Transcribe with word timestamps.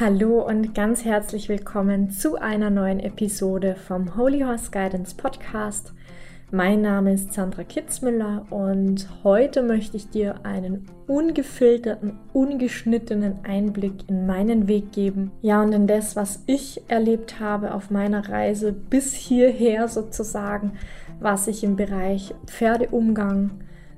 Hallo 0.00 0.40
und 0.40 0.74
ganz 0.74 1.04
herzlich 1.04 1.50
willkommen 1.50 2.08
zu 2.10 2.36
einer 2.36 2.70
neuen 2.70 3.00
Episode 3.00 3.76
vom 3.76 4.16
Holy 4.16 4.40
Horse 4.40 4.70
Guidance 4.70 5.14
Podcast. 5.14 5.92
Mein 6.50 6.80
Name 6.80 7.12
ist 7.12 7.34
Sandra 7.34 7.64
Kitzmüller 7.64 8.46
und 8.48 9.06
heute 9.24 9.62
möchte 9.62 9.98
ich 9.98 10.08
dir 10.08 10.46
einen 10.46 10.86
ungefilterten, 11.06 12.18
ungeschnittenen 12.32 13.44
Einblick 13.44 14.08
in 14.08 14.26
meinen 14.26 14.68
Weg 14.68 14.90
geben. 14.90 15.32
Ja, 15.42 15.62
und 15.62 15.74
in 15.74 15.86
das, 15.86 16.16
was 16.16 16.44
ich 16.46 16.80
erlebt 16.88 17.38
habe 17.38 17.74
auf 17.74 17.90
meiner 17.90 18.26
Reise 18.26 18.72
bis 18.72 19.12
hierher 19.12 19.86
sozusagen, 19.86 20.78
was 21.20 21.44
sich 21.44 21.62
im 21.62 21.76
Bereich 21.76 22.34
Pferdeumgang 22.46 23.50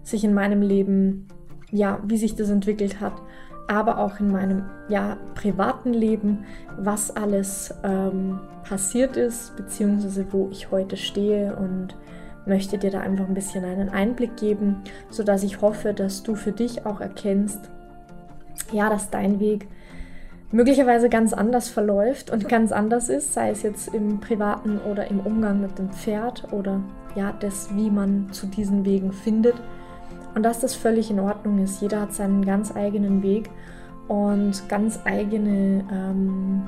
sich 0.02 0.24
in 0.24 0.34
meinem 0.34 0.62
Leben, 0.62 1.28
ja, 1.70 2.00
wie 2.04 2.16
sich 2.16 2.34
das 2.34 2.50
entwickelt 2.50 3.00
hat 3.00 3.22
aber 3.68 3.98
auch 3.98 4.20
in 4.20 4.30
meinem 4.30 4.64
ja, 4.88 5.16
privaten 5.34 5.92
Leben, 5.92 6.44
was 6.78 7.14
alles 7.14 7.74
ähm, 7.84 8.40
passiert 8.64 9.16
ist, 9.16 9.56
beziehungsweise 9.56 10.26
wo 10.32 10.48
ich 10.50 10.70
heute 10.70 10.96
stehe 10.96 11.56
und 11.56 11.96
möchte 12.46 12.78
dir 12.78 12.90
da 12.90 13.00
einfach 13.00 13.26
ein 13.26 13.34
bisschen 13.34 13.64
einen 13.64 13.88
Einblick 13.88 14.36
geben, 14.36 14.82
sodass 15.10 15.42
ich 15.42 15.60
hoffe, 15.60 15.94
dass 15.94 16.22
du 16.22 16.34
für 16.34 16.52
dich 16.52 16.86
auch 16.86 17.00
erkennst, 17.00 17.70
ja, 18.72 18.90
dass 18.90 19.10
dein 19.10 19.38
Weg 19.40 19.68
möglicherweise 20.50 21.08
ganz 21.08 21.32
anders 21.32 21.68
verläuft 21.68 22.30
und 22.30 22.48
ganz 22.48 22.72
anders 22.72 23.08
ist, 23.08 23.32
sei 23.32 23.50
es 23.50 23.62
jetzt 23.62 23.94
im 23.94 24.20
privaten 24.20 24.78
oder 24.78 25.10
im 25.10 25.20
Umgang 25.20 25.60
mit 25.60 25.78
dem 25.78 25.90
Pferd 25.90 26.52
oder 26.52 26.80
ja, 27.14 27.32
das, 27.40 27.74
wie 27.74 27.90
man 27.90 28.32
zu 28.32 28.46
diesen 28.46 28.84
Wegen 28.84 29.12
findet 29.12 29.54
und 30.34 30.42
dass 30.42 30.60
das 30.60 30.74
völlig 30.74 31.10
in 31.10 31.20
Ordnung 31.20 31.62
ist. 31.62 31.80
Jeder 31.80 32.00
hat 32.00 32.14
seinen 32.14 32.44
ganz 32.44 32.74
eigenen 32.74 33.22
Weg 33.22 33.50
und 34.08 34.68
ganz 34.68 35.00
eigene 35.04 35.84
ähm, 35.92 36.62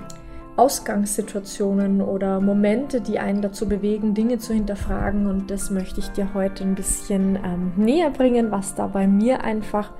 Ausgangssituationen 0.56 2.00
oder 2.00 2.41
Momente, 2.41 3.00
die 3.00 3.19
einen 3.19 3.42
dazu 3.42 3.69
bewegen, 3.69 4.14
Dinge 4.14 4.38
zu 4.38 4.55
hinterfragen. 4.55 5.27
Und 5.27 5.50
das 5.50 5.70
möchte 5.70 6.00
ich 6.00 6.08
dir 6.11 6.33
heute 6.34 6.62
ein 6.64 6.75
bisschen 6.75 7.36
ähm, 7.36 7.72
näher 7.77 8.11
bringen, 8.11 8.50
was 8.50 8.75
da 8.75 8.86
bei 8.86 9.06
mir 9.06 9.42
einfach 9.42 9.91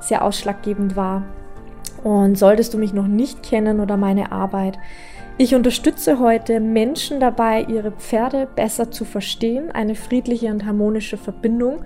sehr 0.00 0.24
ausschlaggebend 0.24 0.96
war. 0.96 1.24
Und 2.02 2.38
solltest 2.38 2.74
du 2.74 2.78
mich 2.78 2.92
noch 2.92 3.06
nicht 3.06 3.42
kennen 3.42 3.78
oder 3.78 3.96
meine 3.96 4.32
Arbeit, 4.32 4.78
ich 5.36 5.54
unterstütze 5.54 6.18
heute 6.18 6.60
Menschen 6.60 7.18
dabei, 7.18 7.62
ihre 7.62 7.92
Pferde 7.92 8.46
besser 8.54 8.90
zu 8.90 9.06
verstehen, 9.06 9.70
eine 9.70 9.94
friedliche 9.94 10.48
und 10.48 10.66
harmonische 10.66 11.16
Verbindung 11.16 11.80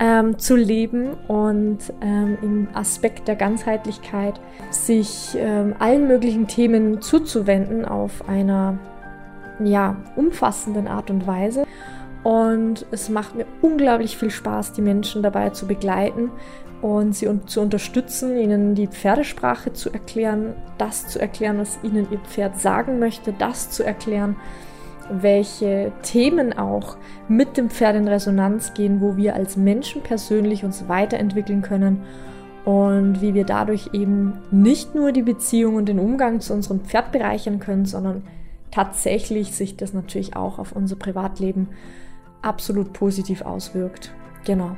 ähm, 0.00 0.38
zu 0.38 0.56
leben 0.56 1.14
und 1.26 1.78
ähm, 2.00 2.38
im 2.42 2.68
Aspekt 2.74 3.28
der 3.28 3.36
Ganzheitlichkeit 3.36 4.40
sich 4.70 5.36
ähm, 5.36 5.74
allen 5.78 6.06
möglichen 6.06 6.46
Themen 6.46 7.00
zuzuwenden 7.02 7.84
auf 7.84 8.28
einer 8.28 8.78
ja, 9.64 9.96
umfassenden 10.16 10.86
Art 10.86 11.10
und 11.10 11.26
Weise. 11.26 11.66
Und 12.22 12.86
es 12.90 13.08
macht 13.08 13.34
mir 13.34 13.46
unglaublich 13.62 14.16
viel 14.16 14.30
Spaß, 14.30 14.72
die 14.72 14.82
Menschen 14.82 15.22
dabei 15.22 15.50
zu 15.50 15.66
begleiten 15.66 16.30
und 16.82 17.14
sie 17.14 17.28
zu 17.46 17.60
unterstützen, 17.60 18.36
ihnen 18.36 18.74
die 18.74 18.86
Pferdesprache 18.86 19.72
zu 19.72 19.90
erklären, 19.90 20.54
das 20.78 21.08
zu 21.08 21.20
erklären, 21.20 21.58
was 21.58 21.78
ihnen 21.82 22.06
ihr 22.10 22.20
Pferd 22.20 22.60
sagen 22.60 22.98
möchte, 22.98 23.32
das 23.32 23.70
zu 23.70 23.82
erklären, 23.82 24.36
welche 25.10 25.92
Themen 26.02 26.56
auch 26.56 26.96
mit 27.28 27.56
dem 27.56 27.70
Pferd 27.70 27.96
in 27.96 28.08
Resonanz 28.08 28.74
gehen, 28.74 29.00
wo 29.00 29.16
wir 29.16 29.34
als 29.34 29.56
Menschen 29.56 30.02
persönlich 30.02 30.64
uns 30.64 30.88
weiterentwickeln 30.88 31.62
können 31.62 32.02
und 32.64 33.22
wie 33.22 33.34
wir 33.34 33.44
dadurch 33.44 33.90
eben 33.92 34.34
nicht 34.50 34.94
nur 34.94 35.12
die 35.12 35.22
Beziehung 35.22 35.76
und 35.76 35.88
den 35.88 35.98
Umgang 35.98 36.40
zu 36.40 36.52
unserem 36.52 36.80
Pferd 36.80 37.12
bereichern 37.12 37.60
können, 37.60 37.86
sondern 37.86 38.22
tatsächlich 38.70 39.52
sich 39.52 39.76
das 39.76 39.94
natürlich 39.94 40.36
auch 40.36 40.58
auf 40.58 40.72
unser 40.72 40.96
Privatleben 40.96 41.68
absolut 42.42 42.92
positiv 42.92 43.42
auswirkt. 43.42 44.12
Genau. 44.44 44.76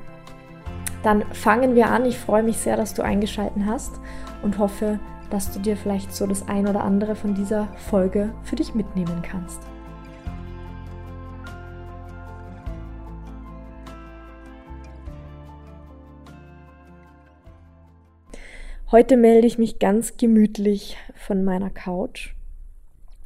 Dann 1.02 1.24
fangen 1.32 1.74
wir 1.74 1.88
an. 1.88 2.04
Ich 2.04 2.18
freue 2.18 2.42
mich 2.42 2.58
sehr, 2.58 2.76
dass 2.76 2.94
du 2.94 3.02
eingeschaltet 3.02 3.62
hast 3.66 4.00
und 4.42 4.58
hoffe, 4.58 4.98
dass 5.30 5.52
du 5.52 5.60
dir 5.60 5.76
vielleicht 5.76 6.14
so 6.14 6.26
das 6.26 6.48
ein 6.48 6.66
oder 6.66 6.82
andere 6.82 7.14
von 7.14 7.34
dieser 7.34 7.68
Folge 7.88 8.34
für 8.42 8.56
dich 8.56 8.74
mitnehmen 8.74 9.22
kannst. 9.22 9.60
Heute 18.92 19.16
melde 19.16 19.46
ich 19.46 19.56
mich 19.56 19.78
ganz 19.78 20.16
gemütlich 20.16 20.96
von 21.14 21.44
meiner 21.44 21.70
Couch. 21.70 22.34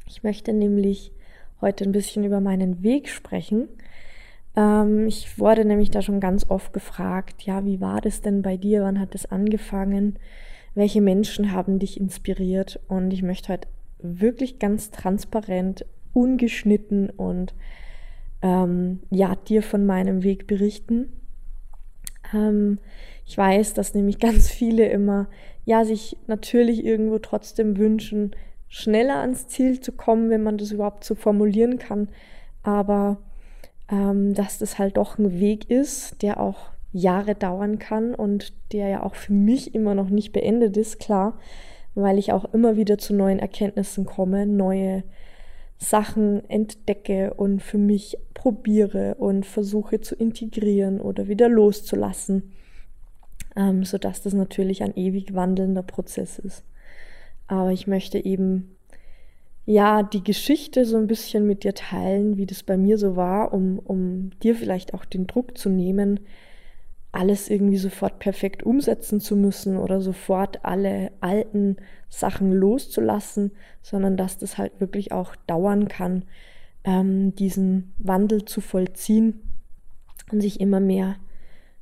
Ich 0.05 0.21
möchte 0.21 0.53
nämlich 0.53 1.11
heute 1.59 1.85
ein 1.85 1.91
bisschen 1.91 2.23
über 2.23 2.39
meinen 2.39 2.83
Weg 2.83 3.09
sprechen. 3.09 3.67
Ähm, 4.55 5.07
ich 5.07 5.39
wurde 5.39 5.65
nämlich 5.65 5.89
da 5.89 6.03
schon 6.03 6.19
ganz 6.19 6.47
oft 6.51 6.71
gefragt, 6.71 7.41
ja, 7.41 7.65
wie 7.65 7.81
war 7.81 7.99
das 7.99 8.21
denn 8.21 8.43
bei 8.43 8.57
dir? 8.57 8.83
Wann 8.83 8.99
hat 8.99 9.15
es 9.15 9.25
angefangen? 9.25 10.19
Welche 10.75 11.01
Menschen 11.01 11.51
haben 11.51 11.79
dich 11.79 11.99
inspiriert? 11.99 12.79
Und 12.87 13.11
ich 13.11 13.23
möchte 13.23 13.51
heute 13.51 13.67
wirklich 13.97 14.59
ganz 14.59 14.91
transparent, 14.91 15.83
ungeschnitten 16.13 17.09
und 17.09 17.55
ähm, 18.43 18.99
ja, 19.09 19.35
dir 19.35 19.63
von 19.63 19.83
meinem 19.87 20.21
Weg 20.21 20.45
berichten. 20.45 21.11
Ähm, 22.35 22.77
ich 23.25 23.35
weiß, 23.35 23.73
dass 23.73 23.95
nämlich 23.95 24.19
ganz 24.19 24.47
viele 24.47 24.87
immer 24.87 25.27
ja 25.65 25.83
sich 25.83 26.17
natürlich 26.27 26.85
irgendwo 26.85 27.19
trotzdem 27.19 27.77
wünschen, 27.77 28.31
schneller 28.69 29.17
ans 29.17 29.47
Ziel 29.47 29.79
zu 29.79 29.91
kommen, 29.91 30.29
wenn 30.29 30.43
man 30.43 30.57
das 30.57 30.71
überhaupt 30.71 31.03
so 31.03 31.15
formulieren 31.15 31.77
kann. 31.79 32.09
Aber 32.63 33.17
ähm, 33.91 34.33
dass 34.33 34.59
das 34.59 34.79
halt 34.79 34.97
doch 34.97 35.17
ein 35.17 35.39
Weg 35.39 35.69
ist, 35.69 36.21
der 36.21 36.39
auch 36.39 36.71
Jahre 36.91 37.35
dauern 37.35 37.77
kann 37.77 38.15
und 38.15 38.53
der 38.71 38.87
ja 38.87 39.03
auch 39.03 39.15
für 39.15 39.33
mich 39.33 39.75
immer 39.75 39.95
noch 39.95 40.09
nicht 40.09 40.31
beendet 40.31 40.77
ist, 40.77 40.99
klar, 40.99 41.37
weil 41.93 42.17
ich 42.17 42.31
auch 42.31 42.45
immer 42.53 42.77
wieder 42.77 42.97
zu 42.97 43.13
neuen 43.13 43.39
Erkenntnissen 43.39 44.05
komme, 44.05 44.45
neue 44.45 45.03
Sachen 45.77 46.49
entdecke 46.49 47.33
und 47.33 47.61
für 47.61 47.77
mich 47.77 48.17
probiere 48.33 49.15
und 49.15 49.45
versuche 49.45 49.99
zu 49.99 50.15
integrieren 50.15 51.01
oder 51.01 51.27
wieder 51.27 51.49
loszulassen 51.49 52.53
ähm, 53.55 53.83
sodass 53.83 54.21
das 54.21 54.33
natürlich 54.33 54.83
ein 54.83 54.95
ewig 54.95 55.33
wandelnder 55.33 55.83
Prozess 55.83 56.39
ist. 56.39 56.63
Aber 57.47 57.71
ich 57.71 57.87
möchte 57.87 58.23
eben 58.23 58.75
ja 59.65 60.03
die 60.03 60.23
Geschichte 60.23 60.85
so 60.85 60.97
ein 60.97 61.07
bisschen 61.07 61.47
mit 61.47 61.63
dir 61.63 61.73
teilen, 61.73 62.37
wie 62.37 62.45
das 62.45 62.63
bei 62.63 62.77
mir 62.77 62.97
so 62.97 63.15
war, 63.15 63.53
um, 63.53 63.79
um 63.79 64.31
dir 64.41 64.55
vielleicht 64.55 64.93
auch 64.93 65.05
den 65.05 65.27
Druck 65.27 65.57
zu 65.57 65.69
nehmen, 65.69 66.19
alles 67.11 67.49
irgendwie 67.49 67.77
sofort 67.77 68.19
perfekt 68.19 68.63
umsetzen 68.63 69.21
zu 69.21 69.37
müssen 69.37 69.77
oder 69.77 70.01
sofort 70.01 70.65
alle 70.65 71.11
alten 71.21 71.77
Sachen 72.09 72.51
loszulassen, 72.51 73.51
sondern 73.81 74.17
dass 74.17 74.37
das 74.37 74.57
halt 74.57 74.81
wirklich 74.81 75.13
auch 75.13 75.35
dauern 75.47 75.87
kann, 75.87 76.25
ähm, 76.83 77.33
diesen 77.35 77.93
Wandel 77.97 78.43
zu 78.43 78.59
vollziehen 78.59 79.39
und 80.31 80.41
sich 80.41 80.59
immer 80.59 80.81
mehr 80.81 81.15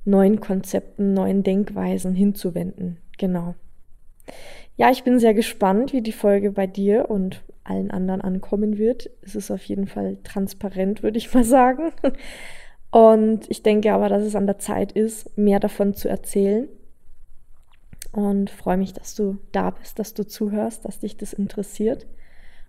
neuen 0.06 0.40
Konzepten, 0.40 1.14
neuen 1.14 1.44
Denkweisen 1.44 2.14
hinzuwenden. 2.14 2.98
Genau. 3.18 3.56
Ja, 4.76 4.90
ich 4.90 5.04
bin 5.04 5.20
sehr 5.20 5.34
gespannt, 5.34 5.94
wie 5.94 6.02
die 6.02 6.12
Folge 6.12 6.52
bei 6.52 6.68
dir 6.68 7.10
und 7.10 7.44
allen 7.64 7.92
anderen 7.92 8.22
ankommen 8.22 8.78
wird. 8.78 9.10
Es 9.22 9.36
ist 9.36 9.52
auf 9.52 9.64
jeden 9.66 9.88
Fall 9.88 10.18
transparent, 10.24 11.04
würde 11.04 11.18
ich 11.18 11.34
mal 11.34 11.44
sagen. 11.44 11.92
Und 12.92 13.50
ich 13.50 13.64
denke 13.64 13.94
aber, 13.94 14.10
dass 14.10 14.24
es 14.24 14.36
an 14.36 14.48
der 14.48 14.60
Zeit 14.60 14.92
ist, 14.92 15.38
mehr 15.38 15.60
davon 15.60 15.94
zu 15.94 16.10
erzählen. 16.10 16.68
Und 18.12 18.50
freue 18.50 18.78
mich, 18.78 18.94
dass 18.94 19.16
du 19.16 19.38
da 19.52 19.72
bist, 19.72 19.98
dass 19.98 20.14
du 20.14 20.28
zuhörst, 20.28 20.86
dass 20.86 21.00
dich 21.00 21.18
das 21.18 21.34
interessiert. 21.34 22.06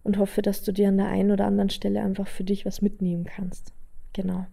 Und 0.03 0.19
hoffe, 0.19 0.43
dass 0.43 0.63
du 0.63 0.73
dir 0.73 0.89
an 0.89 0.99
der 0.99 1.09
einen 1.09 1.31
oder 1.31 1.47
anderen 1.47 1.71
Stelle 1.71 2.03
einfach 2.03 2.27
für 2.27 2.45
dich 2.45 2.67
was 2.67 2.83
mitnehmen 2.83 3.25
kannst. 3.25 3.73
Genau. 4.13 4.47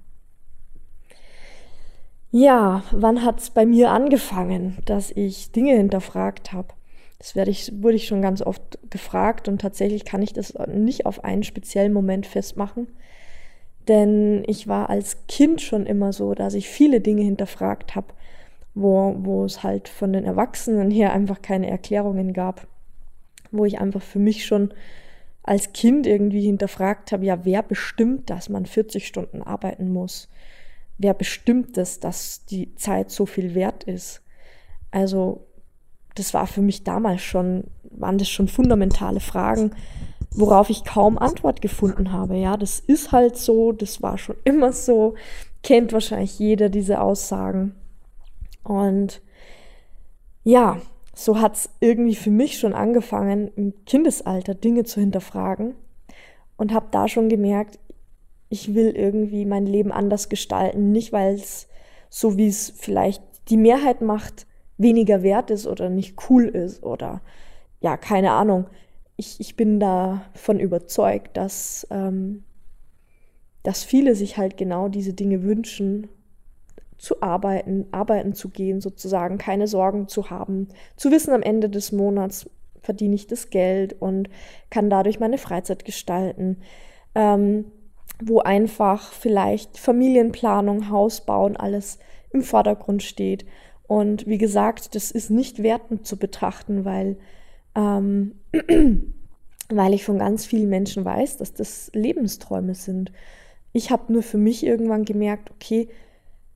Ja, 2.34 2.84
wann 2.92 3.26
hat's 3.26 3.50
bei 3.50 3.66
mir 3.66 3.92
angefangen, 3.92 4.78
dass 4.86 5.12
ich 5.12 5.52
Dinge 5.52 5.76
hinterfragt 5.76 6.54
habe? 6.54 6.70
Das 7.20 7.36
werde 7.36 7.52
ich, 7.52 7.72
wurde 7.84 7.98
ich 7.98 8.08
schon 8.08 8.22
ganz 8.22 8.42
oft 8.42 8.80
gefragt 8.90 9.50
und 9.50 9.60
tatsächlich 9.62 10.06
kann 10.06 10.22
ich 10.22 10.32
das 10.32 10.54
nicht 10.68 11.06
auf 11.06 11.26
einen 11.26 11.44
speziellen 11.44 11.92
Moment 11.92 12.26
festmachen. 12.26 12.88
Denn 13.90 14.44
ich 14.48 14.68
war 14.68 14.90
als 14.90 15.28
Kind 15.28 15.62
schon 15.62 15.86
immer 15.86 16.14
so, 16.14 16.34
dass 16.34 16.54
ich 16.54 16.70
viele 16.70 17.02
Dinge 17.02 17.24
hinterfragt 17.24 17.96
habe, 17.96 18.08
wo, 18.76 19.14
wo 19.20 19.44
es 19.44 19.62
halt 19.64 19.90
von 19.90 20.14
den 20.14 20.24
Erwachsenen 20.24 20.90
her 20.90 21.12
einfach 21.12 21.42
keine 21.42 21.70
Erklärungen 21.70 22.32
gab. 22.32 22.66
Wo 23.52 23.66
ich 23.66 23.80
einfach 23.80 24.02
für 24.02 24.20
mich 24.20 24.46
schon 24.46 24.74
als 25.44 25.74
Kind 25.74 26.08
irgendwie 26.08 26.42
hinterfragt 26.42 27.12
habe, 27.12 27.26
ja, 27.26 27.44
wer 27.44 27.62
bestimmt, 27.62 28.30
dass 28.30 28.48
man 28.48 28.66
40 28.66 29.06
Stunden 29.06 29.42
arbeiten 29.42 29.92
muss? 29.92 30.30
Wer 31.02 31.14
bestimmt 31.14 31.78
es, 31.78 32.00
dass 32.00 32.46
die 32.46 32.76
Zeit 32.76 33.12
so 33.12 33.26
viel 33.26 33.56
wert 33.56 33.84
ist? 33.84 34.22
Also 34.92 35.48
das 36.16 36.34
war 36.34 36.48
für 36.48 36.62
mich 36.62 36.84
damals 36.84 37.22
schon 37.22 37.66
waren 37.92 38.18
das 38.18 38.30
schon 38.30 38.48
fundamentale 38.48 39.20
Fragen, 39.20 39.72
worauf 40.32 40.70
ich 40.70 40.84
kaum 40.84 41.18
Antwort 41.18 41.62
gefunden 41.62 42.12
habe. 42.12 42.38
Ja, 42.38 42.58
das 42.58 42.80
ist 42.80 43.12
halt 43.12 43.38
so, 43.38 43.72
das 43.72 44.02
war 44.02 44.18
schon 44.18 44.38
immer 44.44 44.74
so, 44.74 45.16
kennt 45.64 45.94
wahrscheinlich 45.94 46.40
jeder 46.40 46.70
diese 46.70 47.02
Aussagen. 47.02 47.76
Und 48.64 49.22
ja, 50.44 50.82
so 51.14 51.40
hat 51.40 51.56
es 51.56 51.70
irgendwie 51.80 52.16
für 52.16 52.32
mich 52.32 52.58
schon 52.58 52.74
angefangen, 52.74 53.52
im 53.56 53.74
Kindesalter 53.86 54.56
Dinge 54.56 54.86
zu 54.86 55.00
hinterfragen 55.00 55.76
und 56.58 56.74
habe 56.74 56.88
da 56.92 57.08
schon 57.08 57.30
gemerkt, 57.30 57.80
ich 58.52 58.76
will 58.76 58.90
irgendwie 58.90 59.46
mein 59.46 59.66
Leben 59.66 59.94
anders 59.94 60.28
gestalten, 60.28 60.92
nicht 60.92 61.14
weil 61.14 61.36
es 61.36 61.68
so 62.10 62.38
wie 62.38 62.48
es 62.48 62.70
vielleicht 62.78 63.24
die 63.48 63.56
Mehrheit 63.56 64.02
macht, 64.02 64.46
weniger 64.78 65.24
wert 65.24 65.50
ist 65.52 65.66
oder 65.66 65.90
nicht 65.90 66.18
cool 66.30 66.48
ist 66.48 66.84
oder 66.84 67.22
ja, 67.80 67.96
keine 67.96 68.32
Ahnung. 68.32 68.68
Ich, 69.16 69.40
ich 69.40 69.56
bin 69.56 69.80
davon 69.80 70.60
überzeugt, 70.60 71.38
dass, 71.38 71.88
ähm, 71.92 72.44
dass 73.64 73.86
viele 73.86 74.16
sich 74.16 74.38
halt 74.38 74.58
genau 74.58 74.90
diese 74.90 75.14
Dinge 75.14 75.44
wünschen 75.44 76.10
zu 76.98 77.22
arbeiten, 77.22 77.88
arbeiten 77.92 78.34
zu 78.34 78.50
gehen, 78.50 78.82
sozusagen, 78.82 79.38
keine 79.38 79.68
Sorgen 79.68 80.10
zu 80.10 80.30
haben, 80.30 80.68
zu 80.98 81.10
wissen, 81.10 81.34
am 81.34 81.42
Ende 81.42 81.70
des 81.70 81.94
Monats 81.94 82.50
verdiene 82.82 83.16
ich 83.16 83.28
das 83.28 83.50
Geld 83.50 84.00
und 84.02 84.30
kann 84.70 84.90
dadurch 84.90 85.22
meine 85.22 85.38
Freizeit 85.38 85.86
gestalten, 85.86 86.58
ähm, 87.16 87.66
wo 88.24 88.40
einfach 88.40 89.12
vielleicht 89.14 89.78
Familienplanung, 89.78 90.90
Haus 90.90 91.26
bauen, 91.26 91.58
alles 91.58 92.00
im 92.32 92.42
Vordergrund 92.44 93.04
steht. 93.04 93.46
Und 93.88 94.26
wie 94.28 94.38
gesagt, 94.38 94.96
das 94.96 95.12
ist 95.12 95.30
nicht 95.30 95.64
wertend 95.64 96.06
zu 96.08 96.18
betrachten, 96.18 96.86
weil, 96.86 97.18
ähm, 97.76 98.36
weil 99.70 99.94
ich 99.94 100.06
von 100.06 100.20
ganz 100.20 100.46
vielen 100.46 100.70
Menschen 100.70 101.04
weiß, 101.04 101.38
dass 101.38 101.54
das 101.54 101.92
Lebensträume 101.94 102.76
sind. 102.76 103.12
Ich 103.74 103.92
habe 103.92 104.14
nur 104.14 104.24
für 104.24 104.38
mich 104.38 104.66
irgendwann 104.66 105.06
gemerkt, 105.06 105.52
okay, 105.52 105.90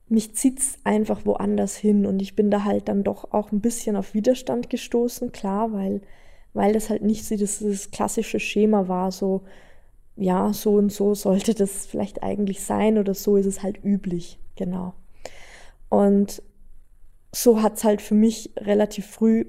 mich 0.07 0.35
zieht 0.35 0.59
es 0.59 0.77
einfach 0.83 1.25
woanders 1.25 1.75
hin 1.75 2.05
und 2.05 2.21
ich 2.21 2.35
bin 2.35 2.51
da 2.51 2.63
halt 2.63 2.87
dann 2.87 3.03
doch 3.03 3.33
auch 3.33 3.51
ein 3.51 3.61
bisschen 3.61 3.95
auf 3.95 4.13
Widerstand 4.13 4.69
gestoßen, 4.69 5.31
klar, 5.31 5.73
weil, 5.73 6.01
weil 6.53 6.73
das 6.73 6.89
halt 6.89 7.01
nicht 7.01 7.25
so 7.25 7.35
das 7.35 7.91
klassische 7.91 8.39
Schema 8.39 8.87
war, 8.87 9.11
so, 9.11 9.41
ja, 10.15 10.53
so 10.53 10.75
und 10.75 10.91
so 10.91 11.13
sollte 11.13 11.53
das 11.53 11.85
vielleicht 11.85 12.23
eigentlich 12.23 12.63
sein 12.63 12.97
oder 12.97 13.13
so 13.13 13.35
ist 13.37 13.45
es 13.45 13.63
halt 13.63 13.83
üblich, 13.83 14.39
genau. 14.55 14.93
Und 15.89 16.41
so 17.33 17.61
hat 17.61 17.75
es 17.75 17.83
halt 17.83 18.01
für 18.01 18.15
mich 18.15 18.53
relativ 18.57 19.05
früh 19.07 19.45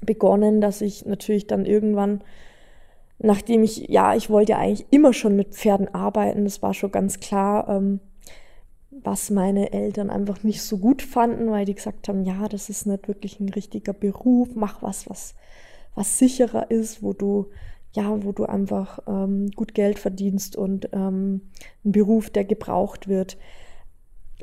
begonnen, 0.00 0.60
dass 0.60 0.80
ich 0.80 1.04
natürlich 1.04 1.46
dann 1.46 1.66
irgendwann, 1.66 2.22
nachdem 3.18 3.62
ich, 3.62 3.88
ja, 3.88 4.14
ich 4.14 4.30
wollte 4.30 4.52
ja 4.52 4.58
eigentlich 4.58 4.86
immer 4.90 5.12
schon 5.12 5.36
mit 5.36 5.54
Pferden 5.54 5.94
arbeiten, 5.94 6.44
das 6.44 6.62
war 6.62 6.74
schon 6.74 6.92
ganz 6.92 7.20
klar, 7.20 7.68
ähm, 7.68 8.00
was 8.90 9.30
meine 9.30 9.72
Eltern 9.72 10.08
einfach 10.08 10.42
nicht 10.42 10.62
so 10.62 10.78
gut 10.78 11.02
fanden, 11.02 11.50
weil 11.50 11.66
die 11.66 11.74
gesagt 11.74 12.08
haben, 12.08 12.24
ja, 12.24 12.48
das 12.48 12.70
ist 12.70 12.86
nicht 12.86 13.08
wirklich 13.08 13.40
ein 13.40 13.50
richtiger 13.50 13.92
Beruf, 13.92 14.50
mach 14.54 14.82
was, 14.82 15.08
was, 15.08 15.34
was 15.94 16.18
sicherer 16.18 16.70
ist, 16.70 17.02
wo 17.02 17.12
du, 17.12 17.50
ja, 17.96 18.22
wo 18.22 18.32
du 18.32 18.44
einfach 18.44 18.98
ähm, 19.08 19.50
gut 19.56 19.74
Geld 19.74 19.98
verdienst 19.98 20.54
und 20.54 20.90
ähm, 20.92 21.40
ein 21.84 21.92
Beruf, 21.92 22.30
der 22.30 22.44
gebraucht 22.44 23.08
wird. 23.08 23.38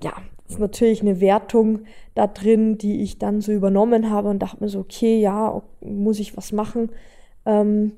Ja, 0.01 0.13
ist 0.49 0.59
natürlich 0.59 1.01
eine 1.01 1.21
Wertung 1.21 1.81
da 2.15 2.27
drin, 2.27 2.77
die 2.77 3.01
ich 3.01 3.19
dann 3.19 3.41
so 3.41 3.51
übernommen 3.51 4.09
habe 4.09 4.29
und 4.29 4.39
dachte 4.39 4.61
mir 4.61 4.69
so, 4.69 4.79
okay, 4.79 5.19
ja, 5.19 5.61
muss 5.81 6.19
ich 6.19 6.35
was 6.35 6.51
machen, 6.51 6.89
ähm, 7.45 7.93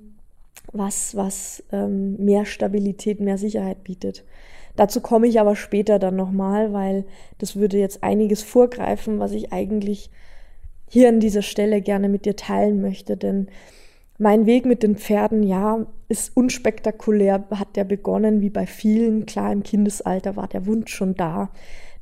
was, 0.74 1.16
was 1.16 1.64
ähm, 1.72 2.18
mehr 2.18 2.46
Stabilität, 2.46 3.22
mehr 3.22 3.38
Sicherheit 3.38 3.84
bietet. 3.84 4.26
Dazu 4.76 5.00
komme 5.00 5.28
ich 5.28 5.40
aber 5.40 5.56
später 5.56 6.00
dann 6.00 6.18
nochmal, 6.18 6.74
weil 6.74 7.06
das 7.38 7.56
würde 7.56 7.78
jetzt 7.78 8.04
einiges 8.04 8.44
vorgreifen, 8.44 9.20
was 9.20 9.32
ich 9.32 9.54
eigentlich 9.54 10.12
hier 10.90 11.08
an 11.08 11.22
dieser 11.22 11.44
Stelle 11.44 11.82
gerne 11.82 12.10
mit 12.10 12.26
dir 12.26 12.36
teilen 12.36 12.82
möchte. 12.82 13.16
Denn 13.16 13.48
mein 14.18 14.46
Weg 14.46 14.66
mit 14.66 14.84
den 14.84 14.96
Pferden, 14.96 15.44
ja, 15.44 15.86
ist 16.08 16.36
unspektakulär, 16.38 17.46
hat 17.52 17.76
der 17.76 17.84
begonnen 17.84 18.42
wie 18.42 18.50
bei 18.50 18.66
vielen. 18.66 19.26
Klar, 19.26 19.52
im 19.52 19.64
Kindesalter 19.64 20.36
war 20.36 20.48
der 20.48 20.66
Wunsch 20.66 20.94
schon 20.94 21.16
da, 21.16 21.52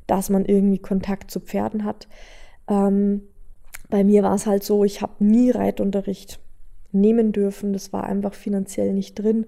dass 0.06 0.30
man 0.30 0.44
irgendwie 0.44 0.78
Kontakt 0.78 1.30
zu 1.30 1.40
Pferden 1.40 1.84
hat. 1.84 2.06
Ähm, 2.68 3.22
bei 3.90 4.04
mir 4.04 4.22
war 4.22 4.34
es 4.34 4.46
halt 4.46 4.62
so, 4.62 4.84
ich 4.84 5.02
habe 5.02 5.24
nie 5.24 5.50
Reitunterricht 5.50 6.40
nehmen 6.92 7.32
dürfen. 7.32 7.72
Das 7.72 7.92
war 7.92 8.04
einfach 8.04 8.34
finanziell 8.34 8.92
nicht 8.92 9.14
drin 9.14 9.46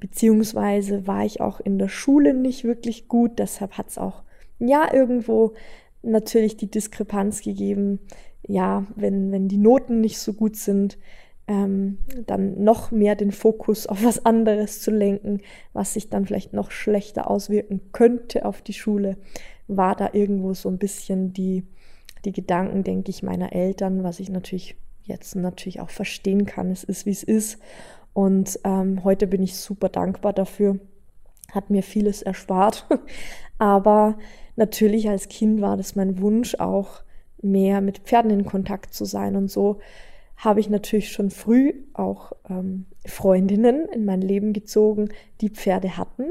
beziehungsweise 0.00 1.06
war 1.06 1.24
ich 1.24 1.40
auch 1.40 1.60
in 1.60 1.78
der 1.78 1.88
Schule 1.88 2.34
nicht 2.34 2.64
wirklich 2.64 3.06
gut, 3.06 3.38
deshalb 3.38 3.72
hat 3.78 3.88
es 3.88 3.98
auch 3.98 4.22
ja 4.58 4.92
irgendwo 4.92 5.52
natürlich 6.02 6.56
die 6.56 6.70
Diskrepanz 6.70 7.42
gegeben, 7.42 8.00
ja, 8.48 8.86
wenn, 8.96 9.30
wenn 9.30 9.48
die 9.48 9.58
Noten 9.58 10.00
nicht 10.00 10.18
so 10.18 10.32
gut 10.32 10.56
sind, 10.56 10.98
ähm, 11.50 11.98
dann 12.26 12.62
noch 12.62 12.92
mehr 12.92 13.16
den 13.16 13.32
Fokus 13.32 13.88
auf 13.88 14.04
was 14.04 14.24
anderes 14.24 14.80
zu 14.80 14.92
lenken, 14.92 15.40
was 15.72 15.94
sich 15.94 16.08
dann 16.08 16.24
vielleicht 16.24 16.52
noch 16.52 16.70
schlechter 16.70 17.28
auswirken 17.28 17.80
könnte 17.90 18.46
auf 18.46 18.62
die 18.62 18.72
Schule, 18.72 19.16
war 19.66 19.96
da 19.96 20.10
irgendwo 20.12 20.54
so 20.54 20.68
ein 20.68 20.78
bisschen 20.78 21.32
die, 21.32 21.66
die 22.24 22.30
Gedanken, 22.30 22.84
denke 22.84 23.10
ich, 23.10 23.24
meiner 23.24 23.52
Eltern, 23.52 24.04
was 24.04 24.20
ich 24.20 24.30
natürlich 24.30 24.76
jetzt 25.02 25.34
natürlich 25.34 25.80
auch 25.80 25.90
verstehen 25.90 26.46
kann. 26.46 26.70
Es 26.70 26.84
ist, 26.84 27.04
wie 27.04 27.10
es 27.10 27.24
ist. 27.24 27.58
Und 28.12 28.60
ähm, 28.62 29.02
heute 29.02 29.26
bin 29.26 29.42
ich 29.42 29.56
super 29.56 29.88
dankbar 29.88 30.32
dafür. 30.32 30.78
Hat 31.50 31.68
mir 31.68 31.82
vieles 31.82 32.22
erspart. 32.22 32.86
Aber 33.58 34.18
natürlich 34.54 35.08
als 35.08 35.26
Kind 35.26 35.60
war 35.60 35.76
das 35.76 35.96
mein 35.96 36.20
Wunsch, 36.20 36.54
auch 36.54 37.02
mehr 37.42 37.80
mit 37.80 37.98
Pferden 37.98 38.30
in 38.30 38.44
Kontakt 38.44 38.94
zu 38.94 39.04
sein. 39.04 39.34
Und 39.34 39.50
so 39.50 39.80
habe 40.40 40.60
ich 40.60 40.70
natürlich 40.70 41.12
schon 41.12 41.30
früh 41.30 41.74
auch 41.92 42.32
ähm, 42.48 42.86
Freundinnen 43.06 43.86
in 43.92 44.06
mein 44.06 44.22
Leben 44.22 44.54
gezogen, 44.54 45.10
die 45.42 45.50
Pferde 45.50 45.98
hatten. 45.98 46.24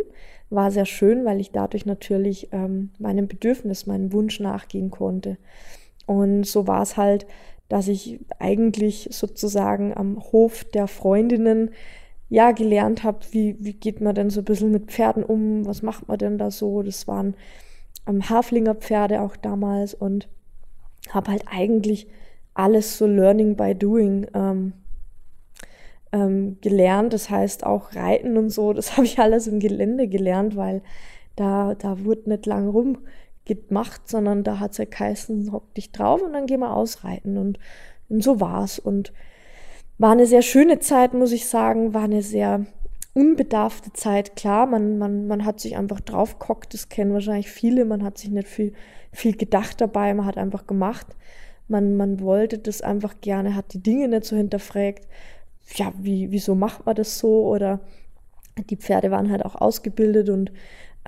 War 0.49 0.71
sehr 0.71 0.85
schön, 0.85 1.25
weil 1.25 1.39
ich 1.39 1.51
dadurch 1.51 1.85
natürlich 1.85 2.49
ähm, 2.51 2.89
meinem 2.97 3.27
Bedürfnis, 3.27 3.85
meinem 3.85 4.11
Wunsch 4.11 4.39
nachgehen 4.39 4.89
konnte. 4.89 5.37
Und 6.07 6.45
so 6.45 6.65
war 6.65 6.81
es 6.81 6.97
halt, 6.97 7.27
dass 7.67 7.87
ich 7.87 8.19
eigentlich 8.39 9.09
sozusagen 9.11 9.95
am 9.95 10.19
Hof 10.31 10.63
der 10.63 10.87
Freundinnen 10.87 11.69
ja 12.29 12.51
gelernt 12.51 13.03
habe, 13.03 13.19
wie, 13.29 13.57
wie 13.59 13.73
geht 13.73 14.01
man 14.01 14.15
denn 14.15 14.31
so 14.31 14.41
ein 14.41 14.45
bisschen 14.45 14.71
mit 14.71 14.91
Pferden 14.91 15.23
um, 15.23 15.67
was 15.67 15.83
macht 15.83 16.07
man 16.07 16.17
denn 16.17 16.39
da 16.39 16.49
so. 16.49 16.81
Das 16.81 17.07
waren 17.07 17.35
ähm, 18.07 18.27
Haflinger 18.27 18.73
Pferde 18.73 19.21
auch 19.21 19.35
damals 19.35 19.93
und 19.93 20.27
habe 21.11 21.29
halt 21.29 21.43
eigentlich 21.47 22.07
alles 22.59 22.97
so 22.97 23.07
Learning 23.07 23.55
by 23.55 23.73
Doing 23.73 24.27
ähm, 24.33 24.73
ähm, 26.11 26.57
gelernt. 26.61 27.13
Das 27.13 27.29
heißt 27.29 27.65
auch 27.65 27.95
Reiten 27.95 28.37
und 28.37 28.49
so, 28.49 28.73
das 28.73 28.91
habe 28.97 29.05
ich 29.05 29.19
alles 29.19 29.47
im 29.47 29.59
Gelände 29.59 30.07
gelernt, 30.07 30.55
weil 30.55 30.81
da, 31.35 31.75
da 31.75 32.03
wurde 32.03 32.29
nicht 32.29 32.45
lang 32.45 32.67
rum 32.67 32.97
gemacht, 33.45 34.01
sondern 34.07 34.43
da 34.43 34.59
hat 34.59 34.73
es 34.73 34.77
ja 34.77 34.85
geheißen, 34.85 35.51
hock 35.51 35.73
dich 35.73 35.91
drauf 35.91 36.21
und 36.21 36.33
dann 36.33 36.45
gehen 36.45 36.59
wir 36.59 36.75
ausreiten. 36.75 37.37
Und, 37.37 37.57
und 38.09 38.21
so 38.21 38.41
war's. 38.41 38.77
Und 38.77 39.13
war 39.97 40.11
eine 40.11 40.25
sehr 40.25 40.41
schöne 40.41 40.79
Zeit, 40.79 41.13
muss 41.13 41.31
ich 41.31 41.47
sagen, 41.47 41.93
war 41.93 42.03
eine 42.03 42.21
sehr 42.21 42.65
unbedarfte 43.13 43.93
Zeit. 43.93 44.35
Klar, 44.35 44.65
man, 44.65 44.97
man, 44.97 45.27
man 45.27 45.45
hat 45.45 45.61
sich 45.61 45.77
einfach 45.77 46.01
draufgehockt, 46.01 46.73
das 46.73 46.89
kennen 46.89 47.13
wahrscheinlich 47.13 47.49
viele, 47.49 47.85
man 47.85 48.03
hat 48.03 48.17
sich 48.17 48.29
nicht 48.29 48.47
viel, 48.47 48.73
viel 49.11 49.35
gedacht 49.35 49.79
dabei, 49.81 50.13
man 50.13 50.25
hat 50.25 50.37
einfach 50.37 50.67
gemacht. 50.67 51.07
Man, 51.69 51.95
man 51.95 52.19
wollte 52.19 52.57
das 52.57 52.81
einfach 52.81 53.21
gerne, 53.21 53.55
hat 53.55 53.73
die 53.73 53.81
Dinge 53.81 54.07
nicht 54.07 54.25
so 54.25 54.35
hinterfragt. 54.35 55.07
Ja, 55.75 55.93
wie, 55.97 56.31
wieso 56.31 56.55
macht 56.55 56.85
man 56.85 56.95
das 56.95 57.19
so? 57.19 57.47
Oder 57.47 57.79
die 58.69 58.75
Pferde 58.75 59.11
waren 59.11 59.31
halt 59.31 59.45
auch 59.45 59.55
ausgebildet 59.55 60.29
und 60.29 60.51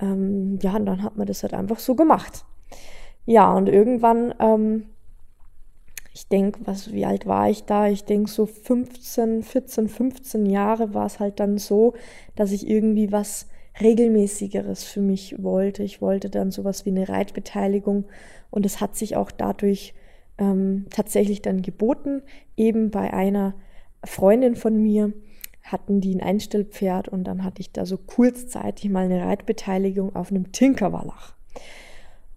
ähm, 0.00 0.58
ja, 0.62 0.76
und 0.76 0.86
dann 0.86 1.02
hat 1.02 1.16
man 1.16 1.26
das 1.26 1.42
halt 1.42 1.52
einfach 1.54 1.78
so 1.78 1.94
gemacht. 1.94 2.44
Ja, 3.26 3.52
und 3.52 3.68
irgendwann, 3.68 4.34
ähm, 4.38 4.86
ich 6.14 6.28
denke, 6.28 6.60
was, 6.64 6.92
wie 6.92 7.06
alt 7.06 7.26
war 7.26 7.48
ich 7.50 7.64
da? 7.64 7.88
Ich 7.88 8.04
denke, 8.04 8.30
so 8.30 8.46
15, 8.46 9.42
14, 9.42 9.88
15 9.88 10.46
Jahre 10.46 10.94
war 10.94 11.06
es 11.06 11.20
halt 11.20 11.40
dann 11.40 11.58
so, 11.58 11.94
dass 12.36 12.52
ich 12.52 12.68
irgendwie 12.68 13.12
was 13.12 13.48
regelmäßigeres 13.80 14.84
für 14.84 15.00
mich 15.00 15.42
wollte. 15.42 15.82
Ich 15.82 16.02
wollte 16.02 16.30
dann 16.30 16.50
sowas 16.50 16.84
wie 16.84 16.90
eine 16.90 17.08
Reitbeteiligung 17.08 18.04
und 18.50 18.66
es 18.66 18.80
hat 18.80 18.96
sich 18.96 19.16
auch 19.16 19.30
dadurch 19.30 19.94
ähm, 20.38 20.86
tatsächlich 20.90 21.42
dann 21.42 21.62
geboten, 21.62 22.22
eben 22.56 22.90
bei 22.90 23.12
einer 23.12 23.54
Freundin 24.04 24.56
von 24.56 24.80
mir, 24.82 25.12
hatten 25.62 26.00
die 26.00 26.14
ein 26.14 26.20
Einstellpferd 26.20 27.08
und 27.08 27.24
dann 27.24 27.44
hatte 27.44 27.60
ich 27.60 27.72
da 27.72 27.86
so 27.86 27.96
kurzzeitig 27.96 28.90
mal 28.90 29.04
eine 29.04 29.24
Reitbeteiligung 29.24 30.14
auf 30.16 30.30
einem 30.30 30.50
Tinkerwallach. 30.52 31.34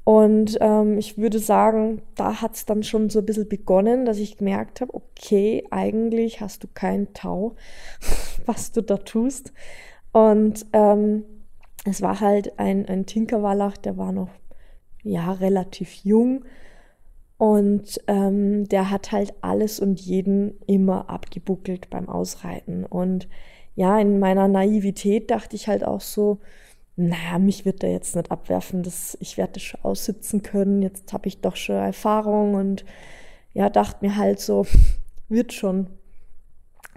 Und 0.04 0.60
ähm, 0.62 1.00
ich 1.00 1.18
würde 1.18 1.40
sagen, 1.40 2.04
da 2.14 2.40
hat 2.40 2.54
es 2.54 2.66
dann 2.66 2.84
schon 2.84 3.10
so 3.10 3.20
ein 3.20 3.26
bisschen 3.26 3.50
begonnen, 3.50 4.06
dass 4.06 4.20
ich 4.20 4.38
gemerkt 4.38 4.80
habe, 4.80 4.94
okay, 4.94 5.66
eigentlich 5.72 6.42
hast 6.42 6.64
du 6.64 6.68
kein 6.72 7.12
Tau, 7.14 7.56
was 8.46 8.72
du 8.72 8.82
da 8.82 8.98
tust. 8.98 9.52
Und 10.12 10.68
ähm, 10.74 11.24
es 11.86 12.04
war 12.04 12.20
halt 12.20 12.60
ein, 12.60 12.88
ein 12.88 13.08
Tinkerwallach, 13.08 13.78
der 13.78 13.98
war 13.98 14.12
noch 14.12 14.30
ja 15.02 15.32
relativ 15.32 16.04
jung 16.04 16.46
und 17.38 18.00
ähm, 18.08 18.68
der 18.70 18.90
hat 18.90 19.12
halt 19.12 19.34
alles 19.42 19.80
und 19.80 20.00
jeden 20.00 20.60
immer 20.68 21.10
abgebuckelt 21.10 21.90
beim 21.90 22.08
Ausreiten. 22.08 22.86
Und 22.86 23.28
ja, 23.76 24.00
in 24.00 24.20
meiner 24.20 24.48
Naivität 24.48 25.32
dachte 25.32 25.56
ich 25.56 25.68
halt 25.68 25.84
auch 25.84 26.02
so, 26.02 26.40
naja, 26.96 27.40
mich 27.40 27.66
wird 27.66 27.84
er 27.84 27.92
jetzt 27.92 28.16
nicht 28.16 28.32
abwerfen, 28.32 28.84
das, 28.84 29.18
ich 29.20 29.38
werde 29.38 29.54
das 29.54 29.64
schon 29.64 29.84
aussitzen 29.84 30.44
können, 30.44 30.82
jetzt 30.82 31.12
habe 31.12 31.28
ich 31.28 31.42
doch 31.42 31.58
schon 31.58 31.76
Erfahrung 31.76 32.54
und 32.54 32.86
ja, 33.54 33.70
dachte 33.70 34.06
mir 34.06 34.16
halt 34.16 34.40
so, 34.40 34.66
wird 35.30 35.54
schon. 35.54 35.88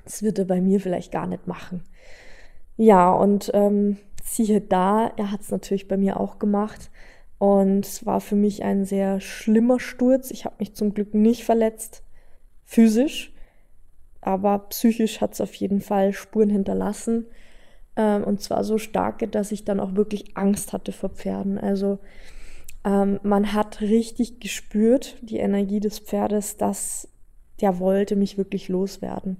Das 0.04 0.23
wird 0.23 0.38
er 0.38 0.47
bei 0.47 0.61
mir 0.61 0.80
vielleicht 0.80 1.12
gar 1.12 1.26
nicht 1.26 1.47
machen. 1.47 1.83
Ja, 2.76 3.12
und 3.12 3.50
ähm, 3.54 3.99
siehe 4.23 4.61
da, 4.61 5.12
er 5.16 5.30
hat 5.33 5.40
es 5.42 5.50
natürlich 5.50 5.88
bei 5.88 5.97
mir 5.97 6.18
auch 6.18 6.38
gemacht. 6.38 6.90
Und 7.38 7.87
es 7.87 8.04
war 8.04 8.21
für 8.21 8.35
mich 8.35 8.64
ein 8.64 8.85
sehr 8.85 9.21
schlimmer 9.21 9.78
Sturz. 9.78 10.30
Ich 10.30 10.45
habe 10.45 10.57
mich 10.59 10.75
zum 10.75 10.92
Glück 10.92 11.14
nicht 11.14 11.45
verletzt, 11.45 12.02
physisch, 12.64 13.33
aber 14.21 14.59
psychisch 14.71 15.21
hat 15.21 15.35
es 15.35 15.40
auf 15.40 15.54
jeden 15.54 15.80
Fall 15.80 16.12
Spuren 16.12 16.50
hinterlassen. 16.50 17.26
Ähm, 17.97 18.25
und 18.25 18.42
zwar 18.42 18.64
so 18.64 18.78
starke, 18.78 19.28
dass 19.28 19.52
ich 19.52 19.64
dann 19.64 19.78
auch 19.78 19.95
wirklich 19.95 20.37
Angst 20.37 20.73
hatte 20.73 20.92
vor 20.92 21.11
Pferden. 21.11 21.59
Also 21.59 22.00
ähm, 22.85 23.21
man 23.23 23.52
hat 23.52 23.80
richtig 23.80 24.40
gespürt, 24.40 25.16
die 25.23 25.38
Energie 25.38 25.80
des 25.80 26.00
Pferdes, 26.00 26.57
dass 26.57 27.09
der 27.61 27.78
wollte 27.78 28.16
mich 28.16 28.38
wirklich 28.38 28.68
loswerden. 28.68 29.38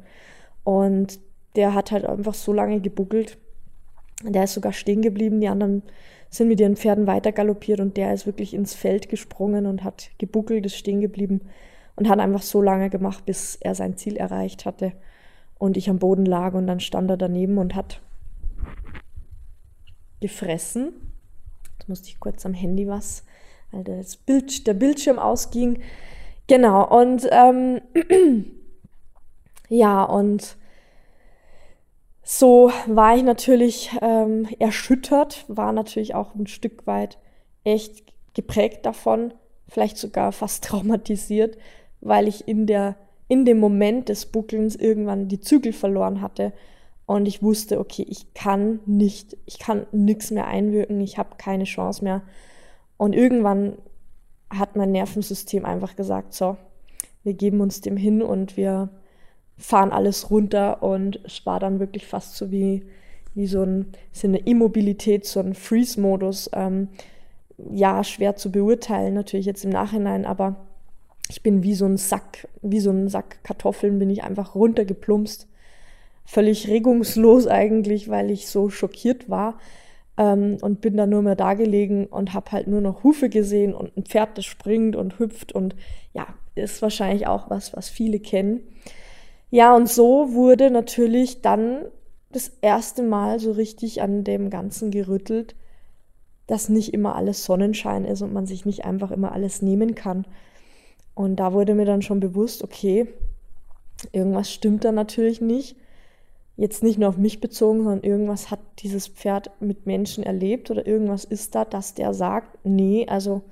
Und 0.65 1.21
der 1.57 1.75
hat 1.75 1.91
halt 1.93 2.05
einfach 2.05 2.35
so 2.35 2.53
lange 2.53 2.81
gebuckelt. 2.81 3.39
Der 4.23 4.45
ist 4.45 4.55
sogar 4.55 4.73
stehen 4.73 5.03
geblieben. 5.03 5.41
Die 5.41 5.49
anderen 5.49 5.83
sind 6.31 6.49
mit 6.49 6.61
ihren 6.61 6.77
Pferden 6.77 7.07
weiter 7.07 7.33
galoppiert 7.33 7.81
und 7.81 7.97
der 7.97 8.13
ist 8.13 8.27
wirklich 8.27 8.55
ins 8.55 8.75
Feld 8.75 9.09
gesprungen 9.09 9.67
und 9.67 9.85
hat 9.85 10.11
gebuckelt, 10.19 10.67
ist 10.67 10.77
stehen 10.77 11.01
geblieben 11.01 11.41
und 11.97 12.09
hat 12.09 12.21
einfach 12.21 12.43
so 12.43 12.63
lange 12.63 12.91
gemacht, 12.91 13.25
bis 13.25 13.57
er 13.57 13.75
sein 13.75 13.97
Ziel 13.97 14.17
erreicht 14.17 14.67
hatte 14.67 14.93
und 15.59 15.77
ich 15.77 15.91
am 15.91 15.99
Boden 15.99 16.27
lag 16.27 16.55
und 16.55 16.67
dann 16.67 16.81
stand 16.81 17.11
er 17.11 17.17
daneben 17.17 17.59
und 17.59 17.75
hat 17.75 18.01
gefressen. 20.21 20.93
Jetzt 21.79 21.89
musste 21.89 22.09
ich 22.09 22.21
kurz 22.21 22.45
am 22.45 22.55
Handy 22.55 22.87
was, 22.87 23.25
weil 23.71 23.85
das 23.85 24.17
Bild, 24.17 24.67
der 24.67 24.75
Bildschirm 24.75 25.19
ausging. 25.19 25.81
Genau, 26.47 26.87
und 26.99 27.29
ähm, 27.31 27.81
ja, 29.69 30.03
und 30.05 30.57
so 32.31 32.71
war 32.87 33.17
ich 33.17 33.23
natürlich 33.23 33.91
ähm, 34.03 34.47
erschüttert, 34.59 35.47
war 35.49 35.73
natürlich 35.73 36.15
auch 36.15 36.35
ein 36.35 36.47
Stück 36.47 36.87
weit 36.87 37.17
echt 37.65 38.05
geprägt 38.35 38.85
davon, 38.85 39.33
vielleicht 39.67 39.97
sogar 39.97 40.33
fast 40.33 40.63
traumatisiert, 40.65 41.57
weil 42.03 42.29
ich 42.29 42.47
in 42.47 42.67
der 42.67 42.97
in 43.29 43.47
dem 43.47 43.59
Moment 43.59 44.11
des 44.11 44.27
Buckelns 44.27 44.77
irgendwann 44.77 45.29
die 45.29 45.41
Zügel 45.41 45.73
verloren 45.73 46.21
hatte 46.21 46.53
und 47.07 47.27
ich 47.27 47.43
wusste, 47.43 47.81
okay, 47.81 48.05
ich 48.07 48.35
kann 48.35 48.81
nicht, 48.85 49.39
ich 49.47 49.59
kann 49.59 49.87
nichts 49.93 50.31
mehr 50.31 50.49
einwirken, 50.49 51.01
ich 51.01 51.17
habe 51.17 51.37
keine 51.39 51.65
Chance 51.65 52.05
mehr. 52.05 52.21
Und 52.99 53.15
irgendwann 53.15 53.79
hat 54.51 54.77
mein 54.77 54.93
Nervensystem 54.93 55.65
einfach 55.65 55.97
gesagt, 55.97 56.35
so, 56.35 56.59
wir 57.25 57.33
geben 57.33 57.63
uns 57.63 57.81
dem 57.81 57.97
hin 57.97 58.21
und 58.21 58.59
wir 58.59 58.91
fahren 59.59 59.93
alles 59.93 60.31
runter 60.31 60.83
und 60.83 61.21
es 61.25 61.45
war 61.45 61.61
dann 61.61 61.81
wirklich 61.81 62.07
fast 62.07 62.37
so 62.37 62.51
wie, 62.51 62.87
wie 63.35 63.47
so, 63.47 63.63
ein, 63.63 63.93
so 64.13 64.29
eine 64.29 64.39
Immobilität, 64.39 65.27
so 65.27 65.41
ein 65.41 65.55
Freeze-Modus. 65.55 66.51
Ähm, 66.55 66.89
ja, 67.73 68.05
schwer 68.05 68.37
zu 68.37 68.53
beurteilen, 68.53 69.15
natürlich 69.15 69.47
jetzt 69.47 69.65
im 69.65 69.71
Nachhinein, 69.71 70.25
aber 70.25 70.57
ich 71.29 71.43
bin 71.43 71.63
wie 71.63 71.75
so 71.75 71.87
ein 71.87 71.97
Sack, 71.97 72.49
wie 72.63 72.81
so 72.81 72.91
ein 72.91 73.09
Sack 73.09 73.43
Kartoffeln 73.43 73.99
bin 73.99 74.11
ich 74.11 74.23
einfach 74.23 74.55
runtergeplumpst. 74.55 75.47
Völlig 76.25 76.69
regungslos 76.69 77.47
eigentlich, 77.47 78.09
weil 78.09 78.31
ich 78.31 78.49
so 78.49 78.71
schockiert 78.71 79.29
war. 79.29 79.59
Ähm, 80.17 80.59
und 80.61 80.81
bin 80.81 80.97
dann 80.97 81.11
nur 81.11 81.23
mehr 81.23 81.37
da 81.37 81.55
gelegen 81.55 82.07
und 82.07 82.33
habe 82.33 82.53
halt 82.53 82.67
nur 82.67 82.81
noch 82.81 83.03
Hufe 83.03 83.29
gesehen 83.29 83.75
und 83.75 83.97
ein 83.97 84.05
Pferd, 84.05 84.39
das 84.39 84.45
springt 84.45 84.97
und 84.97 85.19
hüpft 85.19 85.53
und 85.53 85.75
ja, 86.13 86.27
ist 86.55 86.83
wahrscheinlich 86.83 87.27
auch 87.27 87.51
was, 87.51 87.77
was 87.77 87.89
viele 87.89 88.19
kennen. 88.19 88.61
Ja, 89.51 89.75
und 89.75 89.89
so 89.89 90.33
wurde 90.35 90.71
natürlich 90.71 91.41
dann 91.41 91.87
das 92.31 92.53
erste 92.61 93.03
Mal 93.03 93.41
so 93.41 93.53
richtig 93.53 94.03
an 94.03 94.23
dem 94.25 94.51
Ganzen 94.51 94.91
gerüttelt, 94.91 95.57
dass 96.47 96.69
nicht 96.69 96.93
immer 96.93 97.15
alles 97.15 97.45
Sonnenschein 97.45 98.05
ist 98.05 98.23
und 98.23 98.33
man 98.33 98.47
sich 98.47 98.67
nicht 98.67 98.85
einfach 98.85 99.11
immer 99.11 99.33
alles 99.33 99.63
nehmen 99.63 99.95
kann. 99.95 100.27
Und 101.15 101.37
da 101.37 101.53
wurde 101.53 101.75
mir 101.75 101.87
dann 101.87 102.03
schon 102.03 102.21
bewusst, 102.21 102.63
okay, 102.63 103.09
irgendwas 104.13 104.53
stimmt 104.53 104.85
da 104.85 104.93
natürlich 104.93 105.41
nicht. 105.41 105.77
Jetzt 106.57 106.83
nicht 106.83 106.99
nur 106.99 107.09
auf 107.09 107.17
mich 107.17 107.41
bezogen, 107.41 107.85
sondern 107.85 108.03
irgendwas 108.03 108.51
hat 108.51 108.61
dieses 108.81 109.09
Pferd 109.09 109.51
mit 109.61 109.87
Menschen 109.87 110.25
erlebt 110.25 110.71
oder 110.71 110.87
irgendwas 110.87 111.25
ist 111.25 111.55
da, 111.55 111.65
dass 111.65 111.95
der 111.95 112.13
sagt, 112.15 112.59
nee, 112.65 113.07
also 113.09 113.43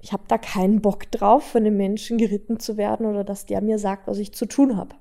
ich 0.00 0.12
habe 0.12 0.24
da 0.28 0.38
keinen 0.38 0.80
Bock 0.80 1.10
drauf, 1.10 1.42
von 1.42 1.64
einem 1.64 1.76
Menschen 1.76 2.18
geritten 2.18 2.60
zu 2.60 2.76
werden 2.76 3.06
oder 3.06 3.24
dass 3.24 3.46
der 3.46 3.60
mir 3.62 3.78
sagt, 3.78 4.06
was 4.06 4.18
ich 4.18 4.32
zu 4.32 4.46
tun 4.46 4.76
habe. 4.76 4.94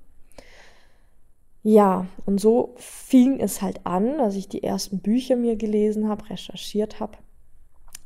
Ja, 1.69 2.07
und 2.25 2.39
so 2.39 2.75
fing 2.77 3.41
es 3.41 3.61
halt 3.61 3.85
an, 3.85 4.19
dass 4.19 4.35
ich 4.35 4.47
die 4.47 4.63
ersten 4.63 4.99
Bücher 4.99 5.35
mir 5.35 5.57
gelesen 5.57 6.07
habe, 6.07 6.29
recherchiert 6.29 7.01
habe. 7.01 7.17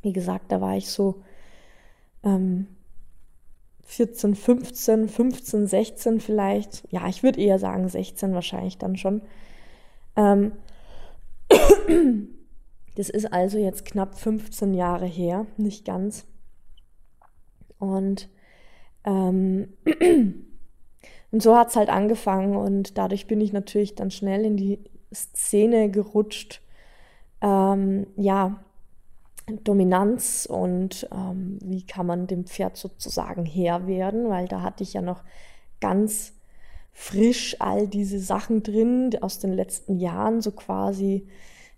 Wie 0.02 0.12
gesagt, 0.12 0.50
da 0.50 0.60
war 0.60 0.76
ich 0.76 0.90
so 0.90 1.22
ähm, 2.24 2.66
14, 3.84 4.34
15, 4.34 5.08
15, 5.08 5.66
16 5.68 6.18
vielleicht. 6.18 6.82
Ja, 6.90 7.06
ich 7.06 7.22
würde 7.22 7.40
eher 7.40 7.60
sagen 7.60 7.88
16 7.88 8.34
wahrscheinlich 8.34 8.78
dann 8.78 8.96
schon. 8.96 9.22
Ähm, 10.16 10.50
das 12.96 13.10
ist 13.10 13.32
also 13.32 13.58
jetzt 13.58 13.84
knapp 13.84 14.18
15 14.18 14.74
Jahre 14.74 15.06
her, 15.06 15.46
nicht 15.56 15.84
ganz. 15.84 16.26
Und 17.78 18.28
ähm, 19.04 19.68
Und 21.32 21.42
so 21.42 21.56
hat 21.56 21.70
es 21.70 21.76
halt 21.76 21.88
angefangen 21.88 22.56
und 22.56 22.98
dadurch 22.98 23.26
bin 23.26 23.40
ich 23.40 23.52
natürlich 23.52 23.94
dann 23.94 24.10
schnell 24.10 24.44
in 24.44 24.56
die 24.56 24.78
Szene 25.12 25.90
gerutscht. 25.90 26.60
Ähm, 27.40 28.06
ja, 28.16 28.62
Dominanz 29.64 30.46
und 30.48 31.08
ähm, 31.12 31.58
wie 31.62 31.84
kann 31.84 32.06
man 32.06 32.26
dem 32.26 32.44
Pferd 32.44 32.76
sozusagen 32.76 33.44
Herr 33.44 33.86
werden, 33.86 34.28
weil 34.28 34.46
da 34.46 34.62
hatte 34.62 34.84
ich 34.84 34.92
ja 34.92 35.02
noch 35.02 35.22
ganz 35.80 36.34
frisch 36.92 37.56
all 37.58 37.88
diese 37.88 38.20
Sachen 38.20 38.62
drin 38.62 39.10
aus 39.20 39.38
den 39.38 39.52
letzten 39.52 39.98
Jahren, 39.98 40.40
so 40.40 40.52
quasi, 40.52 41.26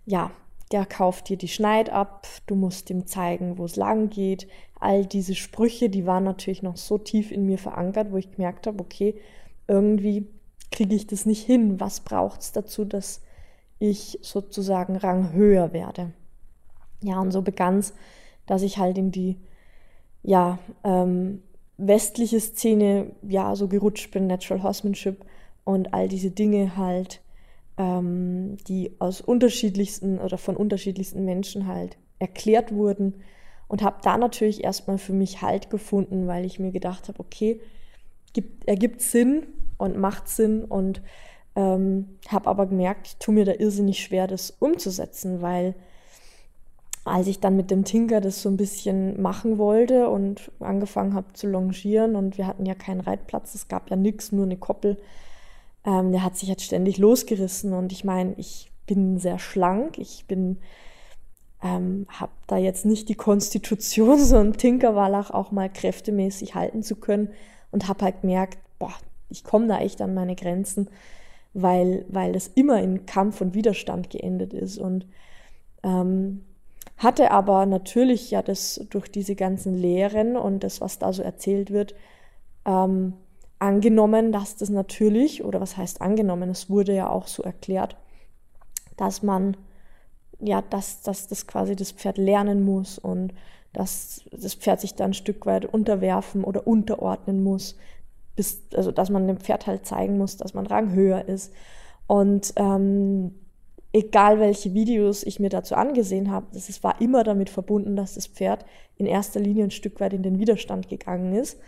ja, 0.05 0.31
der 0.71 0.85
kauft 0.85 1.29
dir 1.29 1.37
die 1.37 1.47
Schneid 1.47 1.89
ab, 1.89 2.27
du 2.47 2.55
musst 2.55 2.89
ihm 2.89 3.07
zeigen, 3.07 3.57
wo 3.57 3.65
es 3.65 3.75
lang 3.75 4.09
geht. 4.09 4.47
All 4.79 5.05
diese 5.05 5.35
Sprüche, 5.35 5.89
die 5.89 6.05
waren 6.05 6.23
natürlich 6.23 6.63
noch 6.63 6.75
so 6.75 6.97
tief 6.97 7.31
in 7.31 7.45
mir 7.45 7.57
verankert, 7.57 8.11
wo 8.11 8.17
ich 8.17 8.31
gemerkt 8.31 8.67
habe, 8.67 8.81
okay, 8.81 9.15
irgendwie 9.67 10.27
kriege 10.71 10.95
ich 10.95 11.07
das 11.07 11.25
nicht 11.25 11.45
hin. 11.45 11.79
Was 11.79 12.01
braucht 12.01 12.41
es 12.41 12.51
dazu, 12.51 12.85
dass 12.85 13.21
ich 13.79 14.19
sozusagen 14.21 14.95
Rang 14.95 15.33
höher 15.33 15.73
werde? 15.73 16.11
Ja, 17.01 17.19
und 17.19 17.31
so 17.31 17.41
begann 17.41 17.79
es, 17.79 17.93
dass 18.45 18.61
ich 18.61 18.77
halt 18.77 18.97
in 18.97 19.11
die 19.11 19.37
ja, 20.23 20.59
ähm, 20.83 21.43
westliche 21.77 22.39
Szene 22.39 23.11
ja 23.21 23.55
so 23.55 23.67
gerutscht 23.67 24.11
bin, 24.11 24.27
Natural 24.27 24.63
Horsemanship 24.63 25.25
und 25.63 25.93
all 25.93 26.07
diese 26.07 26.31
Dinge 26.31 26.77
halt, 26.77 27.21
ähm, 27.77 28.57
die 28.67 28.91
aus 28.99 29.21
unterschiedlichsten 29.21 30.19
oder 30.19 30.37
von 30.37 30.55
unterschiedlichsten 30.55 31.25
Menschen 31.25 31.67
halt 31.67 31.97
erklärt 32.19 32.73
wurden 32.73 33.15
und 33.67 33.83
habe 33.83 33.97
da 34.03 34.17
natürlich 34.17 34.63
erstmal 34.63 34.97
für 34.97 35.13
mich 35.13 35.41
Halt 35.41 35.69
gefunden, 35.69 36.27
weil 36.27 36.45
ich 36.45 36.59
mir 36.59 36.71
gedacht 36.71 37.07
habe, 37.07 37.19
okay, 37.19 37.59
gibt, 38.33 38.67
ergibt 38.67 39.01
Sinn 39.01 39.43
und 39.77 39.97
macht 39.97 40.27
Sinn 40.27 40.63
und 40.63 41.01
ähm, 41.55 42.17
habe 42.27 42.49
aber 42.49 42.65
gemerkt, 42.67 43.07
ich 43.07 43.17
tue 43.17 43.33
mir 43.33 43.45
da 43.45 43.53
irrsinnig 43.53 43.99
schwer, 43.99 44.27
das 44.27 44.51
umzusetzen, 44.51 45.41
weil 45.41 45.75
als 47.05 47.27
ich 47.27 47.39
dann 47.39 47.55
mit 47.55 47.69
dem 47.69 47.85
Tinker 47.85 48.19
das 48.19 48.41
so 48.41 48.49
ein 48.49 48.57
bisschen 48.57 49.21
machen 49.21 49.57
wollte 49.57 50.09
und 50.09 50.51
angefangen 50.59 51.13
habe 51.13 51.33
zu 51.33 51.47
longieren 51.47 52.15
und 52.15 52.37
wir 52.37 52.47
hatten 52.47 52.65
ja 52.65 52.73
keinen 52.73 53.01
Reitplatz, 53.01 53.53
es 53.53 53.67
gab 53.67 53.89
ja 53.89 53.95
nichts, 53.95 54.31
nur 54.31 54.45
eine 54.45 54.57
Koppel, 54.57 54.97
ähm, 55.85 56.11
der 56.11 56.23
hat 56.23 56.35
sich 56.35 56.49
jetzt 56.49 56.63
ständig 56.63 56.97
losgerissen 56.97 57.73
und 57.73 57.91
ich 57.91 58.03
meine, 58.03 58.33
ich 58.37 58.71
bin 58.87 59.19
sehr 59.19 59.39
schlank, 59.39 59.97
ich 59.99 60.25
bin 60.27 60.57
ähm, 61.63 62.05
habe 62.09 62.31
da 62.47 62.57
jetzt 62.57 62.85
nicht 62.85 63.09
die 63.09 63.15
Konstitution, 63.15 64.19
so 64.23 64.37
ein 64.37 64.53
Tinkerwallach 64.53 65.31
auch 65.31 65.51
mal 65.51 65.69
kräftemäßig 65.69 66.55
halten 66.55 66.83
zu 66.83 66.95
können 66.95 67.29
und 67.71 67.87
habe 67.87 68.05
halt 68.05 68.21
gemerkt, 68.21 68.57
boah, 68.79 68.93
ich 69.29 69.43
komme 69.43 69.67
da 69.67 69.79
echt 69.79 70.01
an 70.01 70.13
meine 70.13 70.35
Grenzen, 70.35 70.89
weil, 71.53 72.05
weil 72.09 72.33
das 72.33 72.47
immer 72.47 72.81
in 72.81 73.05
Kampf 73.05 73.41
und 73.41 73.53
Widerstand 73.53 74.09
geendet 74.09 74.53
ist. 74.53 74.77
Und 74.77 75.05
ähm, 75.83 76.43
hatte 76.97 77.31
aber 77.31 77.65
natürlich 77.65 78.31
ja 78.31 78.41
das 78.41 78.85
durch 78.89 79.09
diese 79.09 79.35
ganzen 79.35 79.73
Lehren 79.73 80.37
und 80.37 80.63
das, 80.63 80.81
was 80.81 80.99
da 80.99 81.11
so 81.13 81.23
erzählt 81.23 81.71
wird, 81.71 81.95
ähm, 82.65 83.13
angenommen, 83.59 84.31
dass 84.31 84.55
das 84.55 84.69
natürlich, 84.69 85.43
oder 85.43 85.61
was 85.61 85.77
heißt 85.77 86.01
angenommen, 86.01 86.49
es 86.49 86.69
wurde 86.69 86.93
ja 86.93 87.09
auch 87.09 87.27
so 87.27 87.43
erklärt, 87.43 87.95
dass 88.97 89.23
man, 89.23 89.57
ja, 90.39 90.61
dass, 90.61 91.01
dass 91.01 91.27
das 91.27 91.47
quasi 91.47 91.75
das 91.75 91.91
Pferd 91.91 92.17
lernen 92.17 92.63
muss 92.63 92.97
und 92.99 93.33
dass 93.73 94.23
das 94.31 94.55
Pferd 94.55 94.81
sich 94.81 94.95
dann 94.95 95.11
ein 95.11 95.13
Stück 95.13 95.45
weit 95.45 95.65
unterwerfen 95.65 96.43
oder 96.43 96.65
unterordnen 96.65 97.43
muss, 97.43 97.77
bis, 98.35 98.63
also 98.73 98.91
dass 98.91 99.09
man 99.09 99.27
dem 99.27 99.37
Pferd 99.37 99.67
halt 99.67 99.85
zeigen 99.85 100.17
muss, 100.17 100.37
dass 100.37 100.53
man 100.53 100.67
Rang 100.67 100.93
höher 100.93 101.27
ist. 101.27 101.53
Und 102.07 102.53
ähm, 102.57 103.33
egal 103.93 104.39
welche 104.39 104.73
Videos 104.73 105.23
ich 105.23 105.39
mir 105.39 105.49
dazu 105.49 105.75
angesehen 105.75 106.29
habe, 106.29 106.47
das 106.53 106.83
war 106.83 106.99
immer 107.01 107.23
damit 107.23 107.49
verbunden, 107.49 107.95
dass 107.95 108.15
das 108.15 108.27
Pferd 108.27 108.65
in 108.97 109.05
erster 109.05 109.39
Linie 109.39 109.63
ein 109.63 109.71
Stück 109.71 109.99
weit 109.99 110.13
in 110.13 110.23
den 110.23 110.39
Widerstand 110.39 110.89
gegangen 110.89 111.33
ist. 111.33 111.59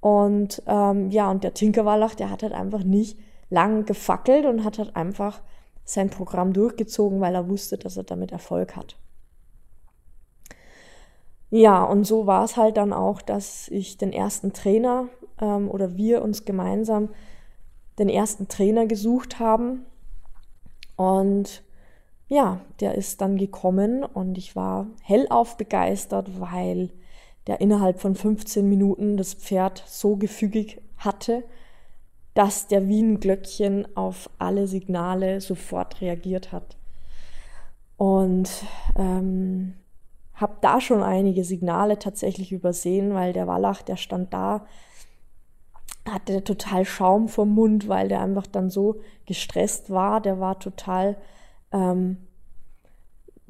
Und 0.00 0.62
ähm, 0.66 1.10
ja, 1.10 1.30
und 1.30 1.44
der 1.44 1.54
Tinkerwallach, 1.54 2.14
der 2.14 2.30
hat 2.30 2.42
halt 2.42 2.52
einfach 2.52 2.84
nicht 2.84 3.18
lang 3.50 3.84
gefackelt 3.84 4.46
und 4.46 4.64
hat 4.64 4.78
halt 4.78 4.96
einfach 4.96 5.40
sein 5.84 6.10
Programm 6.10 6.52
durchgezogen, 6.52 7.20
weil 7.20 7.34
er 7.34 7.48
wusste, 7.48 7.78
dass 7.78 7.96
er 7.96 8.04
damit 8.04 8.32
Erfolg 8.32 8.76
hat. 8.76 8.96
Ja, 11.50 11.82
und 11.82 12.04
so 12.04 12.26
war 12.26 12.44
es 12.44 12.56
halt 12.56 12.76
dann 12.76 12.92
auch, 12.92 13.22
dass 13.22 13.68
ich 13.68 13.96
den 13.96 14.12
ersten 14.12 14.52
Trainer 14.52 15.08
ähm, 15.40 15.70
oder 15.70 15.96
wir 15.96 16.22
uns 16.22 16.44
gemeinsam 16.44 17.10
den 17.98 18.08
ersten 18.08 18.48
Trainer 18.48 18.86
gesucht 18.86 19.38
haben. 19.38 19.86
Und 20.96 21.62
ja, 22.28 22.60
der 22.80 22.94
ist 22.94 23.20
dann 23.20 23.36
gekommen 23.36 24.04
und 24.04 24.38
ich 24.38 24.54
war 24.54 24.86
hellauf 25.02 25.56
begeistert, 25.56 26.40
weil 26.40 26.90
der 27.46 27.60
innerhalb 27.60 28.00
von 28.00 28.14
15 28.14 28.68
Minuten 28.68 29.16
das 29.16 29.34
Pferd 29.34 29.82
so 29.86 30.16
gefügig 30.16 30.82
hatte, 30.98 31.44
dass 32.34 32.68
der 32.68 32.86
Wien-Glöckchen 32.86 33.96
auf 33.96 34.30
alle 34.38 34.68
Signale 34.68 35.40
sofort 35.40 36.00
reagiert 36.00 36.52
hat. 36.52 36.76
Und 37.96 38.50
ähm, 38.96 39.74
habe 40.34 40.58
da 40.60 40.80
schon 40.80 41.02
einige 41.02 41.42
Signale 41.42 41.98
tatsächlich 41.98 42.52
übersehen, 42.52 43.12
weil 43.14 43.32
der 43.32 43.48
Wallach, 43.48 43.82
der 43.82 43.96
stand 43.96 44.32
da, 44.32 44.66
hatte 46.12 46.44
total 46.44 46.84
Schaum 46.84 47.28
vom 47.28 47.54
Mund, 47.54 47.88
weil 47.88 48.08
der 48.08 48.20
einfach 48.20 48.46
dann 48.46 48.70
so 48.70 49.00
gestresst 49.26 49.90
war. 49.90 50.20
Der 50.20 50.40
war 50.40 50.58
total, 50.58 51.16
ähm, 51.72 52.18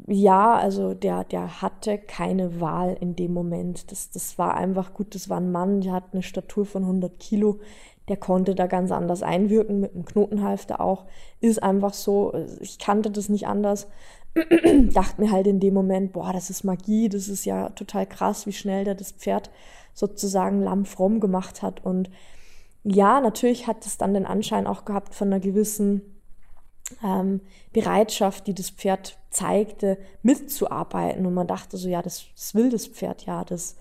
ja, 0.06 0.54
also 0.54 0.94
der, 0.94 1.24
der 1.24 1.60
hatte 1.60 1.98
keine 1.98 2.60
Wahl 2.60 2.96
in 3.00 3.16
dem 3.16 3.32
Moment. 3.32 3.90
Das, 3.90 4.10
das 4.10 4.38
war 4.38 4.56
einfach 4.56 4.94
gut. 4.94 5.14
Das 5.14 5.28
war 5.28 5.38
ein 5.38 5.52
Mann, 5.52 5.80
der 5.80 5.92
hat 5.92 6.12
eine 6.12 6.22
Statur 6.22 6.64
von 6.66 6.82
100 6.84 7.18
Kilo. 7.18 7.60
Der 8.08 8.16
konnte 8.16 8.54
da 8.54 8.66
ganz 8.66 8.90
anders 8.90 9.22
einwirken, 9.22 9.80
mit 9.80 9.94
einem 9.94 10.04
Knotenhalfter 10.04 10.80
auch. 10.80 11.04
Ist 11.40 11.62
einfach 11.62 11.92
so, 11.92 12.32
ich 12.60 12.78
kannte 12.78 13.10
das 13.10 13.28
nicht 13.28 13.46
anders. 13.46 13.86
dachte 14.92 15.20
mir 15.20 15.30
halt 15.30 15.46
in 15.46 15.60
dem 15.60 15.74
Moment, 15.74 16.12
boah, 16.12 16.32
das 16.32 16.50
ist 16.50 16.64
Magie, 16.64 17.08
das 17.08 17.28
ist 17.28 17.44
ja 17.44 17.70
total 17.70 18.06
krass, 18.06 18.46
wie 18.46 18.52
schnell 18.52 18.84
der 18.84 18.94
das 18.94 19.12
Pferd 19.12 19.50
sozusagen 19.94 20.62
lammfromm 20.62 21.20
gemacht 21.20 21.62
hat. 21.62 21.84
Und 21.84 22.10
ja, 22.90 23.20
natürlich 23.20 23.66
hat 23.66 23.84
es 23.86 23.98
dann 23.98 24.14
den 24.14 24.26
Anschein 24.26 24.66
auch 24.66 24.84
gehabt 24.84 25.14
von 25.14 25.28
einer 25.28 25.40
gewissen 25.40 26.02
ähm, 27.04 27.40
Bereitschaft, 27.72 28.46
die 28.46 28.54
das 28.54 28.70
Pferd 28.70 29.18
zeigte, 29.30 29.98
mitzuarbeiten. 30.22 31.26
Und 31.26 31.34
man 31.34 31.46
dachte 31.46 31.76
so, 31.76 31.88
ja, 31.88 32.02
das, 32.02 32.26
das 32.34 32.54
will 32.54 32.70
das 32.70 32.86
Pferd 32.86 33.26
ja, 33.26 33.44
das 33.44 33.76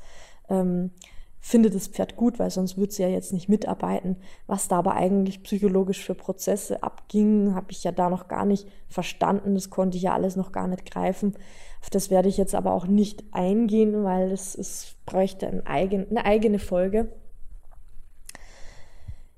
ähm, 0.49 0.91
findet 1.39 1.75
das 1.75 1.87
Pferd 1.87 2.17
gut, 2.17 2.39
weil 2.39 2.49
sonst 2.49 2.77
würde 2.77 2.91
sie 2.91 3.03
ja 3.03 3.07
jetzt 3.07 3.31
nicht 3.31 3.47
mitarbeiten. 3.47 4.17
Was 4.47 4.67
da 4.67 4.79
aber 4.79 4.95
eigentlich 4.95 5.43
psychologisch 5.43 6.03
für 6.03 6.15
Prozesse 6.15 6.83
abging, 6.83 7.55
habe 7.55 7.71
ich 7.71 7.83
ja 7.85 7.93
da 7.93 8.09
noch 8.09 8.27
gar 8.27 8.45
nicht 8.45 8.67
verstanden. 8.89 9.55
Das 9.55 9.69
konnte 9.69 9.97
ich 9.97 10.03
ja 10.03 10.13
alles 10.13 10.35
noch 10.35 10.51
gar 10.51 10.67
nicht 10.67 10.89
greifen. 10.91 11.35
Auf 11.81 11.89
das 11.89 12.09
werde 12.09 12.27
ich 12.27 12.37
jetzt 12.37 12.55
aber 12.55 12.73
auch 12.73 12.87
nicht 12.87 13.23
eingehen, 13.31 14.03
weil 14.03 14.31
es, 14.31 14.55
es 14.55 14.95
bräuchte 15.05 15.47
ein 15.47 15.65
eigen, 15.65 16.09
eine 16.09 16.25
eigene 16.25 16.59
Folge. 16.59 17.07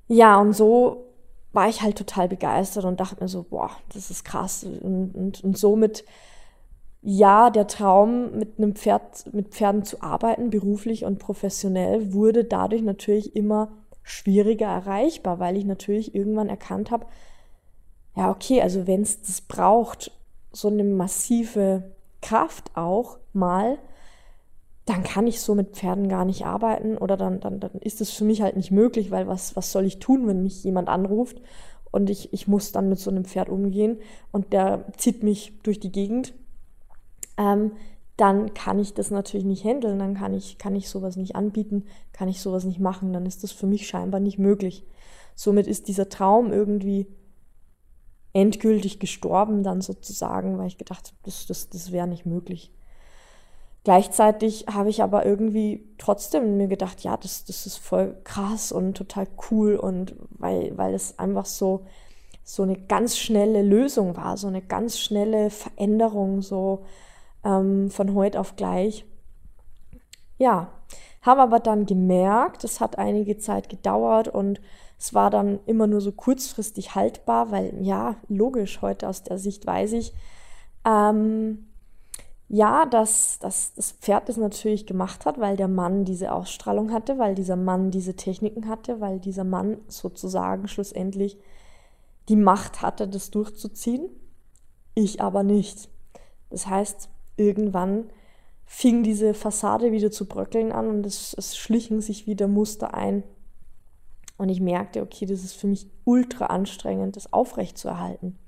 Ja, 0.10 0.42
und 0.42 0.54
so 0.54 1.06
war 1.54 1.70
ich 1.70 1.82
halt 1.82 1.98
total 1.98 2.28
begeistert 2.28 2.84
und 2.84 3.00
dachte 3.00 3.22
mir 3.22 3.30
so, 3.30 3.44
boah, 3.44 3.70
das 3.94 4.10
ist 4.12 4.26
krass. 4.26 4.64
Und, 4.64 5.14
und, 5.14 5.44
und 5.44 5.58
somit, 5.58 6.04
ja, 7.02 7.52
der 7.52 7.68
Traum, 7.68 8.38
mit 8.38 8.58
einem 8.58 8.76
Pferd, 8.76 9.32
mit 9.34 9.50
Pferden 9.50 9.84
zu 9.84 10.02
arbeiten, 10.02 10.50
beruflich 10.50 11.06
und 11.06 11.20
professionell, 11.20 12.12
wurde 12.12 12.44
dadurch 12.44 12.82
natürlich 12.82 13.36
immer 13.36 13.72
schwieriger 14.02 14.66
erreichbar, 14.68 15.40
weil 15.40 15.58
ich 15.58 15.66
natürlich 15.66 16.16
irgendwann 16.16 16.50
erkannt 16.50 16.90
habe, 16.90 17.06
ja, 18.16 18.32
okay, 18.32 18.62
also 18.62 18.88
wenn 18.88 19.04
es 19.04 19.22
das 19.22 19.42
braucht, 19.42 20.12
so 20.52 20.70
eine 20.70 20.84
massive 20.84 21.92
Kraft 22.22 22.76
auch 22.76 23.20
mal, 23.34 23.78
dann 24.90 25.04
kann 25.04 25.28
ich 25.28 25.40
so 25.40 25.54
mit 25.54 25.76
Pferden 25.76 26.10
gar 26.10 26.26
nicht 26.26 26.48
arbeiten 26.48 26.98
oder 26.98 27.16
dann, 27.16 27.40
dann, 27.40 27.60
dann 27.60 27.74
ist 27.74 28.02
es 28.02 28.10
für 28.10 28.24
mich 28.24 28.42
halt 28.42 28.58
nicht 28.58 28.72
möglich, 28.72 29.12
weil 29.12 29.28
was, 29.28 29.56
was 29.56 29.72
soll 29.72 29.86
ich 29.86 30.00
tun, 30.00 30.28
wenn 30.28 30.42
mich 30.42 30.64
jemand 30.64 30.90
anruft 30.90 31.40
und 31.92 32.10
ich, 32.10 32.34
ich 32.34 32.48
muss 32.48 32.72
dann 32.72 32.90
mit 32.90 32.98
so 32.98 33.12
einem 33.12 33.24
Pferd 33.24 33.50
umgehen 33.50 34.00
und 34.32 34.52
der 34.52 34.86
zieht 34.98 35.22
mich 35.22 35.54
durch 35.62 35.80
die 35.80 35.92
Gegend, 35.92 36.34
ähm, 37.38 37.74
dann 38.18 38.56
kann 38.56 38.80
ich 38.80 38.96
das 38.96 39.12
natürlich 39.12 39.46
nicht 39.46 39.64
handeln, 39.64 40.00
dann 40.00 40.16
kann 40.16 40.34
ich, 40.34 40.58
kann 40.58 40.76
ich 40.76 40.90
sowas 40.90 41.18
nicht 41.18 41.36
anbieten, 41.36 41.86
kann 42.12 42.28
ich 42.28 42.42
sowas 42.42 42.64
nicht 42.66 42.80
machen, 42.80 43.14
dann 43.14 43.28
ist 43.28 43.44
das 43.44 43.52
für 43.52 43.68
mich 43.68 43.88
scheinbar 43.88 44.20
nicht 44.20 44.40
möglich. 44.40 44.86
Somit 45.36 45.68
ist 45.68 45.88
dieser 45.88 46.10
Traum 46.10 46.52
irgendwie 46.52 47.06
endgültig 48.34 49.00
gestorben 49.00 49.62
dann 49.62 49.82
sozusagen, 49.82 50.58
weil 50.58 50.68
ich 50.68 50.80
gedacht 50.80 51.08
habe, 51.08 51.18
das, 51.24 51.46
das, 51.46 51.70
das 51.70 51.92
wäre 51.92 52.08
nicht 52.08 52.26
möglich. 52.26 52.74
Gleichzeitig 53.90 54.68
habe 54.72 54.92
ich 54.92 55.02
aber 55.02 55.26
irgendwie 55.26 55.84
trotzdem 55.98 56.58
mir 56.58 56.68
gedacht, 56.68 57.02
ja, 57.02 57.18
das, 57.18 57.46
das 57.46 57.66
ist 57.66 57.78
voll 57.78 58.16
krass 58.24 58.72
und 58.72 58.96
total 58.96 59.26
cool 59.50 59.78
und 59.78 60.14
weil, 60.30 60.78
weil 60.78 60.94
es 60.94 61.18
einfach 61.18 61.48
so, 61.48 61.88
so 62.44 62.62
eine 62.62 62.78
ganz 62.78 63.18
schnelle 63.18 63.64
Lösung 63.64 64.16
war, 64.16 64.38
so 64.38 64.46
eine 64.46 64.62
ganz 64.62 65.00
schnelle 65.00 65.50
Veränderung, 65.50 66.44
so 66.44 66.86
ähm, 67.44 67.90
von 67.90 68.14
heute 68.14 68.40
auf 68.40 68.56
gleich. 68.56 69.06
Ja, 70.38 70.68
habe 71.24 71.42
aber 71.42 71.60
dann 71.60 71.88
gemerkt, 71.88 72.64
es 72.64 72.80
hat 72.82 73.00
einige 73.00 73.40
Zeit 73.40 73.70
gedauert 73.70 74.28
und 74.28 74.62
es 75.00 75.16
war 75.16 75.32
dann 75.32 75.62
immer 75.66 75.88
nur 75.88 76.02
so 76.02 76.12
kurzfristig 76.12 76.94
haltbar, 76.94 77.50
weil 77.50 77.74
ja, 77.82 78.18
logisch, 78.28 78.84
heute 78.84 79.10
aus 79.10 79.24
der 79.24 79.40
Sicht 79.40 79.66
weiß 79.66 79.94
ich, 79.94 80.14
ähm, 80.86 81.69
ja, 82.52 82.88
dass, 82.88 83.38
dass 83.38 83.74
das 83.76 83.92
Pferd 83.92 84.28
das 84.28 84.38
natürlich 84.38 84.88
gemacht 84.88 85.26
hat, 85.26 85.40
weil 85.40 85.56
der 85.56 85.68
Mann 85.68 86.04
diese 86.04 86.32
Ausstrahlung 86.34 86.92
hatte, 86.92 87.20
weil 87.20 87.36
dieser 87.36 87.56
Mann 87.56 87.92
diese 87.92 88.16
Techniken 88.16 88.68
hatte, 88.68 89.00
weil 89.00 89.20
dieser 89.20 89.44
Mann 89.44 89.78
sozusagen 89.88 90.68
schlussendlich 90.68 91.38
die 92.28 92.36
Macht 92.36 92.82
hatte, 92.82 93.08
das 93.08 93.30
durchzuziehen. 93.30 94.10
Ich 94.96 95.22
aber 95.22 95.44
nicht. 95.44 95.90
Das 96.50 96.66
heißt, 96.66 97.10
irgendwann 97.38 98.10
fing 98.66 99.04
diese 99.04 99.36
Fassade 99.36 99.92
wieder 99.92 100.10
zu 100.10 100.28
bröckeln 100.28 100.72
an 100.72 100.88
und 100.88 101.06
es, 101.06 101.36
es 101.38 101.56
schlichen 101.56 102.02
sich 102.02 102.26
wieder 102.26 102.48
Muster 102.48 102.96
ein. 102.96 103.24
Und 104.38 104.50
ich 104.50 104.60
merkte, 104.60 105.04
okay, 105.04 105.28
das 105.28 105.44
ist 105.44 105.54
für 105.54 105.68
mich 105.68 105.88
ultra 106.04 106.48
anstrengend, 106.48 107.16
das 107.16 107.32
aufrechtzuerhalten 107.32 108.40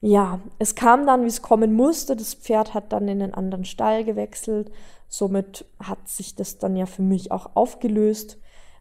ja, 0.00 0.40
es 0.58 0.74
kam 0.74 1.06
dann, 1.06 1.24
wie 1.24 1.28
es 1.28 1.42
kommen 1.42 1.74
musste. 1.74 2.16
Das 2.16 2.34
Pferd 2.34 2.72
hat 2.72 2.92
dann 2.92 3.08
in 3.08 3.22
einen 3.22 3.34
anderen 3.34 3.64
Stall 3.64 4.04
gewechselt. 4.04 4.70
Somit 5.08 5.66
hat 5.78 6.08
sich 6.08 6.34
das 6.34 6.58
dann 6.58 6.76
ja 6.76 6.86
für 6.86 7.02
mich 7.02 7.32
auch 7.32 7.50
aufgelöst. 7.54 8.38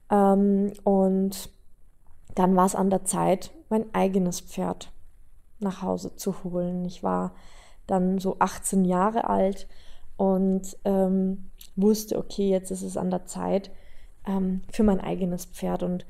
Ähm, 0.10 0.74
und 0.84 1.50
dann 2.36 2.56
war 2.56 2.66
es 2.66 2.76
an 2.76 2.90
der 2.90 3.04
Zeit, 3.04 3.52
mein 3.70 3.94
eigenes 3.94 4.40
Pferd 4.40 4.92
nach 5.60 5.82
Hause 5.82 6.16
zu 6.16 6.44
holen. 6.44 6.86
Ich 6.86 7.04
war 7.04 7.34
dann 7.86 8.20
so 8.20 8.38
18 8.40 8.86
Jahre 8.86 9.30
alt 9.30 9.68
und 10.16 10.78
ähm, 10.86 11.50
wusste, 11.76 12.18
okay, 12.18 12.50
jetzt 12.50 12.72
ist 12.72 12.84
es 12.84 12.96
an 12.96 13.10
der 13.10 13.26
Zeit 13.26 13.72
ähm, 14.26 14.62
für 14.72 14.84
mein 14.84 15.02
eigenes 15.02 15.46
Pferd. 15.46 15.84
Und 15.84 16.06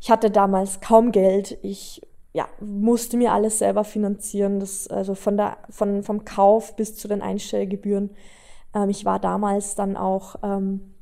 ich 0.00 0.10
hatte 0.10 0.30
damals 0.30 0.80
kaum 0.80 1.12
Geld. 1.12 1.58
Ich 1.62 2.00
ja, 2.34 2.48
musste 2.60 3.16
mir 3.16 3.32
alles 3.32 3.60
selber 3.60 3.84
finanzieren, 3.84 4.58
das, 4.58 4.88
also 4.88 5.14
von 5.14 5.36
der, 5.36 5.56
von, 5.70 6.02
vom 6.02 6.24
Kauf 6.24 6.74
bis 6.74 6.96
zu 6.96 7.06
den 7.06 7.22
Einstellgebühren. 7.22 8.10
Ähm, 8.74 8.90
ich 8.90 9.04
war 9.04 9.20
damals 9.20 9.76
dann 9.76 9.96
auch 9.96 10.34
ähm, 10.42 10.94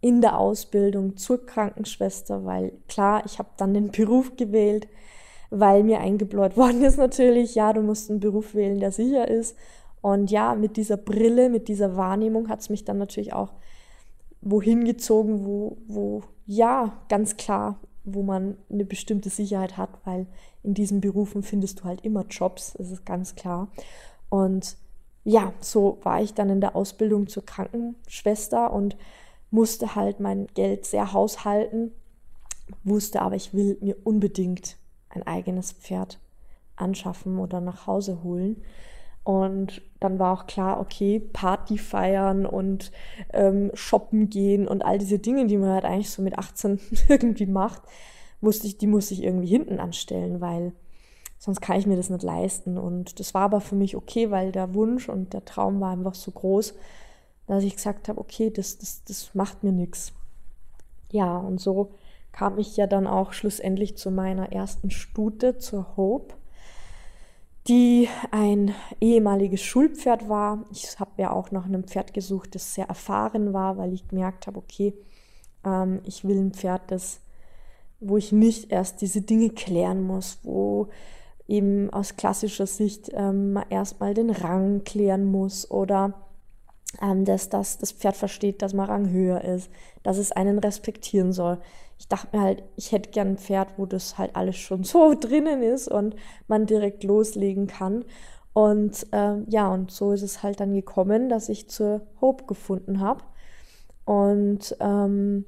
in 0.00 0.20
der 0.20 0.36
Ausbildung 0.38 1.16
zur 1.16 1.46
Krankenschwester, 1.46 2.44
weil 2.44 2.72
klar, 2.88 3.22
ich 3.24 3.38
habe 3.38 3.50
dann 3.56 3.74
den 3.74 3.90
Beruf 3.92 4.36
gewählt, 4.36 4.88
weil 5.50 5.84
mir 5.84 6.00
eingebläut 6.00 6.56
worden 6.56 6.82
ist 6.82 6.98
natürlich, 6.98 7.54
ja, 7.54 7.72
du 7.72 7.82
musst 7.82 8.10
einen 8.10 8.18
Beruf 8.18 8.54
wählen, 8.54 8.80
der 8.80 8.90
sicher 8.90 9.28
ist. 9.28 9.56
Und 10.02 10.32
ja, 10.32 10.56
mit 10.56 10.76
dieser 10.76 10.96
Brille, 10.96 11.48
mit 11.48 11.68
dieser 11.68 11.96
Wahrnehmung 11.96 12.48
hat 12.48 12.60
es 12.60 12.70
mich 12.70 12.84
dann 12.84 12.98
natürlich 12.98 13.32
auch 13.32 13.52
wohin 14.42 14.84
gezogen, 14.84 15.46
wo, 15.46 15.78
wo, 15.86 16.22
ja, 16.44 17.00
ganz 17.08 17.36
klar, 17.36 17.78
wo 18.04 18.22
man 18.22 18.56
eine 18.70 18.84
bestimmte 18.84 19.30
Sicherheit 19.30 19.76
hat, 19.76 19.90
weil 20.04 20.26
in 20.62 20.74
diesen 20.74 21.00
Berufen 21.00 21.42
findest 21.42 21.80
du 21.80 21.84
halt 21.84 22.04
immer 22.04 22.26
Jobs, 22.26 22.74
das 22.74 22.90
ist 22.90 23.06
ganz 23.06 23.34
klar. 23.34 23.68
Und 24.28 24.76
ja, 25.24 25.52
so 25.60 25.98
war 26.02 26.20
ich 26.22 26.34
dann 26.34 26.50
in 26.50 26.60
der 26.60 26.76
Ausbildung 26.76 27.26
zur 27.28 27.44
Krankenschwester 27.44 28.72
und 28.72 28.96
musste 29.50 29.94
halt 29.94 30.20
mein 30.20 30.46
Geld 30.54 30.84
sehr 30.84 31.12
haushalten, 31.12 31.92
wusste 32.82 33.22
aber, 33.22 33.36
ich 33.36 33.54
will 33.54 33.78
mir 33.80 33.96
unbedingt 34.04 34.76
ein 35.08 35.22
eigenes 35.26 35.72
Pferd 35.72 36.18
anschaffen 36.76 37.38
oder 37.38 37.60
nach 37.60 37.86
Hause 37.86 38.22
holen. 38.22 38.62
Und 39.22 39.80
dann 40.04 40.18
war 40.18 40.32
auch 40.32 40.46
klar, 40.46 40.80
okay, 40.80 41.18
Party 41.18 41.78
feiern 41.78 42.44
und 42.44 42.92
ähm, 43.32 43.70
shoppen 43.72 44.28
gehen 44.28 44.68
und 44.68 44.84
all 44.84 44.98
diese 44.98 45.18
Dinge, 45.18 45.46
die 45.46 45.56
man 45.56 45.70
halt 45.70 45.84
eigentlich 45.84 46.10
so 46.10 46.20
mit 46.20 46.38
18 46.38 46.78
irgendwie 47.08 47.46
macht, 47.46 47.82
wusste 48.40 48.66
ich, 48.66 48.76
die 48.76 48.86
muss 48.86 49.10
ich 49.10 49.22
irgendwie 49.22 49.48
hinten 49.48 49.80
anstellen, 49.80 50.40
weil 50.40 50.72
sonst 51.38 51.60
kann 51.60 51.78
ich 51.78 51.86
mir 51.86 51.96
das 51.96 52.10
nicht 52.10 52.22
leisten. 52.22 52.76
Und 52.76 53.18
das 53.18 53.32
war 53.32 53.42
aber 53.42 53.62
für 53.62 53.76
mich 53.76 53.96
okay, 53.96 54.30
weil 54.30 54.52
der 54.52 54.74
Wunsch 54.74 55.08
und 55.08 55.32
der 55.32 55.44
Traum 55.44 55.80
war 55.80 55.92
einfach 55.92 56.14
so 56.14 56.30
groß, 56.30 56.74
dass 57.46 57.64
ich 57.64 57.76
gesagt 57.76 58.08
habe, 58.08 58.20
okay, 58.20 58.50
das, 58.50 58.78
das, 58.78 59.04
das 59.04 59.34
macht 59.34 59.64
mir 59.64 59.72
nichts. 59.72 60.12
Ja, 61.12 61.36
und 61.38 61.60
so 61.60 61.92
kam 62.32 62.58
ich 62.58 62.76
ja 62.76 62.86
dann 62.86 63.06
auch 63.06 63.32
schlussendlich 63.32 63.96
zu 63.96 64.10
meiner 64.10 64.52
ersten 64.52 64.90
Stute, 64.90 65.56
zur 65.56 65.96
Hope 65.96 66.34
die 67.66 68.08
ein 68.30 68.74
ehemaliges 69.00 69.62
Schulpferd 69.62 70.28
war. 70.28 70.64
Ich 70.70 70.98
habe 71.00 71.10
ja 71.16 71.32
auch 71.32 71.50
nach 71.50 71.64
einem 71.64 71.84
Pferd 71.84 72.12
gesucht, 72.12 72.54
das 72.54 72.74
sehr 72.74 72.86
erfahren 72.88 73.52
war, 73.52 73.78
weil 73.78 73.94
ich 73.94 74.06
gemerkt 74.08 74.46
habe, 74.46 74.58
okay, 74.58 74.94
ähm, 75.64 76.00
ich 76.04 76.24
will 76.24 76.38
ein 76.38 76.52
Pferd, 76.52 76.82
das, 76.88 77.20
wo 78.00 78.18
ich 78.18 78.32
nicht 78.32 78.70
erst 78.70 79.00
diese 79.00 79.22
Dinge 79.22 79.50
klären 79.50 80.02
muss, 80.02 80.38
wo 80.42 80.88
eben 81.48 81.90
aus 81.90 82.16
klassischer 82.16 82.66
Sicht 82.66 83.10
ähm, 83.14 83.58
erstmal 83.70 84.14
den 84.14 84.30
Rang 84.30 84.84
klären 84.84 85.24
muss 85.24 85.70
oder 85.70 86.14
ähm, 87.00 87.24
dass 87.24 87.48
das, 87.48 87.78
das 87.78 87.92
Pferd 87.92 88.16
versteht, 88.16 88.60
dass 88.62 88.74
man 88.74 88.86
Rang 88.86 89.10
höher 89.10 89.42
ist, 89.42 89.70
dass 90.02 90.18
es 90.18 90.32
einen 90.32 90.58
respektieren 90.58 91.32
soll 91.32 91.58
ich 91.98 92.08
dachte 92.08 92.36
mir 92.36 92.42
halt, 92.42 92.62
ich 92.76 92.92
hätte 92.92 93.10
gern 93.10 93.28
ein 93.28 93.38
Pferd, 93.38 93.68
wo 93.76 93.86
das 93.86 94.18
halt 94.18 94.36
alles 94.36 94.56
schon 94.56 94.84
so 94.84 95.14
drinnen 95.20 95.62
ist 95.62 95.88
und 95.88 96.16
man 96.48 96.66
direkt 96.66 97.04
loslegen 97.04 97.66
kann. 97.66 98.04
Und 98.52 99.06
äh, 99.12 99.40
ja, 99.48 99.68
und 99.68 99.90
so 99.90 100.12
ist 100.12 100.22
es 100.22 100.42
halt 100.42 100.60
dann 100.60 100.74
gekommen, 100.74 101.28
dass 101.28 101.48
ich 101.48 101.68
zur 101.68 102.02
Hope 102.20 102.44
gefunden 102.44 103.00
habe. 103.00 103.24
Und 104.04 104.76
ähm, 104.80 105.44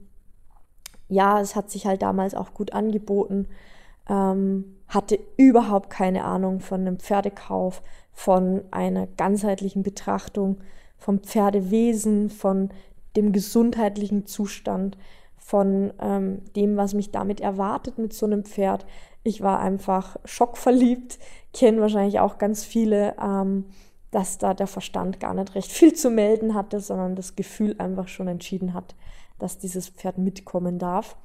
ja, 1.08 1.40
es 1.40 1.54
hat 1.54 1.70
sich 1.70 1.86
halt 1.86 2.02
damals 2.02 2.34
auch 2.34 2.52
gut 2.52 2.72
angeboten. 2.72 3.46
Ähm, 4.08 4.76
hatte 4.88 5.18
überhaupt 5.36 5.90
keine 5.90 6.24
Ahnung 6.24 6.60
von 6.60 6.80
einem 6.80 6.98
Pferdekauf, 6.98 7.82
von 8.12 8.62
einer 8.70 9.06
ganzheitlichen 9.06 9.82
Betrachtung, 9.82 10.58
vom 10.96 11.20
Pferdewesen, 11.20 12.30
von 12.30 12.70
dem 13.16 13.32
gesundheitlichen 13.32 14.26
Zustand 14.26 14.96
von 15.46 15.92
ähm, 16.00 16.42
dem, 16.56 16.76
was 16.76 16.92
mich 16.92 17.12
damit 17.12 17.40
erwartet 17.40 17.98
mit 17.98 18.12
so 18.12 18.26
einem 18.26 18.42
Pferd. 18.42 18.84
Ich 19.22 19.42
war 19.42 19.60
einfach 19.60 20.16
schockverliebt, 20.24 21.20
kennen 21.54 21.80
wahrscheinlich 21.80 22.18
auch 22.18 22.38
ganz 22.38 22.64
viele, 22.64 23.14
ähm, 23.22 23.66
dass 24.10 24.38
da 24.38 24.54
der 24.54 24.66
Verstand 24.66 25.20
gar 25.20 25.34
nicht 25.34 25.54
recht 25.54 25.70
viel 25.70 25.94
zu 25.94 26.10
melden 26.10 26.54
hatte, 26.54 26.80
sondern 26.80 27.14
das 27.14 27.36
Gefühl 27.36 27.76
einfach 27.78 28.08
schon 28.08 28.26
entschieden 28.26 28.74
hat, 28.74 28.96
dass 29.38 29.56
dieses 29.56 29.88
Pferd 29.88 30.18
mitkommen 30.18 30.80
darf. 30.80 31.16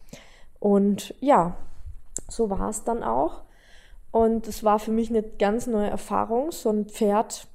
Und 0.59 1.15
ja, 1.19 1.57
so 2.29 2.51
war 2.51 2.69
es 2.69 2.83
dann 2.83 3.01
auch. 3.01 3.41
Und 4.11 4.47
es 4.47 4.63
war 4.63 4.77
für 4.77 4.91
mich 4.91 5.09
eine 5.09 5.23
ganz 5.23 5.65
neue 5.65 5.89
Erfahrung, 5.89 6.51
so 6.51 6.69
ein 6.69 6.85
Pferd 6.85 7.47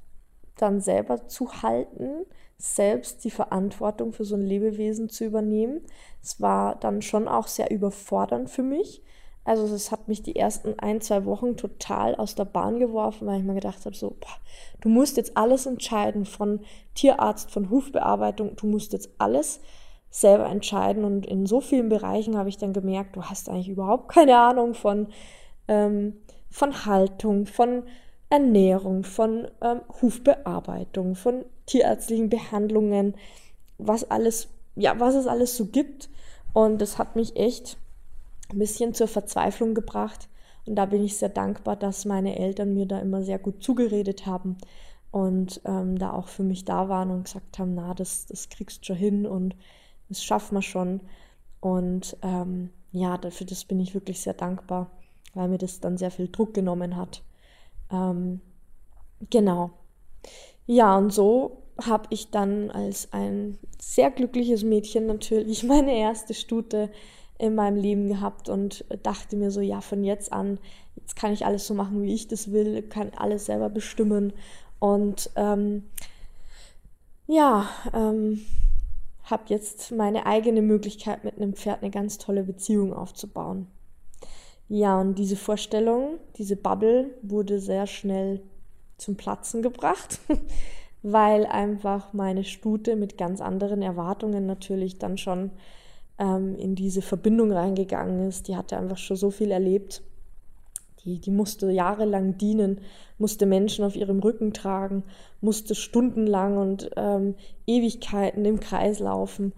dann 0.57 0.81
selber 0.81 1.29
zu 1.29 1.63
halten, 1.63 2.27
selbst 2.59 3.25
die 3.25 3.31
Verantwortung 3.31 4.13
für 4.13 4.25
so 4.25 4.35
ein 4.35 4.47
Lebewesen 4.47 5.09
zu 5.09 5.25
übernehmen. 5.25 5.83
Es 6.23 6.41
war 6.41 6.77
dann 6.77 7.03
schon 7.03 7.29
auch 7.29 7.49
sehr 7.49 7.71
überfordernd 7.71 8.51
für 8.51 8.63
mich. 8.63 9.03
Also 9.45 9.73
es 9.73 9.93
hat 9.93 10.09
mich 10.09 10.23
die 10.23 10.35
ersten 10.35 10.77
ein, 10.79 11.01
zwei 11.01 11.25
Wochen 11.25 11.57
total 11.57 12.17
aus 12.17 12.35
der 12.35 12.47
Bahn 12.47 12.81
geworfen, 12.81 13.29
weil 13.29 13.39
ich 13.39 13.45
mir 13.45 13.55
gedacht 13.55 13.85
habe, 13.85 13.95
so, 13.95 14.11
boah, 14.11 14.37
du 14.81 14.89
musst 14.89 15.17
jetzt 15.17 15.37
alles 15.37 15.67
entscheiden, 15.67 16.25
von 16.25 16.61
Tierarzt, 16.95 17.53
von 17.53 17.71
Hufbearbeitung, 17.71 18.57
du 18.57 18.67
musst 18.67 18.93
jetzt 18.93 19.09
alles 19.19 19.61
selber 20.11 20.47
entscheiden. 20.47 21.05
Und 21.05 21.27
in 21.27 21.47
so 21.47 21.61
vielen 21.61 21.89
Bereichen 21.89 22.37
habe 22.37 22.49
ich 22.49 22.57
dann 22.57 22.73
gemerkt, 22.73 23.15
du 23.15 23.23
hast 23.23 23.49
eigentlich 23.49 23.69
überhaupt 23.69 24.09
keine 24.09 24.37
Ahnung 24.37 24.75
von, 24.75 25.09
ähm, 25.69 26.15
von 26.51 26.85
Haltung, 26.85 27.47
von 27.47 27.85
Ernährung, 28.29 29.05
von 29.05 29.47
ähm, 29.61 29.83
Hufbearbeitung, 30.03 31.15
von 31.15 31.45
tierärztlichen 31.67 32.29
Behandlungen, 32.29 33.15
was 33.79 34.11
alles, 34.11 34.49
ja, 34.75 34.99
was 34.99 35.15
es 35.15 35.27
alles 35.27 35.57
so 35.57 35.67
gibt. 35.67 36.09
Und 36.53 36.79
das 36.81 36.99
hat 36.99 37.17
mich 37.17 37.37
echt 37.37 37.77
ein 38.51 38.59
bisschen 38.59 38.95
zur 38.95 39.09
Verzweiflung 39.09 39.75
gebracht. 39.75 40.29
Und 40.65 40.77
da 40.77 40.87
bin 40.87 41.05
ich 41.05 41.17
sehr 41.17 41.29
dankbar, 41.29 41.77
dass 41.77 42.05
meine 42.05 42.39
Eltern 42.39 42.75
mir 42.75 42.87
da 42.87 42.99
immer 42.99 43.23
sehr 43.23 43.39
gut 43.39 43.63
zugeredet 43.63 44.27
haben 44.27 44.57
und 45.11 45.61
ähm, 45.65 45.99
da 45.99 46.13
auch 46.13 46.29
für 46.29 46.43
mich 46.43 46.65
da 46.65 46.89
waren 46.89 47.11
und 47.11 47.25
gesagt 47.25 47.59
haben, 47.59 47.75
na, 47.75 47.95
das, 47.95 48.27
das 48.27 48.49
kriegst 48.49 48.81
du 48.81 48.87
schon 48.87 48.97
hin 48.97 49.27
und 49.27 49.57
das 50.09 50.23
schaffen 50.23 50.57
wir 50.57 50.63
schon. 50.63 51.01
Und 51.61 52.17
ähm, 52.23 52.71
ja, 52.93 53.17
dafür 53.17 53.47
das 53.47 53.65
bin 53.65 53.81
ich 53.81 53.95
wirklich 53.95 54.21
sehr 54.21 54.35
dankbar, 54.35 54.91
weil 55.35 55.49
mir 55.49 55.59
das 55.59 55.81
dann 55.81 55.97
sehr 55.97 56.11
viel 56.11 56.29
Druck 56.29 56.55
genommen 56.55 56.97
hat. 56.97 57.23
Ähm, 57.91 58.41
genau. 59.31 59.71
Ja, 60.67 60.97
und 60.97 61.13
so 61.13 61.63
habe 61.83 62.07
ich 62.11 62.31
dann 62.31 62.71
als 62.71 63.13
ein 63.13 63.59
sehr 63.79 64.11
glückliches 64.11 64.65
Mädchen 64.65 65.07
natürlich 65.07 65.63
meine 65.65 65.97
erste 65.97 66.35
Stute 66.35 66.91
in 67.39 67.55
meinem 67.55 67.77
Leben 67.77 68.09
gehabt 68.09 68.49
und 68.49 68.85
dachte 69.03 69.37
mir 69.37 69.51
so, 69.51 69.61
ja, 69.61 69.81
von 69.81 70.03
jetzt 70.03 70.33
an, 70.33 70.59
jetzt 70.97 71.17
kann 71.17 71.33
ich 71.33 71.45
alles 71.45 71.67
so 71.67 71.75
machen, 71.75 72.03
wie 72.03 72.15
ich 72.15 72.29
das 72.29 72.51
will, 72.51 72.83
kann 72.83 73.11
alles 73.15 73.47
selber 73.47 73.69
bestimmen. 73.69 74.33
Und 74.79 75.31
ähm, 75.37 75.85
ja, 77.27 77.69
ähm, 77.93 78.41
habe 79.25 79.45
jetzt 79.49 79.93
meine 79.93 80.25
eigene 80.25 80.63
Möglichkeit 80.63 81.25
mit 81.25 81.37
einem 81.37 81.55
Pferd 81.55 81.83
eine 81.83 81.91
ganz 81.91 82.17
tolle 82.19 82.45
Beziehung 82.45 82.95
aufzubauen. 82.95 83.67
Ja, 84.69 85.01
und 85.01 85.17
diese 85.17 85.37
Vorstellung, 85.37 86.19
diese 86.39 86.57
Bubble 86.57 87.11
wurde 87.23 87.61
sehr 87.61 87.87
schnell 87.87 88.41
zum 88.97 89.17
Platzen 89.17 89.63
gebracht, 89.63 90.21
weil 91.03 91.47
einfach 91.47 92.13
meine 92.13 92.45
Stute 92.45 92.97
mit 92.97 93.19
ganz 93.19 93.41
anderen 93.41 93.83
Erwartungen 93.83 94.47
natürlich 94.47 94.99
dann 94.99 95.19
schon 95.19 95.51
ähm, 96.19 96.57
in 96.57 96.75
diese 96.75 97.03
Verbindung 97.03 97.53
reingegangen 97.53 98.29
ist. 98.29 98.49
Die 98.49 98.57
hatte 98.57 98.77
einfach 98.77 98.99
schon 98.99 99.17
so 99.17 99.31
viel 99.31 99.51
erlebt. 99.51 100.03
Die, 101.05 101.21
die 101.21 101.31
musste 101.31 101.71
jahrelang 101.71 102.37
dienen, 102.37 102.81
musste 103.19 103.47
Menschen 103.47 103.85
auf 103.85 103.95
ihrem 103.95 104.19
Rücken 104.19 104.53
tragen, 104.53 105.05
musste 105.41 105.75
stundenlang 105.75 106.57
und 106.57 106.91
ähm, 106.97 107.37
Ewigkeiten 107.67 108.45
im 108.45 108.59
Kreis 108.59 108.99
laufen 108.99 109.53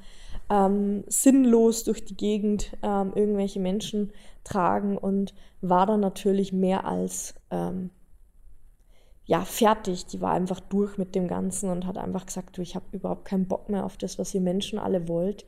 ähm, 0.51 1.05
sinnlos 1.07 1.85
durch 1.85 2.05
die 2.05 2.17
Gegend 2.17 2.77
ähm, 2.83 3.13
irgendwelche 3.15 3.61
Menschen 3.61 4.13
tragen 4.45 4.97
und 4.97 5.35
war 5.61 5.87
dann 5.87 6.01
natürlich 6.01 6.53
mehr 6.53 6.87
als 6.87 7.35
ähm, 7.51 7.91
ja 9.29 9.45
fertig. 9.45 10.07
Die 10.07 10.21
war 10.21 10.33
einfach 10.33 10.59
durch 10.59 10.99
mit 10.99 11.15
dem 11.15 11.29
Ganzen 11.29 11.71
und 11.71 11.87
hat 11.87 11.97
einfach 11.97 12.27
gesagt, 12.27 12.59
du, 12.59 12.63
ich 12.63 12.75
habe 12.75 12.87
überhaupt 12.91 13.25
keinen 13.25 13.47
Bock 13.47 13.69
mehr 13.69 13.85
auf 13.85 13.97
das, 13.97 14.19
was 14.19 14.35
ihr 14.35 14.41
Menschen 14.41 14.81
alle 14.81 15.07
wollt. 15.07 15.47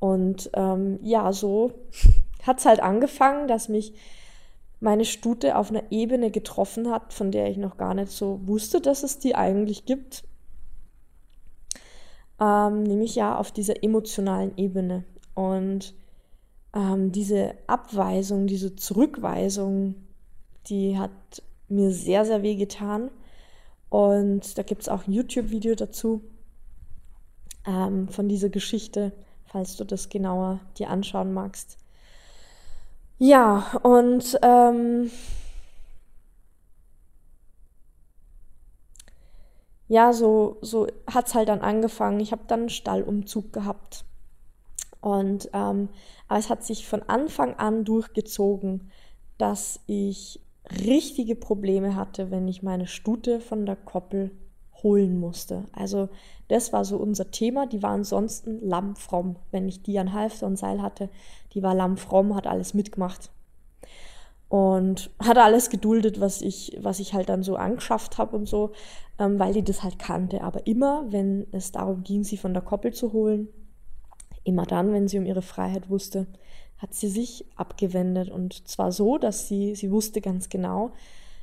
Und 0.00 0.50
ähm, 0.54 0.98
ja, 1.02 1.32
so 1.32 1.72
hat 2.42 2.58
es 2.58 2.66
halt 2.66 2.80
angefangen, 2.80 3.46
dass 3.46 3.68
mich 3.68 3.94
meine 4.80 5.04
Stute 5.04 5.56
auf 5.56 5.70
einer 5.70 5.84
Ebene 5.90 6.32
getroffen 6.32 6.90
hat, 6.90 7.12
von 7.12 7.30
der 7.30 7.48
ich 7.48 7.58
noch 7.58 7.76
gar 7.76 7.94
nicht 7.94 8.10
so 8.10 8.40
wusste, 8.48 8.80
dass 8.80 9.04
es 9.04 9.20
die 9.20 9.36
eigentlich 9.36 9.84
gibt 9.84 10.24
ähm, 12.40 12.82
nämlich 12.82 13.14
ja 13.14 13.36
auf 13.36 13.52
dieser 13.52 13.84
emotionalen 13.84 14.56
Ebene. 14.56 15.04
Und 15.34 15.94
ähm, 16.74 17.12
diese 17.12 17.54
Abweisung, 17.66 18.46
diese 18.46 18.74
Zurückweisung 18.74 19.94
die 20.66 20.98
hat 20.98 21.10
mir 21.70 21.90
sehr, 21.92 22.24
sehr 22.24 22.42
weh 22.42 22.56
getan. 22.56 23.10
Und 23.88 24.56
da 24.56 24.62
gibt 24.62 24.82
es 24.82 24.88
auch 24.88 25.06
ein 25.06 25.12
YouTube-Video 25.12 25.74
dazu 25.74 26.22
ähm, 27.66 28.08
von 28.08 28.28
dieser 28.28 28.48
Geschichte, 28.48 29.12
falls 29.44 29.76
du 29.76 29.84
das 29.84 30.08
genauer 30.08 30.60
dir 30.78 30.90
anschauen 30.90 31.32
magst. 31.32 31.76
Ja, 33.18 33.78
und 33.82 34.38
ähm, 34.42 35.10
ja, 39.88 40.12
so, 40.12 40.56
so 40.62 40.86
hat 41.06 41.26
es 41.26 41.34
halt 41.34 41.48
dann 41.48 41.60
angefangen. 41.60 42.20
Ich 42.20 42.32
habe 42.32 42.42
dann 42.46 42.60
einen 42.60 42.68
Stallumzug 42.70 43.52
gehabt. 43.52 44.04
Und 45.00 45.50
ähm, 45.52 45.88
aber 46.28 46.38
es 46.38 46.48
hat 46.48 46.64
sich 46.64 46.86
von 46.86 47.02
Anfang 47.02 47.54
an 47.54 47.84
durchgezogen, 47.84 48.90
dass 49.36 49.80
ich 49.86 50.40
richtige 50.78 51.36
Probleme 51.36 51.96
hatte, 51.96 52.30
wenn 52.30 52.48
ich 52.48 52.62
meine 52.62 52.86
Stute 52.86 53.40
von 53.40 53.66
der 53.66 53.76
Koppel 53.76 54.30
holen 54.82 55.18
musste. 55.18 55.64
Also 55.72 56.08
das 56.48 56.72
war 56.72 56.84
so 56.84 56.96
unser 56.96 57.30
Thema. 57.30 57.66
Die 57.66 57.82
war 57.82 57.90
ansonsten 57.90 58.60
lammfromm. 58.60 59.36
Wenn 59.50 59.68
ich 59.68 59.82
die 59.82 59.98
an 59.98 60.12
Halfter 60.12 60.46
und 60.46 60.58
Seil 60.58 60.82
hatte, 60.82 61.10
die 61.52 61.62
war 61.62 61.74
lammfromm, 61.74 62.34
hat 62.34 62.46
alles 62.46 62.74
mitgemacht. 62.74 63.30
Und 64.48 65.10
hat 65.20 65.38
alles 65.38 65.70
geduldet, 65.70 66.20
was 66.20 66.42
ich, 66.42 66.76
was 66.80 66.98
ich 66.98 67.14
halt 67.14 67.28
dann 67.28 67.44
so 67.44 67.54
angeschafft 67.54 68.18
habe 68.18 68.36
und 68.36 68.48
so, 68.48 68.72
ähm, 69.20 69.38
weil 69.38 69.52
die 69.52 69.62
das 69.62 69.84
halt 69.84 70.00
kannte. 70.00 70.42
Aber 70.42 70.66
immer, 70.66 71.04
wenn 71.10 71.46
es 71.52 71.70
darum 71.70 72.02
ging, 72.02 72.24
sie 72.24 72.36
von 72.36 72.52
der 72.52 72.62
Koppel 72.62 72.92
zu 72.92 73.12
holen, 73.12 73.48
immer 74.42 74.66
dann, 74.66 74.92
wenn 74.92 75.06
sie 75.06 75.18
um 75.18 75.26
ihre 75.26 75.42
Freiheit 75.42 75.88
wusste, 75.88 76.26
hat 76.80 76.94
sie 76.94 77.08
sich 77.08 77.44
abgewendet. 77.56 78.30
Und 78.30 78.66
zwar 78.68 78.92
so, 78.92 79.18
dass 79.18 79.48
sie, 79.48 79.74
sie 79.74 79.90
wusste 79.90 80.20
ganz 80.20 80.48
genau, 80.48 80.92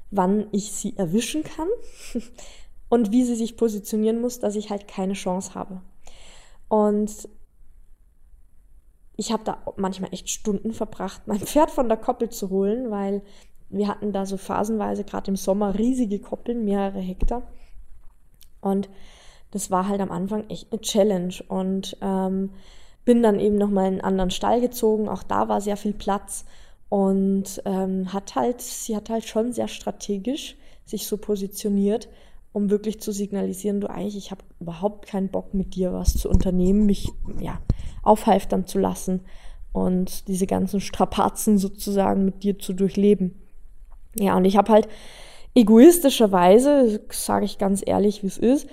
wann 0.10 0.48
ich 0.52 0.72
sie 0.72 0.98
erwischen 0.98 1.44
kann 1.44 1.68
und 2.90 3.12
wie 3.12 3.24
sie 3.24 3.36
sich 3.36 3.58
positionieren 3.58 4.22
muss, 4.22 4.40
dass 4.40 4.56
ich 4.56 4.70
halt 4.70 4.88
keine 4.88 5.14
Chance 5.14 5.54
habe. 5.54 5.82
Und 6.70 7.30
ich 9.16 9.32
habe 9.32 9.44
da 9.44 9.64
manchmal 9.78 10.14
echt 10.14 10.30
Stunden 10.30 10.74
verbracht, 10.74 11.24
mein 11.26 11.40
Pferd 11.40 11.72
von 11.72 11.88
der 11.88 11.98
Koppel 11.98 12.30
zu 12.30 12.50
holen, 12.50 12.92
weil 12.92 13.22
wir 13.70 13.88
hatten 13.88 14.14
da 14.14 14.26
so 14.26 14.38
phasenweise 14.38 15.04
gerade 15.04 15.32
im 15.32 15.36
Sommer 15.36 15.78
riesige 15.78 16.20
Koppeln, 16.20 16.64
mehrere 16.64 17.00
Hektar. 17.00 17.44
Und 18.62 18.90
das 19.52 19.72
war 19.72 19.88
halt 19.88 20.02
am 20.02 20.12
Anfang 20.12 20.50
echt 20.50 20.72
eine 20.72 20.82
Challenge. 20.82 21.34
Und 21.48 21.98
ähm, 22.02 22.52
bin 23.08 23.24
dann 23.24 23.40
eben 23.40 23.58
nochmal 23.58 23.86
in 23.86 23.94
einen 23.94 24.02
anderen 24.02 24.32
Stall 24.32 24.60
gezogen. 24.60 25.08
Auch 25.08 25.24
da 25.24 25.48
war 25.48 25.62
sehr 25.62 25.78
viel 25.78 25.94
Platz 25.94 26.44
und 26.90 27.62
ähm, 27.64 28.12
hat 28.12 28.36
halt, 28.36 28.60
sie 28.60 28.98
hat 28.98 29.10
halt 29.10 29.24
schon 29.24 29.54
sehr 29.54 29.70
strategisch 29.70 30.58
sich 30.84 31.08
so 31.08 31.16
positioniert, 31.16 32.10
um 32.52 32.70
wirklich 32.70 33.00
zu 33.00 33.14
signalisieren, 33.14 33.80
du 33.80 33.90
eigentlich, 33.90 34.18
ich 34.18 34.32
habe 34.32 34.44
überhaupt 34.60 35.08
keinen 35.08 35.30
Bock 35.30 35.54
mit 35.54 35.76
dir 35.76 35.94
was 35.94 36.18
zu 36.18 36.30
unternehmen, 36.30 36.86
mich 36.86 37.10
ja 37.40 37.62
aufhalftern 38.04 38.68
zu 38.68 38.78
lassen 38.78 39.22
und 39.72 40.28
diese 40.28 40.46
ganzen 40.46 40.82
Strapazen 40.82 41.58
sozusagen 41.58 42.26
mit 42.26 42.44
dir 42.44 42.60
zu 42.60 42.74
durchleben. 42.74 43.42
Ja, 44.20 44.36
und 44.36 44.44
ich 44.44 44.58
habe 44.58 44.74
halt 44.74 44.90
egoistischerweise, 45.56 47.00
sage 47.10 47.46
ich 47.46 47.58
ganz 47.58 47.82
ehrlich, 47.86 48.22
wie 48.24 48.28
es 48.28 48.38
ist, 48.38 48.68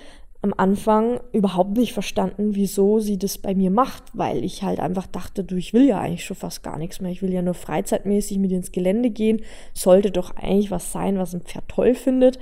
am 0.45 0.53
Anfang 0.57 1.21
überhaupt 1.31 1.75
nicht 1.75 1.93
verstanden, 1.93 2.53
wieso 2.53 2.99
sie 2.99 3.17
das 3.17 3.39
bei 3.39 3.55
mir 3.55 3.71
macht, 3.71 4.03
weil 4.13 4.43
ich 4.43 4.61
halt 4.61 4.79
einfach 4.79 5.07
dachte, 5.07 5.43
du, 5.43 5.55
ich 5.55 5.73
will 5.73 5.87
ja 5.87 5.99
eigentlich 5.99 6.23
schon 6.23 6.37
fast 6.37 6.61
gar 6.61 6.77
nichts 6.77 7.01
mehr. 7.01 7.09
Ich 7.09 7.23
will 7.23 7.33
ja 7.33 7.41
nur 7.41 7.55
freizeitmäßig 7.55 8.37
mit 8.37 8.51
ins 8.51 8.71
Gelände 8.71 9.09
gehen. 9.09 9.41
Sollte 9.73 10.11
doch 10.11 10.35
eigentlich 10.35 10.69
was 10.69 10.91
sein, 10.91 11.17
was 11.17 11.33
ein 11.33 11.41
Pferd 11.41 11.67
toll 11.67 11.95
findet. 11.95 12.37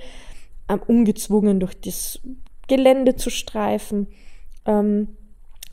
Ähm, 0.67 0.81
ungezwungen 0.85 1.61
durch 1.61 1.79
das 1.79 2.19
Gelände 2.67 3.15
zu 3.15 3.29
streifen, 3.29 4.07
ähm, 4.65 5.07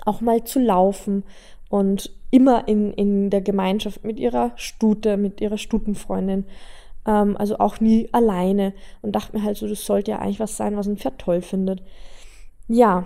auch 0.06 0.20
mal 0.20 0.44
zu 0.44 0.60
laufen 0.60 1.24
und 1.68 2.12
immer 2.30 2.68
in, 2.68 2.92
in 2.92 3.30
der 3.30 3.40
Gemeinschaft 3.40 4.04
mit 4.04 4.20
ihrer 4.20 4.52
Stute, 4.54 5.16
mit 5.16 5.40
ihrer 5.40 5.58
Stutenfreundin 5.58 6.44
ähm, 7.06 7.36
also 7.36 7.58
auch 7.58 7.80
nie 7.80 8.08
alleine 8.12 8.72
und 9.02 9.16
dachte 9.16 9.36
mir 9.36 9.42
halt 9.42 9.56
so, 9.56 9.66
das 9.66 9.84
sollte 9.84 10.12
ja 10.12 10.20
eigentlich 10.20 10.38
was 10.38 10.56
sein, 10.56 10.76
was 10.76 10.86
ein 10.86 10.96
Pferd 10.96 11.18
toll 11.18 11.42
findet 11.42 11.82
ja, 12.70 13.04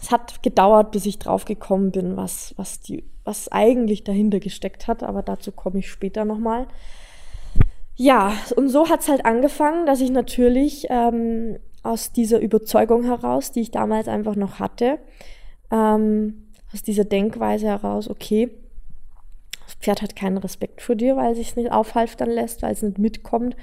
es 0.00 0.10
hat 0.10 0.42
gedauert, 0.42 0.92
bis 0.92 1.04
ich 1.04 1.18
drauf 1.18 1.44
gekommen 1.44 1.90
bin, 1.90 2.16
was, 2.16 2.54
was, 2.56 2.80
die, 2.80 3.04
was 3.24 3.52
eigentlich 3.52 4.02
dahinter 4.02 4.40
gesteckt 4.40 4.88
hat, 4.88 5.02
aber 5.02 5.22
dazu 5.22 5.52
komme 5.52 5.80
ich 5.80 5.90
später 5.90 6.24
nochmal. 6.24 6.66
Ja, 7.96 8.32
und 8.56 8.70
so 8.70 8.88
hat 8.88 9.00
es 9.00 9.08
halt 9.08 9.26
angefangen, 9.26 9.84
dass 9.84 10.00
ich 10.00 10.10
natürlich 10.10 10.86
ähm, 10.88 11.58
aus 11.82 12.12
dieser 12.12 12.40
Überzeugung 12.40 13.04
heraus, 13.04 13.52
die 13.52 13.60
ich 13.60 13.72
damals 13.72 14.08
einfach 14.08 14.36
noch 14.36 14.58
hatte, 14.58 14.98
ähm, 15.70 16.46
aus 16.72 16.82
dieser 16.82 17.04
Denkweise 17.04 17.66
heraus, 17.66 18.08
okay, 18.08 18.50
das 19.66 19.74
Pferd 19.74 20.00
hat 20.00 20.16
keinen 20.16 20.38
Respekt 20.38 20.80
vor 20.80 20.94
dir, 20.94 21.16
weil 21.16 21.32
es 21.32 21.38
sich 21.38 21.56
nicht 21.56 21.72
aufhalftern 21.72 22.30
lässt, 22.30 22.62
weil 22.62 22.72
es 22.72 22.82
nicht 22.82 22.98
mitkommt 22.98 23.54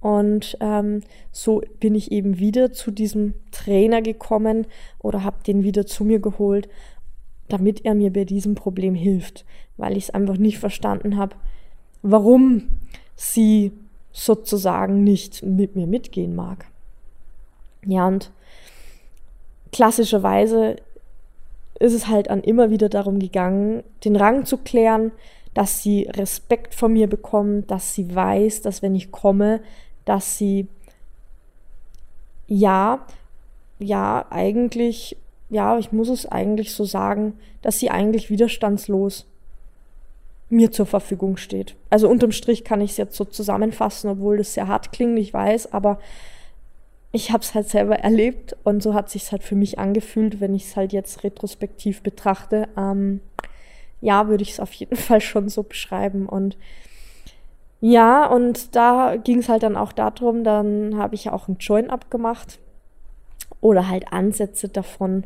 und 0.00 0.56
ähm, 0.60 1.02
so 1.30 1.62
bin 1.78 1.94
ich 1.94 2.10
eben 2.10 2.38
wieder 2.38 2.72
zu 2.72 2.90
diesem 2.90 3.34
Trainer 3.50 4.00
gekommen 4.00 4.66
oder 4.98 5.24
habe 5.24 5.42
den 5.46 5.62
wieder 5.62 5.86
zu 5.86 6.04
mir 6.04 6.20
geholt, 6.20 6.68
damit 7.48 7.84
er 7.84 7.94
mir 7.94 8.12
bei 8.12 8.24
diesem 8.24 8.54
Problem 8.54 8.94
hilft, 8.94 9.44
weil 9.76 9.96
ich 9.96 10.04
es 10.04 10.10
einfach 10.10 10.38
nicht 10.38 10.58
verstanden 10.58 11.16
habe, 11.16 11.36
warum 12.02 12.68
sie 13.14 13.72
sozusagen 14.12 15.04
nicht 15.04 15.42
mit 15.42 15.76
mir 15.76 15.86
mitgehen 15.86 16.34
mag. 16.34 16.66
Ja, 17.84 18.06
und 18.08 18.30
klassischerweise 19.72 20.76
ist 21.78 21.92
es 21.92 22.08
halt 22.08 22.28
an 22.28 22.42
immer 22.42 22.70
wieder 22.70 22.88
darum 22.88 23.18
gegangen, 23.18 23.82
den 24.04 24.16
Rang 24.16 24.44
zu 24.46 24.58
klären, 24.58 25.12
dass 25.54 25.82
sie 25.82 26.04
Respekt 26.04 26.74
vor 26.74 26.88
mir 26.88 27.08
bekommt, 27.08 27.70
dass 27.70 27.94
sie 27.94 28.14
weiß, 28.14 28.62
dass 28.62 28.82
wenn 28.82 28.94
ich 28.94 29.10
komme, 29.10 29.60
dass 30.10 30.36
sie 30.36 30.66
ja, 32.48 33.06
ja, 33.78 34.26
eigentlich, 34.28 35.16
ja, 35.50 35.78
ich 35.78 35.92
muss 35.92 36.08
es 36.08 36.26
eigentlich 36.26 36.74
so 36.74 36.82
sagen, 36.82 37.34
dass 37.62 37.78
sie 37.78 37.90
eigentlich 37.90 38.28
widerstandslos 38.28 39.24
mir 40.48 40.72
zur 40.72 40.86
Verfügung 40.86 41.36
steht. 41.36 41.76
Also 41.90 42.08
unterm 42.08 42.32
Strich 42.32 42.64
kann 42.64 42.80
ich 42.80 42.90
es 42.90 42.96
jetzt 42.96 43.14
so 43.16 43.24
zusammenfassen, 43.24 44.10
obwohl 44.10 44.38
das 44.38 44.54
sehr 44.54 44.66
hart 44.66 44.90
klingt, 44.90 45.16
ich 45.16 45.32
weiß, 45.32 45.72
aber 45.72 46.00
ich 47.12 47.30
habe 47.30 47.44
es 47.44 47.54
halt 47.54 47.68
selber 47.68 48.00
erlebt 48.00 48.56
und 48.64 48.82
so 48.82 48.94
hat 48.94 49.10
sich 49.10 49.30
halt 49.30 49.44
für 49.44 49.54
mich 49.54 49.78
angefühlt, 49.78 50.40
wenn 50.40 50.56
ich 50.56 50.64
es 50.64 50.76
halt 50.76 50.92
jetzt 50.92 51.22
retrospektiv 51.22 52.02
betrachte. 52.02 52.68
Ähm, 52.76 53.20
ja, 54.00 54.26
würde 54.26 54.42
ich 54.42 54.50
es 54.50 54.60
auf 54.60 54.72
jeden 54.72 54.96
Fall 55.06 55.20
schon 55.20 55.48
so 55.48 55.62
beschreiben 55.62 56.28
und 56.28 56.56
ja, 57.80 58.26
und 58.26 58.76
da 58.76 59.16
ging 59.16 59.38
es 59.38 59.48
halt 59.48 59.62
dann 59.62 59.76
auch 59.76 59.92
darum, 59.92 60.44
dann 60.44 60.96
habe 60.96 61.14
ich 61.14 61.24
ja 61.24 61.32
auch 61.32 61.48
ein 61.48 61.56
Join-Up 61.58 62.10
gemacht 62.10 62.58
oder 63.60 63.88
halt 63.88 64.12
Ansätze 64.12 64.68
davon. 64.68 65.24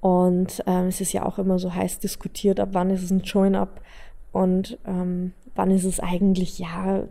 Und 0.00 0.62
ähm, 0.66 0.88
es 0.88 1.00
ist 1.00 1.12
ja 1.12 1.24
auch 1.24 1.38
immer 1.38 1.58
so 1.58 1.74
heiß 1.74 1.98
diskutiert, 1.98 2.60
ab 2.60 2.70
wann 2.72 2.90
ist 2.90 3.02
es 3.02 3.10
ein 3.10 3.22
Join-Up 3.22 3.80
und 4.32 4.78
ähm, 4.86 5.32
wann 5.54 5.70
ist 5.70 5.84
es 5.84 5.98
eigentlich, 5.98 6.58
ja, 6.58 7.04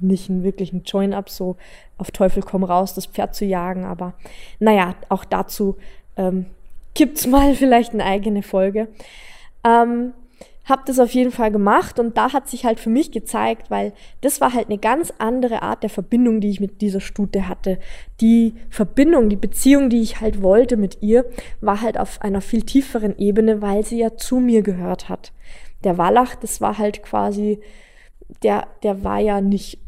nicht 0.00 0.28
ein, 0.28 0.42
wirklich 0.42 0.72
ein 0.72 0.82
Join-Up, 0.84 1.28
so 1.28 1.56
auf 1.98 2.10
Teufel 2.10 2.42
komm 2.42 2.64
raus, 2.64 2.94
das 2.94 3.06
Pferd 3.06 3.34
zu 3.34 3.44
jagen. 3.44 3.84
Aber 3.84 4.14
naja, 4.58 4.94
auch 5.08 5.24
dazu 5.24 5.76
ähm, 6.16 6.46
gibt 6.94 7.18
es 7.18 7.26
mal 7.26 7.54
vielleicht 7.56 7.92
eine 7.92 8.04
eigene 8.04 8.42
Folge. 8.42 8.88
Ähm, 9.64 10.12
habe 10.68 10.82
das 10.86 10.98
auf 10.98 11.10
jeden 11.12 11.30
Fall 11.30 11.50
gemacht 11.50 11.98
und 11.98 12.16
da 12.16 12.32
hat 12.32 12.48
sich 12.48 12.64
halt 12.64 12.78
für 12.78 12.90
mich 12.90 13.10
gezeigt, 13.10 13.70
weil 13.70 13.92
das 14.20 14.40
war 14.40 14.52
halt 14.52 14.68
eine 14.68 14.78
ganz 14.78 15.12
andere 15.18 15.62
Art 15.62 15.82
der 15.82 15.90
Verbindung, 15.90 16.40
die 16.40 16.50
ich 16.50 16.60
mit 16.60 16.80
dieser 16.80 17.00
Stute 17.00 17.48
hatte. 17.48 17.78
Die 18.20 18.54
Verbindung, 18.68 19.30
die 19.30 19.36
Beziehung, 19.36 19.88
die 19.88 20.02
ich 20.02 20.20
halt 20.20 20.42
wollte 20.42 20.76
mit 20.76 20.98
ihr, 21.00 21.24
war 21.60 21.80
halt 21.80 21.98
auf 21.98 22.20
einer 22.22 22.40
viel 22.40 22.62
tieferen 22.62 23.16
Ebene, 23.18 23.62
weil 23.62 23.84
sie 23.84 23.98
ja 23.98 24.16
zu 24.16 24.36
mir 24.36 24.62
gehört 24.62 25.08
hat. 25.08 25.32
Der 25.84 25.96
Wallach, 25.96 26.34
das 26.34 26.60
war 26.60 26.76
halt 26.76 27.02
quasi, 27.02 27.60
der, 28.42 28.66
der 28.82 29.04
war 29.04 29.20
ja 29.20 29.40
nicht 29.40 29.78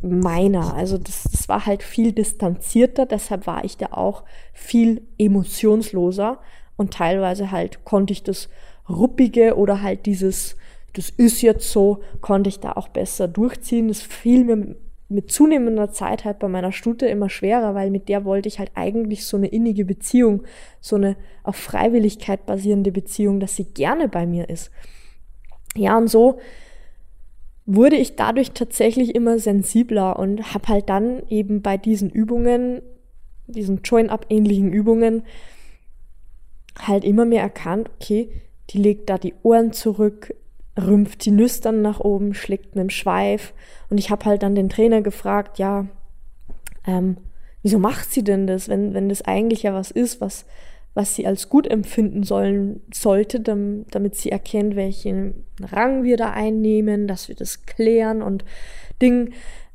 meiner. 0.00 0.74
Also 0.74 0.98
das, 0.98 1.24
das 1.24 1.48
war 1.48 1.66
halt 1.66 1.82
viel 1.82 2.12
distanzierter, 2.12 3.06
deshalb 3.06 3.46
war 3.46 3.64
ich 3.64 3.76
da 3.76 3.86
auch 3.92 4.24
viel 4.52 5.02
emotionsloser 5.18 6.38
und 6.76 6.94
teilweise 6.94 7.50
halt 7.50 7.84
konnte 7.84 8.12
ich 8.12 8.22
das 8.22 8.48
ruppige 8.88 9.56
oder 9.56 9.82
halt 9.82 10.06
dieses, 10.06 10.56
das 10.94 11.10
ist 11.10 11.42
jetzt 11.42 11.70
so, 11.70 12.02
konnte 12.20 12.48
ich 12.48 12.60
da 12.60 12.72
auch 12.72 12.88
besser 12.88 13.28
durchziehen. 13.28 13.88
Das 13.88 14.00
fiel 14.00 14.44
mir 14.44 14.76
mit 15.08 15.30
zunehmender 15.30 15.90
Zeit 15.90 16.24
halt 16.24 16.38
bei 16.38 16.48
meiner 16.48 16.72
Stute 16.72 17.06
immer 17.06 17.28
schwerer, 17.28 17.74
weil 17.74 17.90
mit 17.90 18.08
der 18.08 18.24
wollte 18.24 18.48
ich 18.48 18.58
halt 18.58 18.70
eigentlich 18.74 19.26
so 19.26 19.36
eine 19.36 19.48
innige 19.48 19.84
Beziehung, 19.84 20.42
so 20.80 20.96
eine 20.96 21.16
auf 21.42 21.56
Freiwilligkeit 21.56 22.46
basierende 22.46 22.90
Beziehung, 22.90 23.38
dass 23.40 23.56
sie 23.56 23.64
gerne 23.64 24.08
bei 24.08 24.26
mir 24.26 24.48
ist. 24.48 24.70
Ja, 25.76 25.96
und 25.98 26.08
so 26.08 26.38
wurde 27.66 27.96
ich 27.96 28.16
dadurch 28.16 28.52
tatsächlich 28.52 29.14
immer 29.14 29.38
sensibler 29.38 30.18
und 30.18 30.54
habe 30.54 30.68
halt 30.68 30.88
dann 30.88 31.22
eben 31.28 31.62
bei 31.62 31.76
diesen 31.76 32.10
Übungen, 32.10 32.82
diesen 33.46 33.82
Join-Up-ähnlichen 33.82 34.72
Übungen, 34.72 35.22
halt 36.78 37.04
immer 37.04 37.24
mehr 37.24 37.42
erkannt, 37.42 37.90
okay, 37.94 38.28
die 38.70 38.78
legt 38.78 39.10
da 39.10 39.18
die 39.18 39.34
Ohren 39.42 39.72
zurück, 39.72 40.34
rümpft 40.78 41.24
die 41.24 41.30
Nüstern 41.30 41.82
nach 41.82 42.00
oben, 42.00 42.34
schlägt 42.34 42.74
mit 42.74 42.82
dem 42.82 42.90
Schweif. 42.90 43.54
Und 43.90 43.98
ich 43.98 44.10
habe 44.10 44.24
halt 44.24 44.42
dann 44.42 44.54
den 44.54 44.68
Trainer 44.68 45.02
gefragt, 45.02 45.58
ja, 45.58 45.86
ähm, 46.86 47.16
wieso 47.62 47.78
macht 47.78 48.12
sie 48.12 48.24
denn 48.24 48.46
das, 48.46 48.68
wenn, 48.68 48.94
wenn 48.94 49.08
das 49.08 49.22
eigentlich 49.22 49.62
ja 49.62 49.74
was 49.74 49.90
ist, 49.90 50.20
was, 50.20 50.44
was 50.94 51.14
sie 51.14 51.26
als 51.26 51.48
gut 51.48 51.66
empfinden 51.66 52.22
sollen, 52.22 52.80
sollte, 52.92 53.40
damit 53.40 54.16
sie 54.16 54.30
erkennt, 54.30 54.76
welchen 54.76 55.44
Rang 55.60 56.04
wir 56.04 56.16
da 56.16 56.30
einnehmen, 56.30 57.06
dass 57.06 57.28
wir 57.28 57.34
das 57.34 57.66
klären 57.66 58.22
und 58.22 58.44
Ding. 59.00 59.32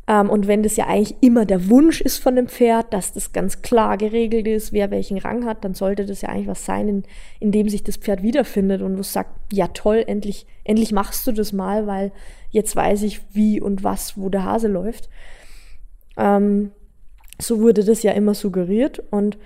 Ähm, 0.10 0.32
und 0.32 0.48
wenn 0.48 0.64
das 0.64 0.76
ja 0.76 0.88
eigentlich 0.88 1.16
immer 1.22 1.46
der 1.46 1.70
Wunsch 1.70 2.02
ist 2.02 2.18
von 2.18 2.36
dem 2.36 2.48
Pferd, 2.48 2.92
dass 2.94 3.14
das 3.14 3.32
ganz 3.32 3.62
klar 3.62 3.96
geregelt 3.96 4.48
ist, 4.48 4.74
wer 4.74 4.90
welchen 4.90 5.20
Rang 5.20 5.46
hat, 5.46 5.64
dann 5.64 5.76
sollte 5.76 6.08
das 6.08 6.22
ja 6.22 6.30
eigentlich 6.30 6.48
was 6.48 6.66
sein, 6.66 6.88
in, 6.90 7.04
in 7.40 7.52
dem 7.52 7.70
sich 7.70 7.84
das 7.84 7.98
Pferd 7.98 8.24
wiederfindet 8.24 8.82
und 8.82 8.98
wo 8.98 9.02
es 9.02 9.14
sagt, 9.14 9.30
ja 9.54 9.68
toll, 9.68 10.04
endlich, 10.08 10.48
endlich 10.64 10.92
machst 10.92 11.28
du 11.28 11.32
das 11.32 11.54
mal, 11.54 11.86
weil 11.86 12.12
jetzt 12.50 12.76
weiß 12.76 13.04
ich, 13.04 13.22
wie 13.34 13.62
und 13.62 13.84
was, 13.84 14.18
wo 14.18 14.30
der 14.30 14.46
Hase 14.46 14.68
läuft. 14.68 15.10
Ähm, 16.18 16.72
so 17.40 17.62
wurde 17.62 17.84
das 17.84 18.02
ja 18.02 18.12
immer 18.14 18.34
suggeriert 18.34 19.04
und 19.12 19.38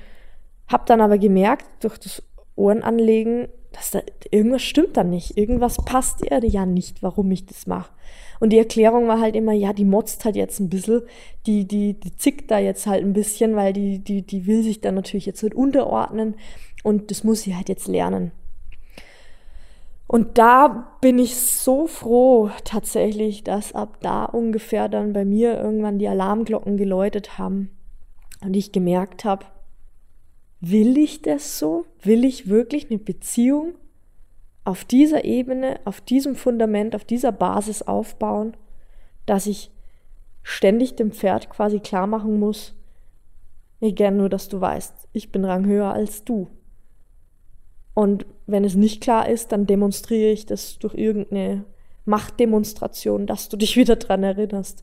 habe 0.69 0.85
dann 0.87 1.01
aber 1.01 1.17
gemerkt, 1.17 1.65
durch 1.81 1.97
das 1.97 2.23
Ohrenanlegen, 2.55 3.49
dass 3.73 3.91
da 3.91 4.01
irgendwas 4.31 4.61
stimmt 4.61 4.95
da 4.95 5.03
nicht. 5.03 5.37
Irgendwas 5.37 5.77
passt 5.83 6.23
ihr 6.23 6.39
ja 6.45 6.65
nicht, 6.65 7.03
warum 7.03 7.29
ich 7.31 7.45
das 7.45 7.67
mache. 7.67 7.91
Und 8.39 8.51
die 8.51 8.57
Erklärung 8.57 9.07
war 9.07 9.19
halt 9.19 9.35
immer, 9.35 9.53
ja, 9.53 9.73
die 9.73 9.85
motzt 9.85 10.25
halt 10.25 10.35
jetzt 10.35 10.59
ein 10.59 10.69
bisschen, 10.69 11.01
die, 11.45 11.67
die, 11.67 11.93
die 11.99 12.15
zickt 12.15 12.51
da 12.51 12.59
jetzt 12.59 12.87
halt 12.87 13.03
ein 13.03 13.13
bisschen, 13.13 13.55
weil 13.55 13.73
die, 13.73 13.99
die, 13.99 14.21
die 14.21 14.45
will 14.47 14.63
sich 14.63 14.81
dann 14.81 14.95
natürlich 14.95 15.25
jetzt 15.25 15.43
nicht 15.43 15.55
unterordnen 15.55 16.35
und 16.83 17.09
das 17.09 17.23
muss 17.23 17.41
sie 17.41 17.55
halt 17.55 17.69
jetzt 17.69 17.87
lernen. 17.87 18.31
Und 20.07 20.37
da 20.37 20.93
bin 21.01 21.17
ich 21.17 21.35
so 21.35 21.87
froh 21.87 22.51
tatsächlich, 22.65 23.43
dass 23.43 23.73
ab 23.73 23.97
da 24.01 24.25
ungefähr 24.25 24.89
dann 24.89 25.13
bei 25.13 25.25
mir 25.25 25.57
irgendwann 25.57 25.97
die 25.97 26.07
Alarmglocken 26.07 26.77
geläutet 26.77 27.37
haben 27.37 27.71
und 28.41 28.55
ich 28.55 28.71
gemerkt 28.71 29.25
habe, 29.25 29.45
will 30.65 30.97
ich 30.97 31.21
das 31.21 31.59
so? 31.59 31.85
Will 32.01 32.23
ich 32.23 32.47
wirklich 32.47 32.89
eine 32.89 32.97
Beziehung 32.97 33.75
auf 34.63 34.85
dieser 34.85 35.25
Ebene, 35.25 35.81
auf 35.83 35.99
diesem 35.99 36.35
Fundament, 36.35 36.95
auf 36.95 37.03
dieser 37.03 37.33
Basis 37.33 37.81
aufbauen, 37.81 38.55
dass 39.25 39.45
ich 39.45 39.71
ständig 40.41 40.95
dem 40.95 41.11
Pferd 41.11 41.49
quasi 41.49 41.81
klar 41.81 42.07
machen 42.07 42.39
muss, 42.39 42.75
ich 43.81 43.95
gern 43.95 44.15
nur, 44.15 44.29
dass 44.29 44.47
du 44.47 44.61
weißt, 44.61 45.09
ich 45.11 45.33
bin 45.33 45.43
Rang 45.43 45.65
höher 45.65 45.91
als 45.91 46.23
du. 46.23 46.47
Und 47.93 48.25
wenn 48.47 48.63
es 48.63 48.75
nicht 48.75 49.03
klar 49.03 49.27
ist, 49.27 49.51
dann 49.51 49.65
demonstriere 49.65 50.31
ich 50.31 50.45
das 50.45 50.79
durch 50.79 50.93
irgendeine 50.93 51.65
Machtdemonstration, 52.05 53.27
dass 53.27 53.49
du 53.49 53.57
dich 53.57 53.75
wieder 53.75 53.97
dran 53.97 54.23
erinnerst. 54.23 54.81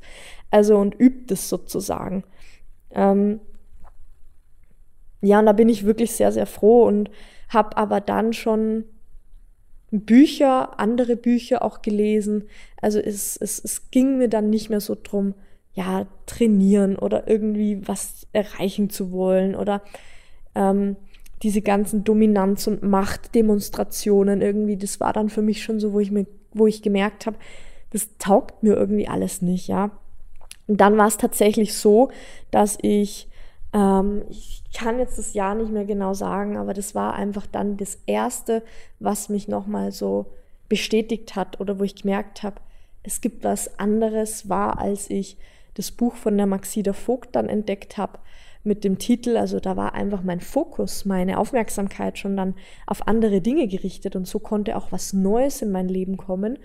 Also 0.51 0.77
und 0.77 0.95
übt 1.01 1.33
es 1.33 1.49
sozusagen. 1.49 2.25
Ähm, 2.91 3.41
ja, 5.23 5.39
und 5.39 5.47
da 5.47 5.53
bin 5.53 5.69
ich 5.69 5.85
wirklich 5.85 6.13
sehr, 6.13 6.33
sehr 6.33 6.47
froh 6.47 6.85
und 6.85 7.11
habe 7.49 7.77
aber 7.77 8.01
dann 8.01 8.33
schon 8.33 8.85
Bücher, 9.91 10.79
andere 10.79 11.17
Bücher 11.17 11.63
auch 11.63 11.83
gelesen. 11.83 12.45
Also 12.81 13.01
es, 13.01 13.37
es, 13.37 13.59
es 13.63 13.91
ging 13.91 14.19
mir 14.19 14.29
dann 14.29 14.51
nicht 14.51 14.71
mehr 14.71 14.81
so 14.81 14.97
drum, 15.01 15.35
ja, 15.73 16.07
trainieren 16.27 16.97
oder 16.97 17.29
irgendwie 17.29 17.87
was 17.87 18.27
erreichen 18.33 18.91
zu 18.91 19.13
wollen 19.13 19.55
oder 19.55 19.83
ähm, 20.55 20.97
diese 21.43 21.63
ganzen 21.63 22.05
Dominanz- 22.05 22.67
und 22.67 22.83
Machtdemonstrationen 22.83 24.43
irgendwie, 24.43 24.77
das 24.77 25.01
war 25.01 25.13
dann 25.13 25.29
für 25.29 25.43
mich 25.43 25.63
schon 25.63 25.81
so, 25.81 25.93
wo 25.93 26.01
ich 26.01 26.11
mir, 26.11 26.27
wo 26.53 26.67
ich 26.67 26.83
gemerkt 26.83 27.27
habe, 27.27 27.37
das 27.91 28.09
taugt 28.19 28.63
mir 28.63 28.77
irgendwie 28.77 29.09
alles 29.09 29.43
nicht, 29.43 29.69
ja. 29.69 29.91
Und 30.67 30.81
dann 30.81 30.97
war 30.99 31.07
es 31.07 31.17
tatsächlich 31.17 31.75
so, 31.75 32.11
dass 32.51 32.79
ich 32.83 33.30
ähm, 33.73 34.23
ich 34.29 34.63
kann 34.75 34.99
jetzt 34.99 35.19
das 35.19 35.35
Jahr 35.35 35.55
nicht 35.55 35.73
mehr 35.73 35.85
genau 35.85 36.15
sagen, 36.15 36.57
aber 36.57 36.75
das 36.75 36.95
war 36.95 37.15
einfach 37.15 37.47
dann 37.47 37.77
das 37.77 37.99
Erste, 38.07 38.63
was 38.99 39.29
mich 39.29 39.49
nochmal 39.49 39.93
so 39.93 40.27
bestätigt 40.69 41.37
hat 41.37 41.61
oder 41.61 41.79
wo 41.79 41.85
ich 41.85 42.03
gemerkt 42.03 42.43
habe, 42.43 42.61
es 43.03 43.21
gibt 43.21 43.45
was 43.45 43.79
anderes 43.79 44.49
war, 44.49 44.79
als 44.79 45.11
ich 45.11 45.37
das 45.75 45.91
Buch 45.91 46.15
von 46.15 46.37
der 46.37 46.47
Maxida 46.47 46.93
Vogt 46.93 47.35
dann 47.35 47.49
entdeckt 47.49 47.97
habe 47.97 48.19
mit 48.63 48.85
dem 48.85 48.99
Titel. 48.99 49.37
Also 49.37 49.61
da 49.61 49.77
war 49.77 49.95
einfach 49.95 50.23
mein 50.23 50.41
Fokus, 50.41 51.05
meine 51.05 51.39
Aufmerksamkeit 51.39 52.19
schon 52.19 52.37
dann 52.37 52.55
auf 52.87 53.07
andere 53.09 53.41
Dinge 53.41 53.69
gerichtet 53.69 54.17
und 54.17 54.27
so 54.27 54.39
konnte 54.39 54.77
auch 54.77 54.93
was 54.93 55.13
Neues 55.13 55.63
in 55.63 55.71
mein 55.71 55.89
Leben 55.89 56.17
kommen 56.17 56.59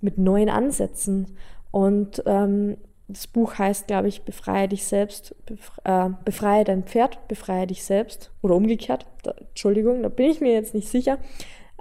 mit 0.00 0.18
neuen 0.18 0.48
Ansätzen. 0.48 1.36
Und 1.70 2.22
ähm, 2.26 2.76
das 3.12 3.26
Buch 3.26 3.58
heißt, 3.58 3.86
glaube 3.86 4.08
ich, 4.08 4.22
Befreie 4.22 4.68
dich 4.68 4.84
selbst, 4.84 5.34
befreie, 5.46 6.08
äh, 6.08 6.10
befreie 6.24 6.64
dein 6.64 6.84
Pferd, 6.84 7.26
befreie 7.28 7.66
dich 7.66 7.84
selbst 7.84 8.30
oder 8.42 8.54
umgekehrt. 8.54 9.06
Da, 9.22 9.32
Entschuldigung, 9.32 10.02
da 10.02 10.08
bin 10.08 10.30
ich 10.30 10.40
mir 10.40 10.52
jetzt 10.52 10.74
nicht 10.74 10.88
sicher. 10.88 11.18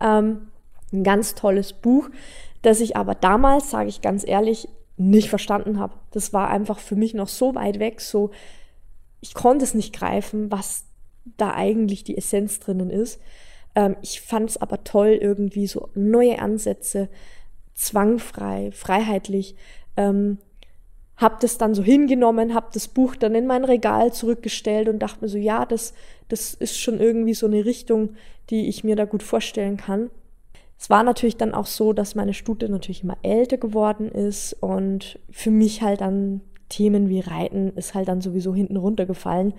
Ähm, 0.01 0.49
ein 0.91 1.03
ganz 1.03 1.35
tolles 1.35 1.73
Buch, 1.73 2.09
das 2.61 2.81
ich 2.81 2.97
aber 2.97 3.15
damals, 3.15 3.69
sage 3.69 3.89
ich 3.89 4.01
ganz 4.01 4.27
ehrlich, 4.27 4.67
nicht 4.97 5.29
verstanden 5.29 5.79
habe. 5.79 5.93
Das 6.11 6.33
war 6.33 6.49
einfach 6.49 6.79
für 6.79 6.95
mich 6.95 7.13
noch 7.13 7.29
so 7.29 7.55
weit 7.55 7.79
weg, 7.79 8.01
so 8.01 8.31
ich 9.21 9.33
konnte 9.33 9.65
es 9.65 9.73
nicht 9.73 9.93
greifen, 9.93 10.51
was 10.51 10.85
da 11.37 11.53
eigentlich 11.53 12.03
die 12.03 12.17
Essenz 12.17 12.59
drinnen 12.59 12.89
ist. 12.89 13.19
Ähm, 13.75 13.95
ich 14.01 14.21
fand 14.21 14.49
es 14.49 14.57
aber 14.57 14.83
toll, 14.83 15.17
irgendwie 15.21 15.67
so 15.67 15.89
neue 15.93 16.39
Ansätze, 16.39 17.09
zwangfrei, 17.75 18.71
freiheitlich. 18.71 19.55
Ähm, 19.97 20.37
habe 21.19 21.35
das 21.41 21.57
dann 21.57 21.75
so 21.75 21.83
hingenommen, 21.83 22.53
habe 22.53 22.67
das 22.73 22.87
Buch 22.87 23.15
dann 23.15 23.35
in 23.35 23.45
mein 23.45 23.65
Regal 23.65 24.13
zurückgestellt 24.13 24.87
und 24.87 24.99
dachte 24.99 25.21
mir 25.21 25.27
so, 25.27 25.37
ja, 25.37 25.65
das, 25.65 25.93
das 26.29 26.53
ist 26.53 26.79
schon 26.79 26.99
irgendwie 26.99 27.33
so 27.33 27.45
eine 27.45 27.65
Richtung, 27.65 28.11
die 28.49 28.69
ich 28.69 28.85
mir 28.85 28.95
da 28.95 29.05
gut 29.05 29.21
vorstellen 29.21 29.75
kann. 29.75 30.09
Es 30.79 30.89
war 30.89 31.03
natürlich 31.03 31.35
dann 31.35 31.53
auch 31.53 31.65
so, 31.65 31.91
dass 31.91 32.15
meine 32.15 32.33
Stute 32.33 32.69
natürlich 32.69 33.03
immer 33.03 33.17
älter 33.21 33.57
geworden 33.57 34.09
ist 34.09 34.53
und 34.61 35.19
für 35.29 35.51
mich 35.51 35.81
halt 35.81 35.99
dann 35.99 36.39
Themen 36.69 37.09
wie 37.09 37.19
Reiten 37.19 37.73
ist 37.75 37.95
halt 37.95 38.07
dann 38.07 38.21
sowieso 38.21 38.55
hinten 38.55 38.77
runtergefallen, 38.77 39.53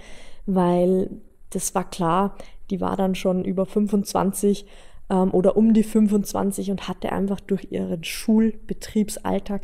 weil 0.46 1.10
das 1.50 1.74
war 1.74 1.88
klar, 1.88 2.36
die 2.70 2.80
war 2.80 2.96
dann 2.96 3.14
schon 3.14 3.44
über 3.44 3.66
25 3.66 4.64
ähm, 5.10 5.34
oder 5.34 5.56
um 5.56 5.74
die 5.74 5.82
25 5.82 6.70
und 6.70 6.88
hatte 6.88 7.12
einfach 7.12 7.40
durch 7.40 7.66
ihren 7.70 8.02
Schulbetriebsalltag 8.02 9.62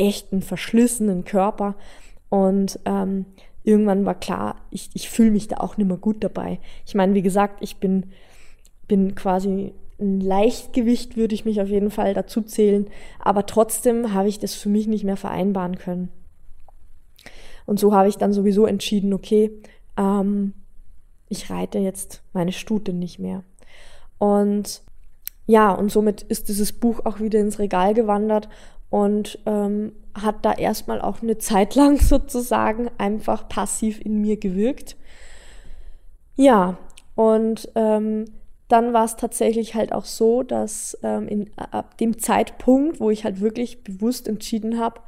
echt 0.00 0.32
einen 0.32 0.42
verschlissenen 0.42 1.24
Körper. 1.24 1.76
Und 2.30 2.80
ähm, 2.86 3.26
irgendwann 3.62 4.06
war 4.06 4.14
klar, 4.14 4.56
ich, 4.70 4.90
ich 4.94 5.10
fühle 5.10 5.30
mich 5.30 5.46
da 5.48 5.58
auch 5.58 5.76
nicht 5.76 5.86
mehr 5.86 5.98
gut 5.98 6.24
dabei. 6.24 6.58
Ich 6.86 6.94
meine, 6.94 7.14
wie 7.14 7.22
gesagt, 7.22 7.58
ich 7.60 7.76
bin, 7.76 8.06
bin 8.88 9.14
quasi 9.14 9.74
ein 10.00 10.20
Leichtgewicht, 10.20 11.16
würde 11.16 11.34
ich 11.34 11.44
mich 11.44 11.60
auf 11.60 11.68
jeden 11.68 11.90
Fall 11.90 12.14
dazu 12.14 12.40
zählen, 12.40 12.86
aber 13.18 13.44
trotzdem 13.44 14.14
habe 14.14 14.28
ich 14.28 14.38
das 14.38 14.54
für 14.54 14.70
mich 14.70 14.86
nicht 14.86 15.04
mehr 15.04 15.18
vereinbaren 15.18 15.76
können. 15.76 16.08
Und 17.66 17.78
so 17.78 17.94
habe 17.94 18.08
ich 18.08 18.16
dann 18.16 18.32
sowieso 18.32 18.64
entschieden, 18.64 19.12
okay, 19.12 19.50
ähm, 19.98 20.54
ich 21.28 21.50
reite 21.50 21.78
jetzt 21.78 22.22
meine 22.32 22.52
Stute 22.52 22.94
nicht 22.94 23.18
mehr. 23.18 23.44
Und 24.18 24.82
ja, 25.46 25.72
und 25.72 25.90
somit 25.92 26.22
ist 26.22 26.48
dieses 26.48 26.72
Buch 26.72 27.04
auch 27.04 27.20
wieder 27.20 27.40
ins 27.40 27.58
Regal 27.58 27.92
gewandert 27.92 28.48
und 28.90 29.38
ähm, 29.46 29.92
hat 30.14 30.44
da 30.44 30.52
erstmal 30.52 31.00
auch 31.00 31.22
eine 31.22 31.38
Zeit 31.38 31.74
lang 31.74 31.98
sozusagen 32.00 32.90
einfach 32.98 33.48
passiv 33.48 34.00
in 34.00 34.20
mir 34.20 34.36
gewirkt. 34.36 34.96
Ja, 36.36 36.78
und 37.14 37.68
ähm, 37.74 38.26
dann 38.68 38.92
war 38.92 39.04
es 39.04 39.16
tatsächlich 39.16 39.74
halt 39.74 39.92
auch 39.92 40.04
so, 40.04 40.42
dass 40.42 40.96
ähm, 41.02 41.26
in, 41.28 41.50
ab 41.56 41.98
dem 41.98 42.18
Zeitpunkt, 42.18 43.00
wo 43.00 43.10
ich 43.10 43.24
halt 43.24 43.40
wirklich 43.40 43.82
bewusst 43.82 44.28
entschieden 44.28 44.78
habe, 44.78 45.00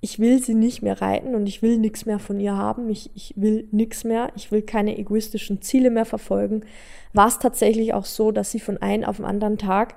ich 0.00 0.18
will 0.18 0.42
sie 0.42 0.54
nicht 0.54 0.82
mehr 0.82 1.00
reiten 1.00 1.36
und 1.36 1.46
ich 1.46 1.62
will 1.62 1.78
nichts 1.78 2.06
mehr 2.06 2.18
von 2.18 2.40
ihr 2.40 2.56
haben, 2.56 2.88
ich, 2.90 3.10
ich 3.14 3.34
will 3.36 3.68
nichts 3.70 4.02
mehr, 4.02 4.32
ich 4.34 4.50
will 4.50 4.62
keine 4.62 4.98
egoistischen 4.98 5.62
Ziele 5.62 5.90
mehr 5.90 6.06
verfolgen, 6.06 6.64
war 7.12 7.28
es 7.28 7.38
tatsächlich 7.38 7.94
auch 7.94 8.06
so, 8.06 8.32
dass 8.32 8.50
sie 8.50 8.58
von 8.58 8.78
einem 8.78 9.04
auf 9.04 9.16
den 9.16 9.26
anderen 9.26 9.58
Tag 9.58 9.94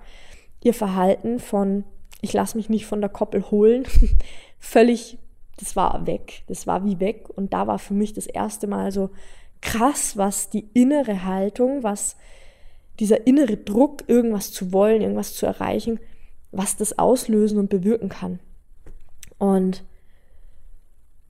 ihr 0.61 0.75
Verhalten 0.75 1.39
von 1.39 1.86
ich 2.22 2.34
lasse 2.34 2.57
mich 2.57 2.70
nicht 2.70 2.86
von 2.86 3.01
der 3.01 3.09
Koppel 3.09 3.49
holen. 3.51 3.86
Völlig, 4.59 5.18
das 5.57 5.76
war 5.76 6.07
weg. 6.07 6.43
Das 6.47 6.68
war 6.68 6.86
wie 6.86 6.99
weg. 6.99 7.30
Und 7.30 7.53
da 7.53 7.68
war 7.68 7.80
für 7.80 7.93
mich 7.93 8.13
das 8.13 8.28
erste 8.28 8.68
Mal 8.68 8.91
so 8.91 9.09
krass, 9.61 10.18
was 10.18 10.49
die 10.49 10.68
innere 10.74 11.24
Haltung, 11.24 11.84
was 11.84 12.16
dieser 12.99 13.28
innere 13.28 13.57
Druck, 13.57 14.03
irgendwas 14.07 14.51
zu 14.51 14.72
wollen, 14.72 15.01
irgendwas 15.01 15.34
zu 15.34 15.45
erreichen, 15.45 15.99
was 16.51 16.78
das 16.78 16.97
auslösen 16.97 17.59
und 17.59 17.70
bewirken 17.70 18.09
kann. 18.09 18.39
Und 19.38 19.84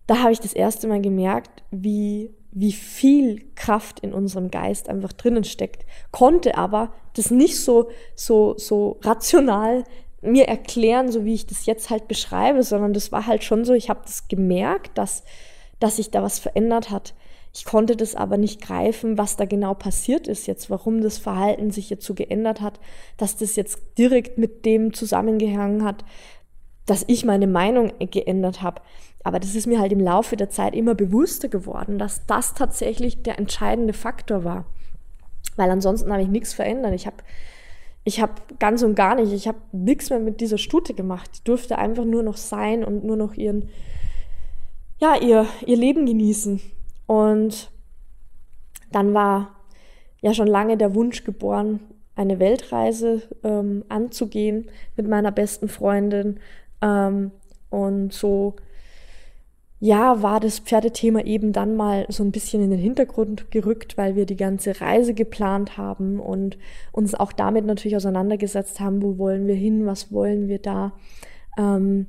da 0.08 0.20
habe 0.20 0.32
ich 0.32 0.40
das 0.40 0.54
erste 0.54 0.88
Mal 0.88 1.02
gemerkt, 1.02 1.64
wie, 1.72 2.30
wie 2.52 2.74
viel 2.74 3.44
Kraft 3.56 4.02
in 4.02 4.14
unserem 4.14 4.52
Geist 4.52 4.88
einfach 4.88 5.14
drinnen 5.14 5.44
steckt, 5.44 5.86
konnte 6.12 6.58
aber 6.58 6.94
das 7.16 7.32
nicht 7.32 7.60
so, 7.60 7.90
so, 8.16 8.56
so 8.58 9.00
rational 9.02 9.84
mir 10.26 10.48
erklären, 10.48 11.12
so 11.12 11.26
wie 11.26 11.34
ich 11.34 11.46
das 11.46 11.66
jetzt 11.66 11.90
halt 11.90 12.08
beschreibe, 12.08 12.64
sondern 12.64 12.94
das 12.94 13.12
war 13.12 13.26
halt 13.26 13.44
schon 13.44 13.66
so, 13.66 13.74
ich 13.74 13.90
habe 13.90 14.02
das 14.04 14.28
gemerkt, 14.28 14.98
dass, 14.98 15.24
dass 15.80 15.98
sich 15.98 16.12
da 16.12 16.24
was 16.24 16.40
verändert 16.40 16.90
hat. 16.90 17.14
Ich 17.54 17.64
konnte 17.64 17.96
das 17.96 18.16
aber 18.16 18.36
nicht 18.36 18.62
greifen, 18.62 19.18
was 19.18 19.38
da 19.38 19.46
genau 19.46 19.74
passiert 19.74 20.28
ist 20.28 20.46
jetzt, 20.46 20.70
warum 20.70 21.02
das 21.02 21.18
Verhalten 21.18 21.72
sich 21.72 21.90
jetzt 21.90 22.06
so 22.06 22.14
geändert 22.14 22.60
hat, 22.60 22.82
dass 23.16 23.38
das 23.38 23.56
jetzt 23.56 23.80
direkt 23.98 24.38
mit 24.38 24.66
dem 24.66 24.94
zusammengehangen 24.94 25.86
hat, 25.86 26.04
dass 26.86 27.06
ich 27.08 27.24
meine 27.24 27.48
Meinung 27.48 27.94
geändert 28.00 28.62
habe. 28.62 28.82
Aber 29.24 29.40
das 29.40 29.56
ist 29.56 29.68
mir 29.68 29.80
halt 29.80 29.94
im 29.94 30.02
Laufe 30.02 30.36
der 30.36 30.50
Zeit 30.50 30.76
immer 30.76 30.96
bewusster 30.96 31.48
geworden, 31.48 31.98
dass 31.98 32.26
das 32.28 32.54
tatsächlich 32.54 33.24
der 33.24 33.40
entscheidende 33.40 33.94
Faktor 33.94 34.44
war. 34.44 34.66
Weil 35.56 35.72
ansonsten 35.72 36.12
habe 36.12 36.22
ich 36.22 36.28
nichts 36.28 36.54
verändert. 36.54 36.94
Ich 36.94 37.08
habe 37.08 37.18
ich 38.08 38.22
habe 38.22 38.34
ganz 38.60 38.84
und 38.84 38.96
gar 38.96 39.16
nicht, 39.16 39.34
ich 39.34 39.48
habe 39.48 39.58
nichts 39.72 40.12
mehr 40.12 40.20
mit 40.20 40.40
dieser 40.40 40.60
Stute 40.60 40.94
gemacht. 40.94 41.32
Die 41.38 41.44
durfte 41.44 41.80
einfach 41.80 42.06
nur 42.06 42.22
noch 42.22 42.38
sein 42.38 42.86
und 42.86 43.04
nur 43.04 43.18
noch 43.18 43.34
ihren, 43.34 43.70
ja, 45.00 45.20
ihr, 45.20 45.48
ihr 45.66 45.76
Leben 45.76 46.06
genießen. 46.06 46.62
Und 47.08 47.72
dann 48.92 49.16
war 49.16 49.56
ja 50.22 50.36
schon 50.36 50.48
lange 50.48 50.78
der 50.78 50.94
Wunsch 50.94 51.24
geboren, 51.24 51.80
eine 52.16 52.40
Weltreise 52.40 53.24
ähm, 53.44 53.84
anzugehen 53.90 54.70
mit 54.96 55.08
meiner 55.08 55.32
besten 55.32 55.68
Freundin. 55.68 56.40
Ähm, 56.84 57.32
und 57.72 58.14
so 58.14 58.56
ja, 59.86 60.24
war 60.24 60.40
das 60.40 60.58
Pferdethema 60.58 61.22
eben 61.22 61.54
dann 61.54 61.76
mal 61.76 62.08
so 62.10 62.24
ein 62.24 62.32
bisschen 62.32 62.64
in 62.64 62.72
den 62.72 62.80
Hintergrund 62.80 63.52
gerückt, 63.52 64.00
weil 64.00 64.16
wir 64.16 64.26
die 64.26 64.36
ganze 64.36 64.82
Reise 64.82 65.14
geplant 65.14 65.78
haben 65.78 66.20
und 66.20 66.58
uns 66.92 67.14
auch 67.14 67.32
damit 67.32 67.68
natürlich 67.68 67.96
auseinandergesetzt 67.96 68.80
haben, 68.80 69.04
wo 69.04 69.20
wollen 69.20 69.46
wir 69.46 69.54
hin, 69.54 69.86
was 69.86 70.12
wollen 70.12 70.48
wir 70.48 70.58
da 70.58 70.94
ähm, 71.60 72.08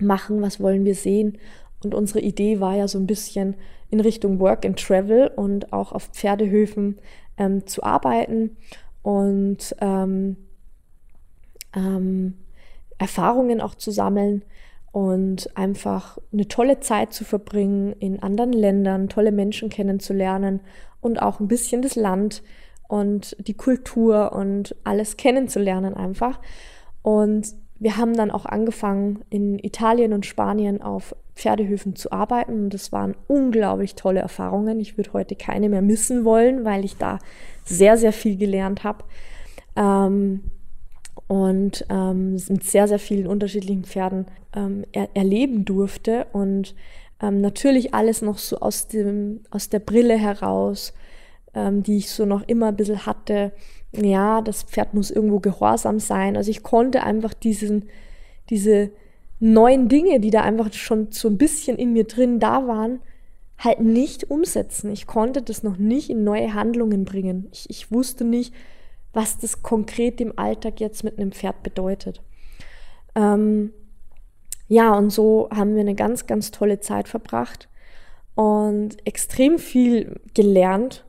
machen, 0.00 0.40
was 0.40 0.60
wollen 0.60 0.86
wir 0.86 0.94
sehen. 0.94 1.36
Und 1.82 1.94
unsere 1.94 2.20
Idee 2.20 2.60
war 2.60 2.74
ja 2.74 2.88
so 2.88 2.98
ein 2.98 3.06
bisschen 3.06 3.56
in 3.90 4.00
Richtung 4.00 4.40
Work 4.40 4.64
and 4.64 4.78
Travel 4.78 5.30
und 5.36 5.74
auch 5.74 5.92
auf 5.92 6.04
Pferdehöfen 6.04 6.96
ähm, 7.36 7.66
zu 7.66 7.82
arbeiten 7.82 8.56
und 9.02 9.76
ähm, 9.82 10.38
ähm 11.76 12.38
Erfahrungen 12.96 13.60
auch 13.60 13.74
zu 13.74 13.90
sammeln 13.90 14.44
und 14.94 15.50
einfach 15.56 16.18
eine 16.32 16.46
tolle 16.46 16.78
Zeit 16.78 17.12
zu 17.12 17.24
verbringen 17.24 17.94
in 17.98 18.22
anderen 18.22 18.52
Ländern, 18.52 19.08
tolle 19.08 19.32
Menschen 19.32 19.68
kennenzulernen 19.68 20.60
und 21.00 21.20
auch 21.20 21.40
ein 21.40 21.48
bisschen 21.48 21.82
das 21.82 21.96
Land 21.96 22.44
und 22.86 23.36
die 23.44 23.54
Kultur 23.54 24.32
und 24.32 24.76
alles 24.84 25.16
kennenzulernen 25.16 25.94
einfach. 25.94 26.38
Und 27.02 27.56
wir 27.80 27.96
haben 27.96 28.14
dann 28.14 28.30
auch 28.30 28.46
angefangen, 28.46 29.24
in 29.30 29.58
Italien 29.58 30.12
und 30.12 30.26
Spanien 30.26 30.80
auf 30.80 31.16
Pferdehöfen 31.34 31.96
zu 31.96 32.12
arbeiten. 32.12 32.52
Und 32.52 32.74
das 32.74 32.92
waren 32.92 33.16
unglaublich 33.26 33.96
tolle 33.96 34.20
Erfahrungen. 34.20 34.78
Ich 34.78 34.96
würde 34.96 35.12
heute 35.12 35.34
keine 35.34 35.70
mehr 35.70 35.82
missen 35.82 36.24
wollen, 36.24 36.64
weil 36.64 36.84
ich 36.84 36.98
da 36.98 37.18
sehr, 37.64 37.96
sehr 37.96 38.12
viel 38.12 38.36
gelernt 38.36 38.84
habe. 38.84 39.02
Ähm, 39.74 40.44
und 41.26 41.86
ähm, 41.88 42.32
mit 42.32 42.64
sehr, 42.64 42.88
sehr 42.88 42.98
vielen 42.98 43.26
unterschiedlichen 43.26 43.84
Pferden 43.84 44.26
ähm, 44.54 44.84
er 44.92 45.08
erleben 45.14 45.64
durfte. 45.64 46.26
Und 46.32 46.74
ähm, 47.22 47.40
natürlich 47.40 47.94
alles 47.94 48.22
noch 48.22 48.38
so 48.38 48.58
aus, 48.58 48.88
dem, 48.88 49.40
aus 49.50 49.68
der 49.68 49.78
Brille 49.78 50.16
heraus, 50.16 50.92
ähm, 51.54 51.82
die 51.82 51.98
ich 51.98 52.10
so 52.10 52.26
noch 52.26 52.46
immer 52.46 52.68
ein 52.68 52.76
bisschen 52.76 53.06
hatte. 53.06 53.52
Ja, 53.92 54.42
das 54.42 54.64
Pferd 54.64 54.94
muss 54.94 55.10
irgendwo 55.10 55.40
gehorsam 55.40 55.98
sein. 55.98 56.36
Also 56.36 56.50
ich 56.50 56.62
konnte 56.62 57.02
einfach 57.02 57.32
diesen, 57.32 57.86
diese 58.50 58.90
neuen 59.40 59.88
Dinge, 59.88 60.20
die 60.20 60.30
da 60.30 60.42
einfach 60.42 60.72
schon 60.72 61.08
so 61.10 61.28
ein 61.28 61.38
bisschen 61.38 61.76
in 61.76 61.92
mir 61.92 62.04
drin 62.04 62.40
da 62.40 62.66
waren, 62.66 63.00
halt 63.58 63.80
nicht 63.80 64.30
umsetzen. 64.30 64.90
Ich 64.90 65.06
konnte 65.06 65.42
das 65.42 65.62
noch 65.62 65.78
nicht 65.78 66.10
in 66.10 66.24
neue 66.24 66.54
Handlungen 66.54 67.04
bringen. 67.04 67.48
Ich, 67.52 67.70
ich 67.70 67.92
wusste 67.92 68.24
nicht, 68.24 68.52
was 69.14 69.38
das 69.38 69.62
konkret 69.62 70.20
im 70.20 70.38
Alltag 70.38 70.80
jetzt 70.80 71.04
mit 71.04 71.18
einem 71.18 71.32
Pferd 71.32 71.62
bedeutet. 71.62 72.20
Ähm, 73.14 73.70
ja, 74.68 74.92
und 74.94 75.10
so 75.10 75.48
haben 75.54 75.74
wir 75.74 75.80
eine 75.80 75.94
ganz, 75.94 76.26
ganz 76.26 76.50
tolle 76.50 76.80
Zeit 76.80 77.08
verbracht 77.08 77.68
und 78.34 78.96
extrem 79.06 79.58
viel 79.58 80.20
gelernt, 80.34 81.04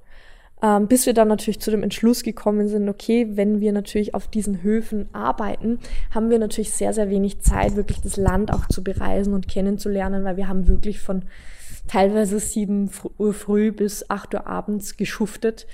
ähm, 0.61 0.87
bis 0.87 1.05
wir 1.05 1.13
dann 1.13 1.27
natürlich 1.27 1.59
zu 1.59 1.71
dem 1.71 1.83
Entschluss 1.83 2.23
gekommen 2.23 2.67
sind, 2.67 2.87
okay, 2.89 3.27
wenn 3.31 3.59
wir 3.61 3.71
natürlich 3.71 4.13
auf 4.13 4.27
diesen 4.27 4.61
Höfen 4.61 5.09
arbeiten, 5.13 5.79
haben 6.11 6.29
wir 6.29 6.39
natürlich 6.39 6.71
sehr, 6.71 6.93
sehr 6.93 7.09
wenig 7.09 7.41
Zeit, 7.41 7.75
wirklich 7.75 8.01
das 8.01 8.17
Land 8.17 8.53
auch 8.53 8.67
zu 8.67 8.83
bereisen 8.83 9.33
und 9.33 9.47
kennenzulernen, 9.47 10.23
weil 10.23 10.37
wir 10.37 10.47
haben 10.47 10.67
wirklich 10.67 10.99
von 10.99 11.23
teilweise 11.87 12.39
sieben 12.39 12.89
Uhr 13.17 13.33
früh 13.33 13.71
bis 13.71 14.09
acht 14.09 14.33
Uhr 14.33 14.47
abends 14.47 14.97
geschuftet 14.97 15.67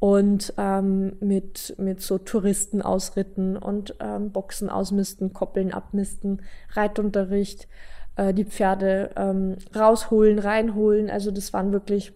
und 0.00 0.54
ähm, 0.58 1.16
mit, 1.20 1.74
mit 1.78 2.00
so 2.00 2.18
Touristen 2.18 2.82
ausritten 2.82 3.56
und 3.56 3.96
ähm, 4.00 4.30
Boxen 4.30 4.70
ausmisten, 4.70 5.32
Koppeln 5.32 5.72
abmisten, 5.72 6.42
Reitunterricht, 6.70 7.68
äh, 8.16 8.32
die 8.32 8.44
Pferde 8.44 9.10
ähm, 9.16 9.56
rausholen, 9.74 10.38
reinholen. 10.38 11.10
Also 11.10 11.30
das 11.32 11.52
waren 11.52 11.72
wirklich 11.72 12.12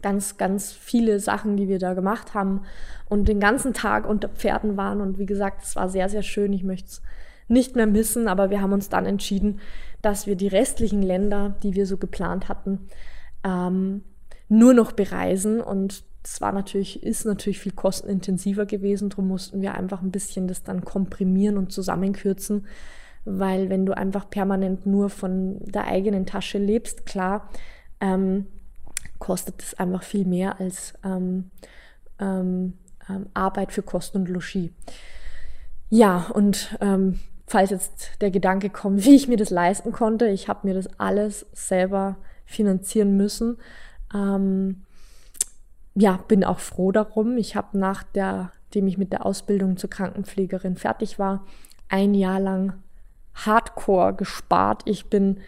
ganz, 0.00 0.36
ganz 0.36 0.72
viele 0.72 1.18
Sachen, 1.18 1.56
die 1.56 1.68
wir 1.68 1.80
da 1.80 1.94
gemacht 1.94 2.34
haben 2.34 2.62
und 3.08 3.26
den 3.26 3.40
ganzen 3.40 3.72
Tag 3.72 4.08
unter 4.08 4.28
Pferden 4.28 4.76
waren. 4.76 5.00
Und 5.00 5.18
wie 5.18 5.26
gesagt, 5.26 5.64
es 5.64 5.74
war 5.74 5.88
sehr, 5.88 6.08
sehr 6.08 6.22
schön. 6.22 6.52
Ich 6.52 6.62
möchte 6.62 6.88
es 6.88 7.02
nicht 7.48 7.74
mehr 7.74 7.88
missen, 7.88 8.28
aber 8.28 8.50
wir 8.50 8.60
haben 8.60 8.72
uns 8.72 8.88
dann 8.88 9.06
entschieden, 9.06 9.60
dass 10.02 10.28
wir 10.28 10.36
die 10.36 10.48
restlichen 10.48 11.02
Länder, 11.02 11.56
die 11.64 11.74
wir 11.74 11.86
so 11.86 11.96
geplant 11.96 12.48
hatten, 12.48 12.86
ähm, 13.42 14.02
nur 14.48 14.74
noch 14.74 14.92
bereisen 14.92 15.60
und 15.60 16.04
das 16.26 16.40
war 16.40 16.50
natürlich, 16.50 17.04
ist 17.04 17.24
natürlich 17.24 17.60
viel 17.60 17.70
kostenintensiver 17.70 18.66
gewesen. 18.66 19.10
Darum 19.10 19.28
mussten 19.28 19.62
wir 19.62 19.76
einfach 19.76 20.02
ein 20.02 20.10
bisschen 20.10 20.48
das 20.48 20.64
dann 20.64 20.84
komprimieren 20.84 21.56
und 21.56 21.70
zusammenkürzen. 21.70 22.66
Weil 23.24 23.70
wenn 23.70 23.86
du 23.86 23.96
einfach 23.96 24.28
permanent 24.28 24.86
nur 24.86 25.08
von 25.08 25.60
der 25.60 25.86
eigenen 25.86 26.26
Tasche 26.26 26.58
lebst, 26.58 27.06
klar, 27.06 27.48
ähm, 28.00 28.46
kostet 29.20 29.62
es 29.62 29.74
einfach 29.74 30.02
viel 30.02 30.24
mehr 30.24 30.58
als 30.58 30.94
ähm, 31.04 31.52
ähm, 32.18 32.72
ähm 33.08 33.26
Arbeit 33.32 33.70
für 33.70 33.82
Kosten 33.82 34.18
und 34.18 34.28
Logis. 34.28 34.70
Ja, 35.90 36.26
und 36.34 36.76
ähm, 36.80 37.20
falls 37.46 37.70
jetzt 37.70 38.20
der 38.20 38.32
Gedanke 38.32 38.68
kommt, 38.68 39.04
wie 39.04 39.14
ich 39.14 39.28
mir 39.28 39.36
das 39.36 39.50
leisten 39.50 39.92
konnte, 39.92 40.26
ich 40.26 40.48
habe 40.48 40.66
mir 40.66 40.74
das 40.74 40.88
alles 40.98 41.46
selber 41.52 42.16
finanzieren 42.46 43.16
müssen. 43.16 43.58
Ähm, 44.12 44.85
ja, 45.96 46.18
bin 46.28 46.44
auch 46.44 46.60
froh 46.60 46.92
darum. 46.92 47.38
Ich 47.38 47.56
habe 47.56 47.78
nachdem 47.78 48.86
ich 48.86 48.98
mit 48.98 49.12
der 49.12 49.24
Ausbildung 49.24 49.76
zur 49.76 49.90
Krankenpflegerin 49.90 50.76
fertig 50.76 51.18
war, 51.18 51.44
ein 51.88 52.14
Jahr 52.14 52.38
lang 52.38 52.74
hardcore 53.34 54.14
gespart. 54.14 54.82
Ich 54.84 55.06
bin 55.06 55.38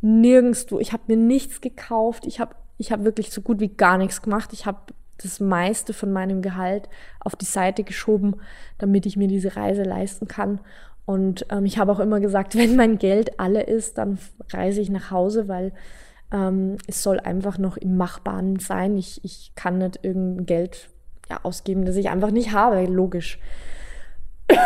nirgendwo, 0.00 0.78
ich 0.78 0.92
habe 0.92 1.02
mir 1.06 1.16
nichts 1.16 1.60
gekauft. 1.60 2.26
Ich 2.26 2.40
habe 2.40 2.54
ich 2.78 2.90
hab 2.92 3.04
wirklich 3.04 3.30
so 3.30 3.42
gut 3.42 3.60
wie 3.60 3.68
gar 3.68 3.98
nichts 3.98 4.22
gemacht. 4.22 4.54
Ich 4.54 4.64
habe 4.64 4.78
das 5.18 5.38
meiste 5.38 5.92
von 5.92 6.12
meinem 6.12 6.40
Gehalt 6.40 6.88
auf 7.20 7.36
die 7.36 7.44
Seite 7.44 7.84
geschoben, 7.84 8.36
damit 8.78 9.04
ich 9.04 9.18
mir 9.18 9.28
diese 9.28 9.54
Reise 9.54 9.82
leisten 9.82 10.28
kann. 10.28 10.60
Und 11.04 11.44
ähm, 11.50 11.66
ich 11.66 11.76
habe 11.76 11.92
auch 11.92 12.00
immer 12.00 12.20
gesagt, 12.20 12.54
wenn 12.56 12.74
mein 12.74 12.96
Geld 12.96 13.38
alle 13.38 13.64
ist, 13.64 13.98
dann 13.98 14.18
reise 14.50 14.80
ich 14.80 14.88
nach 14.88 15.10
Hause, 15.10 15.46
weil 15.46 15.72
ähm, 16.32 16.76
es 16.86 17.02
soll 17.02 17.20
einfach 17.20 17.58
noch 17.58 17.76
im 17.76 17.96
Machbaren 17.96 18.58
sein. 18.58 18.96
Ich, 18.96 19.24
ich 19.24 19.52
kann 19.54 19.78
nicht 19.78 20.00
irgendein 20.02 20.46
Geld 20.46 20.90
ja, 21.28 21.40
ausgeben, 21.42 21.84
das 21.84 21.96
ich 21.96 22.10
einfach 22.10 22.30
nicht 22.30 22.52
habe, 22.52 22.84
logisch. 22.86 23.38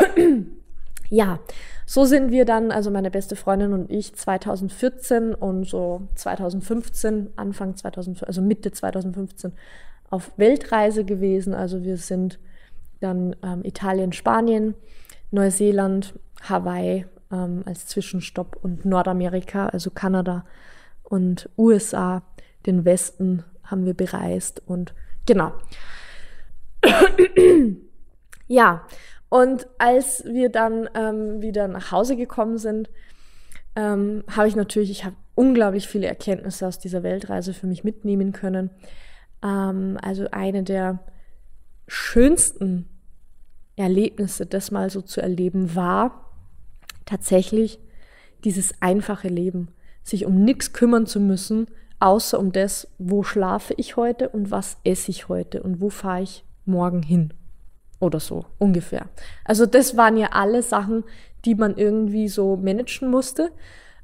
ja, 1.11 1.39
so 1.87 2.05
sind 2.05 2.31
wir 2.31 2.45
dann, 2.45 2.71
also 2.71 2.91
meine 2.91 3.11
beste 3.11 3.37
Freundin 3.37 3.73
und 3.73 3.91
ich, 3.91 4.15
2014 4.15 5.35
und 5.35 5.67
so 5.67 6.09
2015, 6.15 7.31
Anfang 7.37 7.77
2015, 7.77 8.27
also 8.27 8.43
Mitte 8.43 8.73
2015 8.73 9.53
auf 10.11 10.33
Weltreise 10.37 11.05
gewesen. 11.05 11.55
Also 11.55 11.83
wir 11.83 11.99
sind 11.99 12.39
dann 13.01 13.37
ähm, 13.43 13.63
Italien, 13.65 14.13
Spanien, 14.13 14.75
Neuseeland, 15.31 16.15
Hawaii 16.43 17.07
ähm, 17.31 17.63
als 17.67 17.87
Zwischenstopp 17.87 18.57
und 18.63 18.85
Nordamerika, 18.85 19.67
also 19.67 19.91
Kanada, 19.91 20.45
und 21.05 21.49
USA, 21.57 22.23
den 22.67 22.85
Westen 22.85 23.45
haben 23.63 23.87
wir 23.87 23.95
bereist 23.95 24.63
und 24.67 24.95
genau. 25.27 25.53
ja, 28.49 28.87
und 29.29 29.67
als 29.79 30.25
wir 30.25 30.49
dann 30.49 30.89
ähm, 30.95 31.41
wieder 31.41 31.69
nach 31.69 31.93
Hause 31.93 32.17
gekommen 32.17 32.59
sind, 32.59 32.91
ähm, 33.77 34.23
habe 34.31 34.49
ich 34.49 34.57
natürlich, 34.57 34.91
ich 34.91 35.05
habe 35.05 35.17
unglaublich 35.35 35.89
viele 35.89 36.07
Erkenntnisse 36.07 36.67
aus 36.67 36.79
dieser 36.79 37.03
Weltreise 37.03 37.53
für 37.53 37.67
mich 37.67 37.85
mitnehmen 37.85 38.33
können. 38.33 38.71
Ähm, 39.43 39.99
also 40.01 40.29
eine 40.31 40.63
der 40.63 41.01
schönsten 41.89 42.89
Erlebnisse, 43.77 44.47
das 44.47 44.71
mal 44.71 44.91
so 44.91 45.01
zu 45.01 45.21
erleben, 45.21 45.75
war 45.75 46.31
tatsächlich 47.05 47.81
dieses 48.45 48.81
einfache 48.81 49.29
Leben, 49.29 49.69
sich 50.05 50.27
um 50.27 50.45
nichts 50.45 50.73
kümmern 50.73 51.07
zu 51.07 51.19
müssen, 51.19 51.67
außer 51.99 52.39
um 52.39 52.53
das, 52.53 52.89
wo 52.99 53.23
schlafe 53.23 53.75
ich 53.77 53.97
heute 53.97 54.29
und 54.29 54.51
was 54.51 54.77
esse 54.85 55.11
ich 55.11 55.29
heute 55.29 55.63
und 55.63 55.81
wo 55.81 55.91
fahre 55.91 56.23
ich 56.23 56.45
morgen 56.67 57.03
hin 57.03 57.33
oder 57.99 58.21
so 58.21 58.45
ungefähr. 58.59 59.07
Also 59.45 59.67
das 59.67 59.97
waren 59.97 60.17
ja 60.17 60.29
alle 60.33 60.63
Sachen, 60.63 61.05
die 61.45 61.55
man 61.55 61.77
irgendwie 61.77 62.29
so 62.29 62.57
managen 62.57 63.11
musste. 63.11 63.51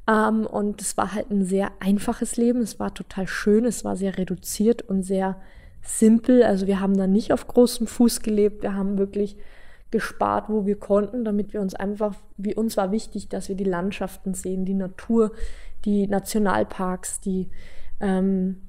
Ähm, 0.09 0.46
und 0.46 0.80
es 0.80 0.96
war 0.96 1.14
halt 1.14 1.30
ein 1.30 1.44
sehr 1.44 1.70
einfaches 1.80 2.36
Leben. 2.36 2.61
Es 2.61 2.80
war 2.80 2.94
total 2.94 3.26
schön. 3.26 3.64
Es 3.64 3.84
war 3.84 3.96
sehr 3.96 4.18
reduziert 4.18 4.82
und 4.82 5.03
sehr 5.03 5.36
simpel. 5.82 6.42
Also 6.42 6.66
wir 6.66 6.80
haben 6.80 6.96
da 6.96 7.07
nicht 7.07 7.32
auf 7.32 7.46
großem 7.46 7.86
Fuß 7.86 8.20
gelebt. 8.20 8.62
Wir 8.62 8.74
haben 8.74 8.98
wirklich 8.98 9.36
gespart, 9.90 10.48
wo 10.48 10.66
wir 10.66 10.76
konnten, 10.76 11.24
damit 11.24 11.53
wir 11.53 11.61
uns 11.61 11.74
einfach, 11.74 12.14
wie 12.36 12.55
uns 12.55 12.76
war 12.76 12.92
wichtig, 12.92 13.28
dass 13.28 13.48
wir 13.48 13.57
die 13.57 13.64
Landschaften 13.64 14.34
sehen, 14.34 14.64
die 14.64 14.74
Natur, 14.74 15.32
die 15.84 16.06
Nationalparks, 16.06 17.20
die 17.20 17.48
ähm, 18.00 18.62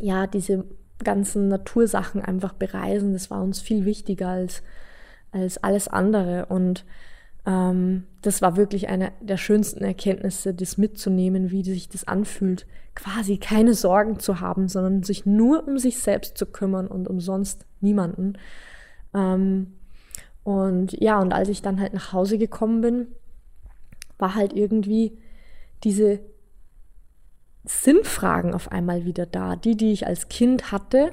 ja 0.00 0.26
diese 0.26 0.64
ganzen 1.02 1.48
Natursachen 1.48 2.20
einfach 2.20 2.52
bereisen. 2.52 3.12
Das 3.12 3.30
war 3.30 3.42
uns 3.42 3.60
viel 3.60 3.84
wichtiger 3.84 4.28
als, 4.28 4.62
als 5.32 5.58
alles 5.62 5.88
andere. 5.88 6.46
Und 6.46 6.84
ähm, 7.46 8.04
das 8.22 8.42
war 8.42 8.56
wirklich 8.56 8.88
eine 8.88 9.12
der 9.20 9.36
schönsten 9.36 9.84
Erkenntnisse, 9.84 10.54
das 10.54 10.78
mitzunehmen, 10.78 11.50
wie 11.50 11.62
sich 11.64 11.88
das 11.88 12.06
anfühlt, 12.06 12.66
quasi 12.94 13.38
keine 13.38 13.74
Sorgen 13.74 14.18
zu 14.18 14.40
haben, 14.40 14.68
sondern 14.68 15.02
sich 15.02 15.26
nur 15.26 15.66
um 15.66 15.78
sich 15.78 15.98
selbst 15.98 16.38
zu 16.38 16.46
kümmern 16.46 16.86
und 16.86 17.08
um 17.08 17.20
sonst 17.20 17.66
niemanden. 17.80 18.38
Ähm, 19.12 19.74
und 20.42 20.92
ja, 21.00 21.20
und 21.20 21.32
als 21.32 21.48
ich 21.48 21.62
dann 21.62 21.80
halt 21.80 21.94
nach 21.94 22.12
Hause 22.12 22.38
gekommen 22.38 22.82
bin, 22.82 23.08
war 24.18 24.34
halt 24.34 24.52
irgendwie 24.52 25.18
diese 25.82 26.20
Sinnfragen 27.64 28.54
auf 28.54 28.70
einmal 28.70 29.04
wieder 29.04 29.26
da. 29.26 29.56
Die, 29.56 29.76
die 29.76 29.92
ich 29.92 30.06
als 30.06 30.28
Kind 30.28 30.72
hatte, 30.72 31.12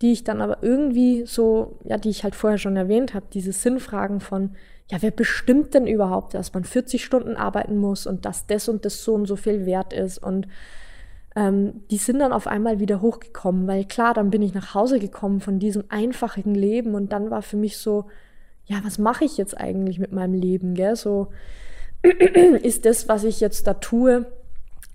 die 0.00 0.12
ich 0.12 0.24
dann 0.24 0.40
aber 0.40 0.62
irgendwie 0.62 1.24
so, 1.26 1.78
ja, 1.84 1.96
die 1.96 2.10
ich 2.10 2.24
halt 2.24 2.34
vorher 2.34 2.58
schon 2.58 2.76
erwähnt 2.76 3.14
habe, 3.14 3.26
diese 3.32 3.52
Sinnfragen 3.52 4.20
von, 4.20 4.56
ja, 4.90 4.98
wer 5.00 5.12
bestimmt 5.12 5.74
denn 5.74 5.86
überhaupt, 5.86 6.34
dass 6.34 6.52
man 6.52 6.64
40 6.64 7.04
Stunden 7.04 7.36
arbeiten 7.36 7.76
muss 7.76 8.06
und 8.06 8.24
dass 8.24 8.46
das 8.46 8.68
und 8.68 8.84
das 8.84 9.04
so 9.04 9.14
und 9.14 9.26
so 9.26 9.36
viel 9.36 9.64
wert 9.64 9.92
ist 9.92 10.18
und 10.18 10.48
ähm, 11.34 11.84
die 11.90 11.96
sind 11.96 12.18
dann 12.18 12.32
auf 12.32 12.46
einmal 12.46 12.78
wieder 12.78 13.00
hochgekommen, 13.00 13.66
weil 13.66 13.84
klar, 13.84 14.12
dann 14.12 14.30
bin 14.30 14.42
ich 14.42 14.54
nach 14.54 14.74
Hause 14.74 14.98
gekommen 14.98 15.40
von 15.40 15.58
diesem 15.58 15.84
einfachen 15.88 16.54
Leben 16.54 16.94
und 16.94 17.12
dann 17.12 17.30
war 17.30 17.42
für 17.42 17.56
mich 17.56 17.78
so, 17.78 18.06
ja, 18.66 18.80
was 18.84 18.98
mache 18.98 19.24
ich 19.24 19.38
jetzt 19.38 19.56
eigentlich 19.58 19.98
mit 19.98 20.12
meinem 20.12 20.34
Leben, 20.34 20.74
gell? 20.74 20.96
So, 20.96 21.28
ist 22.62 22.84
das, 22.84 23.08
was 23.08 23.24
ich 23.24 23.40
jetzt 23.40 23.66
da 23.66 23.74
tue, 23.74 24.26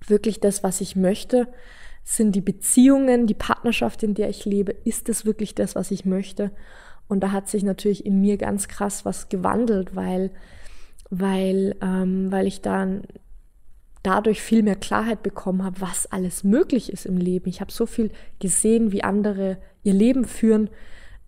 wirklich 0.10 0.39
das, 0.39 0.64
was 0.64 0.82
ich 0.82 0.95
möchte? 0.95 1.47
Sind 2.03 2.34
die 2.34 2.41
Beziehungen, 2.41 3.28
die 3.28 3.34
Partnerschaft, 3.34 4.03
in 4.03 4.14
der 4.14 4.30
ich 4.30 4.45
lebe, 4.45 4.72
ist 4.72 5.10
das 5.10 5.26
wirklich 5.26 5.55
das, 5.55 5.76
was 5.76 5.91
ich 5.91 6.05
möchte? 6.05 6.51
Und 7.08 7.22
da 7.22 7.32
hat 7.32 7.47
sich 7.47 7.64
natürlich 7.64 8.05
in 8.05 8.22
mir 8.22 8.38
ganz 8.38 8.68
krass 8.68 9.05
was 9.05 9.30
gewandelt, 9.30 9.95
weil, 9.95 10.32
weil, 11.10 11.76
ähm, 11.82 12.32
weil 12.32 12.47
ich 12.47 12.62
dann 12.62 13.03
dadurch 14.03 14.41
viel 14.41 14.64
mehr 14.64 14.76
Klarheit 14.76 15.24
bekommen 15.24 15.64
habe, 15.64 15.82
was 15.82 16.10
alles 16.12 16.43
möglich 16.43 16.91
ist 16.91 17.05
im 17.05 17.18
Leben. 17.18 17.49
Ich 17.49 17.62
habe 17.62 17.72
so 17.72 17.86
viel 17.86 18.12
gesehen, 18.39 18.91
wie 18.91 19.03
andere 19.03 19.58
ihr 19.84 19.93
Leben 19.93 20.26
führen, 20.26 20.70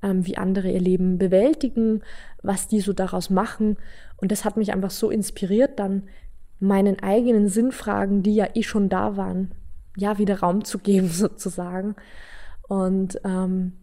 ähm, 0.01 0.25
wie 0.25 0.37
andere 0.37 0.71
ihr 0.71 0.79
Leben 0.79 1.17
bewältigen, 1.17 2.01
was 2.41 2.67
die 2.67 2.79
so 2.79 2.93
daraus 2.93 3.29
machen. 3.29 3.77
Und 4.17 4.31
das 4.31 4.45
hat 4.45 4.57
mich 4.57 4.71
einfach 4.71 4.91
so 4.91 5.09
inspiriert, 5.09 5.79
dann 5.79 6.03
meinen 6.59 6.99
eigenen 7.01 7.47
Sinnfragen, 7.47 8.23
die 8.23 8.35
ja 8.35 8.47
eh 8.53 8.63
schon 8.63 8.89
da 8.89 9.17
waren, 9.17 9.51
ja, 9.95 10.17
wieder 10.17 10.39
Raum 10.39 10.63
zu 10.63 10.79
geben 10.79 11.07
sozusagen. 11.09 11.95
Und 12.67 13.19
ähm, 13.23 13.73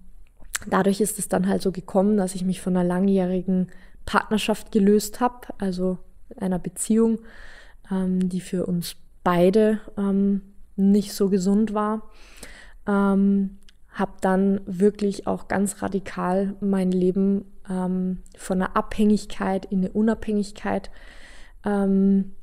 dadurch 0.69 1.01
ist 1.01 1.19
es 1.19 1.29
dann 1.29 1.49
halt 1.49 1.63
so 1.63 1.73
gekommen, 1.73 2.17
dass 2.17 2.35
ich 2.35 2.45
mich 2.45 2.61
von 2.61 2.77
einer 2.77 2.87
langjährigen 2.87 3.69
Partnerschaft 4.05 4.71
gelöst 4.71 5.21
habe, 5.21 5.49
also 5.59 5.99
einer 6.37 6.59
Beziehung, 6.59 7.19
ähm, 7.91 8.29
die 8.29 8.41
für 8.41 8.67
uns 8.67 8.97
beide 9.25 9.81
ähm, 9.97 10.43
nicht 10.77 11.13
so 11.15 11.29
gesund 11.29 11.75
war. 11.75 12.03
Ähm, 12.87 13.59
habe 13.91 14.13
dann 14.21 14.61
wirklich 14.67 15.27
auch 15.27 15.49
ganz 15.49 15.83
radikal 15.83 16.55
mein 16.61 16.93
Leben 16.93 17.47
ähm, 17.69 18.23
von 18.37 18.61
einer 18.61 18.77
Abhängigkeit 18.77 19.65
in 19.65 19.79
eine 19.79 19.91
Unabhängigkeit 19.91 20.91
ähm, 21.65 22.35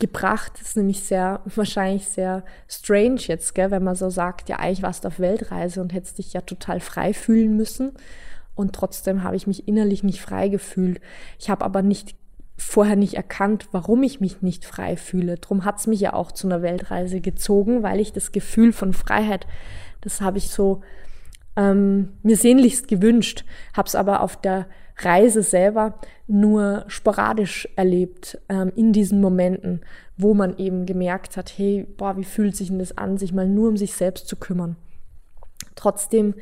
gebracht. 0.00 0.52
Das 0.54 0.68
ist 0.68 0.76
nämlich 0.76 1.02
sehr, 1.02 1.40
wahrscheinlich 1.54 2.08
sehr 2.08 2.44
strange 2.68 3.20
jetzt, 3.20 3.54
gell, 3.54 3.70
wenn 3.70 3.84
man 3.84 3.94
so 3.94 4.10
sagt, 4.10 4.48
ja, 4.48 4.56
eigentlich 4.56 4.82
warst 4.82 5.04
du 5.04 5.08
auf 5.08 5.20
Weltreise 5.20 5.80
und 5.80 5.92
hättest 5.92 6.18
dich 6.18 6.32
ja 6.32 6.40
total 6.40 6.80
frei 6.80 7.12
fühlen 7.12 7.56
müssen. 7.56 7.92
Und 8.54 8.74
trotzdem 8.74 9.22
habe 9.22 9.36
ich 9.36 9.46
mich 9.46 9.68
innerlich 9.68 10.02
nicht 10.02 10.20
frei 10.20 10.48
gefühlt. 10.48 11.00
Ich 11.38 11.48
habe 11.48 11.64
aber 11.64 11.82
nicht 11.82 12.16
vorher 12.58 12.96
nicht 12.96 13.14
erkannt, 13.14 13.68
warum 13.72 14.02
ich 14.02 14.20
mich 14.20 14.42
nicht 14.42 14.64
frei 14.64 14.96
fühle. 14.96 15.36
Drum 15.36 15.64
hat 15.64 15.78
es 15.78 15.86
mich 15.86 16.00
ja 16.00 16.12
auch 16.12 16.30
zu 16.32 16.46
einer 16.46 16.60
Weltreise 16.60 17.20
gezogen, 17.20 17.82
weil 17.82 18.00
ich 18.00 18.12
das 18.12 18.32
Gefühl 18.32 18.72
von 18.72 18.92
Freiheit, 18.92 19.46
das 20.02 20.20
habe 20.20 20.38
ich 20.38 20.50
so 20.50 20.82
ähm, 21.56 22.12
mir 22.22 22.36
sehnlichst 22.36 22.86
gewünscht, 22.88 23.44
habe 23.74 23.88
es 23.88 23.94
aber 23.94 24.20
auf 24.20 24.40
der 24.40 24.66
Reise 25.04 25.42
selber 25.42 25.94
nur 26.26 26.84
sporadisch 26.88 27.68
erlebt 27.76 28.38
ähm, 28.48 28.72
in 28.76 28.92
diesen 28.92 29.20
Momenten, 29.20 29.80
wo 30.16 30.34
man 30.34 30.56
eben 30.58 30.86
gemerkt 30.86 31.36
hat, 31.36 31.52
hey, 31.56 31.86
boah, 31.96 32.16
wie 32.16 32.24
fühlt 32.24 32.56
sich 32.56 32.68
denn 32.68 32.78
das 32.78 32.96
an, 32.96 33.18
sich 33.18 33.32
mal 33.32 33.48
nur 33.48 33.68
um 33.68 33.76
sich 33.76 33.94
selbst 33.94 34.28
zu 34.28 34.36
kümmern. 34.36 34.76
Trotzdem 35.74 36.34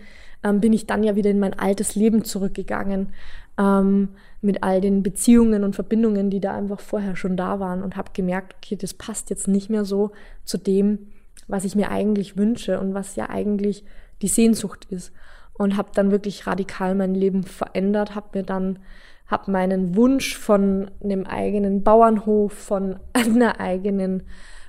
ähm, 0.43 0.61
bin 0.61 0.73
ich 0.73 0.87
dann 0.87 1.03
ja 1.03 1.17
wieder 1.17 1.31
in 1.31 1.39
mein 1.39 1.59
altes 1.59 1.95
Leben 1.95 2.25
zurückgegangen 2.25 3.13
ähm, 3.59 4.11
mit 4.41 4.63
all 4.63 4.81
den 4.81 5.03
Beziehungen 5.03 5.65
und 5.65 5.75
Verbindungen, 5.75 6.31
die 6.31 6.41
da 6.41 6.55
einfach 6.55 6.81
vorher 6.81 7.17
schon 7.17 7.37
da 7.37 7.61
waren 7.61 7.83
und 7.83 7.97
habe 7.97 8.11
gemerkt, 8.13 8.57
okay, 8.57 8.77
das 8.77 8.95
passt 8.95 9.31
jetzt 9.31 9.49
nicht 9.49 9.71
mehr 9.71 9.85
so 9.85 10.13
zu 10.45 10.59
dem, 10.59 11.09
was 11.47 11.65
ich 11.65 11.75
mir 11.75 11.91
eigentlich 11.91 12.37
wünsche 12.37 12.79
und 12.79 12.95
was 12.95 13.17
ja 13.17 13.31
eigentlich 13.31 13.85
die 14.23 14.29
Sehnsucht 14.29 14.87
ist 14.91 15.13
und 15.59 15.77
habe 15.77 15.91
dann 15.93 16.11
wirklich 16.11 16.47
radikal 16.47 16.95
mein 16.95 17.15
Leben 17.15 17.43
verändert, 17.43 18.15
habe 18.15 18.39
mir 18.39 18.45
dann 18.45 18.79
habe 19.27 19.51
meinen 19.51 19.95
Wunsch 19.95 20.39
von 20.39 20.91
einem 21.05 21.27
eigenen 21.27 21.83
Bauernhof, 21.83 22.53
von 22.53 22.99
einer 23.13 23.61
eigenen, 23.61 24.23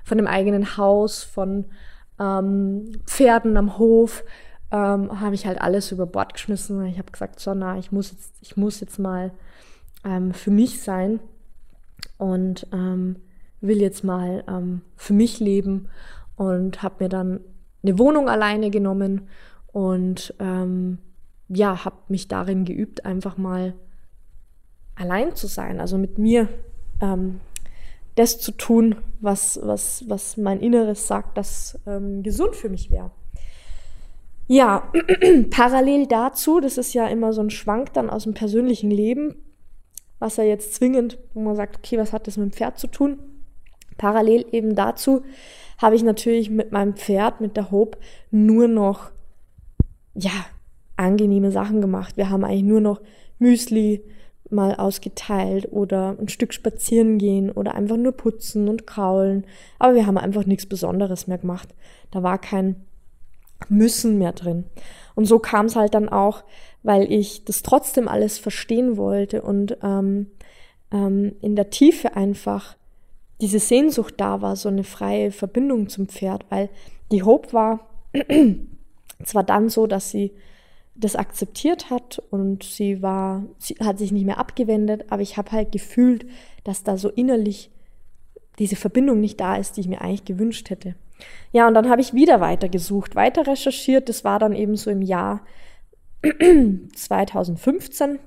von 0.03 0.17
einem 0.17 0.27
eigenen 0.27 0.77
Haus, 0.77 1.23
von 1.23 1.65
ähm, 2.19 2.91
Pferden 3.05 3.55
am 3.55 3.77
Hof, 3.77 4.23
ähm, 4.71 5.21
habe 5.21 5.35
ich 5.35 5.47
halt 5.47 5.61
alles 5.61 5.91
über 5.91 6.05
Bord 6.05 6.33
geschmissen. 6.33 6.83
Ich 6.85 6.97
habe 6.97 7.11
gesagt, 7.11 7.39
so 7.39 7.53
na, 7.53 7.77
ich 7.77 7.91
muss 7.91 8.11
jetzt, 8.11 8.35
ich 8.41 8.57
muss 8.57 8.81
jetzt 8.81 8.99
mal 8.99 9.31
ähm, 10.03 10.33
für 10.33 10.51
mich 10.51 10.81
sein 10.81 11.19
und 12.17 12.67
ähm, 12.73 13.15
will 13.61 13.81
jetzt 13.81 14.03
mal 14.03 14.43
ähm, 14.47 14.81
für 14.95 15.13
mich 15.13 15.39
leben 15.39 15.87
und 16.35 16.83
habe 16.83 17.03
mir 17.03 17.09
dann 17.09 17.39
eine 17.81 17.97
Wohnung 17.97 18.29
alleine 18.29 18.69
genommen 18.69 19.27
und 19.72 20.34
ähm, 20.39 20.99
ja, 21.47 21.86
habe 21.86 21.97
mich 22.07 22.28
darin 22.28 22.65
geübt, 22.65 23.05
einfach 23.05 23.38
mal 23.38 23.74
allein 24.95 25.36
zu 25.36 25.47
sein, 25.47 25.80
also 25.80 25.97
mit 25.97 26.17
mir 26.17 26.47
ähm, 27.01 27.39
das 28.15 28.39
zu 28.39 28.51
tun, 28.51 28.95
was, 29.22 29.59
was, 29.63 30.03
was 30.07 30.38
mein 30.38 30.59
Inneres 30.59 31.07
sagt, 31.07 31.38
das 31.38 31.80
ähm, 31.88 32.22
gesund 32.22 32.55
für 32.55 32.70
mich 32.70 32.91
wäre. 32.91 33.11
Ja, 34.47 34.91
parallel 35.51 36.07
dazu, 36.07 36.59
das 36.59 36.78
ist 36.78 36.93
ja 36.93 37.07
immer 37.07 37.34
so 37.34 37.41
ein 37.41 37.49
Schwank 37.49 37.93
dann 37.93 38.09
aus 38.09 38.24
dem 38.24 38.34
persönlichen 38.34 38.91
Leben, 38.91 39.36
was 40.17 40.38
er 40.38 40.45
jetzt 40.45 40.74
zwingend, 40.74 41.17
wo 41.34 41.39
man 41.41 41.55
sagt, 41.55 41.78
okay, 41.78 41.97
was 41.97 42.11
hat 42.11 42.28
das 42.28 42.36
mit 42.36 42.51
dem 42.51 42.51
Pferd 42.51 42.78
zu 42.78 42.88
tun? 42.88 43.20
Parallel 43.97 44.45
eben 44.51 44.76
dazu 44.76 45.24
habe 45.78 45.95
ich 45.95 46.03
natürlich 46.03 46.49
mit 46.49 46.72
meinem 46.72 46.95
Pferd, 46.95 47.39
mit 47.39 47.55
der 47.55 47.72
Hope, 47.72 47.97
nur 48.32 48.67
noch 48.67 49.11
ja, 50.20 50.45
angenehme 50.95 51.51
Sachen 51.51 51.82
gemacht. 51.82 52.17
Wir 52.17 52.30
haben 52.30 52.43
eigentlich 52.43 52.63
nur 52.63 52.82
noch 52.82 53.01
Müsli 53.39 54.03
mal 54.49 54.76
ausgeteilt 54.76 55.67
oder 55.72 56.17
ein 56.20 56.28
Stück 56.28 56.53
spazieren 56.53 57.17
gehen 57.17 57.51
oder 57.51 57.76
einfach 57.76 57.97
nur 57.97 58.13
putzen 58.13 58.67
und 58.67 58.88
kraulen. 58.88 59.45
Aber 59.78 59.95
wir 59.95 60.05
haben 60.05 60.17
einfach 60.17 60.45
nichts 60.45 60.65
Besonderes 60.65 61.28
mehr 61.28 61.38
gemacht. 61.38 61.70
Da 62.11 62.24
war 62.24 62.39
kein 62.39 62.76
Müssen 63.67 64.17
mehr 64.17 64.34
drin. 64.34 64.65
Und 65.15 65.26
so 65.26 65.39
kam 65.39 65.67
es 65.67 65.76
halt 65.76 65.93
dann 65.93 66.09
auch, 66.09 66.43
weil 66.82 67.11
ich 67.11 67.45
das 67.45 67.61
trotzdem 67.61 68.07
alles 68.07 68.38
verstehen 68.38 68.97
wollte 68.97 69.41
und 69.41 69.78
ähm, 69.84 70.28
ähm, 70.91 71.34
in 71.41 71.55
der 71.55 71.70
Tiefe 71.70 72.15
einfach 72.15 72.78
diese 73.41 73.59
Sehnsucht 73.59 74.15
da 74.17 74.41
war, 74.41 74.55
so 74.55 74.70
eine 74.70 74.84
freie 74.84 75.32
Verbindung 75.32 75.89
zum 75.89 76.07
Pferd, 76.07 76.45
weil 76.49 76.70
die 77.11 77.24
Hope 77.24 77.53
war 77.53 77.88
zwar 79.24 79.43
dann 79.43 79.70
so, 79.70 79.88
dass 79.88 80.11
sie 80.11 80.34
das 80.95 81.15
akzeptiert 81.15 81.89
hat 81.89 82.22
und 82.30 82.63
sie 82.63 83.01
war, 83.01 83.45
sie 83.57 83.76
hat 83.76 83.97
sich 83.97 84.11
nicht 84.11 84.26
mehr 84.26 84.38
abgewendet, 84.38 85.05
aber 85.09 85.22
ich 85.22 85.38
habe 85.38 85.51
halt 85.51 85.72
gefühlt, 85.72 86.26
dass 86.63 86.84
da 86.84 86.97
so 86.97 87.09
innerlich 87.09 87.72
diese 88.59 88.76
Verbindung 88.76 89.22
nicht 89.22 89.39
da 89.39 89.55
ist, 89.55 89.78
die 89.78 89.82
ich 89.82 89.88
mir 89.88 90.01
eigentlich 90.01 90.26
gewünscht 90.26 90.70
hätte. 90.70 90.95
Ja, 91.51 91.67
und 91.67 91.74
dann 91.74 91.89
habe 91.89 92.01
ich 92.01 92.13
wieder 92.13 92.41
weiter 92.41 92.70
gesucht, 92.70 93.15
weiter 93.15 93.47
recherchiert. 93.47 94.09
Das 94.09 94.24
war 94.24 94.39
dann 94.39 94.53
eben 94.53 94.76
so 94.76 94.89
im 94.89 95.01
Jahr 95.01 95.41
2015. 96.22 98.20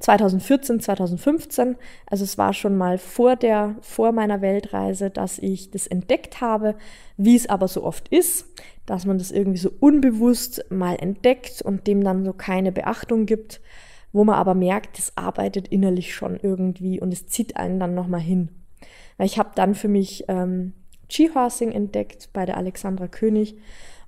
2014, 0.00 0.80
2015, 0.80 1.76
also 2.06 2.24
es 2.24 2.36
war 2.36 2.52
schon 2.52 2.76
mal 2.76 2.98
vor 2.98 3.36
der, 3.36 3.76
vor 3.80 4.12
meiner 4.12 4.42
Weltreise, 4.42 5.08
dass 5.08 5.38
ich 5.38 5.70
das 5.70 5.86
entdeckt 5.86 6.40
habe, 6.40 6.74
wie 7.16 7.36
es 7.36 7.48
aber 7.48 7.68
so 7.68 7.84
oft 7.84 8.08
ist, 8.08 8.46
dass 8.86 9.06
man 9.06 9.18
das 9.18 9.30
irgendwie 9.30 9.58
so 9.58 9.70
unbewusst 9.80 10.64
mal 10.70 10.96
entdeckt 10.96 11.62
und 11.62 11.86
dem 11.86 12.02
dann 12.04 12.24
so 12.24 12.32
keine 12.32 12.72
Beachtung 12.72 13.26
gibt, 13.26 13.60
wo 14.12 14.24
man 14.24 14.36
aber 14.36 14.54
merkt, 14.54 14.98
es 14.98 15.16
arbeitet 15.16 15.68
innerlich 15.68 16.14
schon 16.14 16.38
irgendwie 16.40 17.00
und 17.00 17.12
es 17.12 17.26
zieht 17.26 17.56
einen 17.56 17.80
dann 17.80 17.94
nochmal 17.94 18.20
hin. 18.20 18.48
Weil 19.16 19.26
ich 19.26 19.38
habe 19.38 19.50
dann 19.54 19.74
für 19.74 19.88
mich 19.88 20.24
ähm, 20.28 20.72
Ski-Horsing 21.08 21.72
entdeckt 21.72 22.30
bei 22.32 22.46
der 22.46 22.56
Alexandra 22.56 23.08
König 23.08 23.56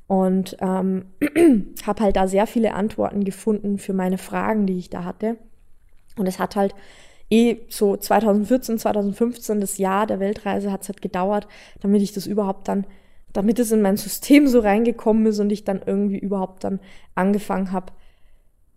und 0.07 0.57
ähm, 0.61 1.07
habe 1.87 2.03
halt 2.03 2.16
da 2.16 2.29
sehr 2.29 2.47
viele 2.47 2.74
Antworten 2.74 3.24
gefunden 3.24 3.79
für 3.79 3.93
meine 3.93 4.18
Fragen, 4.18 4.66
die 4.66 4.79
ich 4.79 4.91
da 4.91 5.05
hatte. 5.05 5.37
Und 6.16 6.27
es 6.27 6.39
hat 6.39 6.57
halt 6.57 6.74
eh 7.31 7.59
so 7.68 7.97
2014, 7.97 8.79
2015, 8.79 9.61
das 9.61 9.79
Jahr 9.79 10.07
der 10.07 10.20
Weltreise, 10.20 10.70
hat 10.70 10.83
es 10.83 10.89
halt 10.89 11.03
gedauert, 11.03 11.49
damit 11.81 12.03
ich 12.03 12.12
das 12.12 12.27
überhaupt 12.27 12.68
dann, 12.68 12.87
damit 13.37 13.59
es 13.59 13.72
in 13.72 13.82
mein 13.82 13.97
System 13.97 14.47
so 14.47 14.61
reingekommen 14.61 15.26
ist 15.26 15.39
und 15.39 15.51
ich 15.51 15.64
dann 15.64 15.82
irgendwie 15.84 16.18
überhaupt 16.18 16.64
dann 16.64 16.80
angefangen 17.14 17.72
habe, 17.72 17.93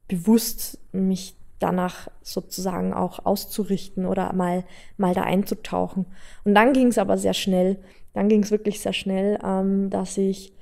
bewusst 0.07 0.79
mich 0.91 1.35
danach 1.59 2.07
sozusagen 2.21 2.93
auch 2.93 3.25
auszurichten 3.25 4.05
oder 4.05 4.33
mal, 4.33 4.63
mal 4.97 5.13
da 5.13 5.23
einzutauchen. 5.23 6.05
Und 6.45 6.55
dann 6.55 6.73
ging 6.73 6.87
es 6.87 6.97
aber 6.97 7.17
sehr 7.17 7.33
schnell, 7.33 7.77
dann 8.13 8.29
ging 8.29 8.43
es 8.43 8.51
wirklich 8.51 8.79
sehr 8.79 8.93
schnell, 8.93 9.39
ähm, 9.43 9.89
dass 9.89 10.17
ich 10.17 10.53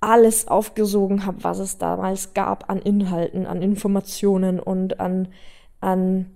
alles 0.00 0.48
aufgesogen 0.48 1.24
habe, 1.24 1.44
was 1.44 1.60
es 1.60 1.78
damals 1.78 2.34
gab 2.34 2.68
an 2.68 2.80
Inhalten, 2.80 3.46
an 3.46 3.62
Informationen 3.62 4.58
und 4.58 4.98
an 4.98 5.28
an 5.82 6.26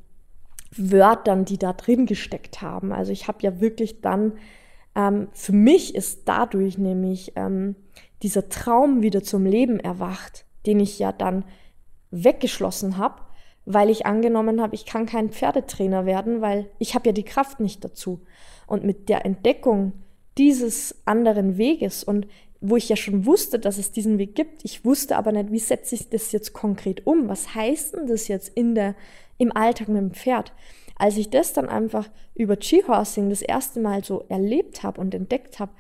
Wörtern, 0.77 1.47
die 1.47 1.59
da 1.59 1.73
drin 1.73 2.05
gesteckt 2.05 2.61
haben. 2.61 2.93
Also 2.93 3.13
ich 3.13 3.29
habe 3.29 3.39
ja 3.41 3.61
wirklich 3.61 4.03
dann, 4.03 4.33
ähm, 4.97 5.29
für 5.33 5.53
mich 5.53 5.95
ist 5.95 6.23
dadurch 6.25 6.79
nämlich 6.79 7.33
ähm, 7.37 7.77
dieser 8.23 8.49
Traum 8.49 9.03
wieder 9.03 9.23
zum 9.23 9.47
Leben 9.47 9.79
erwacht, 9.79 10.47
den 10.65 10.81
ich 10.81 10.99
ja 10.99 11.13
dann 11.13 11.45
weggeschlossen 12.11 12.97
habe, 12.97 13.23
weil 13.67 13.91
ich 13.91 14.07
angenommen 14.07 14.61
habe, 14.61 14.75
ich 14.75 14.87
kann 14.87 15.07
kein 15.07 15.31
Pferdetrainer 15.31 16.07
werden, 16.07 16.41
weil 16.41 16.71
ich 16.79 16.95
habe 16.95 17.09
ja 17.09 17.13
die 17.13 17.25
Kraft 17.25 17.61
nicht 17.61 17.85
dazu. 17.85 18.23
Und 18.67 18.85
mit 18.85 19.09
der 19.09 19.25
Entdeckung 19.25 19.93
dieses 20.39 21.03
anderen 21.05 21.59
Weges 21.59 22.03
und 22.03 22.27
wo 22.61 22.77
ich 22.77 22.89
ja 22.89 22.97
schon 22.97 23.27
wusste, 23.27 23.59
dass 23.59 23.77
es 23.77 23.93
diesen 23.93 24.19
Weg 24.19 24.35
gibt, 24.35 24.65
ich 24.65 24.85
wusste 24.85 25.17
aber 25.17 25.31
nicht, 25.31 25.53
wie 25.53 25.59
setze 25.59 25.95
ich 25.95 26.09
das 26.09 26.33
jetzt 26.33 26.53
konkret 26.53 27.07
um? 27.07 27.29
Was 27.29 27.55
heißt 27.55 27.95
denn 27.95 28.07
das 28.07 28.29
jetzt 28.29 28.49
in 28.57 28.75
der 28.75 28.95
im 29.39 29.55
Alltag 29.55 29.89
mit 29.89 29.99
dem 29.99 30.13
Pferd. 30.13 30.53
Als 30.97 31.17
ich 31.17 31.31
das 31.31 31.53
dann 31.53 31.69
einfach 31.69 32.09
über 32.35 32.57
Ski-Horsing 32.61 33.31
das 33.31 33.43
erste 33.43 33.81
Mal 33.81 34.03
so 34.03 34.25
erlebt 34.29 34.83
habe 34.83 35.01
und 35.01 35.15
entdeckt 35.15 35.59
habe, 35.59 35.73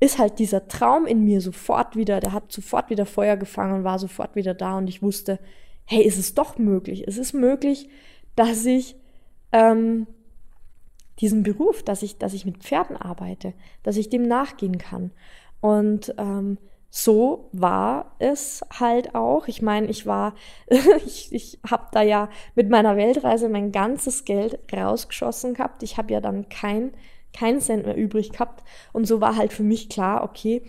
ist 0.00 0.18
halt 0.18 0.38
dieser 0.38 0.66
Traum 0.66 1.06
in 1.06 1.24
mir 1.24 1.40
sofort 1.40 1.94
wieder, 1.94 2.18
der 2.18 2.32
hat 2.32 2.50
sofort 2.50 2.90
wieder 2.90 3.06
Feuer 3.06 3.36
gefangen 3.36 3.74
und 3.74 3.84
war 3.84 3.98
sofort 3.98 4.34
wieder 4.34 4.54
da 4.54 4.76
und 4.78 4.88
ich 4.88 5.02
wusste, 5.02 5.38
hey, 5.84 6.02
ist 6.02 6.18
es 6.18 6.34
doch 6.34 6.58
möglich. 6.58 7.04
Es 7.06 7.18
ist 7.18 7.34
möglich, 7.34 7.88
dass 8.34 8.64
ich 8.64 8.96
ähm, 9.52 10.06
diesen 11.20 11.42
Beruf, 11.42 11.82
dass 11.82 12.02
ich, 12.02 12.18
dass 12.18 12.34
ich 12.34 12.46
mit 12.46 12.58
Pferden 12.58 12.96
arbeite, 12.96 13.54
dass 13.82 13.96
ich 13.96 14.10
dem 14.10 14.26
nachgehen 14.26 14.78
kann. 14.78 15.12
Und 15.60 16.14
ähm, 16.18 16.58
so 16.94 17.48
war 17.52 18.14
es 18.18 18.60
halt 18.78 19.14
auch. 19.14 19.48
Ich 19.48 19.62
meine, 19.62 19.86
ich 19.86 20.04
war, 20.04 20.34
ich, 21.06 21.32
ich 21.32 21.58
habe 21.68 21.86
da 21.90 22.02
ja 22.02 22.28
mit 22.54 22.68
meiner 22.68 22.98
Weltreise 22.98 23.48
mein 23.48 23.72
ganzes 23.72 24.26
Geld 24.26 24.58
rausgeschossen 24.70 25.54
gehabt. 25.54 25.82
Ich 25.82 25.96
habe 25.96 26.12
ja 26.12 26.20
dann 26.20 26.50
kein, 26.50 26.92
kein 27.32 27.62
Cent 27.62 27.86
mehr 27.86 27.96
übrig 27.96 28.32
gehabt. 28.32 28.62
Und 28.92 29.06
so 29.06 29.22
war 29.22 29.36
halt 29.36 29.54
für 29.54 29.62
mich 29.62 29.88
klar, 29.88 30.22
okay, 30.22 30.64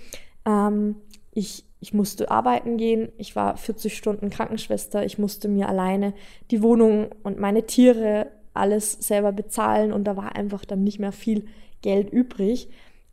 ähm, 0.46 0.96
ich, 1.32 1.66
ich 1.82 1.94
musste 1.94 2.32
arbeiten 2.32 2.78
gehen. 2.78 3.12
Ich 3.18 3.36
war 3.36 3.58
40 3.58 3.98
Stunden 3.98 4.30
Krankenschwester. 4.30 5.04
Ich 5.04 5.18
musste 5.18 5.50
mir 5.50 5.68
alleine 5.68 6.14
die 6.52 6.64
Wohnung 6.64 7.10
und 7.24 7.38
meine 7.38 7.66
Tiere 7.66 8.28
alles 8.54 8.94
selber 8.94 9.34
bezahlen. 9.34 9.92
Und 9.92 10.06
da 10.06 10.16
war 10.16 10.38
einfach 10.38 10.64
dann 10.64 10.86
nicht 10.86 11.00
mehr 11.00 11.12
viel 11.12 11.48
Geld 11.82 12.10
übrig. 12.14 12.70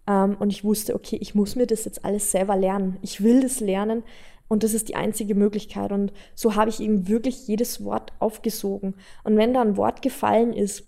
Ähm, 0.06 0.36
und 0.38 0.50
ich 0.50 0.64
wusste, 0.64 0.94
okay, 0.94 1.18
ich 1.20 1.34
muss 1.34 1.56
mir 1.56 1.66
das 1.66 1.84
jetzt 1.84 2.04
alles 2.04 2.30
selber 2.30 2.56
lernen. 2.56 2.98
Ich 3.02 3.22
will 3.22 3.40
das 3.40 3.60
lernen 3.60 4.02
und 4.48 4.64
das 4.64 4.74
ist 4.74 4.88
die 4.88 4.96
einzige 4.96 5.34
Möglichkeit. 5.34 5.92
Und 5.92 6.12
so 6.34 6.56
habe 6.56 6.70
ich 6.70 6.80
eben 6.80 7.08
wirklich 7.08 7.46
jedes 7.46 7.84
Wort 7.84 8.12
aufgesogen. 8.18 8.94
Und 9.22 9.36
wenn 9.36 9.54
da 9.54 9.62
ein 9.62 9.76
Wort 9.76 10.02
gefallen 10.02 10.52
ist, 10.52 10.84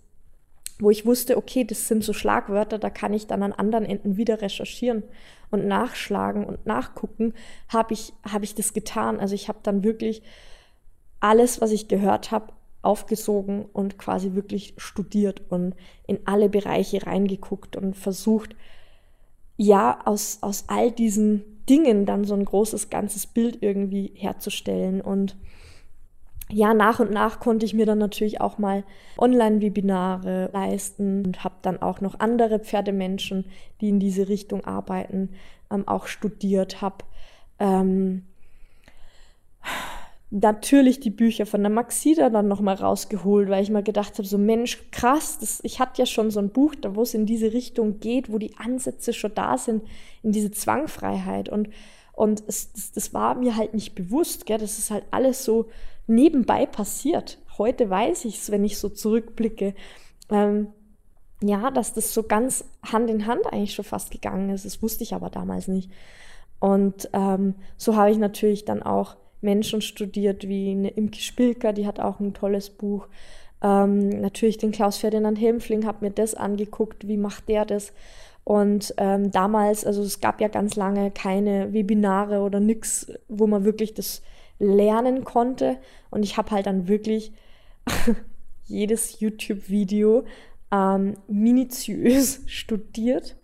wo 0.79 0.89
ich 0.89 1.05
wusste, 1.05 1.37
okay, 1.37 1.63
das 1.63 1.87
sind 1.87 2.03
so 2.03 2.13
Schlagwörter, 2.13 2.77
da 2.77 2.89
kann 2.89 3.13
ich 3.13 3.27
dann 3.27 3.43
an 3.43 3.53
anderen 3.53 3.85
Enden 3.85 4.17
wieder 4.17 4.41
recherchieren 4.41 5.03
und 5.49 5.65
nachschlagen 5.65 6.45
und 6.45 6.65
nachgucken, 6.65 7.33
habe 7.69 7.93
ich, 7.93 8.11
hab 8.23 8.43
ich 8.43 8.55
das 8.55 8.73
getan. 8.73 9.19
Also 9.19 9.35
ich 9.35 9.47
habe 9.47 9.59
dann 9.63 9.83
wirklich 9.83 10.23
alles, 11.19 11.61
was 11.61 11.71
ich 11.71 11.87
gehört 11.87 12.31
habe, 12.31 12.51
aufgesogen 12.81 13.65
und 13.71 13.97
quasi 13.97 14.33
wirklich 14.33 14.73
studiert 14.77 15.41
und 15.49 15.73
in 16.05 16.19
alle 16.25 16.49
Bereiche 16.49 17.05
reingeguckt 17.05 17.77
und 17.77 17.95
versucht, 17.95 18.55
ja, 19.57 19.99
aus, 20.05 20.39
aus 20.41 20.65
all 20.67 20.91
diesen 20.91 21.43
Dingen 21.69 22.05
dann 22.05 22.25
so 22.25 22.33
ein 22.33 22.45
großes 22.45 22.89
ganzes 22.89 23.27
Bild 23.27 23.59
irgendwie 23.61 24.11
herzustellen. 24.15 25.01
Und 25.01 25.37
ja, 26.49 26.73
nach 26.73 26.99
und 26.99 27.11
nach 27.11 27.39
konnte 27.39 27.65
ich 27.65 27.73
mir 27.73 27.85
dann 27.85 27.97
natürlich 27.97 28.41
auch 28.41 28.57
mal 28.57 28.83
Online-Webinare 29.17 30.49
leisten 30.51 31.25
und 31.25 31.43
habe 31.43 31.55
dann 31.61 31.81
auch 31.81 32.01
noch 32.01 32.19
andere 32.19 32.59
Pferdemenschen, 32.59 33.45
die 33.81 33.89
in 33.89 33.99
diese 33.99 34.27
Richtung 34.27 34.65
arbeiten, 34.65 35.29
ähm, 35.71 35.87
auch 35.87 36.07
studiert, 36.07 36.81
habe 36.81 37.05
ähm, 37.59 38.23
natürlich 40.33 40.99
die 40.99 41.11
Bücher 41.11 41.45
von 41.45 41.61
der 41.61 41.69
Maxida 41.69 42.31
dann 42.31 42.47
nochmal 42.47 42.75
rausgeholt, 42.75 43.49
weil 43.49 43.61
ich 43.61 43.69
mal 43.69 43.83
gedacht 43.83 44.17
habe, 44.17 44.27
so 44.27 44.39
Mensch, 44.39 44.79
krass, 44.89 45.37
das, 45.37 45.59
ich 45.63 45.79
hatte 45.79 46.01
ja 46.01 46.07
schon 46.07 46.31
so 46.31 46.39
ein 46.39 46.49
Buch, 46.49 46.73
da 46.73 46.95
wo 46.95 47.03
es 47.03 47.13
in 47.13 47.27
diese 47.27 47.53
Richtung 47.53 47.99
geht, 47.99 48.31
wo 48.31 48.39
die 48.39 48.57
Ansätze 48.57 49.13
schon 49.13 49.35
da 49.35 49.59
sind, 49.59 49.83
in 50.23 50.31
diese 50.31 50.49
Zwangfreiheit. 50.49 51.49
Und, 51.49 51.69
und 52.13 52.43
es, 52.47 52.73
das, 52.73 52.91
das 52.91 53.13
war 53.13 53.35
mir 53.35 53.55
halt 53.55 53.75
nicht 53.75 53.93
bewusst, 53.93 54.47
gell? 54.47 54.57
das 54.57 54.79
ist 54.79 54.89
halt 54.89 55.03
alles 55.11 55.45
so 55.45 55.67
nebenbei 56.07 56.65
passiert. 56.65 57.37
Heute 57.59 57.91
weiß 57.91 58.25
ich 58.25 58.39
es, 58.39 58.49
wenn 58.49 58.65
ich 58.65 58.79
so 58.79 58.89
zurückblicke. 58.89 59.75
Ähm, 60.31 60.67
ja, 61.43 61.69
dass 61.69 61.93
das 61.93 62.11
so 62.11 62.23
ganz 62.23 62.65
Hand 62.81 63.09
in 63.11 63.27
Hand 63.27 63.45
eigentlich 63.45 63.75
schon 63.75 63.85
fast 63.85 64.09
gegangen 64.09 64.49
ist. 64.49 64.65
Das 64.65 64.81
wusste 64.81 65.03
ich 65.03 65.13
aber 65.13 65.29
damals 65.29 65.67
nicht. 65.67 65.91
Und 66.59 67.09
ähm, 67.13 67.53
so 67.77 67.95
habe 67.95 68.09
ich 68.09 68.17
natürlich 68.17 68.65
dann 68.65 68.81
auch 68.81 69.17
Menschen 69.43 69.81
studiert, 69.81 70.47
wie 70.47 70.71
eine 70.71 70.89
Imke 70.89 71.19
Spilker, 71.19 71.73
die 71.73 71.85
hat 71.85 71.99
auch 71.99 72.19
ein 72.19 72.33
tolles 72.33 72.69
Buch. 72.69 73.07
Ähm, 73.61 74.09
natürlich 74.09 74.57
den 74.57 74.71
Klaus 74.71 74.97
Ferdinand 74.97 75.39
Helmfling, 75.39 75.85
habe 75.85 76.05
mir 76.05 76.11
das 76.11 76.35
angeguckt, 76.35 77.07
wie 77.07 77.17
macht 77.17 77.47
der 77.49 77.65
das. 77.65 77.93
Und 78.43 78.93
ähm, 78.97 79.31
damals, 79.31 79.85
also 79.85 80.01
es 80.01 80.19
gab 80.19 80.41
ja 80.41 80.49
ganz 80.49 80.75
lange 80.75 81.11
keine 81.11 81.73
Webinare 81.73 82.39
oder 82.39 82.59
nichts, 82.59 83.11
wo 83.29 83.47
man 83.47 83.63
wirklich 83.63 83.93
das 83.93 84.21
lernen 84.59 85.23
konnte. 85.23 85.77
Und 86.09 86.23
ich 86.23 86.35
habe 86.35 86.51
halt 86.51 86.65
dann 86.65 86.87
wirklich 86.87 87.31
jedes 88.65 89.19
YouTube-Video 89.21 90.25
ähm, 90.71 91.15
minutiös 91.27 92.41
studiert 92.47 93.37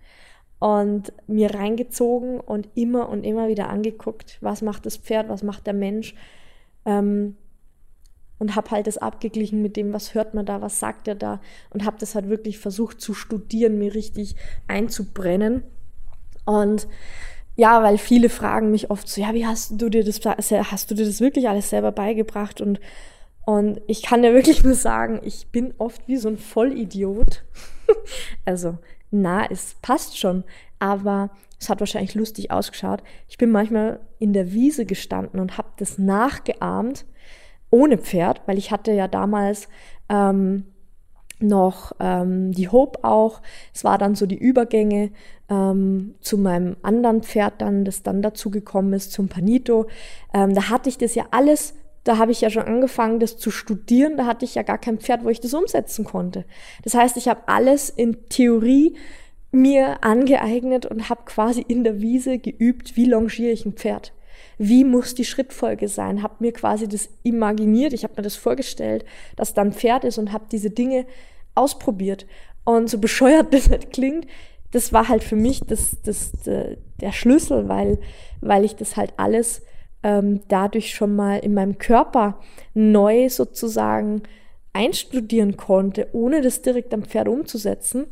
und 0.59 1.13
mir 1.27 1.53
reingezogen 1.53 2.39
und 2.39 2.69
immer 2.75 3.09
und 3.09 3.23
immer 3.23 3.47
wieder 3.47 3.69
angeguckt, 3.69 4.37
was 4.41 4.61
macht 4.61 4.85
das 4.85 4.97
Pferd, 4.97 5.29
was 5.29 5.43
macht 5.43 5.67
der 5.67 5.73
Mensch. 5.73 6.15
Ähm, 6.85 7.37
und 8.39 8.55
habe 8.55 8.71
halt 8.71 8.87
das 8.87 8.97
abgeglichen 8.97 9.61
mit 9.61 9.75
dem, 9.75 9.91
was 9.91 10.13
hört 10.13 10.33
man 10.33 10.45
da, 10.45 10.61
was 10.61 10.79
sagt 10.79 11.09
er 11.09 11.15
da 11.15 11.41
und 11.71 11.85
habe 11.85 11.97
das 11.99 12.15
halt 12.15 12.29
wirklich 12.29 12.57
versucht 12.57 13.01
zu 13.01 13.13
studieren, 13.13 13.77
mir 13.77 13.93
richtig 13.93 14.35
einzubrennen. 14.67 15.63
Und 16.45 16.87
ja, 17.57 17.83
weil 17.83 17.97
viele 17.97 18.29
fragen 18.29 18.71
mich 18.71 18.89
oft 18.89 19.09
so, 19.09 19.19
ja, 19.19 19.33
wie 19.33 19.45
hast 19.45 19.81
du 19.81 19.89
dir 19.89 20.05
das, 20.05 20.21
hast 20.25 20.91
du 20.91 20.95
dir 20.95 21.05
das 21.05 21.19
wirklich 21.19 21.49
alles 21.49 21.69
selber 21.69 21.91
beigebracht 21.91 22.61
und 22.61 22.79
Und 23.45 23.81
ich 23.87 24.03
kann 24.03 24.21
dir 24.21 24.33
wirklich 24.35 24.63
nur 24.63 24.75
sagen, 24.75 25.21
ich 25.23 25.47
bin 25.47 25.73
oft 25.79 26.07
wie 26.07 26.17
so 26.17 26.29
ein 26.29 26.37
Vollidiot. 26.37 27.43
also, 28.45 28.77
na, 29.11 29.45
es 29.49 29.75
passt 29.81 30.17
schon, 30.17 30.43
aber 30.79 31.31
es 31.59 31.69
hat 31.69 31.79
wahrscheinlich 31.79 32.15
lustig 32.15 32.51
ausgeschaut. 32.51 33.03
Ich 33.27 33.37
bin 33.37 33.51
manchmal 33.51 33.99
in 34.17 34.33
der 34.33 34.53
Wiese 34.53 34.85
gestanden 34.85 35.39
und 35.39 35.57
habe 35.57 35.69
das 35.77 35.97
nachgeahmt 35.97 37.05
ohne 37.69 37.97
Pferd, 37.97 38.41
weil 38.45 38.57
ich 38.57 38.71
hatte 38.71 38.91
ja 38.91 39.07
damals 39.07 39.67
ähm, 40.09 40.65
noch 41.39 41.93
ähm, 41.99 42.51
die 42.51 42.69
Hope 42.69 43.03
auch. 43.03 43.41
Es 43.73 43.83
war 43.83 43.97
dann 43.97 44.15
so 44.15 44.25
die 44.25 44.37
Übergänge 44.37 45.11
ähm, 45.49 46.15
zu 46.21 46.37
meinem 46.37 46.77
anderen 46.81 47.23
Pferd 47.23 47.61
dann, 47.61 47.85
das 47.85 48.03
dann 48.03 48.21
dazu 48.21 48.49
gekommen 48.51 48.93
ist, 48.93 49.11
zum 49.11 49.29
Panito. 49.29 49.87
Ähm, 50.33 50.53
da 50.53 50.69
hatte 50.69 50.89
ich 50.89 50.97
das 50.97 51.15
ja 51.15 51.25
alles, 51.31 51.75
da 52.03 52.17
habe 52.17 52.31
ich 52.31 52.41
ja 52.41 52.49
schon 52.49 52.63
angefangen, 52.63 53.19
das 53.19 53.37
zu 53.37 53.51
studieren. 53.51 54.17
Da 54.17 54.25
hatte 54.25 54.45
ich 54.45 54.55
ja 54.55 54.63
gar 54.63 54.77
kein 54.77 54.99
Pferd, 54.99 55.23
wo 55.23 55.29
ich 55.29 55.41
das 55.41 55.53
umsetzen 55.53 56.05
konnte. 56.05 56.45
Das 56.83 56.93
heißt, 56.93 57.17
ich 57.17 57.27
habe 57.27 57.47
alles 57.47 57.89
in 57.89 58.29
Theorie 58.29 58.95
mir 59.51 60.03
angeeignet 60.03 60.85
und 60.85 61.09
habe 61.09 61.21
quasi 61.25 61.61
in 61.67 61.83
der 61.83 62.01
Wiese 62.01 62.37
geübt, 62.37 62.95
wie 62.95 63.05
longiere 63.05 63.51
ich 63.51 63.65
ein 63.65 63.73
Pferd 63.73 64.13
wie 64.59 64.83
muss 64.83 65.15
die 65.15 65.25
Schrittfolge 65.25 65.87
sein, 65.87 66.21
habe 66.21 66.35
mir 66.39 66.51
quasi 66.51 66.87
das 66.87 67.09
imaginiert, 67.23 67.93
ich 67.93 68.03
habe 68.03 68.15
mir 68.17 68.23
das 68.23 68.35
vorgestellt, 68.35 69.05
dass 69.37 69.53
dann 69.53 69.71
Pferd 69.71 70.03
ist 70.03 70.17
und 70.17 70.33
habe 70.33 70.45
diese 70.51 70.69
Dinge 70.69 71.05
ausprobiert. 71.55 72.27
Und 72.65 72.89
so 72.89 72.99
bescheuert 72.99 73.53
das 73.53 73.69
nicht 73.69 73.91
klingt, 73.91 74.27
das 74.71 74.93
war 74.93 75.07
halt 75.07 75.23
für 75.23 75.37
mich 75.37 75.61
das, 75.61 75.97
das, 76.03 76.33
der 76.43 77.11
Schlüssel, 77.11 77.69
weil, 77.69 77.99
weil 78.41 78.65
ich 78.65 78.75
das 78.75 78.97
halt 78.97 79.13
alles 79.17 79.63
ähm, 80.03 80.41
dadurch 80.47 80.93
schon 80.93 81.15
mal 81.15 81.37
in 81.37 81.53
meinem 81.53 81.77
Körper 81.77 82.39
neu 82.73 83.29
sozusagen 83.29 84.23
einstudieren 84.73 85.57
konnte, 85.57 86.07
ohne 86.13 86.41
das 86.41 86.61
direkt 86.61 86.93
am 86.93 87.03
Pferd 87.03 87.27
umzusetzen. 87.27 88.07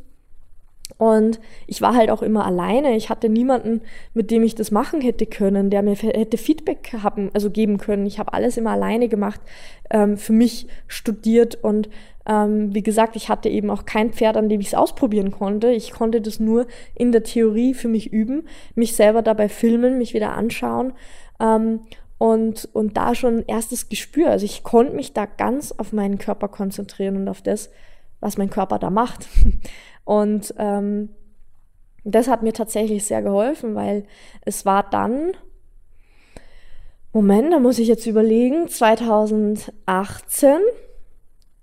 Und 0.97 1.39
ich 1.67 1.81
war 1.81 1.95
halt 1.95 2.09
auch 2.09 2.21
immer 2.21 2.45
alleine. 2.45 2.95
Ich 2.95 3.09
hatte 3.09 3.29
niemanden, 3.29 3.81
mit 4.13 4.31
dem 4.31 4.43
ich 4.43 4.55
das 4.55 4.71
machen 4.71 5.01
hätte 5.01 5.25
können, 5.25 5.69
der 5.69 5.83
mir 5.83 5.95
hätte 5.95 6.37
Feedback 6.37 6.93
haben, 7.03 7.29
also 7.33 7.51
geben 7.51 7.77
können. 7.77 8.05
Ich 8.05 8.19
habe 8.19 8.33
alles 8.33 8.57
immer 8.57 8.71
alleine 8.71 9.07
gemacht, 9.09 9.41
ähm, 9.89 10.17
für 10.17 10.33
mich 10.33 10.67
studiert 10.87 11.55
und 11.61 11.89
ähm, 12.27 12.73
wie 12.73 12.83
gesagt, 12.83 13.15
ich 13.15 13.29
hatte 13.29 13.47
eben 13.47 13.69
auch 13.69 13.85
kein 13.85 14.11
Pferd, 14.11 14.37
an 14.37 14.49
dem 14.49 14.59
ich 14.59 14.67
es 14.67 14.73
ausprobieren 14.73 15.31
konnte. 15.31 15.71
Ich 15.71 15.91
konnte 15.91 16.19
das 16.19 16.39
nur 16.39 16.67
in 16.93 17.11
der 17.11 17.23
Theorie 17.23 17.73
für 17.73 17.87
mich 17.87 18.11
üben, 18.11 18.47
mich 18.75 18.95
selber 18.95 19.21
dabei 19.21 19.49
filmen, 19.49 19.97
mich 19.97 20.13
wieder 20.13 20.33
anschauen. 20.33 20.93
Ähm, 21.39 21.81
und, 22.17 22.67
und 22.73 22.97
da 22.97 23.13
schon 23.13 23.37
ein 23.37 23.45
erstes 23.45 23.89
Gespür. 23.89 24.31
Also 24.31 24.45
ich 24.45 24.63
konnte 24.63 24.95
mich 24.95 25.13
da 25.13 25.25
ganz 25.25 25.71
auf 25.71 25.93
meinen 25.93 26.17
Körper 26.17 26.47
konzentrieren 26.47 27.15
und 27.15 27.27
auf 27.29 27.41
das, 27.41 27.69
was 28.19 28.37
mein 28.37 28.49
Körper 28.49 28.79
da 28.79 28.89
macht. 28.89 29.27
Und 30.03 30.53
ähm, 30.57 31.09
das 32.05 32.29
hat 32.29 32.41
mir 32.41 32.53
tatsächlich 32.53 33.05
sehr 33.05 33.21
geholfen, 33.21 33.75
weil 33.75 34.05
es 34.45 34.65
war 34.65 34.89
dann, 34.89 35.33
Moment, 37.11 37.51
da 37.51 37.59
muss 37.59 37.77
ich 37.77 37.89
jetzt 37.89 38.05
überlegen, 38.05 38.69
2018, 38.69 40.59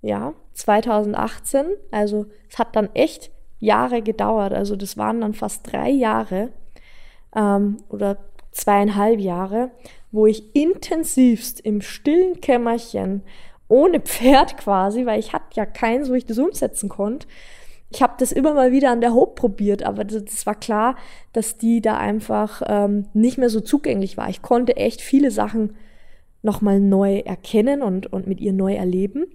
ja, 0.03 0.33
2018, 0.53 1.65
also 1.89 2.27
es 2.47 2.59
hat 2.59 2.75
dann 2.75 2.89
echt 2.93 3.31
Jahre 3.59 4.03
gedauert, 4.03 4.53
also 4.53 4.75
das 4.75 4.95
waren 4.95 5.21
dann 5.21 5.33
fast 5.33 5.71
drei 5.71 5.89
Jahre 5.89 6.49
ähm, 7.35 7.77
oder 7.89 8.17
zweieinhalb 8.55 9.19
Jahre, 9.19 9.71
wo 10.11 10.25
ich 10.25 10.55
intensivst 10.55 11.59
im 11.59 11.81
stillen 11.81 12.41
Kämmerchen 12.41 13.21
ohne 13.67 13.99
Pferd 13.99 14.57
quasi, 14.57 15.05
weil 15.05 15.19
ich 15.19 15.33
hatte 15.33 15.55
ja 15.55 15.65
keins, 15.65 16.09
wo 16.09 16.13
ich 16.13 16.25
das 16.25 16.39
umsetzen 16.39 16.89
konnte, 16.89 17.27
ich 17.91 18.01
habe 18.01 18.15
das 18.17 18.31
immer 18.31 18.53
mal 18.53 18.71
wieder 18.71 18.91
an 18.91 18.99
der 18.99 19.13
Hope 19.13 19.35
probiert, 19.35 19.83
aber 19.83 20.03
das, 20.03 20.25
das 20.25 20.45
war 20.45 20.55
klar, 20.55 20.95
dass 21.33 21.57
die 21.57 21.81
da 21.81 21.97
einfach 21.97 22.61
ähm, 22.65 23.05
nicht 23.13 23.37
mehr 23.37 23.49
so 23.49 23.61
zugänglich 23.61 24.17
war. 24.17 24.29
Ich 24.29 24.41
konnte 24.41 24.75
echt 24.75 25.01
viele 25.01 25.31
Sachen 25.31 25.75
nochmal 26.41 26.79
neu 26.79 27.19
erkennen 27.19 27.81
und, 27.81 28.11
und 28.11 28.27
mit 28.27 28.41
ihr 28.41 28.53
neu 28.53 28.73
erleben. 28.73 29.25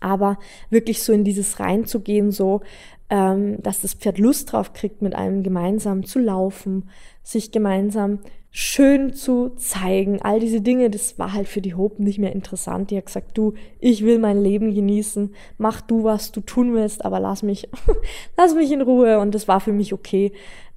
Aber 0.00 0.38
wirklich 0.70 1.02
so 1.02 1.12
in 1.12 1.24
dieses 1.24 1.60
reinzugehen, 1.60 2.32
so, 2.32 2.62
ähm, 3.10 3.60
dass 3.62 3.82
das 3.82 3.94
Pferd 3.94 4.18
Lust 4.18 4.52
drauf 4.52 4.72
kriegt, 4.72 5.02
mit 5.02 5.14
einem 5.14 5.42
gemeinsam 5.42 6.04
zu 6.06 6.20
laufen, 6.20 6.88
sich 7.22 7.50
gemeinsam 7.50 8.20
schön 8.52 9.12
zu 9.14 9.50
zeigen. 9.50 10.22
All 10.22 10.40
diese 10.40 10.60
Dinge, 10.60 10.90
das 10.90 11.18
war 11.18 11.32
halt 11.32 11.48
für 11.48 11.60
die 11.60 11.74
Hope 11.74 12.02
nicht 12.02 12.18
mehr 12.18 12.32
interessant. 12.32 12.90
Die 12.90 12.96
hat 12.96 13.06
gesagt, 13.06 13.36
du, 13.36 13.54
ich 13.78 14.04
will 14.04 14.18
mein 14.18 14.40
Leben 14.40 14.74
genießen, 14.74 15.34
mach 15.58 15.80
du, 15.80 16.04
was 16.04 16.32
du 16.32 16.40
tun 16.40 16.72
willst, 16.74 17.04
aber 17.04 17.20
lass 17.20 17.42
mich, 17.42 17.68
lass 18.36 18.54
mich 18.54 18.72
in 18.72 18.80
Ruhe. 18.80 19.18
Und 19.18 19.34
das 19.34 19.46
war 19.46 19.60
für 19.60 19.72
mich 19.72 19.92
okay. 19.92 20.32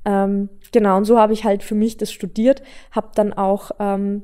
Ähm, 0.06 0.50
genau, 0.72 0.98
und 0.98 1.06
so 1.06 1.18
habe 1.18 1.34
ich 1.34 1.46
halt 1.46 1.64
für 1.64 1.76
mich 1.76 1.98
das 1.98 2.12
studiert, 2.12 2.62
habe 2.92 3.10
dann 3.16 3.32
auch 3.32 3.72
ähm, 3.80 4.24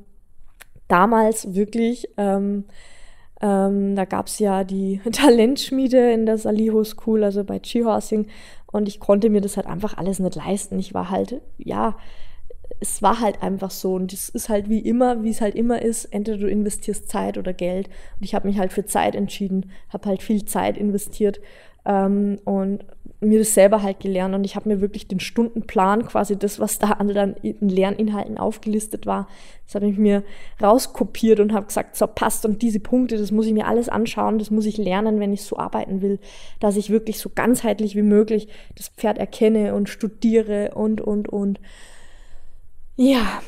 damals 0.88 1.56
wirklich, 1.56 2.10
ähm, 2.18 2.66
ähm, 3.42 3.96
da 3.96 4.06
gab's 4.06 4.40
ja 4.40 4.64
die 4.64 5.02
Talentschmiede 5.12 6.12
in 6.12 6.26
der 6.26 6.38
Saliho 6.38 6.84
School, 6.84 7.24
also 7.24 7.44
bei 7.44 7.60
Skihorsing, 7.64 8.28
und 8.72 8.88
ich 8.88 9.00
konnte 9.00 9.30
mir 9.30 9.42
das 9.42 9.58
halt 9.58 9.68
einfach 9.68 9.98
alles 9.98 10.20
nicht 10.20 10.36
leisten. 10.36 10.78
Ich 10.78 10.94
war 10.94 11.10
halt, 11.10 11.42
ja, 11.58 11.98
es 12.80 13.02
war 13.02 13.20
halt 13.20 13.42
einfach 13.42 13.72
so. 13.72 13.96
Und 13.96 14.14
es 14.14 14.30
ist 14.30 14.50
halt 14.50 14.70
wie 14.70 14.80
immer, 14.80 15.24
wie 15.24 15.32
es 15.32 15.42
halt 15.42 15.56
immer 15.56 15.82
ist, 15.82 16.06
entweder 16.06 16.38
du 16.38 16.48
investierst 16.48 17.10
Zeit 17.10 17.38
oder 17.38 17.54
Geld. 17.54 17.88
Und 17.88 18.26
ich 18.26 18.36
habe 18.36 18.48
mich 18.48 18.60
halt 18.60 18.72
für 18.72 18.86
Zeit 18.86 19.16
entschieden, 19.16 19.72
habe 19.92 20.10
halt 20.10 20.22
viel 20.22 20.46
Zeit 20.46 20.78
investiert. 20.78 21.40
Ähm, 21.86 22.40
und 22.46 22.86
mir 23.22 23.40
das 23.40 23.54
selber 23.54 23.84
halt 23.84 24.00
gelernt 24.00 24.34
und 24.34 24.46
ich 24.46 24.56
habe 24.56 24.70
mir 24.70 24.80
wirklich 24.80 25.08
den 25.08 25.20
Stundenplan, 25.20 26.06
quasi 26.06 26.38
das, 26.38 26.60
was 26.60 26.80
da 26.80 26.92
an 26.92 27.14
dann 27.14 27.34
in 27.36 27.68
Lerninhalten 27.68 28.38
aufgelistet 28.38 29.06
war, 29.06 29.28
das 29.66 29.76
habe 29.76 29.88
ich 29.88 29.98
mir 29.98 30.24
rauskopiert 30.62 31.42
und 31.42 31.54
habe 31.54 31.66
gesagt, 31.66 31.98
so 31.98 32.08
passt 32.08 32.46
und 32.46 32.62
diese 32.62 32.80
Punkte, 32.80 33.18
das 33.18 33.32
muss 33.32 33.46
ich 33.46 33.54
mir 33.54 33.68
alles 33.68 33.90
anschauen, 33.90 34.40
das 34.40 34.52
muss 34.52 34.66
ich 34.66 34.78
lernen, 34.78 35.20
wenn 35.20 35.34
ich 35.34 35.44
so 35.44 35.58
arbeiten 35.58 36.02
will, 36.02 36.20
dass 36.62 36.78
ich 36.78 36.90
wirklich 36.90 37.20
so 37.20 37.30
ganzheitlich 37.30 37.96
wie 37.96 38.04
möglich 38.04 38.48
das 38.76 38.88
Pferd 38.88 39.18
erkenne 39.18 39.76
und 39.76 39.90
studiere 39.90 40.72
und, 40.76 41.02
und, 41.02 41.28
und. 41.28 41.60
Ja, 42.96 43.42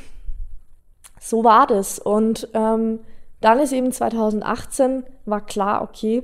so 1.20 1.44
war 1.44 1.66
das. 1.66 1.98
Und 1.98 2.50
ähm, 2.54 3.00
dann 3.40 3.60
ist 3.60 3.72
eben 3.72 3.92
2018, 3.92 5.04
war 5.26 5.46
klar, 5.46 5.82
okay, 5.82 6.24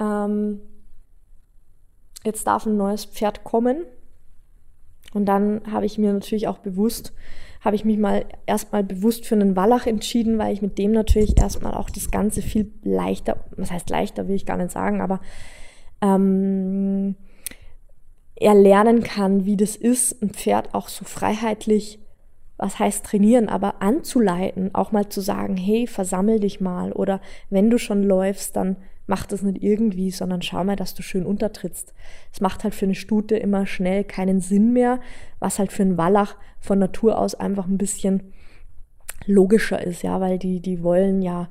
ähm, 0.00 0.60
jetzt 2.24 2.46
darf 2.46 2.66
ein 2.66 2.76
neues 2.76 3.04
Pferd 3.04 3.44
kommen. 3.44 3.84
Und 5.14 5.26
dann 5.26 5.62
habe 5.70 5.86
ich 5.86 5.98
mir 5.98 6.12
natürlich 6.12 6.48
auch 6.48 6.58
bewusst, 6.58 7.14
habe 7.60 7.76
ich 7.76 7.84
mich 7.84 7.98
mal 7.98 8.26
erstmal 8.46 8.84
bewusst 8.84 9.26
für 9.26 9.34
einen 9.34 9.56
Wallach 9.56 9.86
entschieden, 9.86 10.38
weil 10.38 10.52
ich 10.52 10.62
mit 10.62 10.78
dem 10.78 10.92
natürlich 10.92 11.38
erstmal 11.38 11.74
auch 11.74 11.90
das 11.90 12.10
Ganze 12.10 12.42
viel 12.42 12.72
leichter, 12.82 13.44
was 13.56 13.70
heißt 13.70 13.88
leichter, 13.90 14.28
will 14.28 14.36
ich 14.36 14.46
gar 14.46 14.58
nicht 14.58 14.70
sagen, 14.70 15.00
aber 15.00 15.20
ähm, 16.02 17.16
erlernen 18.36 19.02
kann, 19.02 19.46
wie 19.46 19.56
das 19.56 19.74
ist, 19.76 20.22
ein 20.22 20.30
Pferd 20.30 20.74
auch 20.74 20.88
so 20.88 21.04
freiheitlich 21.04 21.98
was 22.58 22.78
heißt 22.80 23.06
trainieren, 23.06 23.48
aber 23.48 23.80
anzuleiten, 23.80 24.74
auch 24.74 24.90
mal 24.90 25.08
zu 25.08 25.20
sagen, 25.20 25.56
hey, 25.56 25.86
versammel 25.86 26.40
dich 26.40 26.60
mal 26.60 26.92
oder 26.92 27.20
wenn 27.50 27.70
du 27.70 27.78
schon 27.78 28.02
läufst, 28.02 28.56
dann 28.56 28.76
mach 29.08 29.26
das 29.26 29.42
nicht 29.42 29.62
irgendwie, 29.62 30.10
sondern 30.10 30.42
schau 30.42 30.62
mal, 30.62 30.76
dass 30.76 30.94
du 30.94 31.02
schön 31.02 31.26
untertrittst. 31.26 31.94
Es 32.32 32.40
macht 32.40 32.62
halt 32.62 32.74
für 32.74 32.84
eine 32.84 32.94
Stute 32.94 33.36
immer 33.36 33.66
schnell 33.66 34.04
keinen 34.04 34.40
Sinn 34.40 34.72
mehr, 34.72 35.00
was 35.40 35.58
halt 35.58 35.72
für 35.72 35.82
einen 35.82 35.98
Wallach 35.98 36.36
von 36.60 36.78
Natur 36.78 37.18
aus 37.18 37.34
einfach 37.34 37.66
ein 37.66 37.78
bisschen 37.78 38.32
logischer 39.26 39.84
ist, 39.84 40.02
ja, 40.02 40.20
weil 40.20 40.38
die, 40.38 40.60
die 40.60 40.82
wollen 40.82 41.22
ja 41.22 41.48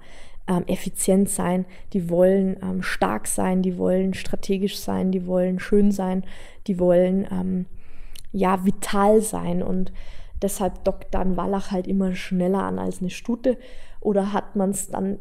ähm, 0.47 0.63
effizient 0.67 1.29
sein, 1.29 1.65
die 1.93 2.09
wollen 2.09 2.57
ähm, 2.61 2.81
stark 2.81 3.27
sein, 3.27 3.61
die 3.61 3.77
wollen 3.77 4.13
strategisch 4.13 4.79
sein, 4.79 5.11
die 5.11 5.25
wollen 5.25 5.59
schön 5.59 5.91
sein, 5.91 6.23
die 6.67 6.79
wollen 6.79 7.27
ähm, 7.29 7.65
ja 8.31 8.65
vital 8.65 9.21
sein 9.21 9.61
und 9.61 9.91
Deshalb 10.41 10.83
dockt 10.83 11.13
dann 11.13 11.37
Wallach 11.37 11.71
halt 11.71 11.87
immer 11.87 12.15
schneller 12.15 12.63
an 12.63 12.79
als 12.79 12.99
eine 12.99 13.09
Stute 13.09 13.57
oder 13.99 14.33
hat 14.33 14.55
man 14.55 14.69
es 14.69 14.89
dann 14.89 15.17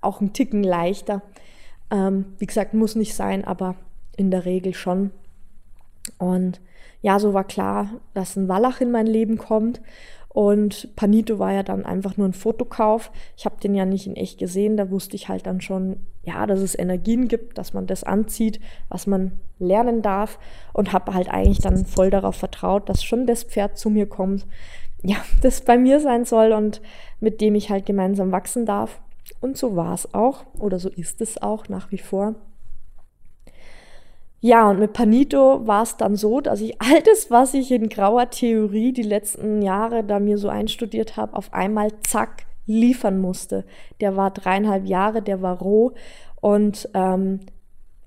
auch 0.00 0.20
einen 0.20 0.32
Ticken 0.32 0.62
leichter. 0.62 1.22
Ähm, 1.90 2.26
wie 2.38 2.46
gesagt, 2.46 2.74
muss 2.74 2.94
nicht 2.94 3.14
sein, 3.14 3.44
aber 3.44 3.76
in 4.16 4.30
der 4.30 4.44
Regel 4.44 4.74
schon. 4.74 5.10
Und 6.18 6.60
ja, 7.00 7.18
so 7.18 7.34
war 7.34 7.44
klar, 7.44 7.90
dass 8.14 8.36
ein 8.36 8.48
Wallach 8.48 8.80
in 8.80 8.90
mein 8.90 9.06
Leben 9.06 9.38
kommt. 9.38 9.80
Und 10.28 10.94
Panito 10.94 11.38
war 11.38 11.52
ja 11.52 11.62
dann 11.62 11.84
einfach 11.84 12.16
nur 12.16 12.28
ein 12.28 12.34
Fotokauf. 12.34 13.10
Ich 13.36 13.44
habe 13.44 13.56
den 13.60 13.74
ja 13.74 13.84
nicht 13.84 14.06
in 14.06 14.14
echt 14.14 14.38
gesehen. 14.38 14.76
Da 14.76 14.90
wusste 14.90 15.16
ich 15.16 15.28
halt 15.28 15.46
dann 15.46 15.60
schon, 15.60 16.00
ja, 16.22 16.46
dass 16.46 16.60
es 16.60 16.78
Energien 16.78 17.28
gibt, 17.28 17.58
dass 17.58 17.72
man 17.72 17.86
das 17.86 18.04
anzieht, 18.04 18.60
was 18.88 19.06
man 19.06 19.32
lernen 19.58 20.02
darf. 20.02 20.38
Und 20.72 20.92
habe 20.92 21.14
halt 21.14 21.28
eigentlich 21.28 21.60
dann 21.60 21.86
voll 21.86 22.10
darauf 22.10 22.36
vertraut, 22.36 22.88
dass 22.88 23.02
schon 23.02 23.26
das 23.26 23.42
Pferd 23.42 23.78
zu 23.78 23.90
mir 23.90 24.06
kommt, 24.06 24.46
ja, 25.02 25.16
das 25.42 25.62
bei 25.62 25.78
mir 25.78 26.00
sein 26.00 26.24
soll 26.24 26.52
und 26.52 26.80
mit 27.20 27.40
dem 27.40 27.54
ich 27.54 27.70
halt 27.70 27.86
gemeinsam 27.86 28.32
wachsen 28.32 28.66
darf. 28.66 29.00
Und 29.40 29.56
so 29.56 29.76
war 29.76 29.94
es 29.94 30.14
auch 30.14 30.44
oder 30.58 30.78
so 30.78 30.88
ist 30.88 31.20
es 31.20 31.40
auch 31.40 31.68
nach 31.68 31.90
wie 31.90 31.98
vor. 31.98 32.34
Ja, 34.40 34.70
und 34.70 34.78
mit 34.78 34.92
Panito 34.92 35.66
war 35.66 35.82
es 35.82 35.96
dann 35.96 36.14
so, 36.16 36.40
dass 36.40 36.60
ich 36.60 36.80
all 36.80 37.02
das, 37.02 37.30
was 37.30 37.54
ich 37.54 37.70
in 37.70 37.88
grauer 37.88 38.30
Theorie 38.30 38.92
die 38.92 39.02
letzten 39.02 39.62
Jahre 39.62 40.04
da 40.04 40.20
mir 40.20 40.38
so 40.38 40.48
einstudiert 40.48 41.16
habe, 41.16 41.36
auf 41.36 41.52
einmal 41.52 41.90
zack 42.02 42.46
liefern 42.66 43.18
musste. 43.18 43.64
Der 44.00 44.16
war 44.16 44.30
dreieinhalb 44.30 44.86
Jahre, 44.86 45.22
der 45.22 45.42
war 45.42 45.58
roh 45.58 45.92
und 46.40 46.88
ähm, 46.94 47.40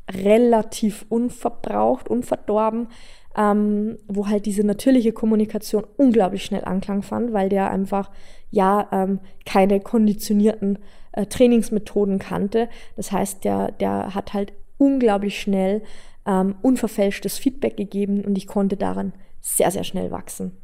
relativ 0.10 1.06
unverbraucht, 1.10 2.10
unverdorben, 2.10 2.88
ähm, 3.36 3.98
wo 4.08 4.28
halt 4.28 4.46
diese 4.46 4.64
natürliche 4.64 5.14
Kommunikation 5.14 5.86
unglaublich 5.98 6.44
schnell 6.44 6.64
Anklang 6.64 7.02
fand, 7.02 7.34
weil 7.34 7.50
der 7.50 7.72
einfach 7.72 8.12
ja 8.52 8.88
ähm, 8.92 9.20
keine 9.46 9.80
konditionierten 9.80 10.80
äh, 11.14 11.26
Trainingsmethoden 11.26 12.20
kannte. 12.20 12.70
Das 12.96 13.12
heißt, 13.12 13.44
der, 13.44 13.72
der 13.72 14.16
hat 14.16 14.34
halt 14.34 14.54
unglaublich 14.78 15.40
schnell 15.40 15.82
ähm, 16.26 16.56
unverfälschtes 16.62 17.38
Feedback 17.38 17.78
gegeben 17.78 18.24
und 18.24 18.38
ich 18.38 18.48
konnte 18.48 18.78
daran 18.78 19.14
sehr, 19.40 19.72
sehr 19.72 19.84
schnell 19.84 20.12
wachsen. 20.12 20.58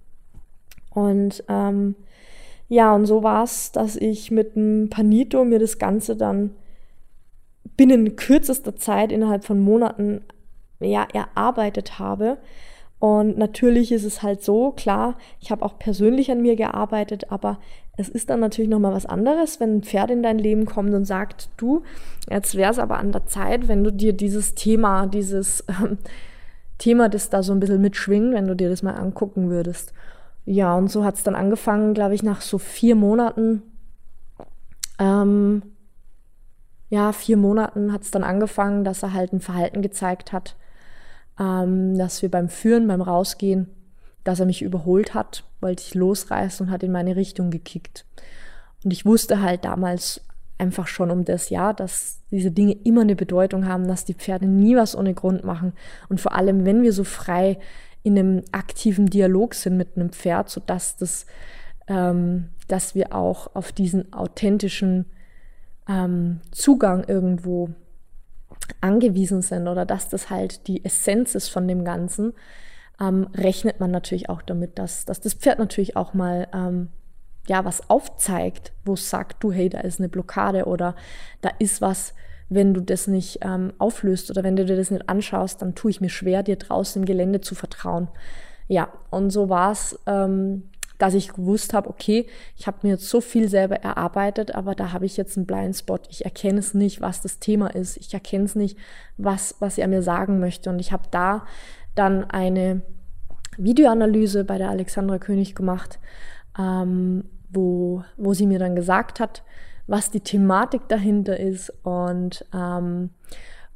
Und 0.92 1.44
ähm, 1.48 1.96
ja, 2.70 2.94
und 2.94 3.06
so 3.06 3.24
war 3.24 3.44
es, 3.44 3.72
dass 3.72 3.96
ich 3.96 4.32
mit 4.32 4.56
dem 4.56 4.90
Panito 4.90 5.46
mir 5.46 5.60
das 5.60 5.80
Ganze 5.80 6.16
dann 6.16 6.52
binnen 7.78 8.16
kürzester 8.16 8.76
Zeit, 8.76 9.12
innerhalb 9.12 9.46
von 9.46 9.60
Monaten, 9.60 10.22
ja, 10.80 11.08
erarbeitet 11.14 12.00
habe. 12.00 12.38
Und 13.00 13.38
natürlich 13.38 13.92
ist 13.92 14.04
es 14.04 14.24
halt 14.24 14.44
so, 14.44 14.72
klar, 14.72 15.18
ich 15.40 15.52
habe 15.52 15.64
auch 15.64 15.78
persönlich 15.78 16.32
an 16.32 16.42
mir 16.42 16.56
gearbeitet, 16.56 17.32
aber 17.32 17.60
es 17.98 18.10
ist 18.10 18.30
dann 18.30 18.40
natürlich 18.40 18.70
nochmal 18.70 18.94
was 18.94 19.08
anderes, 19.08 19.60
wenn 19.60 19.78
ein 19.78 19.84
Pferd 19.84 20.12
in 20.12 20.22
dein 20.22 20.38
Leben 20.38 20.66
kommt 20.66 20.94
und 20.94 21.06
sagt, 21.06 21.50
du, 21.58 21.82
jetzt 22.30 22.56
wäre 22.56 22.72
es 22.72 22.78
aber 22.78 23.00
an 23.00 23.12
der 23.12 23.26
Zeit, 23.26 23.68
wenn 23.68 23.84
du 23.84 23.92
dir 23.92 24.14
dieses 24.14 24.54
Thema, 24.54 25.08
dieses 25.08 25.66
ähm, 25.68 25.98
Thema, 26.78 27.10
das 27.10 27.32
da 27.32 27.42
so 27.42 27.54
ein 27.54 27.60
bisschen 27.60 27.82
mitschwingt, 27.82 28.34
wenn 28.34 28.48
du 28.48 28.56
dir 28.56 28.70
das 28.70 28.84
mal 28.84 28.94
angucken 28.94 29.50
würdest. 29.50 29.94
Ja, 30.46 30.76
und 30.76 30.90
so 30.92 31.04
hat 31.04 31.16
es 31.16 31.24
dann 31.24 31.36
angefangen, 31.36 31.96
glaube 31.96 32.14
ich, 32.14 32.22
nach 32.22 32.42
so 32.42 32.60
vier 32.60 32.96
Monaten. 32.96 33.64
Ähm, 35.00 35.64
ja, 36.90 37.12
vier 37.12 37.36
Monaten 37.36 37.92
hat 37.92 38.04
es 38.04 38.12
dann 38.12 38.24
angefangen, 38.24 38.84
dass 38.84 39.02
er 39.02 39.14
halt 39.14 39.34
ein 39.34 39.42
Verhalten 39.42 39.82
gezeigt 39.82 40.32
hat, 40.32 40.56
ähm, 41.40 41.98
dass 41.98 42.22
wir 42.22 42.30
beim 42.30 42.48
Führen, 42.48 42.88
beim 42.88 43.02
Rausgehen, 43.02 43.70
dass 44.24 44.40
er 44.40 44.46
mich 44.46 44.62
überholt 44.62 45.16
hat, 45.16 45.44
wollte 45.62 45.84
ich 45.84 45.96
losreißen 45.96 46.68
und 46.68 46.72
hat 46.72 46.84
in 46.84 46.92
meine 46.92 47.16
Richtung 47.16 47.52
gekickt. 47.52 48.06
Und 48.84 48.92
ich 48.92 49.06
wusste 49.06 49.42
halt 49.42 49.66
damals 49.66 50.22
einfach 50.58 50.88
schon 50.88 51.12
um 51.12 51.26
das 51.26 51.50
Jahr, 51.50 51.74
dass 51.74 52.20
diese 52.32 52.52
Dinge 52.52 52.74
immer 52.84 53.02
eine 53.02 53.16
Bedeutung 53.16 53.68
haben, 53.68 53.88
dass 53.88 54.06
die 54.06 54.14
Pferde 54.14 54.48
nie 54.48 54.76
was 54.76 54.96
ohne 54.96 55.14
Grund 55.14 55.44
machen. 55.44 55.74
Und 56.10 56.20
vor 56.20 56.34
allem, 56.34 56.66
wenn 56.66 56.84
wir 56.84 56.94
so 56.94 57.04
frei 57.04 57.60
in 58.04 58.18
einem 58.18 58.44
aktiven 58.52 59.08
Dialog 59.08 59.54
sind 59.54 59.78
mit 59.78 59.96
einem 59.96 60.12
Pferd, 60.12 60.50
so 60.50 60.62
dass 60.66 60.98
das, 60.98 61.26
ähm, 61.88 62.50
dass 62.68 62.96
wir 62.96 63.14
auch 63.14 63.56
auf 63.56 63.72
diesen 63.72 64.14
authentischen 64.14 65.06
ähm, 65.88 66.42
Zugang 66.52 67.04
irgendwo 67.04 67.70
angewiesen 68.82 69.42
sind 69.42 69.68
oder 69.68 69.86
dass 69.86 70.10
das 70.10 70.30
halt 70.30 70.68
die 70.68 70.84
Essenz 70.84 71.36
ist 71.36 71.50
von 71.50 71.68
dem 71.68 71.86
Ganzen, 71.86 72.34
ähm, 73.00 73.28
rechnet 73.34 73.80
man 73.80 73.92
natürlich 73.92 74.30
auch 74.30 74.42
damit, 74.42 74.80
dass, 74.80 75.06
dass 75.06 75.20
das 75.20 75.34
Pferd 75.34 75.60
natürlich 75.60 75.96
auch 75.96 76.14
mal 76.14 76.48
ähm, 76.54 76.90
ja 77.48 77.64
was 77.64 77.90
aufzeigt, 77.90 78.74
wo 78.86 78.94
es 78.94 79.10
sagt, 79.10 79.44
du 79.44 79.52
hey, 79.52 79.70
da 79.70 79.80
ist 79.82 80.00
eine 80.00 80.10
Blockade 80.10 80.66
oder 80.66 80.96
da 81.42 81.50
ist 81.60 81.82
was, 81.82 82.14
wenn 82.50 82.74
du 82.74 82.82
das 82.82 83.08
nicht 83.08 83.40
ähm, 83.42 83.74
auflöst 83.78 84.32
oder 84.32 84.44
wenn 84.44 84.56
du 84.56 84.66
dir 84.66 84.78
das 84.78 84.92
nicht 84.92 85.10
anschaust, 85.10 85.62
dann 85.62 85.76
tue 85.76 85.92
ich 85.92 86.02
mir 86.02 86.10
schwer, 86.10 86.44
dir 86.44 86.56
draußen 86.56 87.02
im 87.02 87.06
Gelände 87.06 87.42
zu 87.42 87.56
vertrauen. 87.56 88.08
Ja, 88.68 88.90
und 89.12 89.30
so 89.30 89.50
war 89.50 89.72
es 89.72 90.00
ähm, 90.08 90.64
dass 90.98 91.14
ich 91.14 91.34
gewusst 91.34 91.74
habe, 91.74 91.90
okay, 91.90 92.26
ich 92.56 92.68
habe 92.68 92.80
mir 92.82 92.94
jetzt 92.94 93.10
so 93.10 93.22
viel 93.22 93.50
selber 93.50 93.78
erarbeitet, 93.78 94.56
aber 94.56 94.76
da 94.76 94.92
habe 94.92 95.06
ich 95.06 95.18
jetzt 95.18 95.38
einen 95.38 95.46
Blindspot. 95.46 96.08
Ich 96.10 96.26
erkenne 96.26 96.60
es 96.60 96.74
nicht, 96.74 97.02
was 97.02 97.22
das 97.22 97.40
Thema 97.40 97.68
ist. 97.68 97.98
Ich 97.98 98.14
erkenne 98.14 98.46
es 98.46 98.56
nicht, 98.56 98.78
was, 99.18 99.56
was 99.60 99.78
er 99.78 99.88
mir 99.88 100.02
sagen 100.02 100.40
möchte. 100.40 100.70
Und 100.70 100.80
ich 100.80 100.92
habe 100.92 101.04
da 101.12 101.46
dann 101.98 102.24
eine 102.26 102.82
Videoanalyse 103.58 104.44
bei 104.44 104.58
der 104.58 104.70
Alexandra 104.70 105.18
König 105.18 105.56
gemacht, 105.56 106.00
ähm, 106.58 107.26
wo, 107.50 108.04
wo 108.18 108.34
sie 108.34 108.46
mir 108.46 108.60
dann 108.60 108.76
gesagt 108.76 109.20
hat, 109.20 109.44
was 109.88 110.12
die 110.12 110.20
Thematik 110.20 110.88
dahinter 110.90 111.40
ist 111.40 111.72
und 111.84 112.46
ähm, 112.54 113.12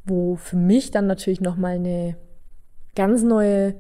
wo 0.04 0.36
für 0.36 0.58
mich 0.58 0.92
dann 0.92 1.08
natürlich 1.08 1.42
nochmal 1.42 1.76
eine 1.76 2.18
ganz 2.96 3.24
neue 3.24 3.76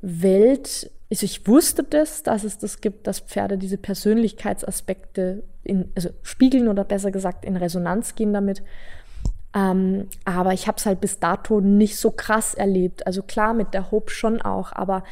Welt 0.00 0.90
also 1.10 1.24
ich 1.24 1.46
wusste 1.48 1.82
das, 1.82 2.22
dass 2.22 2.44
es 2.44 2.58
das 2.58 2.80
gibt, 2.80 3.08
dass 3.08 3.18
Pferde 3.18 3.58
diese 3.58 3.78
Persönlichkeitsaspekte 3.78 5.42
in, 5.64 5.90
also 5.96 6.10
spiegeln 6.22 6.68
oder 6.68 6.84
besser 6.84 7.10
gesagt 7.10 7.44
in 7.44 7.56
Resonanz 7.56 8.14
gehen 8.14 8.32
damit. 8.32 8.62
Ähm, 9.54 10.08
aber 10.24 10.52
ich 10.52 10.68
habe 10.68 10.78
es 10.78 10.86
halt 10.86 11.00
bis 11.00 11.18
dato 11.18 11.60
nicht 11.60 11.96
so 11.96 12.10
krass 12.10 12.54
erlebt. 12.54 13.06
Also 13.06 13.22
klar, 13.22 13.54
mit 13.54 13.74
der 13.74 13.90
Hope 13.90 14.10
schon 14.10 14.40
auch, 14.40 14.72
aber 14.72 15.02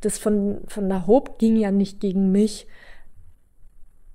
das 0.00 0.18
von, 0.18 0.62
von 0.66 0.88
der 0.88 1.06
Hope 1.06 1.32
ging 1.38 1.56
ja 1.56 1.70
nicht 1.70 2.00
gegen 2.00 2.32
mich 2.32 2.66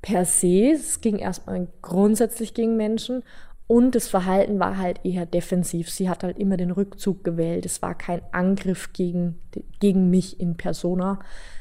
per 0.02 0.26
se. 0.26 0.72
Es 0.72 1.02
ging 1.02 1.18
erstmal 1.18 1.68
grundsätzlich 1.82 2.54
gegen 2.54 2.76
Menschen 2.76 3.24
und 3.68 3.96
das 3.96 4.08
Verhalten 4.08 4.60
war 4.60 4.78
halt 4.78 5.02
eher 5.04 5.26
defensiv. 5.26 5.90
Sie 5.90 6.10
hat 6.10 6.24
halt 6.24 6.40
immer 6.40 6.58
den 6.58 6.72
Rückzug 6.72 7.24
gewählt. 7.24 7.66
Es 7.66 7.82
war 7.82 7.96
kein 7.96 8.22
Angriff 8.32 8.94
gegen, 8.94 9.40
gegen 9.80 10.10
mich 10.10 10.40
in 10.40 10.56
persona, 10.56 11.20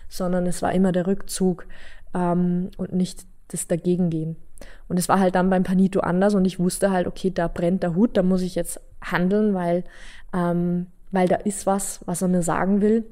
sondern 0.08 0.46
es 0.46 0.62
war 0.62 0.72
immer 0.72 0.92
der 0.92 1.06
Rückzug 1.06 1.66
ähm, 2.14 2.70
und 2.76 2.92
nicht 2.92 3.26
das 3.48 3.66
Dagegengehen. 3.66 4.36
Und 4.88 4.98
es 4.98 5.08
war 5.08 5.18
halt 5.18 5.34
dann 5.34 5.50
beim 5.50 5.64
Panito 5.64 6.00
anders 6.00 6.34
und 6.34 6.44
ich 6.44 6.58
wusste 6.58 6.90
halt, 6.90 7.06
okay, 7.06 7.30
da 7.30 7.48
brennt 7.48 7.82
der 7.82 7.94
Hut, 7.94 8.16
da 8.16 8.22
muss 8.22 8.42
ich 8.42 8.54
jetzt 8.54 8.80
handeln, 9.00 9.54
weil, 9.54 9.84
ähm, 10.32 10.86
weil 11.10 11.28
da 11.28 11.36
ist 11.36 11.66
was, 11.66 12.00
was 12.06 12.22
er 12.22 12.28
mir 12.28 12.42
sagen 12.42 12.80
will, 12.80 13.04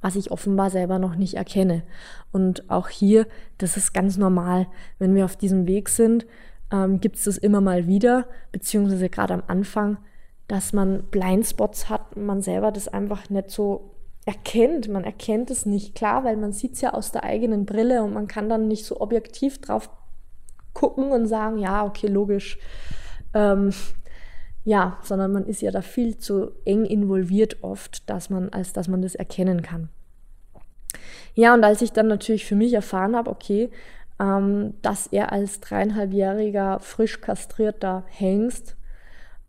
was 0.00 0.16
ich 0.16 0.30
offenbar 0.30 0.70
selber 0.70 0.98
noch 0.98 1.16
nicht 1.16 1.34
erkenne. 1.34 1.82
Und 2.32 2.70
auch 2.70 2.88
hier, 2.88 3.26
das 3.58 3.76
ist 3.76 3.94
ganz 3.94 4.16
normal, 4.18 4.66
wenn 4.98 5.14
wir 5.14 5.24
auf 5.24 5.36
diesem 5.36 5.66
Weg 5.66 5.88
sind, 5.88 6.26
ähm, 6.70 7.00
gibt 7.00 7.16
es 7.16 7.24
das 7.24 7.38
immer 7.38 7.60
mal 7.60 7.86
wieder, 7.86 8.26
beziehungsweise 8.52 9.08
gerade 9.08 9.34
am 9.34 9.42
Anfang, 9.46 9.98
dass 10.48 10.72
man 10.72 11.04
Blindspots 11.04 11.88
hat, 11.88 12.16
man 12.16 12.42
selber 12.42 12.70
das 12.70 12.88
einfach 12.88 13.30
nicht 13.30 13.50
so 13.50 13.96
erkennt. 14.26 14.88
Man 14.88 15.04
erkennt 15.04 15.50
es 15.50 15.66
nicht 15.66 15.94
klar, 15.94 16.24
weil 16.24 16.36
man 16.36 16.52
sieht 16.52 16.74
es 16.74 16.80
ja 16.80 16.92
aus 16.92 17.12
der 17.12 17.24
eigenen 17.24 17.64
Brille 17.64 18.02
und 18.02 18.12
man 18.12 18.26
kann 18.26 18.48
dann 18.48 18.68
nicht 18.68 18.84
so 18.84 19.00
objektiv 19.00 19.60
drauf 19.60 19.88
gucken 20.76 21.10
und 21.10 21.26
sagen, 21.26 21.58
ja, 21.58 21.84
okay, 21.84 22.06
logisch. 22.06 22.58
Ähm, 23.32 23.70
ja, 24.64 24.98
sondern 25.02 25.32
man 25.32 25.46
ist 25.46 25.62
ja 25.62 25.70
da 25.70 25.80
viel 25.80 26.18
zu 26.18 26.50
eng 26.64 26.84
involviert 26.84 27.62
oft, 27.62 28.08
dass 28.10 28.28
man, 28.28 28.50
als 28.50 28.74
dass 28.74 28.86
man 28.86 29.00
das 29.00 29.14
erkennen 29.14 29.62
kann. 29.62 29.88
Ja, 31.34 31.54
und 31.54 31.64
als 31.64 31.80
ich 31.80 31.92
dann 31.92 32.08
natürlich 32.08 32.44
für 32.44 32.56
mich 32.56 32.74
erfahren 32.74 33.16
habe, 33.16 33.30
okay, 33.30 33.70
ähm, 34.20 34.74
dass 34.82 35.06
er 35.06 35.32
als 35.32 35.60
dreieinhalbjähriger 35.60 36.80
frisch 36.80 37.20
kastrierter 37.20 38.04
Hengst 38.08 38.76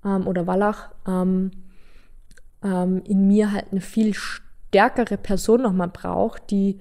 ähm, 0.06 0.28
oder 0.28 0.48
Wallach 0.48 0.92
ähm, 1.06 1.52
ähm, 2.64 3.02
in 3.06 3.28
mir 3.28 3.52
halt 3.52 3.66
eine 3.72 3.82
viel 3.82 4.14
stärkere 4.14 5.18
Person 5.18 5.62
nochmal 5.62 5.90
braucht, 5.90 6.52
die, 6.52 6.80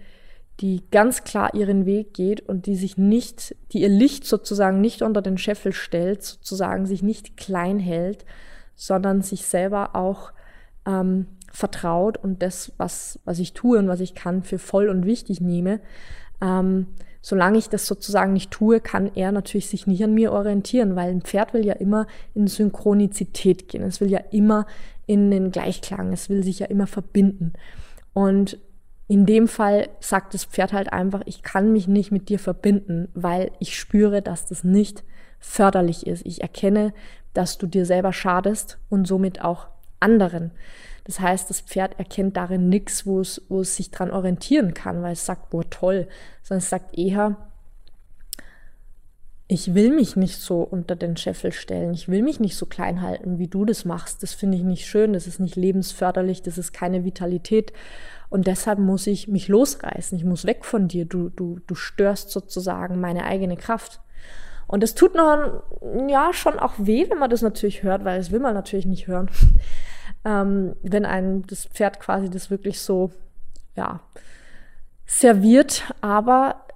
die 0.61 0.83
ganz 0.91 1.25
klar 1.25 1.55
ihren 1.55 1.85
Weg 1.85 2.15
geht 2.15 2.41
und 2.41 2.67
die 2.67 2.77
sich 2.77 2.97
nicht, 2.97 3.55
die 3.73 3.83
ihr 3.83 3.89
Licht 3.89 4.25
sozusagen 4.25 4.81
nicht 4.81 5.03
unter 5.03 5.21
den 5.21 5.37
Scheffel 5.37 5.73
stellt, 5.73 6.23
sozusagen 6.23 6.87
sich 6.87 7.03
nicht 7.03 7.37
klein 7.37 7.79
hält, 7.79 8.25
sondern 8.75 9.21
sich 9.21 9.45
selber 9.47 9.95
auch 9.95 10.33
ähm, 10.87 11.27
vertraut 11.53 12.17
und 12.17 12.43
das, 12.43 12.73
was, 12.79 13.19
was 13.25 13.39
ich 13.39 13.53
tue 13.53 13.79
und 13.79 13.89
was 13.89 14.01
ich 14.01 14.15
kann, 14.15 14.43
für 14.43 14.59
voll 14.59 14.89
und 14.89 15.05
wichtig 15.05 15.41
nehme. 15.41 15.81
Ähm, 16.41 16.87
solange 17.21 17.59
ich 17.59 17.69
das 17.69 17.87
sozusagen 17.87 18.33
nicht 18.33 18.51
tue, 18.51 18.81
kann 18.81 19.11
er 19.15 19.33
natürlich 19.33 19.69
sich 19.69 19.87
nicht 19.87 20.03
an 20.05 20.15
mir 20.15 20.33
orientieren, 20.33 20.97
weil 20.97 21.11
ein 21.11 21.23
Pferd 21.23 21.53
will 21.55 21.67
ja 21.67 21.75
immer 21.75 22.07
in 22.35 22.47
Synchronizität 22.47 23.69
gehen. 23.69 23.83
Es 23.83 24.01
will 24.01 24.11
ja 24.11 24.21
immer 24.31 24.67
in 25.07 25.31
den 25.31 25.51
Gleichklang. 25.51 26.13
Es 26.13 26.29
will 26.29 26.43
sich 26.43 26.61
ja 26.61 26.67
immer 26.67 26.87
verbinden. 26.87 27.53
Und 28.13 28.59
in 29.09 29.25
dem 29.25 29.47
Fall 29.47 29.89
sagt 30.01 30.35
das 30.35 30.45
Pferd 30.45 30.73
halt 30.73 30.93
einfach, 30.93 31.23
ich 31.27 31.43
kann 31.43 31.73
mich 31.73 31.87
nicht 31.87 32.11
mit 32.11 32.29
dir 32.29 32.39
verbinden, 32.39 33.09
weil 33.15 33.53
ich 33.61 33.79
spüre, 33.79 34.21
dass 34.21 34.47
das 34.47 34.65
nicht 34.65 35.05
förderlich 35.39 36.07
ist. 36.07 36.27
Ich 36.27 36.43
erkenne, 36.43 36.93
dass 37.33 37.59
du 37.59 37.67
dir 37.67 37.87
selber 37.87 38.13
schadest 38.13 38.79
und 38.89 39.07
somit 39.07 39.43
auch 39.43 39.69
anderen. 40.01 40.51
Das 41.05 41.21
heißt, 41.21 41.49
das 41.51 41.61
Pferd 41.61 41.99
erkennt 41.99 42.37
darin 42.37 42.69
nichts, 42.69 43.07
wo 43.07 43.21
es, 43.21 43.43
wo 43.49 43.61
es 43.61 43.77
sich 43.77 43.93
dran 43.93 44.11
orientieren 44.11 44.75
kann, 44.75 45.03
weil 45.03 45.13
es 45.13 45.25
sagt, 45.25 45.51
boah, 45.51 45.69
toll, 45.71 46.09
sondern 46.43 46.59
es 46.59 46.71
sagt 46.71 46.99
eher, 46.99 47.37
ich 49.49 49.75
will 49.75 49.95
mich 49.95 50.17
nicht 50.17 50.41
so 50.41 50.63
unter 50.63 50.97
den 50.97 51.17
Scheffel 51.17 51.53
stellen. 51.53 51.95
Ich 51.95 52.09
will 52.09 52.23
mich 52.23 52.41
nicht 52.41 52.57
so 52.57 52.67
klein 52.67 53.01
halten, 53.01 53.39
wie 53.39 53.47
du 53.47 53.65
das 53.65 53.85
machst. 53.85 54.25
Das 54.25 54.35
finde 54.35 54.57
ich 54.57 54.65
nicht 54.65 54.87
schön. 54.87 55.13
Das 55.13 55.29
ist 55.29 55.39
nicht 55.39 55.55
lebensförderlich. 55.55 56.43
Das 56.43 56.59
ist 56.59 56.73
keine 56.73 57.05
Vitalität. 57.05 57.73
Und 58.37 58.47
deshalb 58.47 58.79
muss 58.79 59.07
ich 59.07 59.29
mich 59.29 59.49
losreißen. 59.49 60.19
Ich 60.19 60.23
muss 60.23 60.45
weg 60.45 60.67
von 60.67 60.89
dir. 60.89 61.07
Du, 61.07 61.31
du, 61.31 61.59
du 61.67 61.75
störst 61.75 62.29
sozusagen 62.29 63.01
meine 63.01 63.25
eigene 63.25 63.57
Kraft. 63.57 64.03
Und 64.67 64.85
es 64.85 64.95
tut 64.95 65.15
noch, 65.15 65.63
ja, 66.07 66.35
schon 66.35 66.59
auch 66.59 66.75
weh, 66.77 67.09
wenn 67.09 67.17
man 67.17 67.31
das 67.31 67.41
natürlich 67.41 67.83
hört, 67.83 68.05
weil 68.05 68.19
das 68.19 68.33
will 68.33 68.41
man 68.41 68.53
natürlich 68.53 68.85
nicht 68.85 69.07
hören. 69.07 69.31
ähm, 70.27 70.77
wenn 70.83 71.07
einem 71.07 71.47
das 71.47 71.65
Pferd 71.65 71.99
quasi 71.99 72.29
das 72.29 72.51
wirklich 72.51 72.79
so, 72.79 73.11
ja, 73.75 74.01
serviert. 75.07 75.91
Aber 76.03 76.67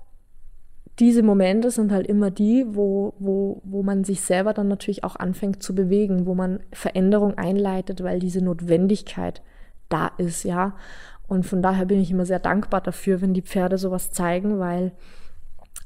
diese 0.99 1.23
Momente 1.23 1.71
sind 1.71 1.93
halt 1.93 2.07
immer 2.07 2.31
die, 2.31 2.65
wo, 2.71 3.13
wo, 3.19 3.61
wo 3.65 3.83
man 3.83 4.05
sich 4.05 4.23
selber 4.23 4.55
dann 4.55 4.69
natürlich 4.69 5.05
auch 5.05 5.17
anfängt 5.17 5.63
zu 5.63 5.75
bewegen, 5.75 6.25
wo 6.25 6.35
man 6.35 6.61
Veränderung 6.73 7.37
einleitet, 7.37 8.03
weil 8.03 8.19
diese 8.19 8.43
Notwendigkeit 8.43 9.43
da 9.91 10.11
ist, 10.17 10.45
ja. 10.45 10.75
Und 11.31 11.47
von 11.47 11.62
daher 11.62 11.87
bin 11.87 12.01
ich 12.01 12.11
immer 12.11 12.26
sehr 12.26 12.41
dankbar 12.41 12.81
dafür, 12.81 13.20
wenn 13.20 13.35
die 13.35 13.43
Pferde 13.43 13.78
sowas 13.78 14.11
zeigen, 14.11 14.59
weil, 14.59 14.91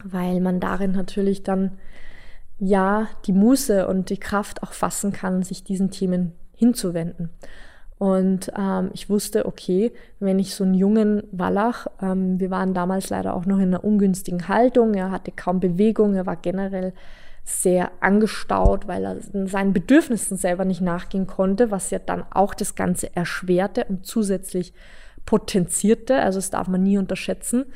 weil 0.02 0.40
man 0.40 0.58
darin 0.58 0.92
natürlich 0.92 1.42
dann 1.42 1.72
ja 2.58 3.08
die 3.26 3.34
Muße 3.34 3.86
und 3.86 4.08
die 4.08 4.16
Kraft 4.16 4.62
auch 4.62 4.72
fassen 4.72 5.12
kann, 5.12 5.42
sich 5.42 5.62
diesen 5.62 5.90
Themen 5.90 6.32
hinzuwenden. 6.54 7.28
Und 7.98 8.52
ähm, 8.58 8.88
ich 8.94 9.10
wusste, 9.10 9.44
okay, 9.44 9.92
wenn 10.18 10.38
ich 10.38 10.54
so 10.54 10.64
einen 10.64 10.72
jungen 10.72 11.24
Wallach, 11.30 11.88
ähm, 12.00 12.40
wir 12.40 12.50
waren 12.50 12.72
damals 12.72 13.10
leider 13.10 13.34
auch 13.34 13.44
noch 13.44 13.58
in 13.58 13.74
einer 13.74 13.84
ungünstigen 13.84 14.48
Haltung, 14.48 14.94
er 14.94 15.10
hatte 15.10 15.30
kaum 15.30 15.60
Bewegung, 15.60 16.14
er 16.14 16.24
war 16.24 16.36
generell 16.36 16.94
sehr 17.44 17.92
angestaut, 18.00 18.88
weil 18.88 19.04
er 19.04 19.16
seinen 19.46 19.74
Bedürfnissen 19.74 20.38
selber 20.38 20.64
nicht 20.64 20.80
nachgehen 20.80 21.26
konnte, 21.26 21.70
was 21.70 21.90
ja 21.90 21.98
dann 21.98 22.24
auch 22.30 22.54
das 22.54 22.76
Ganze 22.76 23.14
erschwerte 23.14 23.84
und 23.84 24.06
zusätzlich 24.06 24.72
potenzierte. 25.26 26.16
Also 26.16 26.38
das 26.38 26.50
darf 26.50 26.68
man 26.68 26.82
nie 26.82 26.98
unterschätzen, 26.98 27.66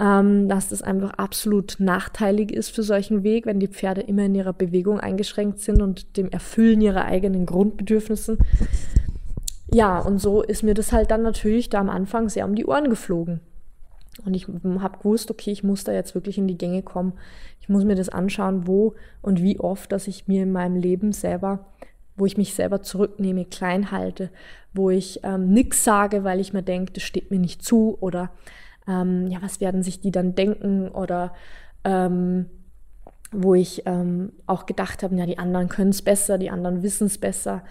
ähm, 0.00 0.48
dass 0.48 0.68
das 0.68 0.82
einfach 0.82 1.12
absolut 1.14 1.76
nachteilig 1.78 2.52
ist 2.52 2.70
für 2.70 2.82
solchen 2.82 3.22
Weg, 3.22 3.46
wenn 3.46 3.60
die 3.60 3.68
Pferde 3.68 4.02
immer 4.02 4.24
in 4.24 4.34
ihrer 4.34 4.52
Bewegung 4.52 5.00
eingeschränkt 5.00 5.60
sind 5.60 5.82
und 5.82 6.16
dem 6.16 6.30
Erfüllen 6.30 6.80
ihrer 6.80 7.04
eigenen 7.04 7.46
Grundbedürfnissen 7.46 8.38
ja, 9.74 9.98
und 10.00 10.18
so 10.18 10.42
ist 10.42 10.62
mir 10.62 10.74
das 10.74 10.92
halt 10.92 11.10
dann 11.10 11.22
natürlich 11.22 11.70
da 11.70 11.80
am 11.80 11.88
Anfang 11.88 12.28
sehr 12.28 12.44
um 12.44 12.54
die 12.54 12.66
Ohren 12.66 12.90
geflogen. 12.90 13.40
Und 14.26 14.34
ich 14.34 14.46
habe 14.46 14.98
gewusst, 14.98 15.30
okay, 15.30 15.50
ich 15.50 15.64
muss 15.64 15.84
da 15.84 15.92
jetzt 15.92 16.14
wirklich 16.14 16.36
in 16.36 16.46
die 16.46 16.58
Gänge 16.58 16.82
kommen. 16.82 17.14
Ich 17.60 17.70
muss 17.70 17.84
mir 17.84 17.94
das 17.94 18.10
anschauen, 18.10 18.66
wo 18.66 18.94
und 19.22 19.42
wie 19.42 19.58
oft, 19.58 19.90
dass 19.90 20.08
ich 20.08 20.28
mir 20.28 20.42
in 20.42 20.52
meinem 20.52 20.76
Leben 20.76 21.12
selber, 21.12 21.66
wo 22.16 22.26
ich 22.26 22.36
mich 22.36 22.52
selber 22.52 22.82
zurücknehme, 22.82 23.46
klein 23.46 23.90
halte, 23.90 24.28
wo 24.74 24.90
ich 24.90 25.20
ähm, 25.22 25.52
nichts 25.52 25.84
sage, 25.84 26.24
weil 26.24 26.40
ich 26.40 26.52
mir 26.52 26.62
denke, 26.62 26.92
das 26.92 27.02
steht 27.02 27.30
mir 27.30 27.38
nicht 27.38 27.62
zu 27.62 27.96
oder 28.00 28.30
ähm, 28.88 29.26
ja, 29.28 29.40
was 29.42 29.60
werden 29.60 29.82
sich 29.82 30.00
die 30.00 30.10
dann 30.10 30.34
denken 30.34 30.88
oder 30.88 31.32
ähm, 31.84 32.46
wo 33.32 33.54
ich 33.54 33.82
ähm, 33.86 34.32
auch 34.46 34.66
gedacht 34.66 35.02
habe, 35.02 35.16
ja, 35.16 35.26
die 35.26 35.38
anderen 35.38 35.68
können 35.68 35.90
es 35.90 36.02
besser, 36.02 36.38
die 36.38 36.50
anderen 36.50 36.82
wissen 36.82 37.06
es 37.06 37.18
besser. 37.18 37.64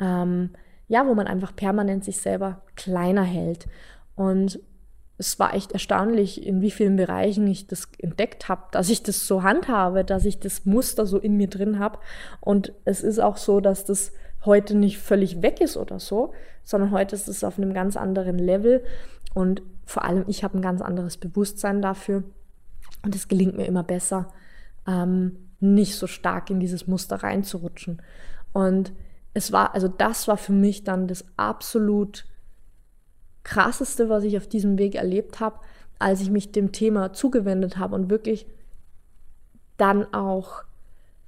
Ähm, 0.00 0.50
ja, 0.88 1.06
wo 1.06 1.14
man 1.14 1.26
einfach 1.26 1.54
permanent 1.54 2.04
sich 2.04 2.18
selber 2.18 2.62
kleiner 2.76 3.22
hält. 3.22 3.66
Und 4.16 4.58
es 5.16 5.38
war 5.38 5.54
echt 5.54 5.72
erstaunlich, 5.72 6.44
in 6.44 6.60
wie 6.60 6.72
vielen 6.72 6.96
Bereichen 6.96 7.46
ich 7.46 7.68
das 7.68 7.88
entdeckt 7.98 8.48
habe, 8.48 8.62
dass 8.72 8.90
ich 8.90 9.02
das 9.02 9.26
so 9.26 9.42
handhabe, 9.42 10.04
dass 10.04 10.24
ich 10.24 10.40
das 10.40 10.64
Muster 10.66 11.06
so 11.06 11.18
in 11.18 11.36
mir 11.36 11.48
drin 11.48 11.78
habe. 11.78 11.98
Und 12.40 12.72
es 12.84 13.02
ist 13.02 13.20
auch 13.20 13.36
so, 13.36 13.60
dass 13.60 13.84
das 13.84 14.12
heute 14.44 14.76
nicht 14.76 14.98
völlig 14.98 15.42
weg 15.42 15.60
ist 15.60 15.76
oder 15.76 16.00
so, 16.00 16.32
sondern 16.64 16.90
heute 16.90 17.14
ist 17.14 17.28
es 17.28 17.44
auf 17.44 17.58
einem 17.58 17.74
ganz 17.74 17.96
anderen 17.96 18.38
Level. 18.38 18.84
Und 19.34 19.62
vor 19.84 20.04
allem, 20.04 20.24
ich 20.28 20.44
habe 20.44 20.58
ein 20.58 20.62
ganz 20.62 20.80
anderes 20.80 21.16
Bewusstsein 21.16 21.82
dafür. 21.82 22.24
Und 23.02 23.14
es 23.14 23.28
gelingt 23.28 23.56
mir 23.56 23.66
immer 23.66 23.82
besser, 23.82 24.28
ähm, 24.86 25.36
nicht 25.60 25.96
so 25.96 26.06
stark 26.06 26.50
in 26.50 26.60
dieses 26.60 26.86
Muster 26.86 27.16
reinzurutschen. 27.16 28.02
Und 28.52 28.92
es 29.34 29.52
war, 29.52 29.74
also 29.74 29.88
das 29.88 30.28
war 30.28 30.36
für 30.36 30.52
mich 30.52 30.84
dann 30.84 31.08
das 31.08 31.24
absolut 31.36 32.24
krasseste, 33.42 34.08
was 34.08 34.24
ich 34.24 34.36
auf 34.36 34.46
diesem 34.46 34.78
Weg 34.78 34.94
erlebt 34.94 35.40
habe, 35.40 35.60
als 35.98 36.20
ich 36.20 36.30
mich 36.30 36.52
dem 36.52 36.72
Thema 36.72 37.12
zugewendet 37.12 37.76
habe 37.76 37.94
und 37.94 38.10
wirklich 38.10 38.46
dann 39.76 40.12
auch 40.14 40.64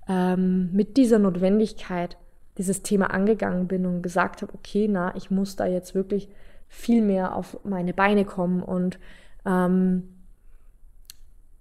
ähm, 0.08 0.70
mit 0.72 0.96
dieser 0.96 1.18
Notwendigkeit 1.18 2.16
dieses 2.58 2.82
Thema 2.82 3.10
angegangen 3.10 3.68
bin 3.68 3.86
und 3.86 4.02
gesagt 4.02 4.42
habe, 4.42 4.52
okay, 4.54 4.88
na, 4.88 5.14
ich 5.16 5.30
muss 5.30 5.56
da 5.56 5.66
jetzt 5.66 5.94
wirklich 5.94 6.28
viel 6.68 7.02
mehr 7.02 7.34
auf 7.36 7.58
meine 7.64 7.94
Beine 7.94 8.24
kommen 8.24 8.62
und 8.62 8.98
ähm, 9.44 10.16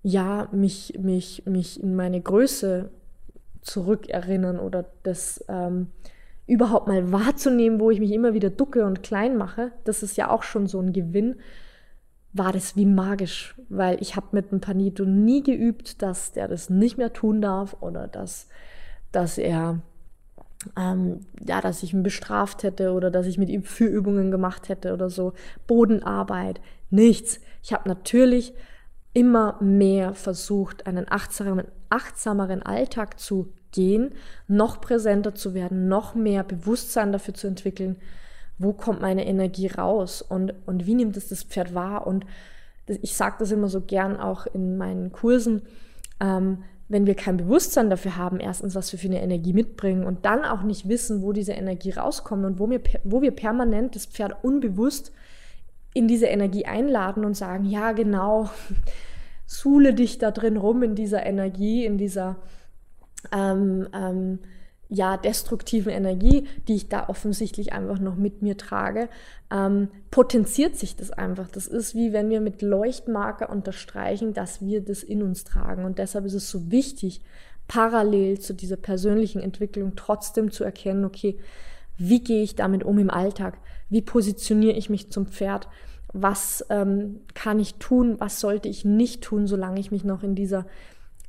ja, 0.02 0.48
mich, 0.52 0.98
mich, 1.00 1.46
mich 1.46 1.82
in 1.82 1.96
meine 1.96 2.22
Größe 2.22 2.92
zurückerinnern 3.62 4.60
oder 4.60 4.86
das 5.04 5.44
ähm, 5.48 5.88
überhaupt 6.48 6.88
mal 6.88 7.12
wahrzunehmen, 7.12 7.80
wo 7.80 7.90
ich 7.90 8.00
mich 8.00 8.12
immer 8.12 8.34
wieder 8.34 8.50
ducke 8.50 8.86
und 8.86 9.04
klein 9.04 9.36
mache, 9.36 9.72
das 9.84 10.04
ist 10.04 10.16
ja 10.18 10.30
auch 10.30 10.44
schon 10.44 10.68
so 10.68 10.80
ein 10.80 10.94
Gewinn, 10.94 11.38
war 12.34 12.52
das 12.52 12.76
wie 12.76 12.86
magisch, 12.86 13.56
weil 13.70 14.00
ich 14.02 14.16
habe 14.16 14.28
mit 14.32 14.52
dem 14.52 14.60
Panito 14.60 15.06
nie 15.06 15.42
geübt, 15.42 16.02
dass 16.02 16.34
der 16.34 16.48
das 16.48 16.70
nicht 16.70 16.98
mehr 16.98 17.14
tun 17.14 17.42
darf 17.42 17.78
oder 17.80 18.08
dass, 18.08 18.48
dass 19.12 19.38
er 19.38 19.82
ähm, 20.78 21.22
ja, 21.46 21.62
dass 21.62 21.84
ich 21.84 21.94
ihn 21.94 22.04
bestraft 22.04 22.64
hätte 22.64 22.92
oder 22.94 23.12
dass 23.12 23.26
ich 23.26 23.38
mit 23.38 23.50
ihm 23.50 23.64
Fürübungen 23.64 24.32
gemacht 24.32 24.70
hätte 24.70 24.94
oder 24.94 25.10
so. 25.10 25.34
Bodenarbeit, 25.68 26.62
nichts. 26.90 27.40
Ich 27.64 27.74
habe 27.74 27.88
natürlich 27.88 28.54
immer 29.14 29.58
mehr 29.62 30.14
versucht, 30.14 30.88
einen 30.88 31.10
achtsameren, 31.10 31.68
achtsameren 31.90 32.64
Alltag 32.64 33.20
zu 33.20 33.54
gehen, 33.72 34.12
noch 34.48 34.82
präsenter 34.82 35.36
zu 35.36 35.54
werden, 35.54 35.88
noch 35.88 36.16
mehr 36.16 36.44
Bewusstsein 36.44 37.12
dafür 37.12 37.34
zu 37.34 37.48
entwickeln, 37.48 37.98
wo 38.58 38.74
kommt 38.74 39.02
meine 39.02 39.26
Energie 39.26 39.68
raus 39.68 40.22
und, 40.22 40.54
und 40.66 40.86
wie 40.86 40.96
nimmt 40.96 41.18
es 41.18 41.30
das 41.30 41.44
Pferd 41.44 41.74
wahr. 41.74 42.08
Und 42.08 42.26
ich 42.88 43.16
sage 43.16 43.36
das 43.40 43.52
immer 43.52 43.68
so 43.68 43.82
gern 43.82 44.18
auch 44.18 44.46
in 44.48 44.78
meinen 44.78 45.12
Kursen, 45.12 45.62
ähm, 46.20 46.64
wenn 46.88 47.08
wir 47.08 47.16
kein 47.16 47.38
Bewusstsein 47.38 47.90
dafür 47.90 48.16
haben, 48.16 48.40
erstens, 48.40 48.76
was 48.76 48.92
wir 48.92 49.00
für 49.00 49.08
eine 49.08 49.22
Energie 49.22 49.54
mitbringen 49.54 50.06
und 50.06 50.26
dann 50.26 50.46
auch 50.46 50.62
nicht 50.62 50.88
wissen, 50.88 51.22
wo 51.22 51.32
diese 51.34 51.54
Energie 51.54 51.92
rauskommt 51.92 52.46
und 52.46 52.60
wo 52.60 52.70
wir, 52.70 52.82
wo 53.04 53.22
wir 53.22 53.32
permanent 53.32 53.96
das 53.96 54.06
Pferd 54.06 54.44
unbewusst 54.44 55.12
in 55.94 56.08
diese 56.08 56.28
Energie 56.28 56.66
einladen 56.66 57.26
und 57.26 57.36
sagen, 57.36 57.66
ja 57.66 57.94
genau, 57.94 58.50
suhle 59.48 59.94
dich 59.94 60.20
da 60.20 60.32
drin 60.32 60.58
rum 60.58 60.84
in 60.84 60.96
dieser 60.96 61.26
Energie, 61.26 61.86
in 61.86 61.98
dieser 61.98 62.36
ähm, 63.32 63.88
ähm, 63.94 64.40
ja, 64.90 65.18
destruktiven 65.18 65.92
Energie, 65.92 66.48
die 66.68 66.76
ich 66.76 66.90
da 66.90 67.10
offensichtlich 67.10 67.74
einfach 67.74 68.00
noch 68.00 68.16
mit 68.16 68.42
mir 68.42 68.58
trage, 68.58 69.10
ähm, 69.52 69.90
potenziert 70.12 70.76
sich 70.76 70.96
das 70.96 71.12
einfach. 71.12 71.48
Das 71.50 71.68
ist 71.68 71.96
wie 71.96 72.14
wenn 72.14 72.30
wir 72.30 72.42
mit 72.42 72.62
Leuchtmarker 72.62 73.50
unterstreichen, 73.50 74.34
dass 74.34 74.62
wir 74.62 74.82
das 74.82 75.04
in 75.04 75.24
uns 75.24 75.44
tragen. 75.44 75.86
Und 75.86 75.98
deshalb 75.98 76.26
ist 76.26 76.34
es 76.34 76.50
so 76.50 76.72
wichtig, 76.72 77.22
parallel 77.68 78.40
zu 78.40 78.54
dieser 78.54 78.78
persönlichen 78.78 79.42
Entwicklung 79.42 79.94
trotzdem 79.96 80.52
zu 80.52 80.64
erkennen, 80.64 81.06
okay, 81.06 81.38
wie 81.98 82.20
gehe 82.20 82.44
ich 82.44 82.56
damit 82.56 82.84
um 82.84 83.00
im 83.00 83.10
Alltag? 83.10 83.58
Wie 83.90 84.02
positioniere 84.02 84.78
ich 84.78 84.90
mich 84.90 85.12
zum 85.12 85.28
Pferd? 85.28 85.68
Was 86.14 86.66
ähm, 86.70 87.22
kann 87.34 87.60
ich 87.60 87.76
tun? 87.76 88.16
Was 88.20 88.40
sollte 88.40 88.70
ich 88.70 88.86
nicht 88.86 89.24
tun, 89.24 89.48
solange 89.48 89.80
ich 89.80 89.92
mich 89.92 90.04
noch 90.04 90.24
in 90.24 90.36
dieser 90.36 90.66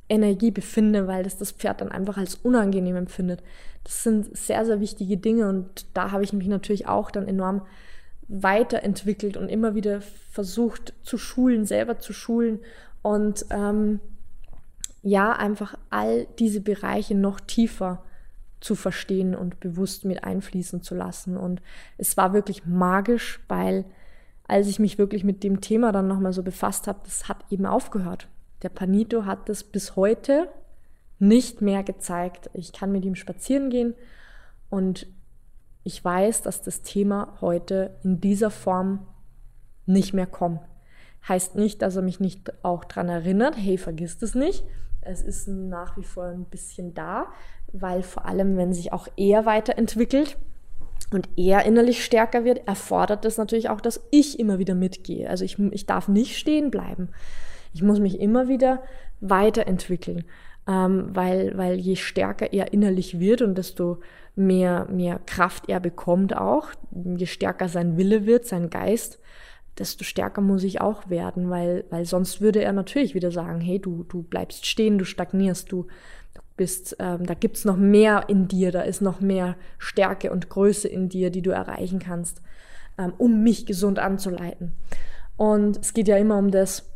Energie 0.09 0.51
befinde, 0.51 1.07
weil 1.07 1.23
das 1.23 1.37
das 1.37 1.51
Pferd 1.51 1.81
dann 1.81 1.91
einfach 1.91 2.17
als 2.17 2.35
unangenehm 2.35 2.95
empfindet. 2.95 3.43
Das 3.83 4.03
sind 4.03 4.35
sehr, 4.37 4.65
sehr 4.65 4.79
wichtige 4.79 5.17
Dinge 5.17 5.49
und 5.49 5.85
da 5.93 6.11
habe 6.11 6.23
ich 6.23 6.33
mich 6.33 6.47
natürlich 6.47 6.87
auch 6.87 7.11
dann 7.11 7.27
enorm 7.27 7.61
weiterentwickelt 8.27 9.37
und 9.37 9.49
immer 9.49 9.75
wieder 9.75 10.01
versucht 10.31 10.93
zu 11.03 11.17
schulen, 11.17 11.65
selber 11.65 11.99
zu 11.99 12.13
schulen 12.13 12.59
und 13.01 13.45
ähm, 13.49 13.99
ja, 15.01 15.31
einfach 15.31 15.77
all 15.89 16.27
diese 16.39 16.59
Bereiche 16.59 17.15
noch 17.15 17.39
tiefer 17.39 18.03
zu 18.59 18.75
verstehen 18.75 19.35
und 19.35 19.59
bewusst 19.59 20.03
mit 20.03 20.23
einfließen 20.23 20.81
zu 20.81 20.95
lassen. 20.95 21.37
Und 21.37 21.61
es 21.97 22.17
war 22.17 22.33
wirklich 22.33 22.65
magisch, 22.65 23.39
weil 23.47 23.85
als 24.47 24.67
ich 24.67 24.79
mich 24.79 24.97
wirklich 24.97 25.23
mit 25.23 25.43
dem 25.43 25.61
Thema 25.61 25.91
dann 25.91 26.07
nochmal 26.07 26.33
so 26.33 26.43
befasst 26.43 26.87
habe, 26.87 26.99
das 27.03 27.29
hat 27.29 27.45
eben 27.49 27.65
aufgehört. 27.65 28.27
Der 28.63 28.69
Panito 28.69 29.25
hat 29.25 29.49
das 29.49 29.63
bis 29.63 29.95
heute 29.95 30.49
nicht 31.19 31.61
mehr 31.61 31.83
gezeigt. 31.83 32.49
Ich 32.53 32.73
kann 32.73 32.91
mit 32.91 33.05
ihm 33.05 33.15
spazieren 33.15 33.69
gehen 33.69 33.95
und 34.69 35.07
ich 35.83 36.03
weiß, 36.03 36.41
dass 36.41 36.61
das 36.61 36.81
Thema 36.81 37.37
heute 37.39 37.95
in 38.03 38.19
dieser 38.19 38.51
Form 38.51 39.07
nicht 39.85 40.13
mehr 40.13 40.27
kommt. 40.27 40.59
Heißt 41.27 41.55
nicht, 41.55 41.81
dass 41.81 41.95
er 41.95 42.01
mich 42.01 42.19
nicht 42.19 42.63
auch 42.63 42.83
daran 42.83 43.09
erinnert, 43.09 43.55
hey, 43.57 43.77
vergiss 43.77 44.17
das 44.17 44.35
nicht. 44.35 44.65
es 45.01 45.21
ist 45.21 45.47
nach 45.47 45.95
wie 45.95 46.03
vor 46.03 46.25
ein 46.25 46.45
bisschen 46.45 46.93
da, 46.93 47.27
weil 47.71 48.03
vor 48.03 48.25
allem, 48.25 48.57
wenn 48.57 48.73
sich 48.73 48.91
auch 48.91 49.07
er 49.15 49.45
weiterentwickelt 49.45 50.37
und 51.11 51.29
er 51.37 51.63
innerlich 51.63 52.03
stärker 52.03 52.43
wird, 52.43 52.67
erfordert 52.67 53.23
das 53.23 53.37
natürlich 53.37 53.69
auch, 53.69 53.79
dass 53.79 54.01
ich 54.11 54.39
immer 54.39 54.59
wieder 54.59 54.75
mitgehe. 54.75 55.29
Also 55.29 55.45
ich, 55.45 55.57
ich 55.57 55.85
darf 55.85 56.09
nicht 56.09 56.37
stehen 56.37 56.71
bleiben. 56.71 57.09
Ich 57.73 57.83
muss 57.83 57.99
mich 57.99 58.19
immer 58.19 58.47
wieder 58.47 58.83
weiterentwickeln, 59.19 60.23
ähm, 60.67 61.09
weil, 61.13 61.57
weil 61.57 61.75
je 61.75 61.95
stärker 61.95 62.53
er 62.53 62.73
innerlich 62.73 63.19
wird 63.19 63.41
und 63.41 63.57
desto 63.57 63.99
mehr, 64.35 64.87
mehr 64.89 65.19
Kraft 65.25 65.67
er 65.67 65.79
bekommt 65.79 66.35
auch, 66.35 66.69
je 66.91 67.25
stärker 67.25 67.69
sein 67.69 67.97
Wille 67.97 68.25
wird, 68.25 68.45
sein 68.45 68.69
Geist, 68.69 69.19
desto 69.77 70.03
stärker 70.03 70.41
muss 70.41 70.63
ich 70.63 70.81
auch 70.81 71.09
werden, 71.09 71.49
weil, 71.49 71.85
weil 71.89 72.05
sonst 72.05 72.41
würde 72.41 72.63
er 72.63 72.73
natürlich 72.73 73.15
wieder 73.15 73.31
sagen, 73.31 73.61
hey, 73.61 73.79
du, 73.79 74.03
du 74.03 74.23
bleibst 74.23 74.65
stehen, 74.65 74.97
du 74.97 75.05
stagnierst, 75.05 75.71
du, 75.71 75.87
du 76.33 76.41
bist, 76.55 76.95
ähm, 76.99 77.25
da 77.25 77.33
gibt's 77.33 77.65
noch 77.65 77.77
mehr 77.77 78.25
in 78.27 78.47
dir, 78.47 78.71
da 78.71 78.81
ist 78.81 79.01
noch 79.01 79.19
mehr 79.19 79.55
Stärke 79.77 80.31
und 80.31 80.49
Größe 80.49 80.87
in 80.87 81.09
dir, 81.09 81.29
die 81.29 81.41
du 81.41 81.51
erreichen 81.51 81.99
kannst, 81.99 82.41
ähm, 82.97 83.13
um 83.17 83.43
mich 83.43 83.65
gesund 83.65 83.99
anzuleiten. 83.99 84.73
Und 85.35 85.77
es 85.77 85.93
geht 85.93 86.07
ja 86.07 86.17
immer 86.17 86.37
um 86.39 86.49
das, 86.49 86.89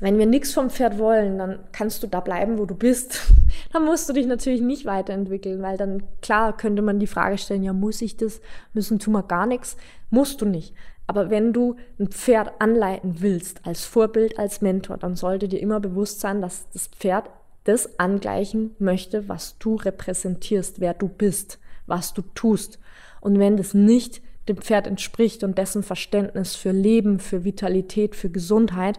wenn 0.00 0.18
wir 0.18 0.26
nichts 0.26 0.52
vom 0.52 0.70
Pferd 0.70 0.98
wollen, 0.98 1.38
dann 1.38 1.58
kannst 1.72 2.02
du 2.02 2.06
da 2.06 2.20
bleiben, 2.20 2.58
wo 2.58 2.66
du 2.66 2.74
bist. 2.74 3.32
dann 3.72 3.84
musst 3.84 4.08
du 4.08 4.12
dich 4.12 4.26
natürlich 4.26 4.60
nicht 4.60 4.86
weiterentwickeln, 4.86 5.60
weil 5.62 5.76
dann, 5.76 6.02
klar, 6.22 6.56
könnte 6.56 6.82
man 6.82 7.00
die 7.00 7.06
Frage 7.06 7.38
stellen, 7.38 7.64
ja, 7.64 7.72
muss 7.72 8.00
ich 8.02 8.16
das? 8.16 8.40
Müssen 8.72 8.98
tun 8.98 9.14
wir 9.14 9.22
gar 9.22 9.46
nichts? 9.46 9.76
Musst 10.10 10.40
du 10.40 10.46
nicht. 10.46 10.74
Aber 11.06 11.30
wenn 11.30 11.52
du 11.52 11.76
ein 11.98 12.08
Pferd 12.08 12.60
anleiten 12.60 13.16
willst, 13.20 13.66
als 13.66 13.84
Vorbild, 13.84 14.38
als 14.38 14.60
Mentor, 14.60 14.98
dann 14.98 15.16
sollte 15.16 15.48
dir 15.48 15.60
immer 15.60 15.80
bewusst 15.80 16.20
sein, 16.20 16.42
dass 16.42 16.68
das 16.70 16.88
Pferd 16.88 17.30
das 17.64 17.98
angleichen 17.98 18.76
möchte, 18.78 19.28
was 19.28 19.58
du 19.58 19.76
repräsentierst, 19.76 20.80
wer 20.80 20.94
du 20.94 21.08
bist, 21.08 21.58
was 21.86 22.14
du 22.14 22.22
tust. 22.34 22.78
Und 23.20 23.38
wenn 23.38 23.56
das 23.56 23.74
nicht 23.74 24.22
dem 24.48 24.58
Pferd 24.58 24.86
entspricht 24.86 25.44
und 25.44 25.58
dessen 25.58 25.82
Verständnis 25.82 26.56
für 26.56 26.72
Leben, 26.72 27.20
für 27.20 27.44
Vitalität, 27.44 28.14
für 28.14 28.30
Gesundheit, 28.30 28.98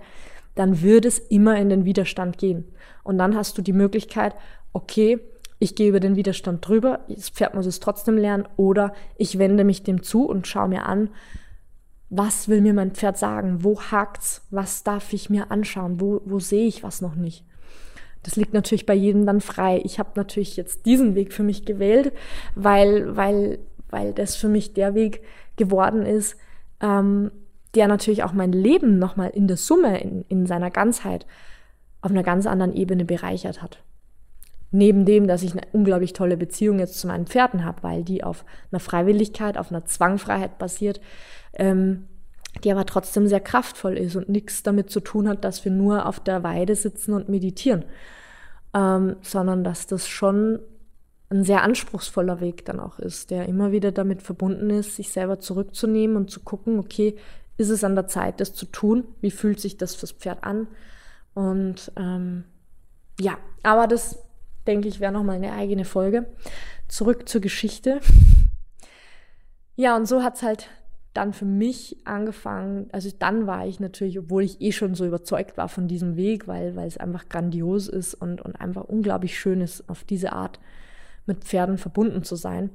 dann 0.60 0.82
wird 0.82 1.06
es 1.06 1.20
immer 1.20 1.58
in 1.58 1.70
den 1.70 1.86
Widerstand 1.86 2.38
gehen. 2.38 2.66
Und 3.04 3.18
dann 3.18 3.38
hast 3.38 3.58
du 3.58 3.62
die 3.62 3.72
Möglichkeit, 3.72 4.36
okay, 4.74 5.20
ich 5.58 5.74
gehe 5.74 5.88
über 5.88 6.02
den 6.02 6.18
Widerstand 6.18 6.68
drüber, 6.68 7.00
das 7.08 7.30
Pferd 7.30 7.56
muss 7.56 7.66
es 7.66 7.80
trotzdem 7.80 8.18
lernen, 8.18 8.46
oder 8.58 8.94
ich 9.16 9.40
wende 9.40 9.64
mich 9.64 9.84
dem 9.84 10.04
zu 10.04 10.26
und 10.26 10.48
schaue 10.48 10.68
mir 10.68 10.86
an, 10.86 11.12
was 12.10 12.50
will 12.50 12.60
mir 12.60 12.74
mein 12.74 12.92
Pferd 12.92 13.18
sagen? 13.18 13.64
Wo 13.64 13.80
hakt's? 13.80 14.46
Was 14.50 14.84
darf 14.84 15.14
ich 15.14 15.30
mir 15.30 15.50
anschauen? 15.50 16.02
Wo, 16.02 16.22
wo 16.26 16.40
sehe 16.40 16.68
ich 16.68 16.84
was 16.84 17.00
noch 17.00 17.16
nicht? 17.16 17.46
Das 18.24 18.36
liegt 18.36 18.54
natürlich 18.54 18.86
bei 18.86 18.96
jedem 18.96 19.26
dann 19.26 19.40
frei. 19.40 19.80
Ich 19.86 19.98
habe 19.98 20.10
natürlich 20.16 20.58
jetzt 20.58 20.86
diesen 20.86 21.16
Weg 21.16 21.32
für 21.32 21.44
mich 21.44 21.64
gewählt, 21.64 22.12
weil, 22.56 23.16
weil, 23.16 23.60
weil 23.90 24.12
das 24.12 24.36
für 24.36 24.50
mich 24.50 24.74
der 24.74 24.94
Weg 24.94 25.22
geworden 25.56 26.06
ist, 26.06 26.36
ähm, 26.82 27.32
der 27.76 27.88
natürlich 27.88 28.24
auch 28.24 28.34
mein 28.34 28.52
Leben 28.52 29.00
nochmal 29.00 29.30
in 29.30 29.48
der 29.48 29.58
Summe, 29.58 30.02
in, 30.02 30.26
in 30.28 30.46
seiner 30.46 30.72
Ganzheit, 30.72 31.26
auf 32.02 32.12
einer 32.12 32.24
ganz 32.24 32.46
anderen 32.46 32.74
Ebene 32.74 33.06
bereichert 33.06 33.62
hat. 33.62 33.84
Neben 34.72 35.06
dem, 35.06 35.28
dass 35.28 35.44
ich 35.44 35.52
eine 35.52 35.64
unglaublich 35.74 36.14
tolle 36.14 36.38
Beziehung 36.38 36.80
jetzt 36.80 37.00
zu 37.00 37.08
meinen 37.08 37.28
Pferden 37.28 37.66
habe, 37.66 37.84
weil 37.84 38.04
die 38.04 38.24
auf 38.24 38.46
einer 38.72 38.80
Freiwilligkeit, 38.80 39.58
auf 39.58 39.72
einer 39.72 39.86
Zwangfreiheit 39.86 40.58
basiert, 40.60 41.02
ähm, 41.54 42.08
die 42.64 42.72
aber 42.72 42.86
trotzdem 42.86 43.28
sehr 43.28 43.40
kraftvoll 43.40 43.98
ist 43.98 44.16
und 44.16 44.30
nichts 44.30 44.64
damit 44.64 44.90
zu 44.90 45.00
tun 45.00 45.28
hat, 45.28 45.44
dass 45.44 45.66
wir 45.66 45.72
nur 45.72 46.06
auf 46.06 46.20
der 46.20 46.44
Weide 46.44 46.76
sitzen 46.76 47.14
und 47.14 47.30
meditieren, 47.30 47.86
ähm, 48.74 49.16
sondern 49.22 49.64
dass 49.64 49.88
das 49.88 50.08
schon 50.08 50.60
ein 51.30 51.44
sehr 51.44 51.64
anspruchsvoller 51.64 52.42
Weg 52.42 52.66
dann 52.66 52.80
auch 52.80 53.00
ist, 53.00 53.30
der 53.30 53.48
immer 53.48 53.72
wieder 53.72 53.92
damit 53.92 54.24
verbunden 54.24 54.70
ist, 54.72 54.96
sich 54.96 55.12
selber 55.12 55.40
zurückzunehmen 55.40 56.16
und 56.16 56.32
zu 56.32 56.40
gucken, 56.40 56.80
okay, 56.80 57.16
ist 57.60 57.70
es 57.70 57.84
an 57.84 57.96
der 57.96 58.08
Zeit, 58.08 58.40
das 58.40 58.54
zu 58.54 58.66
tun? 58.66 59.04
Wie 59.20 59.32
fühlt 59.32 59.60
sich 59.60 59.78
das 59.78 59.94
fürs 59.94 60.14
Pferd 60.14 60.44
an? 60.44 60.68
Und 61.34 61.92
ähm, 61.98 62.46
ja, 63.20 63.38
aber 63.64 63.86
das 63.86 64.18
denke 64.66 64.88
ich 64.88 65.00
wäre 65.00 65.12
nochmal 65.12 65.36
eine 65.36 65.52
eigene 65.52 65.86
Folge. 65.86 66.26
Zurück 66.88 67.28
zur 67.30 67.42
Geschichte. 67.42 68.00
Ja, 69.76 69.96
und 69.96 70.10
so 70.10 70.24
hat 70.24 70.36
es 70.36 70.44
halt 70.44 70.70
dann 71.14 71.32
für 71.32 71.46
mich 71.46 72.02
angefangen, 72.04 72.90
also 72.92 73.10
dann 73.18 73.48
war 73.48 73.66
ich 73.66 73.80
natürlich, 73.80 74.20
obwohl 74.20 74.44
ich 74.44 74.60
eh 74.60 74.74
schon 74.74 74.94
so 74.94 75.06
überzeugt 75.06 75.56
war 75.56 75.70
von 75.70 75.88
diesem 75.88 76.18
Weg, 76.18 76.50
weil, 76.50 76.78
es 76.80 76.98
einfach 76.98 77.30
grandios 77.30 77.88
ist 77.88 78.14
und, 78.14 78.42
und 78.42 78.60
einfach 78.60 78.84
unglaublich 78.84 79.40
schön 79.40 79.62
ist, 79.62 79.90
auf 79.90 80.04
diese 80.04 80.34
Art 80.34 80.60
mit 81.26 81.46
Pferden 81.46 81.78
verbunden 81.78 82.24
zu 82.24 82.36
sein, 82.36 82.72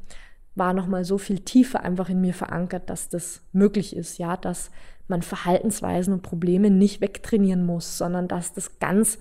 war 0.55 0.73
nochmal 0.73 1.05
so 1.05 1.19
viel 1.19 1.41
tiefer 1.41 1.83
einfach 1.83 2.09
in 2.09 2.21
mir 2.21 2.35
verankert, 2.35 2.91
dass 2.91 3.09
das 3.09 3.43
möglich 3.53 3.97
ist, 3.97 4.19
ja, 4.19 4.37
dass 4.37 4.71
man 5.09 5.23
Verhaltensweisen 5.23 6.15
und 6.15 6.23
Probleme 6.23 6.71
nicht 6.71 7.01
wegtrainieren 7.01 7.67
muss, 7.67 7.99
sondern 7.99 8.29
dass 8.29 8.53
das 8.53 8.79
ganz, 8.79 9.19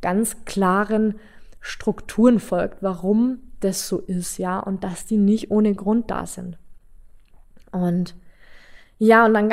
ganz 0.00 0.44
klaren 0.44 1.14
Strukturen 1.60 2.38
folgt, 2.38 2.82
warum 2.82 3.40
das 3.60 3.88
so 3.88 3.98
ist, 3.98 4.38
ja, 4.38 4.60
und 4.60 4.84
dass 4.84 5.06
die 5.06 5.16
nicht 5.16 5.50
ohne 5.50 5.74
Grund 5.74 6.10
da 6.10 6.26
sind. 6.26 6.58
Und 7.72 8.14
ja, 8.98 9.26
und 9.26 9.34
dann 9.34 9.48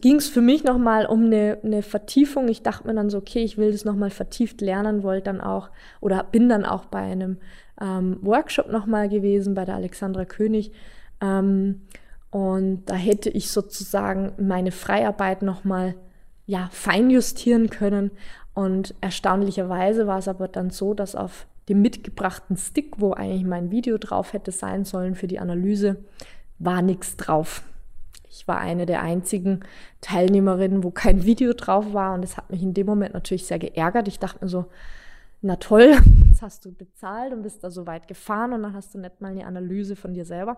ging 0.00 0.16
es 0.16 0.28
für 0.28 0.42
mich 0.42 0.62
nochmal 0.62 1.06
um 1.06 1.24
eine, 1.24 1.58
eine 1.64 1.82
Vertiefung. 1.82 2.48
Ich 2.48 2.62
dachte 2.62 2.86
mir 2.86 2.94
dann 2.94 3.08
so, 3.08 3.18
okay, 3.18 3.42
ich 3.42 3.56
will 3.56 3.72
das 3.72 3.86
nochmal 3.86 4.10
vertieft 4.10 4.60
lernen, 4.60 5.02
wollte 5.02 5.24
dann 5.24 5.40
auch 5.40 5.70
oder 6.00 6.22
bin 6.22 6.50
dann 6.50 6.66
auch 6.66 6.84
bei 6.84 7.00
einem 7.00 7.38
ähm, 7.80 8.18
Workshop 8.20 8.70
nochmal 8.70 9.08
gewesen, 9.08 9.54
bei 9.54 9.64
der 9.64 9.76
Alexandra 9.76 10.26
König. 10.26 10.72
Ähm, 11.22 11.80
und 12.30 12.84
da 12.86 12.94
hätte 12.94 13.30
ich 13.30 13.50
sozusagen 13.50 14.32
meine 14.38 14.70
Freiarbeit 14.70 15.40
nochmal 15.40 15.94
ja, 16.46 16.68
feinjustieren 16.70 17.70
können. 17.70 18.10
Und 18.52 18.94
erstaunlicherweise 19.00 20.06
war 20.06 20.18
es 20.18 20.28
aber 20.28 20.46
dann 20.46 20.68
so, 20.68 20.92
dass 20.92 21.14
auf 21.14 21.46
dem 21.70 21.80
mitgebrachten 21.80 22.58
Stick, 22.58 23.00
wo 23.00 23.12
eigentlich 23.12 23.44
mein 23.44 23.70
Video 23.70 23.96
drauf 23.96 24.34
hätte 24.34 24.50
sein 24.50 24.84
sollen 24.84 25.14
für 25.14 25.26
die 25.26 25.38
Analyse, 25.38 26.04
war 26.58 26.82
nichts 26.82 27.16
drauf. 27.16 27.62
War 28.50 28.58
eine 28.58 28.84
der 28.84 29.00
einzigen 29.00 29.60
Teilnehmerinnen, 30.00 30.82
wo 30.82 30.90
kein 30.90 31.24
Video 31.24 31.52
drauf 31.52 31.92
war 31.92 32.14
und 32.14 32.22
das 32.22 32.36
hat 32.36 32.50
mich 32.50 32.64
in 32.64 32.74
dem 32.74 32.84
Moment 32.84 33.14
natürlich 33.14 33.46
sehr 33.46 33.60
geärgert. 33.60 34.08
Ich 34.08 34.18
dachte 34.18 34.44
mir 34.44 34.48
so, 34.48 34.66
na 35.40 35.54
toll, 35.54 35.96
jetzt 36.28 36.42
hast 36.42 36.64
du 36.64 36.72
bezahlt 36.72 37.32
und 37.32 37.42
bist 37.42 37.62
da 37.62 37.70
so 37.70 37.86
weit 37.86 38.08
gefahren 38.08 38.52
und 38.52 38.64
dann 38.64 38.74
hast 38.74 38.92
du 38.92 38.98
nicht 38.98 39.20
mal 39.20 39.28
eine 39.28 39.46
Analyse 39.46 39.94
von 39.94 40.14
dir 40.14 40.24
selber. 40.24 40.56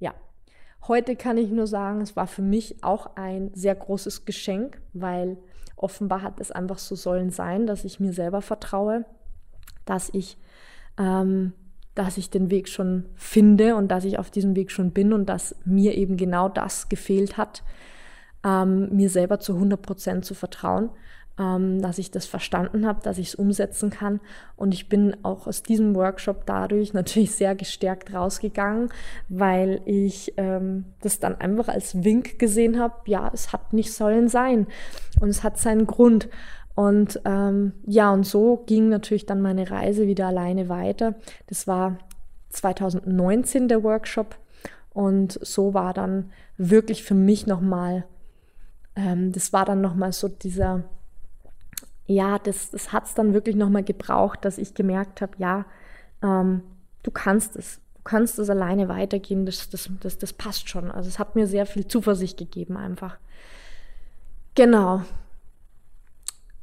Ja, 0.00 0.14
heute 0.88 1.14
kann 1.14 1.38
ich 1.38 1.48
nur 1.52 1.68
sagen, 1.68 2.00
es 2.00 2.16
war 2.16 2.26
für 2.26 2.42
mich 2.42 2.82
auch 2.82 3.14
ein 3.14 3.52
sehr 3.54 3.76
großes 3.76 4.24
Geschenk, 4.24 4.82
weil 4.92 5.36
offenbar 5.76 6.22
hat 6.22 6.40
es 6.40 6.50
einfach 6.50 6.78
so 6.78 6.96
sollen 6.96 7.30
sein, 7.30 7.68
dass 7.68 7.84
ich 7.84 8.00
mir 8.00 8.12
selber 8.12 8.42
vertraue, 8.42 9.04
dass 9.84 10.10
ich 10.12 10.38
ähm, 10.98 11.52
dass 11.94 12.16
ich 12.16 12.30
den 12.30 12.50
Weg 12.50 12.68
schon 12.68 13.04
finde 13.14 13.76
und 13.76 13.88
dass 13.88 14.04
ich 14.04 14.18
auf 14.18 14.30
diesem 14.30 14.56
Weg 14.56 14.70
schon 14.70 14.92
bin 14.92 15.12
und 15.12 15.26
dass 15.26 15.54
mir 15.64 15.96
eben 15.96 16.16
genau 16.16 16.48
das 16.48 16.88
gefehlt 16.88 17.36
hat, 17.36 17.62
ähm, 18.44 18.88
mir 18.94 19.10
selber 19.10 19.40
zu 19.40 19.54
100 19.54 19.80
Prozent 19.80 20.24
zu 20.24 20.34
vertrauen, 20.34 20.90
ähm, 21.38 21.80
dass 21.80 21.98
ich 21.98 22.10
das 22.10 22.26
verstanden 22.26 22.86
habe, 22.86 23.00
dass 23.02 23.18
ich 23.18 23.28
es 23.28 23.34
umsetzen 23.34 23.90
kann. 23.90 24.20
Und 24.56 24.74
ich 24.74 24.88
bin 24.88 25.16
auch 25.22 25.46
aus 25.46 25.62
diesem 25.62 25.94
Workshop 25.94 26.46
dadurch 26.46 26.92
natürlich 26.94 27.32
sehr 27.32 27.54
gestärkt 27.54 28.12
rausgegangen, 28.12 28.88
weil 29.28 29.80
ich 29.84 30.34
ähm, 30.36 30.86
das 31.00 31.20
dann 31.20 31.40
einfach 31.40 31.68
als 31.68 32.04
Wink 32.04 32.38
gesehen 32.38 32.78
habe, 32.78 32.94
ja, 33.06 33.30
es 33.32 33.52
hat 33.52 33.72
nicht 33.72 33.92
sollen 33.92 34.28
sein 34.28 34.66
und 35.20 35.28
es 35.28 35.42
hat 35.42 35.58
seinen 35.58 35.86
Grund. 35.86 36.28
Und 36.74 37.20
ähm, 37.24 37.72
ja, 37.86 38.12
und 38.12 38.24
so 38.24 38.62
ging 38.66 38.88
natürlich 38.88 39.26
dann 39.26 39.42
meine 39.42 39.70
Reise 39.70 40.06
wieder 40.06 40.28
alleine 40.28 40.68
weiter. 40.68 41.14
Das 41.46 41.66
war 41.66 41.98
2019 42.50 43.68
der 43.68 43.82
Workshop 43.82 44.36
und 44.94 45.38
so 45.42 45.74
war 45.74 45.94
dann 45.94 46.30
wirklich 46.56 47.02
für 47.02 47.14
mich 47.14 47.46
nochmal, 47.46 48.04
ähm, 48.94 49.32
das 49.32 49.52
war 49.52 49.64
dann 49.64 49.80
nochmal 49.80 50.12
so 50.12 50.28
dieser, 50.28 50.84
ja, 52.06 52.38
das, 52.38 52.70
das 52.70 52.92
hat 52.92 53.06
es 53.06 53.14
dann 53.14 53.32
wirklich 53.32 53.56
nochmal 53.56 53.84
gebraucht, 53.84 54.44
dass 54.44 54.58
ich 54.58 54.74
gemerkt 54.74 55.20
habe, 55.20 55.32
ja, 55.38 55.64
ähm, 56.22 56.62
du 57.02 57.10
kannst 57.10 57.56
es, 57.56 57.80
du 57.96 58.02
kannst 58.04 58.38
es 58.38 58.50
alleine 58.50 58.88
weitergehen, 58.88 59.46
das, 59.46 59.70
das, 59.70 59.90
das, 60.00 60.18
das 60.18 60.32
passt 60.32 60.68
schon. 60.68 60.90
Also 60.90 61.08
es 61.08 61.18
hat 61.18 61.36
mir 61.36 61.46
sehr 61.46 61.66
viel 61.66 61.86
Zuversicht 61.86 62.38
gegeben 62.38 62.76
einfach. 62.76 63.16
Genau, 64.54 65.02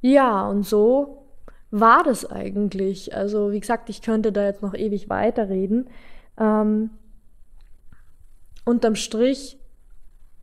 ja, 0.02 0.48
und 0.48 0.64
so 0.64 1.26
war 1.72 2.04
das 2.04 2.26
eigentlich. 2.26 3.16
Also, 3.16 3.52
wie 3.52 3.60
gesagt, 3.60 3.90
ich 3.90 4.02
könnte 4.02 4.32
da 4.32 4.46
jetzt 4.46 4.62
noch 4.62 4.74
ewig 4.74 5.10
weiterreden. 5.10 5.90
Ähm, 6.38 6.92
unterm 8.66 8.96
Strich 8.96 9.58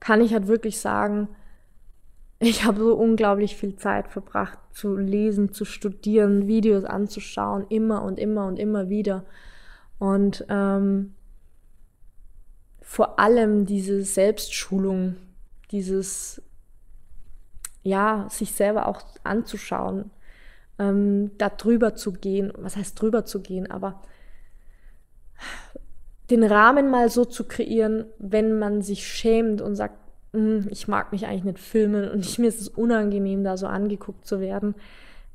kann 0.01 0.21
ich 0.21 0.33
halt 0.33 0.47
wirklich 0.47 0.79
sagen, 0.79 1.29
ich 2.39 2.65
habe 2.65 2.79
so 2.79 2.95
unglaublich 2.95 3.57
viel 3.57 3.77
Zeit 3.77 4.09
verbracht 4.09 4.59
zu 4.73 4.95
lesen, 4.97 5.53
zu 5.53 5.65
studieren, 5.65 6.47
Videos 6.47 6.85
anzuschauen, 6.85 7.67
immer 7.71 8.03
und 8.03 8.19
immer 8.19 8.47
und 8.47 8.59
immer 8.59 8.91
wieder. 8.91 9.25
Und 9.99 10.45
ähm, 10.51 11.15
vor 12.83 13.19
allem 13.19 13.65
diese 13.65 14.03
Selbstschulung, 14.03 15.17
dieses, 15.71 16.43
ja, 17.87 18.27
sich 18.29 18.53
selber 18.53 18.89
auch 18.89 19.01
anzuschauen, 19.23 20.11
ähm, 20.79 21.31
da 21.39 21.49
drüber 21.49 21.95
zu 21.95 22.13
gehen, 22.13 22.53
was 22.57 22.77
heißt 22.77 23.01
drüber 23.01 23.25
zu 23.25 23.41
gehen, 23.41 23.71
aber 23.71 24.03
den 26.31 26.43
Rahmen 26.43 26.91
mal 26.91 27.09
so 27.11 27.25
zu 27.25 27.45
kreieren, 27.45 28.07
wenn 28.19 28.59
man 28.59 28.83
sich 28.83 29.07
schämt 29.07 29.63
und 29.63 29.77
sagt, 29.77 29.95
hm, 30.33 30.67
ich 30.71 30.89
mag 30.89 31.13
mich 31.13 31.27
eigentlich 31.27 31.45
nicht 31.45 31.59
filmen 31.61 32.11
und 32.11 32.27
ich, 32.27 32.39
mir 32.41 32.49
ist 32.49 32.61
es 32.61 32.69
unangenehm, 32.69 33.45
da 33.45 33.57
so 33.57 33.69
angeguckt 33.69 34.27
zu 34.27 34.41
werden. 34.41 34.75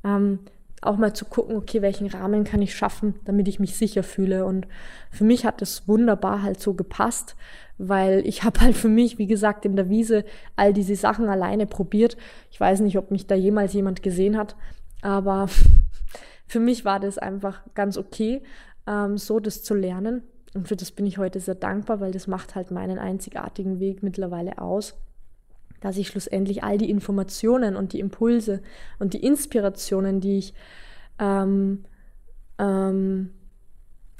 Ähm, 0.04 0.40
auch 0.82 0.96
mal 0.96 1.14
zu 1.14 1.24
gucken, 1.24 1.56
okay, 1.56 1.80
welchen 1.80 2.08
Rahmen 2.08 2.44
kann 2.44 2.60
ich 2.60 2.74
schaffen, 2.74 3.14
damit 3.24 3.48
ich 3.48 3.60
mich 3.60 3.76
sicher 3.76 4.02
fühle. 4.02 4.44
Und 4.44 4.66
für 5.10 5.24
mich 5.24 5.46
hat 5.46 5.62
es 5.62 5.86
wunderbar 5.86 6.42
halt 6.42 6.60
so 6.60 6.74
gepasst, 6.74 7.36
weil 7.78 8.26
ich 8.26 8.42
habe 8.42 8.60
halt 8.60 8.76
für 8.76 8.88
mich, 8.88 9.16
wie 9.16 9.28
gesagt, 9.28 9.64
in 9.64 9.76
der 9.76 9.88
Wiese 9.88 10.24
all 10.56 10.72
diese 10.72 10.96
Sachen 10.96 11.28
alleine 11.28 11.66
probiert. 11.66 12.16
Ich 12.50 12.60
weiß 12.60 12.80
nicht, 12.80 12.98
ob 12.98 13.10
mich 13.10 13.26
da 13.26 13.36
jemals 13.36 13.72
jemand 13.72 14.02
gesehen 14.02 14.36
hat, 14.36 14.56
aber 15.02 15.48
für 16.46 16.60
mich 16.60 16.84
war 16.84 16.98
das 16.98 17.16
einfach 17.16 17.62
ganz 17.74 17.96
okay, 17.96 18.42
ähm, 18.86 19.16
so 19.18 19.38
das 19.38 19.62
zu 19.62 19.74
lernen. 19.74 20.22
Und 20.54 20.68
für 20.68 20.76
das 20.76 20.90
bin 20.90 21.06
ich 21.06 21.16
heute 21.16 21.40
sehr 21.40 21.54
dankbar, 21.54 22.00
weil 22.00 22.12
das 22.12 22.26
macht 22.26 22.56
halt 22.56 22.72
meinen 22.72 22.98
einzigartigen 22.98 23.80
Weg 23.80 24.02
mittlerweile 24.02 24.58
aus, 24.58 24.94
dass 25.82 25.96
ich 25.96 26.08
schlussendlich 26.08 26.64
all 26.64 26.78
die 26.78 26.90
Informationen 26.90 27.76
und 27.76 27.92
die 27.92 28.00
Impulse 28.00 28.62
und 28.98 29.12
die 29.12 29.22
Inspirationen, 29.22 30.20
die 30.20 30.38
ich, 30.38 30.54
ähm, 31.18 31.84
ähm, 32.58 33.30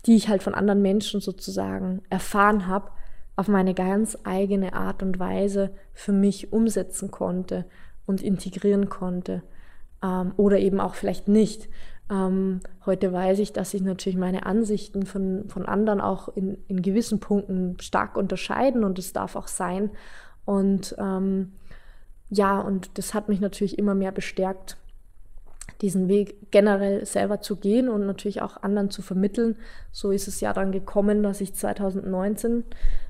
die 0.04 0.16
ich 0.16 0.28
halt 0.28 0.42
von 0.42 0.54
anderen 0.54 0.82
Menschen 0.82 1.20
sozusagen 1.20 2.02
erfahren 2.10 2.66
habe, 2.66 2.90
auf 3.36 3.48
meine 3.48 3.74
ganz 3.74 4.18
eigene 4.24 4.74
Art 4.74 5.02
und 5.02 5.18
Weise 5.18 5.72
für 5.94 6.12
mich 6.12 6.52
umsetzen 6.52 7.10
konnte 7.10 7.64
und 8.04 8.22
integrieren 8.22 8.88
konnte. 8.88 9.42
Ähm, 10.02 10.32
oder 10.36 10.58
eben 10.58 10.80
auch 10.80 10.94
vielleicht 10.94 11.28
nicht. 11.28 11.68
Ähm, 12.10 12.60
heute 12.84 13.12
weiß 13.12 13.38
ich, 13.38 13.52
dass 13.52 13.70
sich 13.70 13.82
natürlich 13.82 14.18
meine 14.18 14.44
Ansichten 14.44 15.06
von, 15.06 15.48
von 15.48 15.64
anderen 15.64 16.00
auch 16.00 16.28
in, 16.28 16.58
in 16.68 16.82
gewissen 16.82 17.20
Punkten 17.20 17.78
stark 17.80 18.16
unterscheiden 18.16 18.84
und 18.84 18.98
es 18.98 19.12
darf 19.12 19.36
auch 19.36 19.48
sein. 19.48 19.90
Und 20.44 20.94
ähm, 20.98 21.52
ja, 22.30 22.60
und 22.60 22.98
das 22.98 23.14
hat 23.14 23.28
mich 23.28 23.40
natürlich 23.40 23.78
immer 23.78 23.94
mehr 23.94 24.12
bestärkt, 24.12 24.76
diesen 25.80 26.08
Weg 26.08 26.50
generell 26.50 27.04
selber 27.04 27.40
zu 27.40 27.56
gehen 27.56 27.88
und 27.88 28.06
natürlich 28.06 28.40
auch 28.40 28.62
anderen 28.62 28.90
zu 28.90 29.02
vermitteln. 29.02 29.56
So 29.90 30.10
ist 30.10 30.28
es 30.28 30.40
ja 30.40 30.52
dann 30.52 30.72
gekommen, 30.72 31.22
dass 31.22 31.40
ich 31.40 31.54
2019 31.54 32.64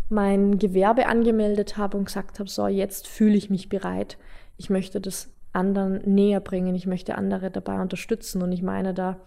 mein 0.09 0.59
Gewerbe 0.59 1.07
angemeldet 1.07 1.77
habe 1.77 1.97
und 1.97 2.07
gesagt 2.07 2.39
habe, 2.39 2.49
so, 2.49 2.67
jetzt 2.67 3.07
fühle 3.07 3.37
ich 3.37 3.51
mich 3.51 3.69
bereit. 3.69 4.19
Ich 4.57 4.71
möchte 4.71 5.01
das 5.01 5.31
anderen 5.53 6.01
näher 6.05 6.41
bringen, 6.41 6.75
ich 6.75 6.87
möchte 6.87 7.17
andere 7.17 7.51
dabei 7.51 7.81
unterstützen. 7.81 8.43
Und 8.43 8.53
ich 8.53 8.63
meine, 8.63 8.95
da 8.95 9.19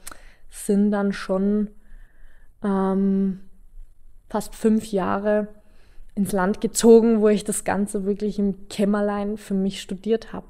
sind 0.49 0.91
dann 0.91 1.13
schon 1.13 1.69
ähm, 2.63 3.41
fast 4.27 4.55
fünf 4.55 4.91
Jahre 4.91 5.47
ins 6.15 6.31
Land 6.31 6.61
gezogen, 6.61 7.21
wo 7.21 7.27
ich 7.27 7.43
das 7.43 7.63
Ganze 7.63 8.05
wirklich 8.05 8.39
im 8.39 8.67
Kämmerlein 8.69 9.37
für 9.37 9.53
mich 9.53 9.81
studiert 9.81 10.33
habe. 10.33 10.47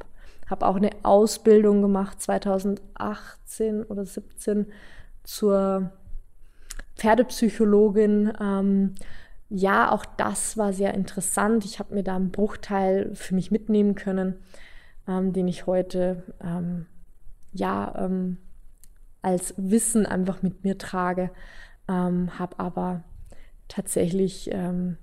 Habe 0.48 0.68
auch 0.68 0.76
eine 0.76 0.92
Ausbildung 1.04 1.82
gemacht 1.82 2.22
2018 2.22 3.84
oder 3.84 4.06
17 4.06 4.68
zur 5.24 5.92
Pferdepsychologin. 6.96 8.32
Ähm, 8.40 8.96
ja, 9.50 9.92
auch 9.92 10.06
das 10.06 10.58
war 10.58 10.72
sehr 10.72 10.94
interessant. 10.94 11.66
Ich 11.66 11.80
habe 11.80 11.96
mir 11.96 12.04
da 12.04 12.16
einen 12.16 12.32
Bruchteil 12.32 13.12
für 13.16 13.34
mich 13.34 13.50
mitnehmen 13.50 13.96
können 13.96 14.36
ähm, 15.08 15.34
den 15.34 15.48
ich 15.48 15.66
heute 15.66 16.24
ähm, 16.42 16.86
ja 17.54 17.94
ähm, 17.98 18.38
als 19.22 19.54
Wissen 19.58 20.06
einfach 20.06 20.42
mit 20.44 20.64
mir 20.64 20.78
trage, 20.78 21.32
ähm, 21.88 22.38
habe 22.38 22.60
aber 22.60 23.04
tatsächlich 23.68 24.50
ähm, 24.52 24.98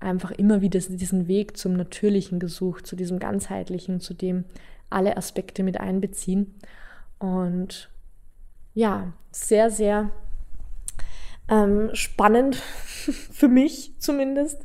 einfach 0.00 0.30
immer 0.30 0.60
wieder 0.60 0.78
diesen 0.78 1.28
Weg 1.28 1.56
zum 1.56 1.74
Natürlichen 1.74 2.38
gesucht, 2.38 2.86
zu 2.86 2.96
diesem 2.96 3.18
ganzheitlichen, 3.18 4.00
zu 4.00 4.14
dem 4.14 4.44
alle 4.90 5.16
Aspekte 5.16 5.62
mit 5.62 5.80
einbeziehen. 5.80 6.54
Und 7.18 7.90
ja, 8.74 9.12
sehr, 9.32 9.70
sehr 9.70 10.10
ähm, 11.48 11.90
spannend 11.94 12.56
für 13.32 13.48
mich 13.48 13.98
zumindest. 13.98 14.64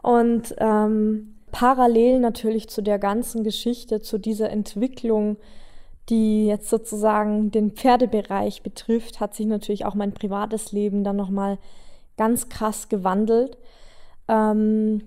Und 0.00 0.54
ähm, 0.58 1.34
parallel 1.50 2.20
natürlich 2.20 2.68
zu 2.68 2.82
der 2.82 2.98
ganzen 2.98 3.42
Geschichte, 3.42 4.00
zu 4.00 4.18
dieser 4.18 4.50
Entwicklung, 4.50 5.38
die 6.08 6.46
jetzt 6.46 6.70
sozusagen 6.70 7.50
den 7.50 7.72
Pferdebereich 7.72 8.62
betrifft, 8.62 9.20
hat 9.20 9.34
sich 9.34 9.46
natürlich 9.46 9.84
auch 9.84 9.94
mein 9.94 10.12
privates 10.12 10.72
Leben 10.72 11.04
dann 11.04 11.16
nochmal 11.16 11.58
ganz 12.16 12.48
krass 12.48 12.88
gewandelt. 12.88 13.58
Ähm, 14.28 15.02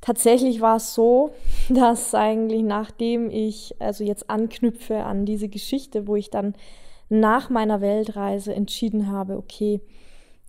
tatsächlich 0.00 0.60
war 0.60 0.76
es 0.76 0.94
so, 0.94 1.30
dass 1.68 2.14
eigentlich 2.14 2.62
nachdem 2.62 3.30
ich 3.30 3.74
also 3.80 4.04
jetzt 4.04 4.30
anknüpfe 4.30 5.04
an 5.04 5.26
diese 5.26 5.48
Geschichte, 5.48 6.06
wo 6.06 6.16
ich 6.16 6.30
dann 6.30 6.54
nach 7.08 7.50
meiner 7.50 7.80
Weltreise 7.80 8.54
entschieden 8.54 9.10
habe, 9.10 9.36
okay, 9.36 9.80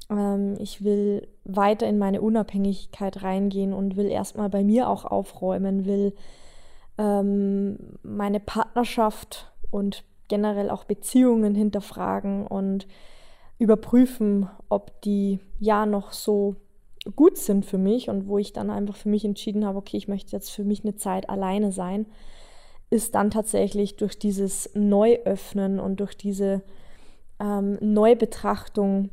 ähm, 0.10 0.56
ich 0.60 0.84
will 0.84 1.28
weiter 1.46 1.88
in 1.88 1.98
meine 1.98 2.22
Unabhängigkeit 2.22 3.24
reingehen 3.24 3.74
und 3.74 3.96
will 3.96 4.08
erstmal 4.08 4.50
bei 4.50 4.64
mir 4.64 4.90
auch 4.90 5.06
aufräumen, 5.06 5.86
will 5.86 6.14
ähm, 6.98 7.78
meine 8.04 8.40
Partnerschaft 8.40 9.52
und 9.72 10.04
generell 10.28 10.70
auch 10.70 10.84
Beziehungen 10.84 11.56
hinterfragen 11.56 12.46
und 12.46 12.88
überprüfen, 13.58 14.50
ob 14.70 15.02
die 15.02 15.40
ja 15.60 15.86
noch 15.86 16.12
so 16.14 16.56
gut 17.12 17.38
sind 17.38 17.66
für 17.66 17.78
mich 17.78 18.10
und 18.10 18.28
wo 18.28 18.38
ich 18.38 18.54
dann 18.54 18.70
einfach 18.70 18.96
für 18.96 19.10
mich 19.10 19.26
entschieden 19.26 19.66
habe, 19.66 19.78
okay, 19.78 19.98
ich 19.98 20.08
möchte 20.08 20.32
jetzt 20.32 20.50
für 20.50 20.64
mich 20.64 20.84
eine 20.84 20.96
Zeit 20.96 21.30
alleine 21.30 21.72
sein, 21.72 22.06
ist 22.90 23.16
dann 23.16 23.32
tatsächlich 23.32 23.98
durch 23.98 24.18
dieses 24.18 24.70
Neuöffnen 24.74 25.80
und 25.80 26.00
durch 26.00 26.18
diese 26.18 26.64
ähm, 27.40 27.78
Neubetrachtung 27.82 29.10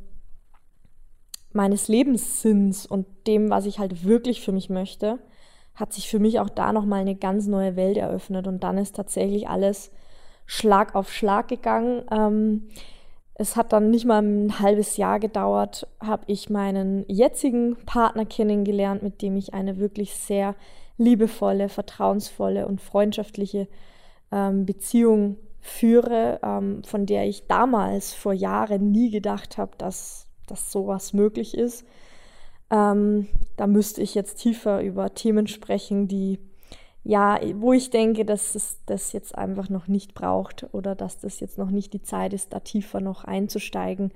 meines 1.53 1.87
Lebenssinns 1.87 2.85
und 2.85 3.05
dem, 3.25 3.49
was 3.49 3.65
ich 3.65 3.79
halt 3.79 4.05
wirklich 4.05 4.41
für 4.41 4.51
mich 4.51 4.69
möchte, 4.69 5.19
hat 5.75 5.93
sich 5.93 6.09
für 6.09 6.19
mich 6.19 6.39
auch 6.39 6.49
da 6.49 6.73
nochmal 6.73 7.01
eine 7.01 7.15
ganz 7.15 7.47
neue 7.47 7.75
Welt 7.75 7.97
eröffnet 7.97 8.47
und 8.47 8.63
dann 8.63 8.77
ist 8.77 8.95
tatsächlich 8.95 9.47
alles 9.47 9.91
Schlag 10.45 10.95
auf 10.95 11.11
Schlag 11.11 11.47
gegangen. 11.47 12.03
Ähm, 12.11 12.69
es 13.39 13.55
hat 13.55 13.73
dann 13.73 13.89
nicht 13.89 14.05
mal 14.05 14.21
ein 14.21 14.59
halbes 14.59 14.97
Jahr 14.97 15.19
gedauert, 15.19 15.87
habe 15.99 16.23
ich 16.27 16.49
meinen 16.49 17.05
jetzigen 17.07 17.75
Partner 17.85 18.25
kennengelernt, 18.25 19.03
mit 19.03 19.21
dem 19.21 19.35
ich 19.35 19.53
eine 19.53 19.77
wirklich 19.77 20.15
sehr 20.15 20.55
liebevolle, 20.97 21.69
vertrauensvolle 21.69 22.67
und 22.67 22.81
freundschaftliche 22.81 23.67
ähm, 24.31 24.65
Beziehung 24.65 25.37
führe, 25.61 26.39
ähm, 26.43 26.83
von 26.83 27.05
der 27.05 27.27
ich 27.27 27.47
damals 27.47 28.13
vor 28.13 28.33
Jahren 28.33 28.91
nie 28.91 29.11
gedacht 29.11 29.57
habe, 29.57 29.71
dass 29.77 30.27
dass 30.47 30.71
sowas 30.71 31.13
möglich 31.13 31.55
ist. 31.55 31.85
Ähm, 32.71 33.27
da 33.55 33.67
müsste 33.67 34.01
ich 34.01 34.15
jetzt 34.15 34.35
tiefer 34.35 34.81
über 34.81 35.13
Themen 35.13 35.47
sprechen, 35.47 36.07
die 36.07 36.39
ja, 37.07 37.39
wo 37.55 37.71
ich 37.71 37.89
denke, 37.89 38.25
dass 38.25 38.53
es 38.53 38.79
das 38.85 39.13
jetzt 39.13 39.37
einfach 39.37 39.69
noch 39.69 39.87
nicht 39.87 40.13
braucht 40.13 40.67
oder 40.73 40.93
dass 40.93 41.19
das 41.19 41.39
jetzt 41.39 41.57
noch 41.57 41.69
nicht 41.69 41.93
die 41.93 42.01
Zeit 42.01 42.33
ist, 42.33 42.51
da 42.51 42.59
tiefer 42.59 42.99
noch 42.99 43.23
einzusteigen. 43.23 44.11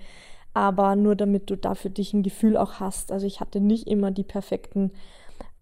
Aber 0.54 0.98
nur 0.98 1.16
damit 1.16 1.50
du 1.50 1.56
da 1.56 1.74
für 1.74 1.90
dich 1.90 2.14
ein 2.14 2.22
Gefühl 2.22 2.58
auch 2.58 2.82
hast. 2.82 3.14
Also 3.14 3.26
ich 3.26 3.40
hatte 3.40 3.62
nicht 3.62 3.88
immer 3.88 4.12
die 4.12 4.26
perfekten 4.26 4.92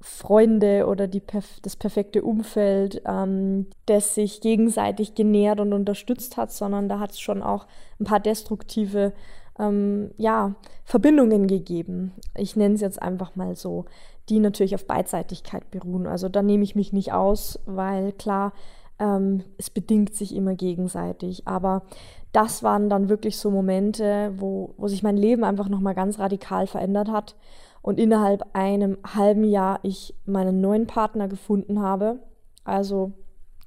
Freunde 0.02 0.88
oder 0.88 1.08
die, 1.08 1.22
das 1.62 1.76
perfekte 1.76 2.24
Umfeld, 2.24 3.04
ähm, 3.06 3.68
das 3.86 4.16
sich 4.16 4.42
gegenseitig 4.42 5.14
genährt 5.14 5.60
und 5.60 5.72
unterstützt 5.72 6.36
hat, 6.36 6.52
sondern 6.52 6.90
da 6.90 6.98
hat 6.98 7.12
es 7.12 7.20
schon 7.20 7.44
auch 7.44 7.68
ein 8.00 8.06
paar 8.06 8.20
destruktive 8.20 9.14
ähm, 9.60 10.11
ja, 10.18 10.56
Verbindungen 10.86 11.48
gegeben. 11.48 12.14
Ich 12.36 12.56
nenne 12.56 12.76
es 12.76 12.81
jetzt 12.81 13.02
einfach 13.02 13.36
mal 13.36 13.56
so, 13.56 13.86
die 14.30 14.40
natürlich 14.40 14.76
auf 14.76 14.86
Beidseitigkeit 14.86 15.69
beruhen. 15.72 16.07
Also 16.07 16.30
da 16.30 16.41
nehme 16.41 16.64
ich 16.64 16.76
mich 16.76 16.94
nicht 16.94 17.11
aus, 17.14 17.60
weil 17.65 18.14
klar, 18.14 18.53
ähm, 18.99 19.44
es 19.57 19.69
bedingt 19.69 20.15
sich 20.15 20.36
immer 20.36 20.56
gegenseitig. 20.56 21.48
Aber 21.48 21.84
das 22.31 22.64
waren 22.64 22.90
dann 22.90 23.10
wirklich 23.10 23.38
so 23.38 23.52
Momente, 23.52 24.34
wo, 24.38 24.73
wo 24.77 24.88
sich 24.88 25.03
mein 25.03 25.18
Leben 25.18 25.44
einfach 25.44 25.69
nochmal 25.69 25.95
ganz 25.95 26.19
radikal 26.19 26.68
verändert 26.68 27.10
hat 27.10 27.36
und 27.81 27.99
innerhalb 27.99 28.44
einem 28.53 28.98
halben 29.03 29.44
Jahr 29.44 29.80
ich 29.84 30.14
meinen 30.26 30.61
neuen 30.61 30.86
Partner 30.86 31.27
gefunden 31.27 31.81
habe. 31.81 32.19
Also 32.64 33.14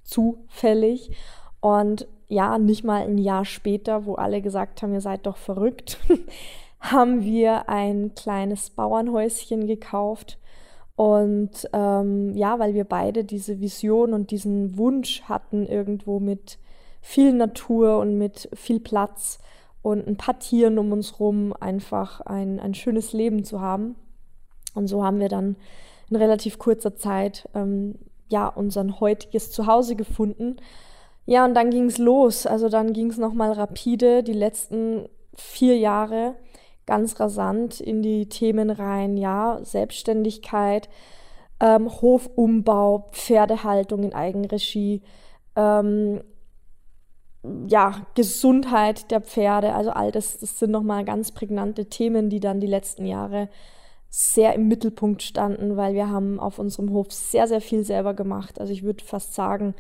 zufällig. 0.05 1.11
Und 1.61 2.07
ja, 2.33 2.59
nicht 2.59 2.83
mal 2.83 3.03
ein 3.03 3.19
Jahr 3.19 3.45
später, 3.45 4.07
wo 4.07 4.15
alle 4.15 4.41
gesagt 4.41 4.83
haben, 4.83 4.95
ihr 4.95 5.03
seid 5.03 5.27
doch 5.27 5.37
verrückt, 5.37 5.99
haben 6.81 7.23
wir 7.23 7.69
ein 7.69 8.15
kleines 8.15 8.71
Bauernhäuschen 8.71 9.67
gekauft. 9.67 10.39
Und 10.97 11.69
ähm, 11.75 12.35
ja, 12.35 12.59
weil 12.59 12.73
wir 12.73 12.85
beide 12.85 13.25
diese 13.25 13.61
Vision 13.61 14.15
und 14.15 14.31
diesen 14.31 14.79
Wunsch 14.79 15.23
hatten, 15.25 15.67
irgendwo 15.67 16.21
mit 16.21 16.59
viel 17.03 17.35
Natur 17.35 17.99
und 17.99 18.17
mit 18.17 18.49
viel 18.55 18.81
Platz 18.81 19.39
und 19.83 20.07
ein 20.07 20.17
paar 20.17 20.39
Tieren 20.39 20.79
um 20.79 20.91
uns 20.93 21.21
rum 21.21 21.53
einfach 21.61 22.23
ein, 22.23 22.61
ein 22.61 22.73
schönes 22.73 23.13
Leben 23.13 23.45
zu 23.45 23.61
haben. 23.61 23.95
Und 24.75 24.87
so 24.87 25.05
haben 25.05 25.21
wir 25.21 25.29
dann 25.29 25.57
in 26.09 26.17
relativ 26.17 26.59
kurzer 26.59 26.97
Zeit 26.97 27.49
ähm, 27.55 27.97
ja 28.29 28.49
unser 28.49 29.01
heutiges 29.01 29.51
Zuhause 29.51 29.97
gefunden. 29.97 30.57
Ja, 31.25 31.45
und 31.45 31.55
dann 31.55 31.71
ging 31.71 31.87
es 31.87 31.99
los. 31.99 32.47
Also 32.47 32.69
dann 32.69 32.93
ging 32.93 33.11
es 33.11 33.19
nochmal 33.19 33.53
rapide, 33.53 34.23
die 34.23 34.33
letzten 34.33 35.09
vier 35.35 35.79
Jahre 35.79 36.35
ganz 36.87 37.21
rasant 37.21 37.81
in 37.81 38.03
die 38.03 38.29
Themen 38.29 38.71
rein. 38.71 39.17
Ja, 39.17 39.61
Selbstständigkeit, 39.63 40.89
ähm, 41.61 41.91
Hofumbau, 42.03 43.09
Pferdehaltung 43.13 44.03
in 44.03 44.15
Eigenregie, 44.15 45.03
ähm, 45.55 46.23
ja, 47.69 48.07
Gesundheit 48.15 49.11
der 49.11 49.21
Pferde, 49.21 49.75
also 49.75 49.91
all 49.91 50.13
das, 50.13 50.39
das 50.39 50.59
sind 50.59 50.71
nochmal 50.71 51.05
ganz 51.05 51.33
prägnante 51.33 51.87
Themen, 51.87 52.31
die 52.31 52.39
dann 52.41 52.61
die 52.61 52.69
letzten 52.69 53.05
Jahre 53.05 53.49
sehr 54.09 54.55
im 54.55 54.69
Mittelpunkt 54.69 55.23
standen, 55.23 55.77
weil 55.77 55.95
wir 55.95 56.11
haben 56.11 56.39
auf 56.39 56.59
unserem 56.59 56.93
Hof 56.93 57.11
sehr, 57.11 57.49
sehr 57.49 57.61
viel 57.61 57.83
selber 57.85 58.15
gemacht. 58.15 58.61
Also 58.61 58.73
ich 58.73 58.83
würde 58.83 59.05
fast 59.05 59.35
sagen, 59.35 59.75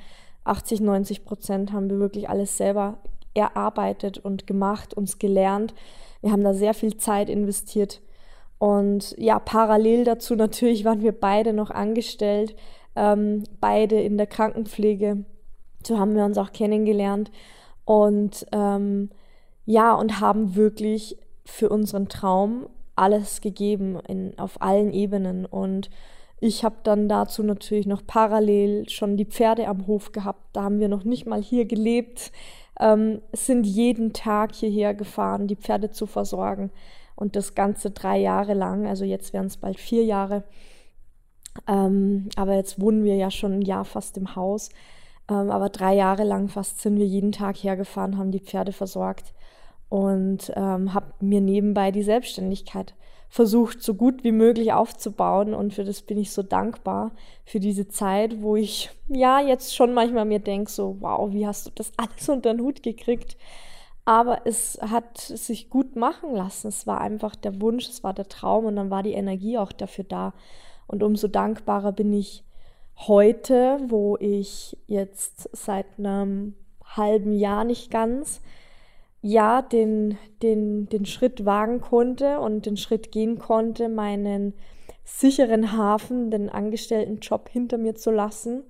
80, 0.44 0.80
90 0.80 1.24
Prozent 1.24 1.72
haben 1.72 1.88
wir 1.90 1.98
wirklich 1.98 2.28
alles 2.28 2.56
selber 2.56 2.98
erarbeitet 3.34 4.18
und 4.18 4.46
gemacht, 4.46 4.94
uns 4.94 5.18
gelernt. 5.18 5.74
Wir 6.20 6.32
haben 6.32 6.44
da 6.44 6.54
sehr 6.54 6.74
viel 6.74 6.96
Zeit 6.96 7.28
investiert. 7.28 8.00
Und 8.58 9.14
ja, 9.18 9.38
parallel 9.38 10.04
dazu 10.04 10.36
natürlich 10.36 10.84
waren 10.84 11.02
wir 11.02 11.12
beide 11.12 11.52
noch 11.52 11.70
angestellt, 11.70 12.54
ähm, 12.94 13.44
beide 13.60 14.00
in 14.00 14.16
der 14.16 14.26
Krankenpflege. 14.26 15.24
So 15.84 15.98
haben 15.98 16.14
wir 16.14 16.24
uns 16.24 16.38
auch 16.38 16.52
kennengelernt. 16.52 17.32
Und 17.84 18.46
ähm, 18.52 19.10
ja, 19.64 19.94
und 19.94 20.20
haben 20.20 20.54
wirklich 20.54 21.18
für 21.44 21.68
unseren 21.68 22.08
Traum 22.08 22.68
alles 22.94 23.40
gegeben 23.40 23.98
in, 24.06 24.38
auf 24.38 24.60
allen 24.62 24.92
Ebenen. 24.92 25.44
Und 25.44 25.90
ich 26.42 26.64
habe 26.64 26.74
dann 26.82 27.08
dazu 27.08 27.44
natürlich 27.44 27.86
noch 27.86 28.04
parallel 28.04 28.88
schon 28.88 29.16
die 29.16 29.24
Pferde 29.24 29.68
am 29.68 29.86
Hof 29.86 30.10
gehabt. 30.10 30.40
Da 30.52 30.64
haben 30.64 30.80
wir 30.80 30.88
noch 30.88 31.04
nicht 31.04 31.24
mal 31.24 31.40
hier 31.40 31.66
gelebt, 31.66 32.32
ähm, 32.80 33.22
sind 33.32 33.64
jeden 33.64 34.12
Tag 34.12 34.52
hierher 34.52 34.92
gefahren, 34.92 35.46
die 35.46 35.54
Pferde 35.54 35.92
zu 35.92 36.06
versorgen. 36.06 36.72
Und 37.14 37.36
das 37.36 37.54
Ganze 37.54 37.92
drei 37.92 38.18
Jahre 38.18 38.54
lang, 38.54 38.88
also 38.88 39.04
jetzt 39.04 39.32
wären 39.32 39.46
es 39.46 39.56
bald 39.56 39.78
vier 39.78 40.04
Jahre. 40.04 40.42
Ähm, 41.68 42.28
aber 42.34 42.56
jetzt 42.56 42.80
wohnen 42.80 43.04
wir 43.04 43.14
ja 43.14 43.30
schon 43.30 43.52
ein 43.52 43.62
Jahr 43.62 43.84
fast 43.84 44.18
im 44.18 44.34
Haus. 44.34 44.70
Ähm, 45.30 45.48
aber 45.48 45.68
drei 45.68 45.94
Jahre 45.94 46.24
lang 46.24 46.48
fast 46.48 46.80
sind 46.80 46.96
wir 46.98 47.06
jeden 47.06 47.30
Tag 47.30 47.56
hergefahren, 47.56 48.18
haben 48.18 48.32
die 48.32 48.40
Pferde 48.40 48.72
versorgt 48.72 49.32
und 49.88 50.52
ähm, 50.56 50.92
habe 50.92 51.12
mir 51.20 51.40
nebenbei 51.40 51.92
die 51.92 52.02
Selbstständigkeit 52.02 52.94
versucht, 53.32 53.82
so 53.82 53.94
gut 53.94 54.24
wie 54.24 54.30
möglich 54.30 54.74
aufzubauen. 54.74 55.54
Und 55.54 55.72
für 55.72 55.84
das 55.84 56.02
bin 56.02 56.18
ich 56.18 56.32
so 56.32 56.42
dankbar, 56.42 57.12
für 57.46 57.60
diese 57.60 57.88
Zeit, 57.88 58.42
wo 58.42 58.56
ich 58.56 58.90
ja 59.08 59.40
jetzt 59.40 59.74
schon 59.74 59.94
manchmal 59.94 60.26
mir 60.26 60.38
denke, 60.38 60.70
so, 60.70 60.98
wow, 61.00 61.32
wie 61.32 61.46
hast 61.46 61.66
du 61.66 61.70
das 61.74 61.92
alles 61.96 62.28
unter 62.28 62.52
den 62.52 62.60
Hut 62.60 62.82
gekriegt? 62.82 63.38
Aber 64.04 64.42
es 64.44 64.78
hat 64.82 65.16
sich 65.16 65.70
gut 65.70 65.96
machen 65.96 66.34
lassen. 66.34 66.68
Es 66.68 66.86
war 66.86 67.00
einfach 67.00 67.34
der 67.34 67.58
Wunsch, 67.62 67.88
es 67.88 68.04
war 68.04 68.12
der 68.12 68.28
Traum 68.28 68.66
und 68.66 68.76
dann 68.76 68.90
war 68.90 69.02
die 69.02 69.14
Energie 69.14 69.56
auch 69.56 69.72
dafür 69.72 70.04
da. 70.04 70.34
Und 70.86 71.02
umso 71.02 71.26
dankbarer 71.26 71.92
bin 71.92 72.12
ich 72.12 72.44
heute, 72.98 73.78
wo 73.88 74.18
ich 74.20 74.76
jetzt 74.88 75.48
seit 75.56 75.86
einem 75.98 76.54
halben 76.84 77.32
Jahr 77.32 77.64
nicht 77.64 77.90
ganz, 77.90 78.42
ja, 79.22 79.62
den, 79.62 80.18
den, 80.42 80.88
den 80.88 81.06
Schritt 81.06 81.46
wagen 81.46 81.80
konnte 81.80 82.40
und 82.40 82.66
den 82.66 82.76
Schritt 82.76 83.12
gehen 83.12 83.38
konnte, 83.38 83.88
meinen 83.88 84.52
sicheren 85.04 85.76
Hafen, 85.76 86.30
den 86.30 86.50
Angestelltenjob 86.50 87.48
hinter 87.48 87.78
mir 87.78 87.94
zu 87.94 88.10
lassen 88.10 88.64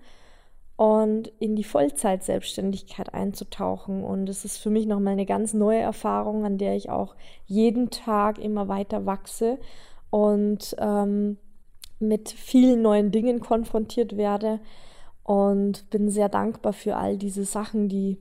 und 0.76 1.28
in 1.38 1.56
die 1.56 1.64
Vollzeit-Selbstständigkeit 1.64 3.14
einzutauchen. 3.14 4.04
Und 4.04 4.28
es 4.28 4.44
ist 4.44 4.58
für 4.58 4.68
mich 4.68 4.86
nochmal 4.86 5.14
eine 5.14 5.26
ganz 5.26 5.54
neue 5.54 5.80
Erfahrung, 5.80 6.44
an 6.44 6.58
der 6.58 6.76
ich 6.76 6.90
auch 6.90 7.14
jeden 7.46 7.88
Tag 7.90 8.38
immer 8.38 8.68
weiter 8.68 9.06
wachse 9.06 9.58
und 10.10 10.76
ähm, 10.78 11.38
mit 11.98 12.28
vielen 12.30 12.82
neuen 12.82 13.10
Dingen 13.10 13.40
konfrontiert 13.40 14.18
werde 14.18 14.60
und 15.22 15.88
bin 15.88 16.10
sehr 16.10 16.28
dankbar 16.28 16.74
für 16.74 16.96
all 16.96 17.16
diese 17.16 17.44
Sachen, 17.44 17.88
die 17.88 18.18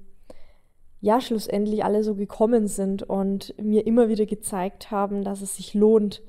ja 1.02 1.19
schlussendlich 1.19 1.84
alle 1.84 2.03
so 2.03 2.15
gekommen 2.15 2.68
sind 2.68 3.03
und 3.03 3.53
mir 3.61 3.86
immer 3.86 4.07
wieder 4.07 4.26
gezeigt 4.26 4.91
haben, 4.91 5.23
dass 5.23 5.41
es 5.41 5.56
sich 5.57 5.73
lohnt, 5.73 6.22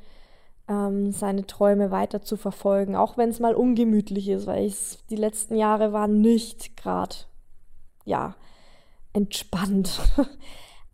ähm, 0.69 1.13
seine 1.13 1.47
Träume 1.47 1.91
weiter 1.91 2.23
zu 2.23 2.37
verfolgen, 2.37 2.97
auch 2.97 3.17
wenn 3.19 3.29
es 3.29 3.39
mal 3.39 3.55
ungemütlich 3.55 4.29
ist, 4.29 4.47
weil 4.47 4.65
ich 4.65 4.99
die 5.11 5.17
letzten 5.17 5.57
Jahre 5.57 5.93
waren 5.93 6.21
nicht 6.21 6.77
gerade 6.77 7.15
ja 8.05 8.35
entspannt. 9.13 10.01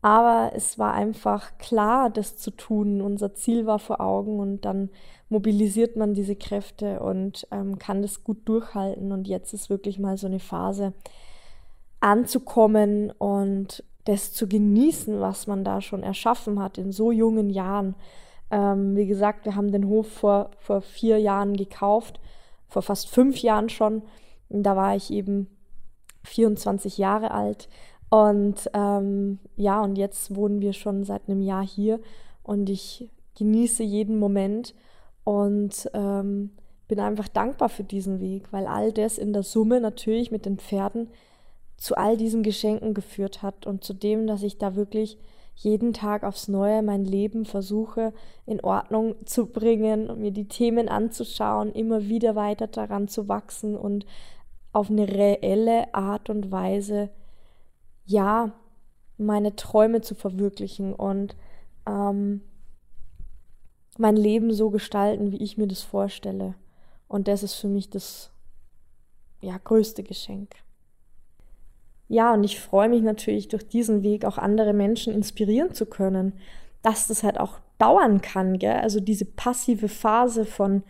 Aber 0.00 0.52
es 0.54 0.78
war 0.78 0.94
einfach 0.94 1.58
klar, 1.58 2.08
das 2.08 2.36
zu 2.36 2.52
tun. 2.52 3.00
Unser 3.00 3.34
Ziel 3.34 3.66
war 3.66 3.78
vor 3.80 4.00
Augen 4.00 4.38
und 4.38 4.64
dann 4.64 4.90
mobilisiert 5.28 5.96
man 5.96 6.14
diese 6.14 6.36
Kräfte 6.36 7.00
und 7.00 7.46
ähm, 7.50 7.78
kann 7.78 8.02
das 8.02 8.22
gut 8.22 8.48
durchhalten. 8.48 9.10
Und 9.10 9.26
jetzt 9.26 9.52
ist 9.52 9.70
wirklich 9.70 9.98
mal 9.98 10.16
so 10.16 10.28
eine 10.28 10.38
Phase 10.38 10.94
anzukommen 12.00 13.10
und 13.10 13.84
das 14.04 14.32
zu 14.32 14.48
genießen, 14.48 15.20
was 15.20 15.46
man 15.46 15.64
da 15.64 15.80
schon 15.80 16.02
erschaffen 16.02 16.62
hat 16.62 16.78
in 16.78 16.92
so 16.92 17.12
jungen 17.12 17.50
Jahren. 17.50 17.94
Ähm, 18.50 18.96
wie 18.96 19.06
gesagt, 19.06 19.44
wir 19.44 19.54
haben 19.54 19.72
den 19.72 19.86
Hof 19.88 20.08
vor, 20.08 20.50
vor 20.58 20.80
vier 20.80 21.18
Jahren 21.18 21.56
gekauft, 21.56 22.20
vor 22.66 22.82
fast 22.82 23.10
fünf 23.10 23.38
Jahren 23.38 23.68
schon. 23.68 24.02
Da 24.48 24.76
war 24.76 24.96
ich 24.96 25.12
eben 25.12 25.48
24 26.24 26.96
Jahre 26.98 27.32
alt. 27.32 27.68
Und 28.10 28.70
ähm, 28.72 29.38
ja, 29.56 29.82
und 29.82 29.96
jetzt 29.96 30.34
wohnen 30.34 30.60
wir 30.60 30.72
schon 30.72 31.04
seit 31.04 31.28
einem 31.28 31.42
Jahr 31.42 31.66
hier 31.66 32.00
und 32.42 32.70
ich 32.70 33.10
genieße 33.36 33.82
jeden 33.82 34.18
Moment 34.18 34.74
und 35.24 35.90
ähm, 35.92 36.50
bin 36.88 37.00
einfach 37.00 37.28
dankbar 37.28 37.68
für 37.68 37.84
diesen 37.84 38.20
Weg, 38.20 38.50
weil 38.50 38.66
all 38.66 38.92
das 38.92 39.18
in 39.18 39.34
der 39.34 39.42
Summe 39.42 39.80
natürlich 39.80 40.30
mit 40.30 40.46
den 40.46 40.56
Pferden 40.56 41.08
zu 41.78 41.96
all 41.96 42.16
diesen 42.16 42.42
Geschenken 42.42 42.92
geführt 42.92 43.40
hat 43.42 43.66
und 43.66 43.84
zu 43.84 43.94
dem, 43.94 44.26
dass 44.26 44.42
ich 44.42 44.58
da 44.58 44.74
wirklich 44.74 45.16
jeden 45.54 45.92
Tag 45.92 46.22
aufs 46.22 46.48
Neue 46.48 46.82
mein 46.82 47.04
Leben 47.04 47.44
versuche 47.44 48.12
in 48.46 48.60
Ordnung 48.62 49.14
zu 49.24 49.46
bringen 49.46 50.10
und 50.10 50.20
mir 50.20 50.32
die 50.32 50.46
Themen 50.46 50.88
anzuschauen, 50.88 51.72
immer 51.72 52.08
wieder 52.08 52.36
weiter 52.36 52.66
daran 52.66 53.08
zu 53.08 53.28
wachsen 53.28 53.76
und 53.76 54.06
auf 54.72 54.90
eine 54.90 55.08
reelle 55.08 55.92
Art 55.94 56.30
und 56.30 56.52
Weise, 56.52 57.10
ja, 58.04 58.52
meine 59.16 59.56
Träume 59.56 60.00
zu 60.00 60.14
verwirklichen 60.14 60.94
und 60.94 61.34
ähm, 61.86 62.42
mein 63.98 64.16
Leben 64.16 64.52
so 64.52 64.70
gestalten, 64.70 65.32
wie 65.32 65.42
ich 65.42 65.58
mir 65.58 65.66
das 65.66 65.82
vorstelle. 65.82 66.54
Und 67.08 67.26
das 67.26 67.42
ist 67.42 67.54
für 67.54 67.68
mich 67.68 67.90
das 67.90 68.30
ja, 69.40 69.58
größte 69.58 70.04
Geschenk. 70.04 70.54
Ja, 72.08 72.34
und 72.34 72.44
ich 72.44 72.58
freue 72.58 72.88
mich 72.88 73.02
natürlich 73.02 73.48
durch 73.48 73.68
diesen 73.68 74.02
Weg 74.02 74.24
auch 74.24 74.38
andere 74.38 74.72
Menschen 74.72 75.12
inspirieren 75.12 75.74
zu 75.74 75.86
können, 75.86 76.32
dass 76.82 77.08
das 77.08 77.22
halt 77.22 77.38
auch 77.38 77.58
dauern 77.78 78.20
kann, 78.20 78.58
gell? 78.58 78.76
Also 78.76 79.00
diese 79.00 79.24
passive 79.24 79.88
Phase 79.88 80.44
von, 80.44 80.82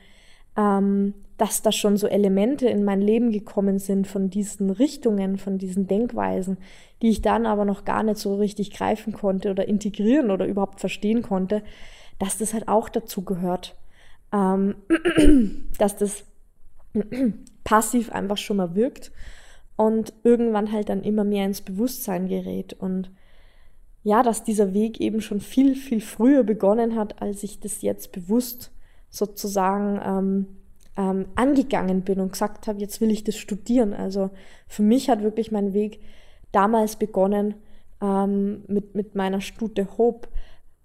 ähm, 0.57 1.15
dass 1.37 1.63
da 1.63 1.73
schon 1.73 1.97
so 1.97 2.07
Elemente 2.07 2.69
in 2.69 2.85
mein 2.85 3.01
Leben 3.01 3.33
gekommen 3.33 3.79
sind 3.79 4.07
von 4.07 4.31
diesen 4.31 4.71
Richtungen, 4.71 5.39
von 5.39 5.59
diesen 5.59 5.87
Denkweisen, 5.87 6.57
die 7.03 7.11
ich 7.11 7.23
dann 7.23 7.47
aber 7.47 7.65
noch 7.65 7.85
gar 7.85 8.03
nicht 8.03 8.19
so 8.19 8.37
richtig 8.37 8.73
greifen 8.73 9.13
konnte 9.13 9.51
oder 9.51 9.69
integrieren 9.69 10.31
oder 10.31 10.47
überhaupt 10.47 10.81
verstehen 10.81 11.23
konnte 11.23 11.63
dass 12.19 12.39
das 12.39 12.53
halt 12.53 12.69
auch 12.69 12.89
dazu 12.89 13.23
gehört, 13.23 13.77
ähm, 14.33 14.77
dass 15.79 15.97
das 15.97 16.25
passiv 17.65 18.11
einfach 18.13 18.39
schon 18.39 18.57
mal 18.57 18.75
wirkt 18.75 19.13
und 19.79 20.13
irgendwann 20.25 20.73
halt 20.73 20.89
dann 20.89 21.05
immer 21.05 21.23
mehr 21.23 21.47
ins 21.47 21.61
Bewusstsein 21.61 22.27
gerät 22.27 22.75
und 22.75 23.13
ja, 24.03 24.25
dass 24.25 24.43
dieser 24.43 24.75
Weg 24.75 25.01
eben 25.01 25.21
schon 25.21 25.39
viel, 25.39 25.77
viel 25.77 26.01
früher 26.01 26.43
begonnen 26.43 26.97
hat, 26.97 27.23
als 27.23 27.45
ich 27.45 27.61
das 27.61 27.81
jetzt 27.81 28.11
bewusst 28.11 28.73
sozusagen 29.09 30.01
ähm, 30.05 30.47
ähm, 30.97 31.27
angegangen 31.37 32.03
bin 32.03 32.19
und 32.19 32.33
gesagt 32.33 32.67
habe, 32.67 32.81
jetzt 32.81 33.01
will 33.01 33.13
ich 33.13 33.23
das 33.23 33.37
studieren. 33.37 33.95
Also 33.95 34.31
für 34.67 34.83
mich 34.83 35.09
hat 35.11 35.23
wirklich 35.23 35.53
mein 35.53 35.73
Weg 35.75 36.01
damals 36.51 36.97
begonnen 36.97 37.55
ähm, 38.03 38.65
mit, 38.67 38.97
mit 38.97 39.15
meiner 39.15 39.41
Stute 39.41 39.97
Hope, 39.97 40.29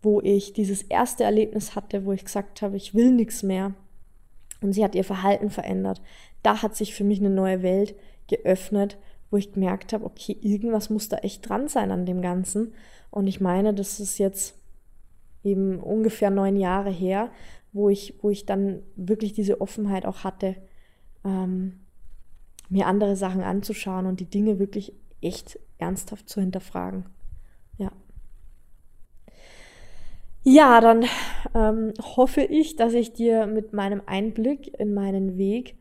wo 0.04 0.22
ich 0.22 0.54
dieses 0.54 0.84
erste 0.84 1.24
Erlebnis 1.24 1.76
hatte, 1.76 2.06
wo 2.06 2.12
ich 2.12 2.26
gesagt 2.26 2.62
habe, 2.62 2.78
ich 2.78 2.94
will 2.94 3.12
nichts 3.12 3.42
mehr. 3.42 3.74
Und 4.62 4.74
sie 4.74 4.84
hat 4.84 4.94
ihr 4.94 5.04
Verhalten 5.04 5.50
verändert. 5.50 6.00
Da 6.44 6.62
hat 6.62 6.76
sich 6.76 6.94
für 6.94 7.04
mich 7.04 7.20
eine 7.20 7.32
neue 7.32 7.64
Welt 7.64 7.96
geöffnet, 8.28 8.98
wo 9.30 9.38
ich 9.38 9.52
gemerkt 9.52 9.94
habe, 9.94 10.06
okay, 10.06 10.38
irgendwas 10.42 10.90
muss 10.90 11.10
da 11.10 11.18
echt 11.18 11.48
dran 11.48 11.68
sein 11.68 11.92
an 11.92 12.06
dem 12.06 12.22
Ganzen. 12.22 12.74
Und 13.10 13.28
ich 13.28 13.42
meine, 13.42 13.74
das 13.74 14.00
ist 14.00 14.18
jetzt 14.18 14.56
eben 15.44 15.80
ungefähr 15.80 16.30
neun 16.30 16.56
Jahre 16.56 16.92
her, 16.92 17.32
wo 17.74 17.90
ich, 17.90 18.16
wo 18.22 18.30
ich 18.30 18.46
dann 18.46 18.84
wirklich 18.96 19.34
diese 19.34 19.60
Offenheit 19.60 20.06
auch 20.06 20.24
hatte, 20.24 20.56
ähm, 21.26 21.80
mir 22.70 22.88
andere 22.88 23.16
Sachen 23.16 23.42
anzuschauen 23.42 24.06
und 24.06 24.20
die 24.20 24.30
Dinge 24.30 24.60
wirklich 24.60 24.94
echt 25.22 25.60
ernsthaft 25.78 26.30
zu 26.30 26.40
hinterfragen. 26.40 27.06
Ja. 27.78 27.92
Ja, 30.44 30.82
dann 30.82 31.06
ähm, 31.56 31.94
hoffe 32.02 32.42
ich, 32.42 32.76
dass 32.76 32.94
ich 32.94 33.14
dir 33.14 33.48
mit 33.48 33.74
meinem 33.74 34.02
Einblick 34.06 34.80
in 34.80 34.94
meinen 34.94 35.38
Weg 35.38 35.76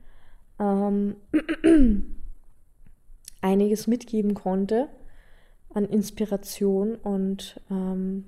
ähm, 0.59 1.17
einiges 3.43 3.87
mitgeben 3.87 4.35
konnte 4.35 4.89
an 5.75 5.85
Inspiration 5.85 6.95
und 6.97 7.61
ähm, 7.71 8.25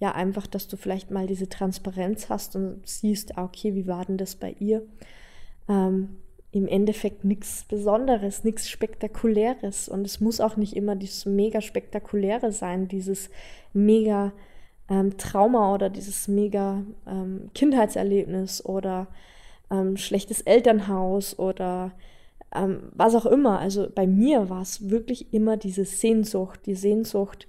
ja, 0.00 0.12
einfach, 0.12 0.46
dass 0.46 0.68
du 0.68 0.76
vielleicht 0.76 1.10
mal 1.10 1.26
diese 1.26 1.48
Transparenz 1.48 2.28
hast 2.28 2.56
und 2.56 2.86
siehst, 2.86 3.38
ah, 3.38 3.44
okay, 3.44 3.74
wie 3.74 3.86
war 3.86 4.04
denn 4.04 4.18
das 4.18 4.34
bei 4.34 4.54
ihr? 4.58 4.82
Ähm, 5.68 6.16
Im 6.50 6.66
Endeffekt 6.68 7.24
nichts 7.24 7.64
Besonderes, 7.64 8.44
nichts 8.44 8.68
Spektakuläres. 8.68 9.88
Und 9.88 10.04
es 10.06 10.20
muss 10.20 10.40
auch 10.40 10.56
nicht 10.56 10.76
immer 10.76 10.96
dieses 10.96 11.26
mega 11.26 11.60
Spektakuläre 11.60 12.52
sein, 12.52 12.88
dieses 12.88 13.30
mega 13.72 14.32
ähm, 14.88 15.16
Trauma 15.16 15.72
oder 15.72 15.90
dieses 15.90 16.28
mega 16.28 16.82
ähm, 17.06 17.50
Kindheitserlebnis 17.54 18.64
oder 18.64 19.06
ähm, 19.70 19.96
schlechtes 19.96 20.42
Elternhaus 20.42 21.38
oder 21.38 21.92
ähm, 22.54 22.90
was 22.92 23.14
auch 23.14 23.26
immer. 23.26 23.58
Also 23.58 23.88
bei 23.92 24.06
mir 24.06 24.48
war 24.48 24.62
es 24.62 24.90
wirklich 24.90 25.32
immer 25.32 25.56
diese 25.56 25.84
Sehnsucht, 25.84 26.60
die 26.66 26.74
Sehnsucht, 26.74 27.48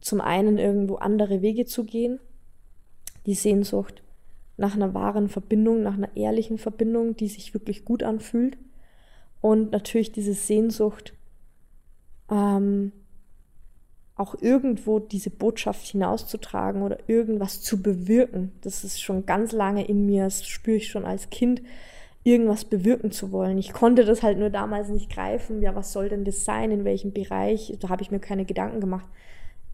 zum 0.00 0.20
einen 0.20 0.58
irgendwo 0.58 0.96
andere 0.96 1.40
Wege 1.40 1.64
zu 1.64 1.84
gehen, 1.84 2.20
die 3.26 3.34
Sehnsucht 3.34 4.02
nach 4.56 4.74
einer 4.74 4.94
wahren 4.94 5.28
Verbindung, 5.28 5.82
nach 5.82 5.94
einer 5.94 6.14
ehrlichen 6.16 6.58
Verbindung, 6.58 7.16
die 7.16 7.28
sich 7.28 7.54
wirklich 7.54 7.84
gut 7.84 8.02
anfühlt 8.02 8.56
und 9.40 9.72
natürlich 9.72 10.12
diese 10.12 10.34
Sehnsucht, 10.34 11.14
ähm, 12.30 12.92
auch 14.16 14.36
irgendwo 14.40 15.00
diese 15.00 15.30
Botschaft 15.30 15.86
hinauszutragen 15.86 16.82
oder 16.82 16.98
irgendwas 17.08 17.62
zu 17.62 17.82
bewirken. 17.82 18.52
Das 18.60 18.84
ist 18.84 19.02
schon 19.02 19.26
ganz 19.26 19.52
lange 19.52 19.84
in 19.86 20.06
mir, 20.06 20.24
das 20.24 20.46
spüre 20.46 20.76
ich 20.76 20.88
schon 20.88 21.04
als 21.04 21.30
Kind, 21.30 21.62
irgendwas 22.24 22.64
bewirken 22.64 23.12
zu 23.12 23.30
wollen. 23.30 23.58
Ich 23.58 23.72
konnte 23.72 24.04
das 24.04 24.22
halt 24.22 24.38
nur 24.38 24.50
damals 24.50 24.88
nicht 24.88 25.10
greifen. 25.10 25.62
Ja, 25.62 25.74
was 25.74 25.92
soll 25.92 26.08
denn 26.08 26.24
das 26.24 26.44
sein? 26.44 26.70
In 26.70 26.84
welchem 26.84 27.12
Bereich? 27.12 27.76
Da 27.80 27.90
habe 27.90 28.02
ich 28.02 28.10
mir 28.10 28.20
keine 28.20 28.44
Gedanken 28.44 28.80
gemacht 28.80 29.06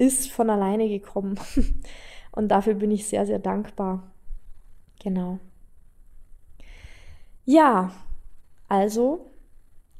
ist 0.00 0.30
von 0.30 0.48
alleine 0.48 0.88
gekommen. 0.88 1.38
Und 2.32 2.48
dafür 2.48 2.74
bin 2.74 2.90
ich 2.90 3.06
sehr, 3.06 3.26
sehr 3.26 3.38
dankbar. 3.38 4.10
Genau. 5.02 5.38
Ja, 7.44 7.92
also, 8.68 9.30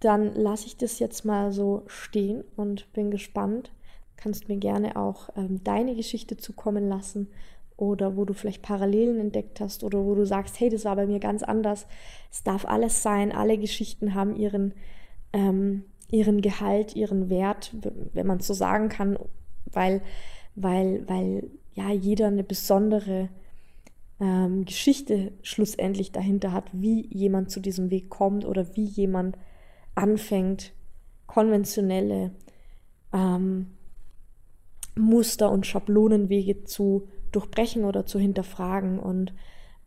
dann 0.01 0.35
lasse 0.35 0.66
ich 0.66 0.77
das 0.78 0.98
jetzt 0.98 1.24
mal 1.24 1.52
so 1.52 1.82
stehen 1.86 2.44
und 2.56 2.90
bin 2.93 3.10
gespannt. 3.10 3.72
Kannst 4.16 4.48
mir 4.48 4.56
gerne 4.56 4.97
auch 4.97 5.28
ähm, 5.36 5.62
deine 5.64 5.94
Geschichte 5.94 6.36
zukommen 6.36 6.89
lassen 6.89 7.28
oder 7.81 8.16
wo 8.16 8.24
du 8.24 8.35
vielleicht 8.35 8.62
Parallelen 8.62 9.19
entdeckt 9.19 9.61
hast 9.61 9.82
oder 9.82 10.05
wo 10.05 10.15
du 10.15 10.27
sagst, 10.27 10.61
hey, 10.61 10.69
das 10.69 10.85
war 10.85 10.97
bei 10.97 11.07
mir 11.07 11.19
ganz 11.19 11.43
anders. 11.43 11.86
Es 12.31 12.43
darf 12.43 12.65
alles 12.66 13.02
sein. 13.02 13.32
Alle 13.32 13.59
Geschichten 13.59 14.15
haben 14.15 14.36
ihren, 14.36 14.74
ähm, 15.32 15.85
ihren 16.11 16.43
Gehalt, 16.43 16.94
ihren 16.94 17.31
Wert, 17.31 17.74
wenn 18.12 18.27
man 18.27 18.39
es 18.39 18.47
so 18.47 18.55
sagen 18.55 18.89
kann, 18.89 19.19
weil, 19.73 20.02
weil, 20.55 21.09
weil 21.09 21.51
ja 21.74 21.90
jeder 21.90 22.27
eine 22.27 22.44
besondere 22.44 23.28
ähm, 24.20 24.66
Geschichte 24.66 25.32
schlussendlich 25.43 26.12
dahinter 26.12 26.52
hat, 26.52 26.65
wie 26.73 27.07
jemand 27.07 27.51
zu 27.51 27.61
diesem 27.61 27.90
Weg 27.90 28.11
kommt 28.11 28.44
oder 28.44 28.77
wie 28.77 28.85
jemand 28.85 29.39
anfängt, 29.94 30.73
konventionelle 31.27 32.32
ähm, 33.12 33.69
Muster 34.97 35.51
und 35.51 35.66
Schablonenwege 35.66 36.65
zu 36.65 37.09
durchbrechen 37.32 37.85
oder 37.85 38.07
zu 38.07 38.19
hinterfragen. 38.19 38.98
Und 38.98 39.32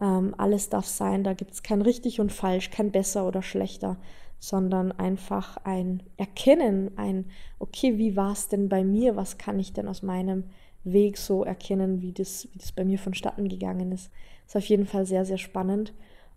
ähm, 0.01 0.33
alles 0.37 0.69
darf 0.69 0.85
sein, 0.85 1.23
da 1.23 1.33
gibt 1.33 1.51
es 1.51 1.63
kein 1.63 1.81
richtig 1.81 2.19
und 2.19 2.31
falsch, 2.31 2.71
kein 2.71 2.91
besser 2.91 3.27
oder 3.27 3.41
schlechter, 3.41 3.97
sondern 4.39 4.91
einfach 4.91 5.57
ein 5.63 6.03
Erkennen, 6.17 6.97
ein, 6.97 7.25
okay, 7.59 7.97
wie 7.97 8.15
war 8.15 8.33
es 8.33 8.49
denn 8.49 8.67
bei 8.69 8.83
mir? 8.83 9.15
Was 9.15 9.37
kann 9.37 9.59
ich 9.59 9.73
denn 9.73 9.87
aus 9.87 10.03
meinem 10.03 10.43
Weg 10.83 11.17
so 11.17 11.45
erkennen, 11.45 12.01
wie 12.01 12.11
das, 12.11 12.49
wie 12.51 12.57
das 12.57 12.73
bei 12.73 12.83
mir 12.83 12.99
vonstatten 12.99 13.47
gegangen 13.47 13.91
ist? 13.91 14.11
Ist 14.45 14.57
auf 14.57 14.65
jeden 14.65 14.85
Fall 14.85 15.05
sehr, 15.05 15.25
sehr 15.25 15.37
spannend. 15.37 15.93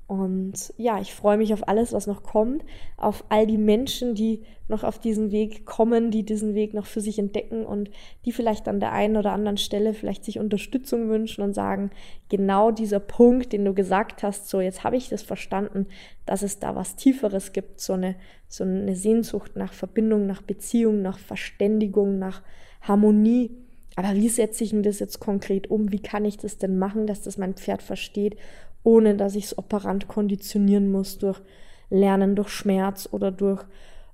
Und 0.07 0.73
ja, 0.77 1.01
ich 1.01 1.15
freue 1.15 1.37
mich 1.37 1.53
auf 1.53 1.67
alles, 1.67 1.93
was 1.93 2.07
noch 2.07 2.23
kommt, 2.23 2.65
auf 2.97 3.25
all 3.29 3.45
die 3.45 3.59
Menschen, 3.59 4.15
die 4.15 4.45
noch 4.69 4.85
auf 4.85 5.01
diesen 5.01 5.33
Weg 5.33 5.67
kommen, 5.67 6.13
die 6.13 6.23
diesen 6.23 6.55
Weg 6.55 6.75
noch 6.75 6.87
für 6.87 7.01
sich 7.01 7.19
entdecken 7.19 7.67
und 7.67 7.91
die 8.25 8.31
vielleicht 8.31 8.69
an 8.69 8.79
der 8.79 8.93
einen 8.93 9.17
oder 9.17 9.33
anderen 9.33 9.57
Stelle 9.57 9.95
vielleicht 9.95 10.25
sich 10.25 10.39
Unterstützung 10.39 11.09
wünschen 11.09 11.43
und 11.43 11.55
sagen, 11.55 11.91
genau 12.29 12.71
dieser 12.71 13.01
Punkt, 13.01 13.53
den 13.53 13.65
du 13.65 13.75
gesagt 13.75 14.23
hast, 14.23 14.49
so 14.49 14.61
jetzt 14.61 14.85
habe 14.85 14.97
ich 14.97 15.09
das 15.09 15.23
verstanden, 15.23 15.87
dass 16.25 16.43
es 16.43 16.61
da 16.61 16.77
was 16.77 16.95
Tieferes 16.95 17.53
gibt, 17.53 17.81
so 17.81 17.95
eine, 17.95 18.15
so 18.47 18.63
eine 18.63 18.95
Sehnsucht 18.95 19.57
nach 19.57 19.73
Verbindung, 19.73 20.27
nach 20.27 20.43
Beziehung, 20.43 21.03
nach 21.03 21.19
Verständigung, 21.19 22.21
nach 22.21 22.43
Harmonie. 22.81 23.51
Aber 23.97 24.15
wie 24.15 24.29
setze 24.29 24.63
ich 24.63 24.71
denn 24.71 24.83
das 24.83 25.01
jetzt 25.01 25.21
konkret 25.21 25.71
um? 25.71 25.91
Wie 25.91 26.01
kann 26.01 26.25
ich 26.25 26.37
das 26.37 26.59
denn 26.59 26.79
machen, 26.79 27.07
dass 27.07 27.23
das 27.23 27.39
mein 27.39 27.55
Pferd 27.55 27.83
versteht 27.83 28.37
ohne 28.87 29.17
dass 29.17 29.35
ich 29.35 29.47
es 29.47 29.59
operant 29.59 30.07
konditionieren 30.07 30.93
muss 30.93 31.19
durch 31.19 31.43
Lernen, 31.91 32.37
durch 32.37 32.51
Schmerz 32.51 33.09
oder 33.11 33.33
durch 33.33 33.65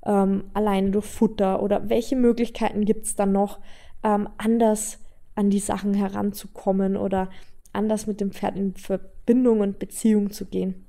ähm, 0.07 0.45
alleine 0.55 0.91
durch 0.91 1.05
Futter 1.05 1.63
oder 1.63 1.91
welche 1.91 2.17
Möglichkeiten 2.17 2.87
gibt 2.87 3.05
es 3.05 3.15
dann 3.15 3.33
noch, 3.33 3.61
ähm, 4.03 4.31
anders 4.39 4.99
an 5.35 5.51
die 5.51 5.59
Sachen 5.59 5.93
heranzukommen 5.93 6.97
oder 6.97 7.29
anders 7.75 8.07
mit 8.07 8.23
dem 8.23 8.33
Pferd 8.33 8.57
in 8.57 8.75
Verbindung 8.75 9.61
und 9.61 9.79
Beziehung 9.79 10.31
zu 10.31 10.47
gehen. 10.47 10.87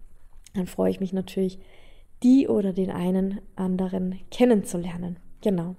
Dann 0.53 0.65
freue 0.65 0.89
ich 0.89 1.01
mich 1.01 1.11
natürlich, 1.11 1.59
die 2.23 2.47
oder 2.47 2.71
den 2.71 2.89
einen 2.89 3.41
anderen 3.57 4.19
kennenzulernen. 4.31 5.17
Genau. 5.41 5.75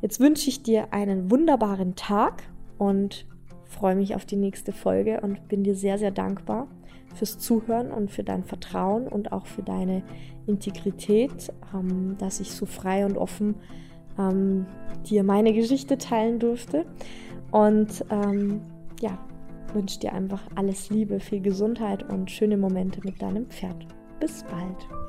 Jetzt 0.00 0.18
wünsche 0.18 0.48
ich 0.48 0.62
dir 0.62 0.94
einen 0.94 1.30
wunderbaren 1.30 1.94
Tag 1.94 2.44
und 2.78 3.26
freue 3.66 3.96
mich 3.96 4.14
auf 4.14 4.24
die 4.24 4.36
nächste 4.36 4.72
Folge 4.72 5.20
und 5.20 5.48
bin 5.48 5.62
dir 5.62 5.74
sehr, 5.74 5.98
sehr 5.98 6.10
dankbar 6.10 6.68
fürs 7.14 7.38
Zuhören 7.38 7.90
und 7.90 8.10
für 8.10 8.24
dein 8.24 8.44
Vertrauen 8.44 9.08
und 9.08 9.32
auch 9.32 9.46
für 9.46 9.62
deine 9.62 10.02
Integrität, 10.46 11.52
ähm, 11.74 12.16
dass 12.18 12.40
ich 12.40 12.52
so 12.52 12.66
frei 12.66 13.04
und 13.04 13.16
offen 13.16 13.56
ähm, 14.18 14.66
dir 15.08 15.24
meine 15.24 15.52
Geschichte 15.52 15.98
teilen 15.98 16.38
durfte. 16.38 16.86
Und 17.50 18.04
ähm, 18.10 18.60
ja, 19.00 19.18
wünsche 19.74 20.00
dir 20.00 20.12
einfach 20.12 20.42
alles 20.54 20.90
Liebe, 20.90 21.20
viel 21.20 21.40
Gesundheit 21.40 22.08
und 22.08 22.30
schöne 22.30 22.56
Momente 22.56 23.00
mit 23.04 23.20
deinem 23.20 23.46
Pferd. 23.46 23.86
Bis 24.20 24.44
bald. 24.44 25.01